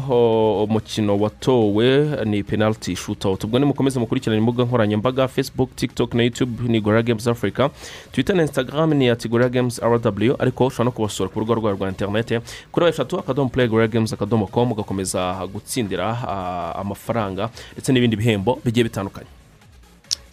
umukino 0.63 1.17
watowe 1.19 1.87
ni 2.25 2.43
penaliti 2.43 2.95
shootout. 2.95 3.43
Ubwo 3.43 3.59
nimukomeze 3.59 3.99
mukurikirane 3.99 4.39
imbuga 4.39 4.63
nkoranyambaga 4.63 5.27
facebook 5.27 5.75
tiktok 5.75 6.13
na 6.13 6.23
youtube 6.23 6.67
ni 6.67 6.81
gorilla 6.81 7.03
games 7.03 7.27
africa. 7.27 7.69
Twitter 8.11 8.35
na 8.35 8.41
instagram 8.41 8.93
ni 8.93 9.09
ati 9.09 9.29
gorilla 9.29 9.49
games 9.49 9.79
rw 9.81 10.33
ariko 10.39 10.65
ushobora 10.65 10.85
no 10.85 10.91
kubasura 10.91 11.29
ku 11.29 11.39
rubuga 11.39 11.59
rwayo 11.59 11.75
rwa 11.75 11.89
interinete 11.89 12.41
kuri 12.71 12.85
eshatu 12.85 13.19
akadomo 13.19 13.49
play 13.49 13.67
gorilla 13.67 13.87
games 13.87 14.13
akadomo 14.13 14.47
com 14.47 14.71
ugakomeza 14.71 15.47
gutsindira 15.53 16.07
ah, 16.27 16.75
amafaranga 16.75 17.49
ndetse 17.73 17.91
n'ibindi 17.93 18.15
bihembo 18.15 18.59
bigiye 18.65 18.83
bitandukanye. 18.83 19.36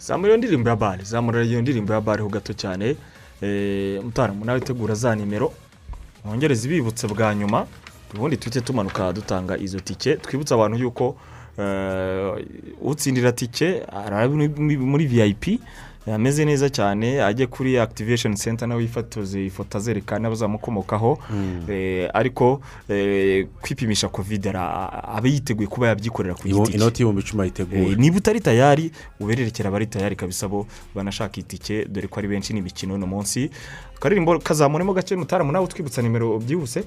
Zamura 0.05 0.29
iyo 0.29 0.37
ndirimbo 0.37 0.69
ya 0.69 0.75
bare 0.75 1.03
zamura 1.03 1.43
iyo 1.43 1.61
ndirimbo 1.61 1.93
ya 1.93 2.01
bare 2.01 2.21
ho 2.23 2.29
gato 2.29 2.53
cyane 2.53 2.95
Eh, 3.41 4.03
mutaramu 4.03 4.45
nawe 4.45 4.57
utegura 4.59 4.95
za 4.95 5.15
nimero 5.15 5.53
mwongere 6.25 6.55
zibibutse 6.55 7.07
bwa 7.07 7.35
nyuma 7.35 7.67
ubundi 8.15 8.37
tujye 8.37 8.61
tumanuka 8.61 9.13
dutanga 9.13 9.57
izo 9.57 9.79
tike 9.79 10.15
twibutse 10.15 10.53
abantu 10.53 10.77
yuko 10.77 11.17
eh, 11.59 12.45
utsindira 12.81 13.31
tike 13.31 13.83
muri- 14.77 15.05
vip 15.07 15.59
ameze 16.13 16.45
neza 16.45 16.69
cyane 16.69 17.23
ajye 17.23 17.47
kuri 17.47 17.79
activation 17.79 18.35
center 18.35 18.67
nawe 18.67 18.81
yifotoze 18.81 19.45
ifoto 19.45 19.77
azerekana 19.77 20.27
abazamukomokaho 20.27 21.17
Eh, 21.69 22.09
ariko 22.13 22.61
eh, 22.89 23.47
kwipimisha 23.61 24.09
covid 24.09 24.47
ara- 24.47 25.03
aba 25.03 25.27
yiteguye 25.27 25.67
kuba 25.67 25.87
yabyikorera 25.87 26.35
ku 26.35 26.47
giti 26.47 26.71
cye. 26.71 26.77
inoti 26.77 27.01
y'ibihumbi 27.01 27.21
icumi 27.21 27.41
ayiteguye. 27.43 27.81
Eh, 27.91 27.97
niba 27.97 28.17
utari 28.17 28.39
tayari 28.39 28.91
ubererekera 29.19 29.69
abari 29.69 29.85
tayari 29.87 30.15
kabisa 30.15 30.47
bo 30.47 30.67
banashaka 30.95 31.39
itike 31.41 31.85
dore 31.85 32.07
ko 32.07 32.19
ari 32.19 32.27
benshi 32.27 32.53
n'imikino 32.53 32.93
uno 32.95 33.07
munsi. 33.07 33.49
Akaririmbo 33.97 34.39
kazamuremo 34.39 34.93
gake 34.93 35.15
mutaramu 35.15 35.51
nawe 35.51 35.65
utwibutsa 35.65 36.01
nimero 36.01 36.37
byihuse. 36.39 36.83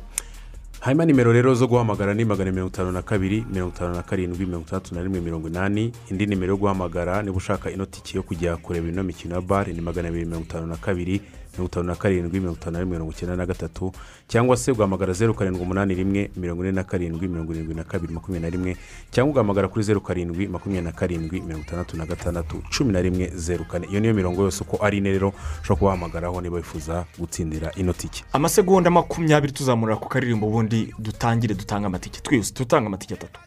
Hanyuma 0.81 1.05
nimero 1.05 1.33
rero 1.33 1.55
zo 1.55 1.67
guhamagara 1.67 2.15
ni 2.15 2.25
magana 2.25 2.53
mirongo 2.53 2.69
itanu 2.75 2.93
na 2.93 3.03
kabiri 3.03 3.45
mirongo 3.53 3.75
itanu 3.77 3.95
na 3.95 4.03
karindwi 4.03 4.47
mirongo 4.47 4.67
itandatu 4.67 4.95
na 4.95 5.03
rimwe 5.03 5.21
mirongo 5.21 5.49
inani. 5.49 5.93
Indi 6.11 6.27
nimero 6.27 6.53
yo 6.53 6.57
guhamagara 6.57 7.23
niba 7.23 7.37
ushaka 7.37 7.71
inotiki 7.71 8.17
yo 8.17 8.23
kujya 8.23 8.57
kureba 8.57 8.89
ino 8.89 9.03
mikino 9.03 9.35
ya 9.35 9.41
bare 9.41 9.73
ni 9.73 9.81
magana 9.81 10.09
abiri 10.09 10.25
mirongo 10.25 10.45
itanu 10.45 10.67
na 10.67 10.77
kabiri. 10.77 11.21
Mirongo 11.59 11.67
itanu 11.71 11.87
na 11.87 11.95
karindwi 11.95 12.41
mirongo 12.41 12.57
itanu 12.61 12.73
na 12.73 12.79
rimwe 12.81 12.93
mirongo 12.97 13.13
icyenda 13.13 13.37
na 13.37 13.47
gatatu 13.47 13.93
cyangwa 14.29 14.57
se 14.57 14.73
ugahamagara 14.73 15.13
zeru 15.13 15.35
karindwi 15.35 15.63
umunani 15.63 15.95
rimwe 15.95 16.31
mirongo 16.37 16.63
ine 16.65 16.73
na 16.73 16.85
karindwi 16.85 17.29
mirongo 17.29 17.53
irindwi 17.55 17.75
na 17.75 17.85
kabiri 17.85 18.13
makumyabiri 18.15 18.43
na 18.51 18.51
rimwe 18.57 18.77
cyangwa 19.11 19.31
ugahamagara 19.33 19.69
kuri 19.69 19.85
zeru 19.85 20.01
karindwi 20.01 20.47
makumyabiri 20.49 20.85
na 20.87 20.93
karindwi 20.93 21.41
mirongo 21.41 21.65
itandatu 21.67 21.97
na 21.97 22.07
gatandatu 22.07 22.63
cumi 22.71 22.93
na 22.93 23.01
rimwe 23.03 23.33
zeru 23.35 23.65
kane. 23.65 23.87
Iyo 23.91 24.01
niyo 24.01 24.15
mirongo 24.15 24.43
yose 24.43 24.63
uko 24.65 24.85
ari 24.87 24.99
ine 24.99 25.11
rero 25.13 25.33
ushobora 25.63 25.79
kubahamagaraho 25.79 26.41
niba 26.41 26.57
wifuza 26.57 27.05
gutsindira 27.19 27.73
ino 27.77 27.93
tike 27.93 28.25
amasegonda 28.33 28.91
makumyabiri 28.91 29.53
tuzamurira 29.53 29.97
ku 29.97 30.09
karirimbo 30.09 30.47
ubundi 30.47 30.95
dutangire 30.99 31.55
dutanga 31.55 31.87
amatike. 31.87 32.21
Twihuse 32.21 32.55
dutanga 32.55 32.87
amatike 32.87 33.15
atatu. 33.15 33.41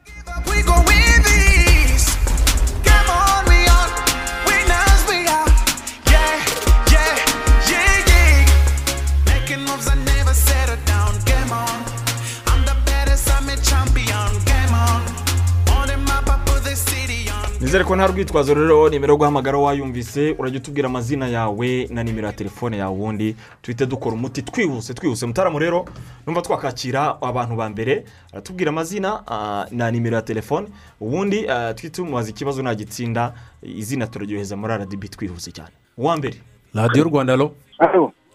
Nizere 17.81 17.87
ko 17.89 17.95
nta 17.95 18.07
rwitwazo 18.07 18.53
rero 18.53 18.89
nimero 18.89 19.13
yo 19.13 19.17
guhamagara 19.17 19.57
wayumvise 19.57 20.35
urajya 20.37 20.59
utubwira 20.59 20.87
amazina 20.87 21.27
yawe 21.27 21.87
na 21.89 22.03
nimero 22.03 22.27
ya 22.27 22.33
telefone 22.33 22.77
yawe 22.77 22.93
ubundi 22.93 23.35
tuhite 23.61 23.85
dukora 23.85 24.15
umuti 24.15 24.41
twihuse 24.41 24.93
twihuse. 24.93 25.25
Mutaramu 25.25 25.59
rero 25.59 25.85
numva 26.27 26.41
twakakira 26.41 27.17
abantu 27.21 27.55
ba 27.55 27.69
mbere 27.69 28.05
aratubwira 28.33 28.69
amazina 28.69 29.23
ah, 29.27 29.65
na 29.71 29.91
nimero 29.91 30.15
ya 30.15 30.21
telefone 30.21 30.67
ubundi 30.99 31.49
ah, 31.49 31.73
twite 31.73 31.95
tumubaza 31.95 32.29
ikibazo 32.29 32.61
nagitsinda 32.61 33.33
izina 33.63 34.07
turaryoheza 34.07 34.55
muri 34.55 34.73
rdb 34.73 35.03
twihuse 35.09 35.51
cyane. 35.51 35.73
Uwa 35.97 36.17
mbere. 36.17 36.37
Radiyo 36.73 37.03
rwanda 37.03 37.35
ro 37.35 37.55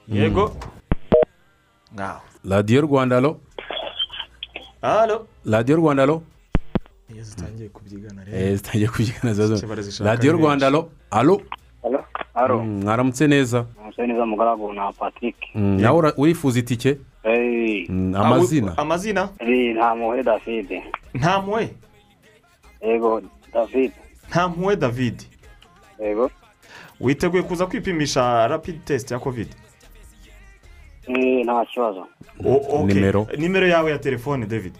yego. 0.08 0.56
Ngaho. 1.94 2.20
Radiyo 2.44 2.80
rwanda 2.80 3.20
ro 3.20 3.40
radiyo 5.44 5.76
rwanda 5.76 6.06
ro 6.06 6.22
iyo 7.14 7.22
zitangiye 7.24 7.68
kubyigana 7.68 8.22
Eh, 8.22 8.28
rero 8.32 8.56
zitangiye 8.56 8.88
kubyigana 8.88 9.60
radiyo 10.04 10.32
rwanda 10.32 10.66
alo. 10.66 10.90
Alo. 11.10 11.42
Mm, 12.62 12.80
mwaramutse 12.82 13.26
neza. 13.26 13.66
Umusore 13.80 14.06
neza 14.08 14.26
mugaragu 14.26 14.72
na 14.72 14.92
patrick. 14.92 15.36
Mm, 15.54 15.80
nawe 15.80 16.12
urifuza 16.16 16.58
itike 16.58 16.96
Eh, 17.24 17.86
Mm, 17.88 18.14
amazina? 18.16 18.78
Amazina? 18.78 19.28
Eh, 19.38 19.74
nta 19.76 19.94
muhe 19.94 20.22
david. 20.22 20.82
Nta 21.14 21.40
mpuwe 21.42 21.68
yego 22.82 23.22
david. 23.52 23.92
Nta 24.28 24.48
mpuwe 24.48 24.76
david. 24.76 25.22
Yego 26.00 26.30
witeguye 27.00 27.42
kuza 27.42 27.66
kwipimisha 27.66 28.48
rapid 28.48 28.84
test 28.84 29.10
ya 29.10 29.18
covid? 29.18 29.48
Eh, 31.08 31.44
nta 31.44 31.64
kibazo. 31.64 32.06
Nimero. 32.86 33.26
nimero 33.38 33.66
yawe 33.66 33.90
ya 33.90 33.98
telefone 33.98 34.46
david. 34.46 34.74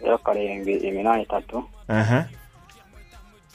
Zeru 0.00 0.18
karindwi 0.18 0.74
iminani 0.76 1.22
itatu 1.22 1.64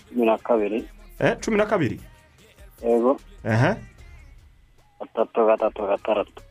cumi 0.10 0.26
na 0.26 0.38
kabiri. 0.38 0.88
Eh 1.20 1.38
cumi 1.40 1.58
na 1.58 1.66
kabiri? 1.66 2.02
Yego 2.84 3.20
gatatu 5.00 5.46
gatatu 5.46 5.82
gatandatu 5.88 6.42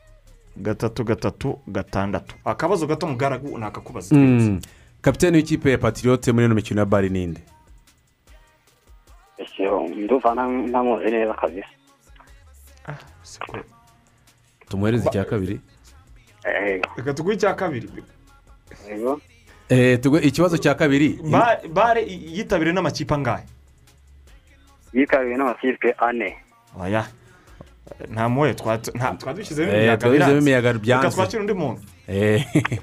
gatatu 0.57 1.05
gatatu 1.05 1.59
gatandatu. 1.69 2.35
Akabazo 2.45 2.87
gato 2.87 3.07
mugaragu 3.07 3.59
nakakubaza 3.59 4.15
Mm, 4.17 4.61
kapitani 5.03 5.37
w'ikipe 5.37 5.71
ya 5.71 5.79
patiriyote 5.79 6.33
muri 6.33 6.45
ino 6.47 6.55
mikino 6.55 6.81
ya 6.81 6.87
bari 6.87 7.09
ninde? 7.11 7.41
Ese 9.39 9.63
ndumva 9.97 10.35
nta- 10.35 10.69
ntamuzi 10.69 11.11
neza 11.11 11.35
kabisa. 11.35 11.69
Tumuhereze 14.69 15.09
icya 15.09 15.25
kabiri? 15.25 15.61
Reka 16.97 17.15
tuguhe 17.15 17.35
icya 17.37 17.55
kabiri. 17.55 17.89
Yego 18.89 19.21
ikibazo 20.23 20.59
cya 20.59 20.75
kabiri. 20.75 21.19
Ba- 21.31 21.61
bare 21.73 22.03
yitabiriwe 22.07 22.75
n'amakipe 22.75 23.15
angahe? 23.15 23.45
Yitabiriwe 24.93 25.37
n'amakipe 25.37 25.95
ane. 25.99 26.37
Nta 28.11 28.29
muwe 28.29 28.55
twadushyizemo 28.55 29.73
Eh, 29.73 29.79
imiyaga 29.79 30.39
imiyaga 30.39 30.73
reka 30.73 30.83
byanze. 30.85 31.17
twakire 31.17 31.41
undi 31.41 31.53
muntu. 31.55 31.83
Eh, 32.09 32.45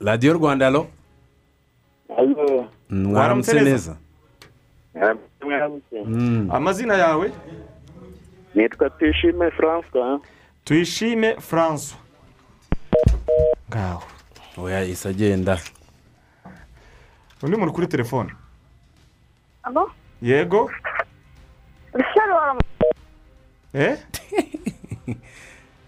radiyo 0.00 0.32
rwanda 0.32 0.70
ro 0.70 0.86
mwaramutse 2.90 3.60
neza. 3.62 3.96
Mm. 6.06 6.48
amazina 6.52 6.94
yawe? 6.94 7.32
Nitwa 8.54 8.90
tuyishime 8.90 9.50
francois. 9.50 10.20
Tuyishime 10.64 11.36
francois. 11.40 11.94
Ngaho. 13.70 14.02
Oya 14.58 14.84
isa 14.84 15.08
agenda 15.08 15.58
undi 17.42 17.56
muntu 17.56 17.72
kuri 17.72 17.86
telefone? 17.86 18.32
Yego. 20.22 20.70
Eh? 23.74 23.96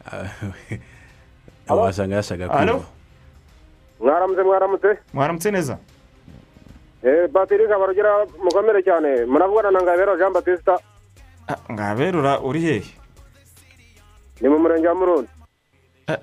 Abashanga 1.68 2.16
yashaka 2.16 2.48
kwiba. 2.48 2.80
Mwaramutse 4.00 4.42
mwaramutse. 4.42 4.98
Mwaramutse 5.14 5.50
neza? 5.50 5.78
Eh 7.02 7.28
batiri 7.32 7.68
kabarugera 7.68 8.26
mukomere 8.44 8.82
cyane. 8.82 9.24
Muravugana 9.26 9.70
na 9.70 9.82
ngabero 9.82 10.16
jean 10.18 10.32
batista 10.32 10.78
ngaberura 11.72 12.40
uri 12.40 12.60
hehe? 12.60 12.84
Ni 14.40 14.48
mu 14.48 14.58
murenge 14.58 14.88
wa 14.88 14.94
murundi. 14.94 15.28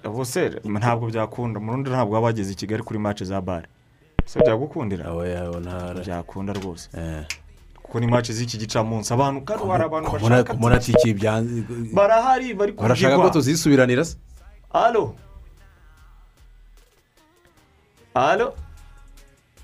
Bose 0.03 0.59
ntabwo 0.63 1.07
byakunda. 1.07 1.59
Murundi 1.59 1.89
ntabwo 1.89 2.13
waba 2.15 2.25
wageze 2.25 2.51
i 2.51 2.55
kigali 2.55 2.83
kuri 2.83 2.99
mace 2.99 3.25
za 3.25 3.41
bare 3.41 3.67
se 4.25 4.39
byagukundira? 4.39 5.05
Byakunda 6.05 6.53
rwose. 6.53 6.89
Kuko 7.83 7.99
ni 7.99 8.07
mace 8.07 8.33
z'iki 8.33 8.57
gicamunsi. 8.57 9.13
Abantu 9.13 9.41
kandi 9.45 9.63
hari 9.67 9.83
abantu 9.83 10.11
bashaka 10.11 10.53
barahari 11.93 12.53
bari 12.53 12.71
barashaka 12.71 13.15
ko 13.15 13.21
kubyigwa 13.21 13.29
tuzisubiranira 13.33 14.05
se 14.05 14.17
halo 14.73 15.15
halo 18.13 18.55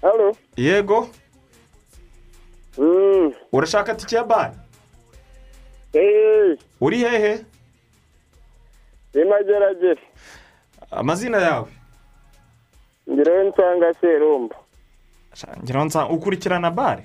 halo 0.02 0.36
yego 0.58 1.08
urashaka 3.52 3.96
tike 3.96 4.16
ya 4.16 4.24
bare 4.24 4.54
uri 6.82 6.98
hehe? 6.98 7.46
Imageragere 9.14 10.02
amazina 10.92 11.38
yawe? 11.38 11.68
Ngerewe 13.10 13.50
nsanga 13.50 13.94
serumba. 14.02 14.56
Ngira 15.64 15.80
ngo 15.80 15.86
nsa 15.86 16.10
ukurikirana 16.10 16.72
bare 16.72 17.04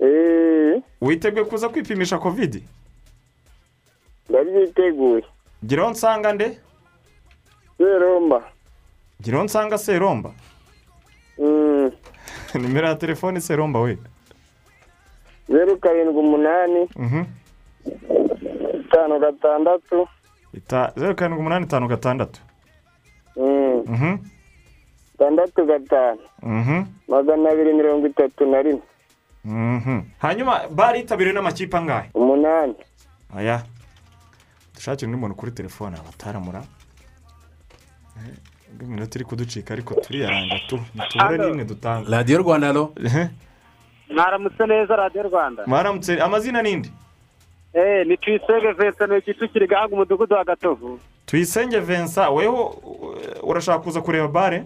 eee 0.00 0.82
witeguye 1.00 1.44
kuza 1.44 1.68
kwipimisha 1.68 2.18
kovidi 2.18 2.64
ndabyiteguye. 4.28 5.24
Giraho 5.66 5.90
nsanga 5.90 6.32
nde? 6.32 6.58
Seromba 7.78 8.42
giraho 9.20 9.44
nsanga 9.44 9.78
seromba 9.78 10.30
nimero 12.54 12.88
ya 12.88 12.94
telefone 12.94 13.40
seromba 13.40 13.80
we? 13.80 13.98
Zeru 15.48 15.76
karindwi 15.78 16.18
umunani. 16.18 16.88
Mhm. 16.96 17.24
Itanu 18.94 19.18
gatandatu. 19.20 20.08
Zeru 20.96 21.14
karindwi 21.14 21.40
umunani 21.40 21.64
itanu 21.66 21.88
gatandatu. 21.88 22.40
Mm, 23.36 23.82
Mhm. 23.86 24.18
gatanu. 25.66 26.20
Mhm. 26.42 26.84
magana 27.08 27.50
abiri 27.50 27.72
mirongo 27.74 28.06
itatu 28.06 28.46
na 28.46 28.62
rimwe. 28.62 28.82
Mhm. 29.44 30.00
hanyuma 30.18 30.68
bari 30.70 30.98
yitabiriwe 30.98 31.34
n'amakipe 31.34 31.76
angahe? 31.76 32.10
Umunani. 32.14 32.74
Aya. 33.36 33.62
Dushakire 34.74 35.06
undi 35.10 35.18
muntu 35.20 35.34
kuri 35.36 35.52
telefone 35.52 35.96
abataramura. 35.98 36.62
Eh, 38.16 38.34
ubwo 38.72 38.84
iminota 38.86 39.18
iri 39.18 39.24
kuducika 39.24 39.74
ariko 39.74 39.94
turiyaranga 39.94 40.58
tu. 40.68 40.76
Ntitubure 40.94 41.34
Alo. 41.34 41.48
n'imwe 41.50 41.64
dutanga. 41.64 42.10
Radiyo 42.10 42.38
rwanda 42.38 42.72
ro 42.72 42.94
mwaramutse 44.10 44.66
neza 44.66 44.96
radiyo 44.96 45.22
rwanda. 45.22 45.62
Mwaramutse 45.66 46.20
amazina 46.22 46.62
nindi? 46.62 46.92
Ni 48.06 48.16
tuyisenge 48.16 48.72
vincent 48.72 49.10
ni 49.10 49.20
kicukiro 49.22 49.66
gahanga 49.66 49.94
umudugudu 49.94 50.34
wa 50.34 50.44
gatovu. 50.44 51.00
Tuyisenge 51.26 51.80
vincent 51.80 52.30
weho 52.32 52.64
urashaka 53.42 53.78
kuza 53.78 54.00
kureba 54.00 54.28
bare? 54.28 54.64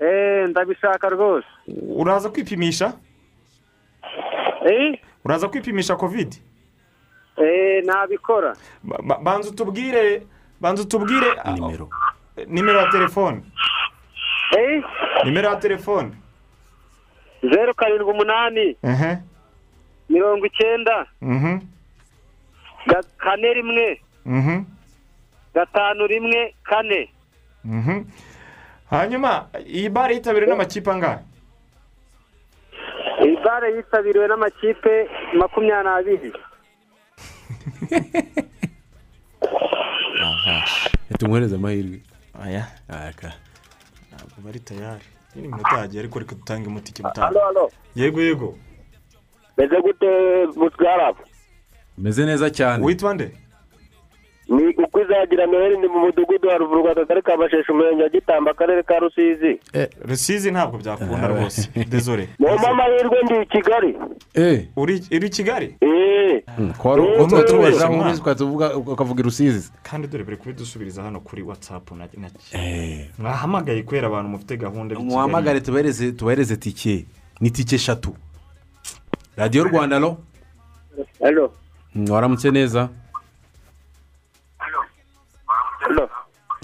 Eh 0.00 0.48
ndabishaka 0.48 1.08
rwose. 1.08 1.46
Uraza 1.88 2.28
kwipimisha? 2.30 2.92
Eh? 4.66 4.98
Uraza 5.24 5.48
kwipimisha 5.48 5.96
covid? 5.96 6.34
Eh 7.36 7.84
nabikora. 7.84 8.56
Ba- 8.82 9.02
ba- 9.02 9.18
banza 9.18 9.50
utubwire 9.50 10.22
banza 10.60 10.82
utubwire 10.82 11.26
nimero 11.54 11.88
nimero 12.46 12.78
ya 12.80 12.86
telefone. 12.90 13.42
Eh? 14.58 14.82
Nimero 15.24 15.48
ya 15.48 15.56
telefone. 15.56 16.10
Zeru 17.42 17.74
karindwi 17.74 18.10
umunani. 18.10 18.76
Mirongo 20.08 20.46
icyenda. 20.46 21.06
Mhm. 21.22 21.58
Kane 23.18 23.54
rimwe. 23.54 24.00
Mhm. 24.26 24.64
Gatanu 25.54 26.06
rimwe 26.06 26.54
kane. 26.64 27.10
Mhm. 27.64 28.04
Hanyuma 28.90 29.48
iyi 29.66 29.88
bare 29.88 30.14
yitabiriwe 30.14 30.50
n'amakipe 30.50 30.90
angahe? 30.90 31.18
Iyi 33.24 33.36
bare 33.44 33.76
yitabiriwe 33.76 34.28
n'amakipe 34.28 35.08
makumyabiri. 35.34 35.82
N'abiri 35.90 36.32
tumwohereze 41.18 41.56
amahirwe. 41.56 42.00
Aya. 42.42 42.66
Aka. 42.88 43.32
Ntabwo 44.12 44.36
bari 44.44 44.60
tayari. 44.60 45.04
Ni 45.34 45.44
iminota 45.44 45.78
yagiye 45.78 46.00
ariko 46.00 46.18
reka 46.18 46.34
dutange 46.34 46.68
mutanga. 46.68 47.20
Halo 47.20 47.70
yego 47.94 48.20
yego. 48.20 48.58
Meze 49.56 49.80
gute 49.80 50.08
mutwarabu 50.56 51.22
meze 51.98 52.26
neza 52.26 52.50
cyane. 52.50 52.84
Witwa 52.84 53.14
nde? 53.14 53.30
Ni 54.48 54.66
uko 54.84 55.00
izagira 55.00 55.46
noheli 55.46 55.78
ni 55.78 55.88
mu 55.88 55.98
mudugudu 55.98 56.48
wa 56.48 56.56
ruvurwa 56.58 56.90
akagari 56.92 57.22
ka 57.22 57.36
masheshe 57.36 57.72
umurenge 57.72 58.02
wa 58.02 58.08
gitamba 58.08 58.50
akarere 58.50 58.82
ka 58.82 58.98
rusizi. 58.98 59.60
Rusizi 60.08 60.50
ntabwo 60.50 60.78
byakunda 60.78 61.28
rwose. 61.28 61.70
Dezore 61.88 62.28
mu 62.38 62.48
amahirwe 62.48 63.18
ndi 63.24 63.34
i 63.42 63.46
kigali. 63.46 63.96
Eh. 64.34 64.68
Uri 64.76 65.02
i 65.10 65.28
kigali? 65.30 65.76
Eh. 65.80 66.42
Eh, 66.58 67.26
tubeshya 67.28 67.42
tubaza 67.42 67.90
uri 67.90 68.10
ukavuga 68.76 69.20
i 69.20 69.22
rusizi. 69.22 69.70
Kandi 69.82 70.08
dore 70.08 70.24
bari 70.24 70.36
kubidusubiriza 70.36 71.02
hano 71.02 71.20
kuri 71.20 71.42
watsapu 71.42 71.94
na 71.94 72.08
mwahamagaye 73.18 73.82
kubera 73.82 74.06
abantu 74.06 74.28
mufite 74.28 74.56
gahunda 74.56 74.94
muhamagare 74.98 75.60
tubahereze 75.60 76.12
tubahereze 76.12 76.56
tike. 76.56 77.06
Ni 77.40 77.50
tike 77.50 77.74
eshatu 77.74 78.14
radiyo 79.36 79.64
rwanda 79.64 80.00
Mm, 80.00 81.65
waramutse 82.10 82.50
neza 82.50 82.88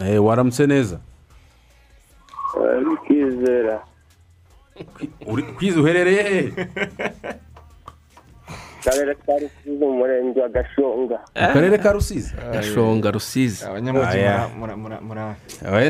Eh, 0.05 0.25
waramutse 0.25 0.67
neza 0.67 0.99
ni 2.87 2.97
kwizera 2.97 3.81
kwiza 5.57 5.81
uherereye 5.81 6.23
he? 6.23 6.53
Akarere 8.83 9.15
ka 9.15 9.33
rusizi 9.33 9.79
mu 9.85 9.93
murenge 9.93 10.41
wa 10.41 10.49
gashonga. 10.49 11.19
Mu 11.41 11.49
karere 11.55 11.79
ka 11.79 11.93
rusizi? 11.93 12.35
Gashonga 12.53 13.11
rusizi. 13.11 13.65
Abanyamujyi 13.65 14.19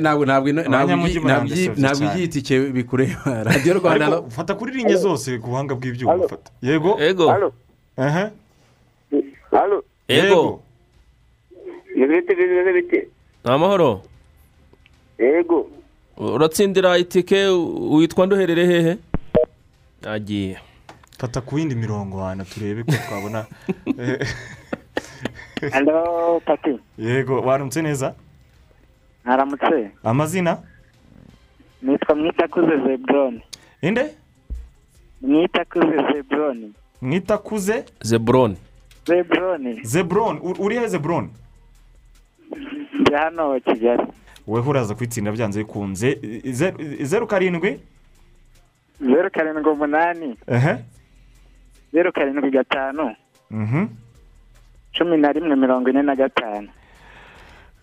ntabwo 0.01 0.25
ntabwo 0.27 0.49
ino- 0.49 0.63
ntabwo 0.63 0.77
Abanyamujyi 0.77 1.17
igi- 1.17 1.25
ntabwo 1.25 1.43
murandasevye 1.45 1.73
igi- 1.73 1.81
ntabwo 1.81 1.99
cyane. 1.99 2.11
igiye 2.13 2.25
itike 2.27 2.55
bikureba. 2.77 3.23
Radiyo 3.49 3.75
rwanda 3.75 4.07
ariko 4.07 4.21
ro 4.21 4.31
fata 4.31 4.53
kuri 4.55 4.71
rinye 4.77 4.97
zose 4.97 5.39
ku 5.41 5.47
buhanga 5.51 5.75
bw'ibyuma 5.75 6.13
yego. 6.63 7.01
Yego 7.01 7.53
halo. 9.53 9.85
Yego 10.09 10.63
ibiti 11.97 12.35
ni 12.35 13.07
amahoro 13.45 14.03
yego 15.19 15.71
uratsindira 16.17 16.99
itike 16.99 17.47
witwa 17.91 18.27
nduherere 18.27 18.67
hehe? 18.67 18.97
Yagiye 20.05 20.59
fata 21.19 21.41
ku 21.41 21.59
yindi 21.59 21.75
mirongo 21.75 22.23
hano 22.25 22.45
turebe 22.45 22.83
ko 22.85 22.93
twabona. 23.09 23.47
Pati 26.47 26.79
yego 26.99 27.41
waramutse 27.41 27.83
neza? 27.83 28.15
Mwaramutse 29.25 29.91
amazina? 30.05 30.59
Nitwa 31.83 32.15
mwitakuze 32.15 32.77
zeburoni 32.87 33.43
inde? 33.83 34.15
Mwitakuze 35.21 35.97
zeburoni 36.13 36.73
mwitakuze? 37.03 37.85
Zeburoni 38.01 38.57
zeburoni 39.07 39.81
zeburoni 39.85 40.41
uri 40.59 40.79
he 40.79 40.89
zeburoni 40.89 41.29
ndi 43.01 43.13
hano 43.15 43.61
kigali. 43.61 44.03
Weho 44.47 44.71
uraza 44.71 44.95
kwitsinda 44.95 45.33
byanze 45.33 45.59
bikunze 45.65 46.19
Ze- 46.45 47.05
zeru 47.05 47.27
karindwi? 47.27 47.81
Zeru 49.01 49.31
karindwi 49.31 49.71
umunani. 49.73 50.37
Zeru 51.93 52.13
karindwi 52.13 52.51
gatanu. 52.51 53.15
Mhm. 53.51 53.87
Cumi 54.99 55.17
na 55.17 55.33
rimwe 55.33 55.57
mirongo 55.57 55.91
ine 55.91 56.03
na 56.03 56.17
gatanu. 56.17 56.69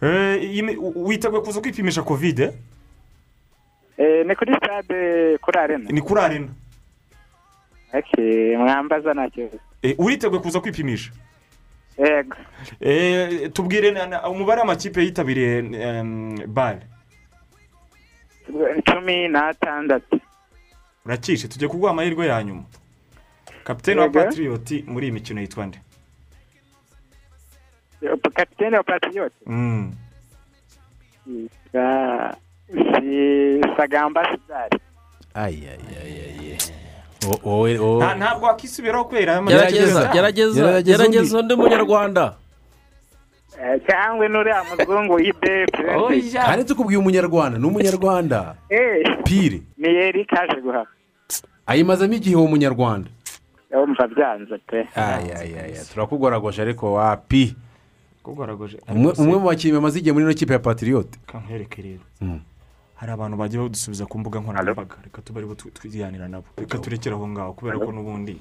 Eh, 0.02 0.78
witeguye 0.96 1.42
kuza 1.42 1.62
kwipimisha 1.62 2.04
kovide 2.04 2.52
Eh, 3.98 4.26
ni 4.26 4.36
kuri 4.36 4.56
stade 4.56 5.38
kuri 5.38 5.60
arena. 5.60 5.90
Ni 5.92 6.02
kuri 6.02 6.22
arena. 6.22 6.48
Mwambaza 8.58 9.14
nta 9.14 9.30
kibazo 9.30 9.56
Eh, 9.56 9.60
uriteguye 9.98 10.42
kuza 10.42 10.60
kwipimisha? 10.60 11.12
Yego. 11.98 12.36
Eh, 12.80 13.52
tubwire 13.54 13.92
umubare 14.30 14.60
w'amakipe 14.62 15.04
yitabiriye 15.04 15.62
bare 16.48 16.82
cumi 18.86 19.28
n'atandatu. 19.28 20.20
Uracishe 21.06 21.48
tugiye 21.48 21.70
kuguha 21.70 21.92
amahirwe 21.92 22.28
ya 22.28 22.44
nyuma. 22.44 22.64
Kapitene 23.64 24.02
wa 24.02 24.10
patiriyoti 24.10 24.84
muri 24.88 25.06
iyi 25.08 25.12
mikino 25.14 25.42
yitwa 25.42 25.66
nde? 25.66 25.80
Kapitene 28.34 28.78
wa 28.78 28.84
patriyote 28.84 29.36
Mm. 29.46 29.96
Sagamba 33.78 34.24
sidari 34.32 34.80
Nta- 35.36 36.79
ntabwo 38.18 38.46
wakisubiraho 38.46 39.04
kubera 39.06 39.42
gerageza 39.42 40.12
gerageza 40.84 41.40
undi. 41.40 41.56
munyarwanda. 41.56 42.36
Eh, 43.60 43.82
cyangwa 43.88 44.28
n'uriya 44.30 44.64
muzungu 44.64 45.20
y'ibepe 45.20 45.84
kandi 46.46 46.66
tukubwiye 46.66 47.00
umunyarwanda 47.00 47.60
ni 47.60 47.66
umunyarwanda. 47.68 48.56
Pire 49.24 49.62
ni 49.78 49.88
yeri 49.88 50.26
kaje 50.26 50.62
guhaha 50.62 50.88
ayimazemo 51.68 52.14
igihe 52.14 52.36
uwo 52.36 52.48
munyarwanda. 52.48 53.10
Yumva 53.72 54.08
byanze 54.08 54.58
pe. 54.58 54.88
Ayayaya 54.96 55.84
turakugoragoje 55.94 56.62
ariko 56.62 56.94
wapi 56.94 57.56
kugoragoje 58.24 58.78
umwe 58.88 59.14
umwe 59.18 59.38
mu 59.38 59.46
bakinnyi 59.50 59.74
bamaze 59.76 60.00
igihe 60.00 60.14
muri 60.14 60.26
ino 60.26 60.34
kipe 60.34 60.54
ya 60.54 60.60
patiriyote 60.60 61.20
kankwereke 61.28 61.82
rero. 61.82 62.04
Mm. 62.22 62.40
Hari 63.00 63.12
abantu 63.12 63.38
bagiye 63.38 63.62
badusubiza 63.64 64.06
ku 64.06 64.20
mbuga 64.20 64.40
nkoranyambaga. 64.40 64.96
Reka 65.04 65.22
tube 65.22 65.38
ari 65.40 65.48
bo 65.48 65.56
twiganira 65.56 66.28
nabo. 66.28 66.46
Reka 66.58 66.78
turekere 66.78 67.16
aho 67.16 67.28
ngaho 67.28 67.54
kubera 67.56 67.80
ko 67.80 67.92
n'ubundi 67.92 68.36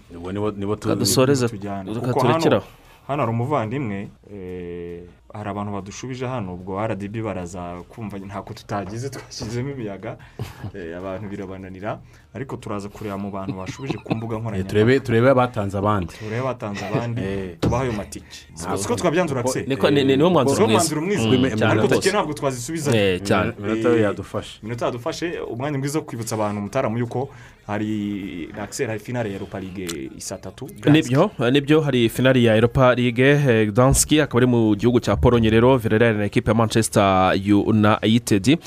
tujyana. 1.48 1.86
Reka 1.94 2.12
turekere 2.12 2.56
aho. 2.58 2.66
hano 3.08 3.22
hari 3.22 3.32
umuvandimwe 3.32 3.98
Eh, 4.34 5.00
hari 5.32 5.48
abantu 5.48 5.72
badushubije 5.72 6.26
hano 6.26 6.54
ubwo 6.54 6.76
rdb 6.86 7.14
baraza 7.24 7.80
kumva 7.88 8.18
ntako 8.18 8.52
tutagize 8.54 9.08
twashyizemo 9.10 9.70
imiyaga 9.70 10.18
Eh, 10.76 10.92
abantu 10.98 11.28
birabananira. 11.28 12.00
Ariko 12.34 12.56
turaza 12.56 12.88
kureba 12.88 13.18
mu 13.18 13.30
bantu 13.30 13.56
bashubije 13.56 13.98
ku 14.04 14.14
mbuga 14.14 14.36
Eh, 14.36 14.40
nkoranyambaga. 14.42 15.00
turebe 15.00 15.30
abatanze 15.30 15.78
abandi. 15.78 16.12
Turebe 16.18 16.38
abatanze 16.40 16.84
abandi 16.86 17.20
Eh. 17.22 17.56
tubahe 17.60 17.82
ayo 17.84 17.92
matike 17.92 18.36
siko 18.76 18.94
twabyanzura 18.96 19.46
se 19.46 19.64
niwo 19.66 20.30
mwanzuro 20.30 20.66
mwiza. 20.68 20.94
Mm, 20.96 21.62
ariko 21.62 21.88
tike 21.88 22.10
ntabwo 22.10 22.32
twazisubiza. 22.32 22.96
Eh, 22.96 23.20
cyane. 23.22 23.52
Iminota 23.58 23.88
yadufashe. 23.88 24.58
iminota 24.62 24.84
yadufashe 24.86 25.40
umwanya 25.50 25.78
mwiza 25.78 25.98
wo 25.98 26.04
kwibutsa 26.04 26.34
abantu 26.34 26.60
mutaramu 26.60 26.98
yuko 26.98 27.28
hari 27.66 28.48
akiseri 28.62 28.88
hari 28.88 29.00
finale 29.00 29.28
ya 29.28 29.34
europa 29.36 29.60
ligue 29.60 30.10
isa 30.16 30.38
tatu 30.38 30.68
ni 30.90 31.02
byo 31.02 31.30
ni 31.52 31.60
byo 31.60 31.80
hari 31.80 32.08
finali 32.08 32.44
ya 32.44 32.54
europa 32.56 32.94
ligue 32.94 33.66
danski 33.72 34.20
akaba 34.20 34.38
ari 34.38 34.46
mu 34.46 34.74
gihugu 34.76 35.00
cya 35.00 35.16
polonye 35.16 35.50
rero 35.50 35.76
villarreal 35.76 36.16
na 36.16 36.24
ekipe 36.24 36.50
ya 36.50 36.54
manchester 36.54 37.34
united. 37.44 38.58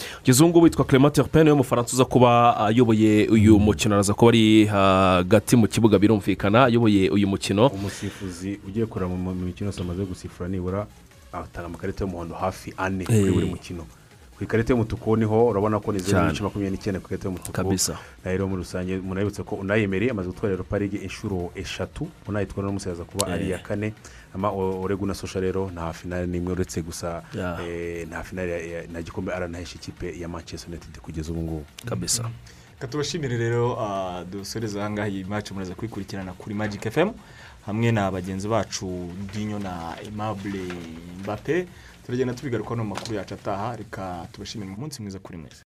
Ngubu 0.41 0.61
witwa 0.61 0.85
clement 0.85 1.15
turpin 1.15 1.43
ni 1.43 1.49
we 1.49 1.55
mufaransa 1.55 1.93
uza 1.93 2.05
kuba 2.05 2.57
ayoboye 2.57 3.27
uyu 3.27 3.50
mukino 3.59 3.95
araza 3.95 4.13
kuba 4.13 4.29
ari 4.31 4.65
hagati 4.65 5.55
mu 5.55 5.67
kibuga 5.67 5.99
birumvikana 5.99 6.65
ayoboye 6.65 7.09
uyu 7.09 7.27
mukino. 7.27 7.67
Umusifuzi 7.67 8.59
ugiye 8.67 8.85
kureba 8.85 9.11
mu 9.15 9.33
mikino 9.35 9.67
yose 9.69 9.81
amaze 9.81 10.05
gusifura 10.05 10.49
nibura 10.49 10.87
atanga 11.33 11.65
amakarita 11.67 12.03
y'umuhondo 12.03 12.35
hafi 12.35 12.73
ane 12.77 13.03
Eh. 13.03 13.19
kuri 13.21 13.31
buri 13.31 13.45
mukino. 13.45 13.85
Ku 14.37 14.43
ikarita 14.43 14.73
y'umutuku 14.73 15.17
ni 15.17 15.25
ho 15.25 15.47
urabona 15.53 15.79
ko 15.79 15.91
ni 15.91 15.99
zeru 15.99 16.17
n'ibice 16.25 16.43
makumyabiri 16.43 16.71
n'icyenda 16.77 16.99
ku 16.99 17.05
ikarita 17.07 17.27
y'umutuku. 17.29 17.51
Kabisa. 17.53 17.93
na 18.25 18.31
yo 18.31 18.37
rero 18.37 18.47
muri 18.47 18.61
rusange 18.65 18.97
munabibutse 18.97 19.43
ko 19.43 19.55
unayemere 19.55 20.09
amaze 20.09 20.27
gutwara 20.29 20.53
europa 20.57 20.79
ligue 20.79 20.97
inshuro 20.99 21.51
eshatu 21.55 22.07
unayitwara 22.27 22.67
n'umusaza 22.67 23.03
kuba 23.05 23.27
ari 23.27 23.43
Eh. 23.43 23.49
iya 23.49 23.59
kane. 23.59 23.93
Ama 24.33 24.49
oregu 24.51 25.05
na 25.05 25.13
sosha 25.13 25.39
rero 25.39 25.69
nta 25.73 25.93
finale 25.93 26.25
n'imwe 26.27 26.51
uretse 26.53 26.81
gusa 26.81 27.21
eh, 27.61 28.07
nta 28.07 28.23
finale 28.23 28.87
nta 28.91 29.01
gikombe 29.01 29.31
aranahesha 29.33 29.75
ikipe 29.75 30.19
ya 30.19 30.27
manchester 30.27 30.69
united 30.73 30.97
kugeza 31.01 31.31
ubu 31.31 31.41
ngubu. 31.41 31.65
Kabisa. 31.85 32.23
reka 32.23 32.33
tubashimire 32.87 33.37
rero 33.37 33.77
ah, 33.79 34.23
dusoreze 34.31 34.79
aha 34.79 34.89
ngaha 34.89 35.07
iyi 35.09 35.23
maci 35.25 35.53
muraza 35.53 35.75
kuyikurikirana 35.75 36.33
kuri 36.33 36.55
magic 36.55 36.89
fm 36.91 37.09
hamwe 37.65 37.91
na 37.91 38.11
bagenzi 38.11 38.47
bacu 38.47 39.09
dinyo 39.33 39.59
na 39.59 39.97
aimable 39.97 40.61
mbappe. 41.23 41.67
Turagenda 42.05 42.33
tubigaruka 42.33 42.75
no 42.75 42.83
mu 42.83 42.95
makuru 42.95 43.15
yacu 43.15 43.33
ataha 43.33 43.75
reka 43.75 44.27
tubashimire 44.31 44.73
umunsi 44.73 45.01
mwiza 45.01 45.19
kuri 45.19 45.37
mwese. 45.37 45.55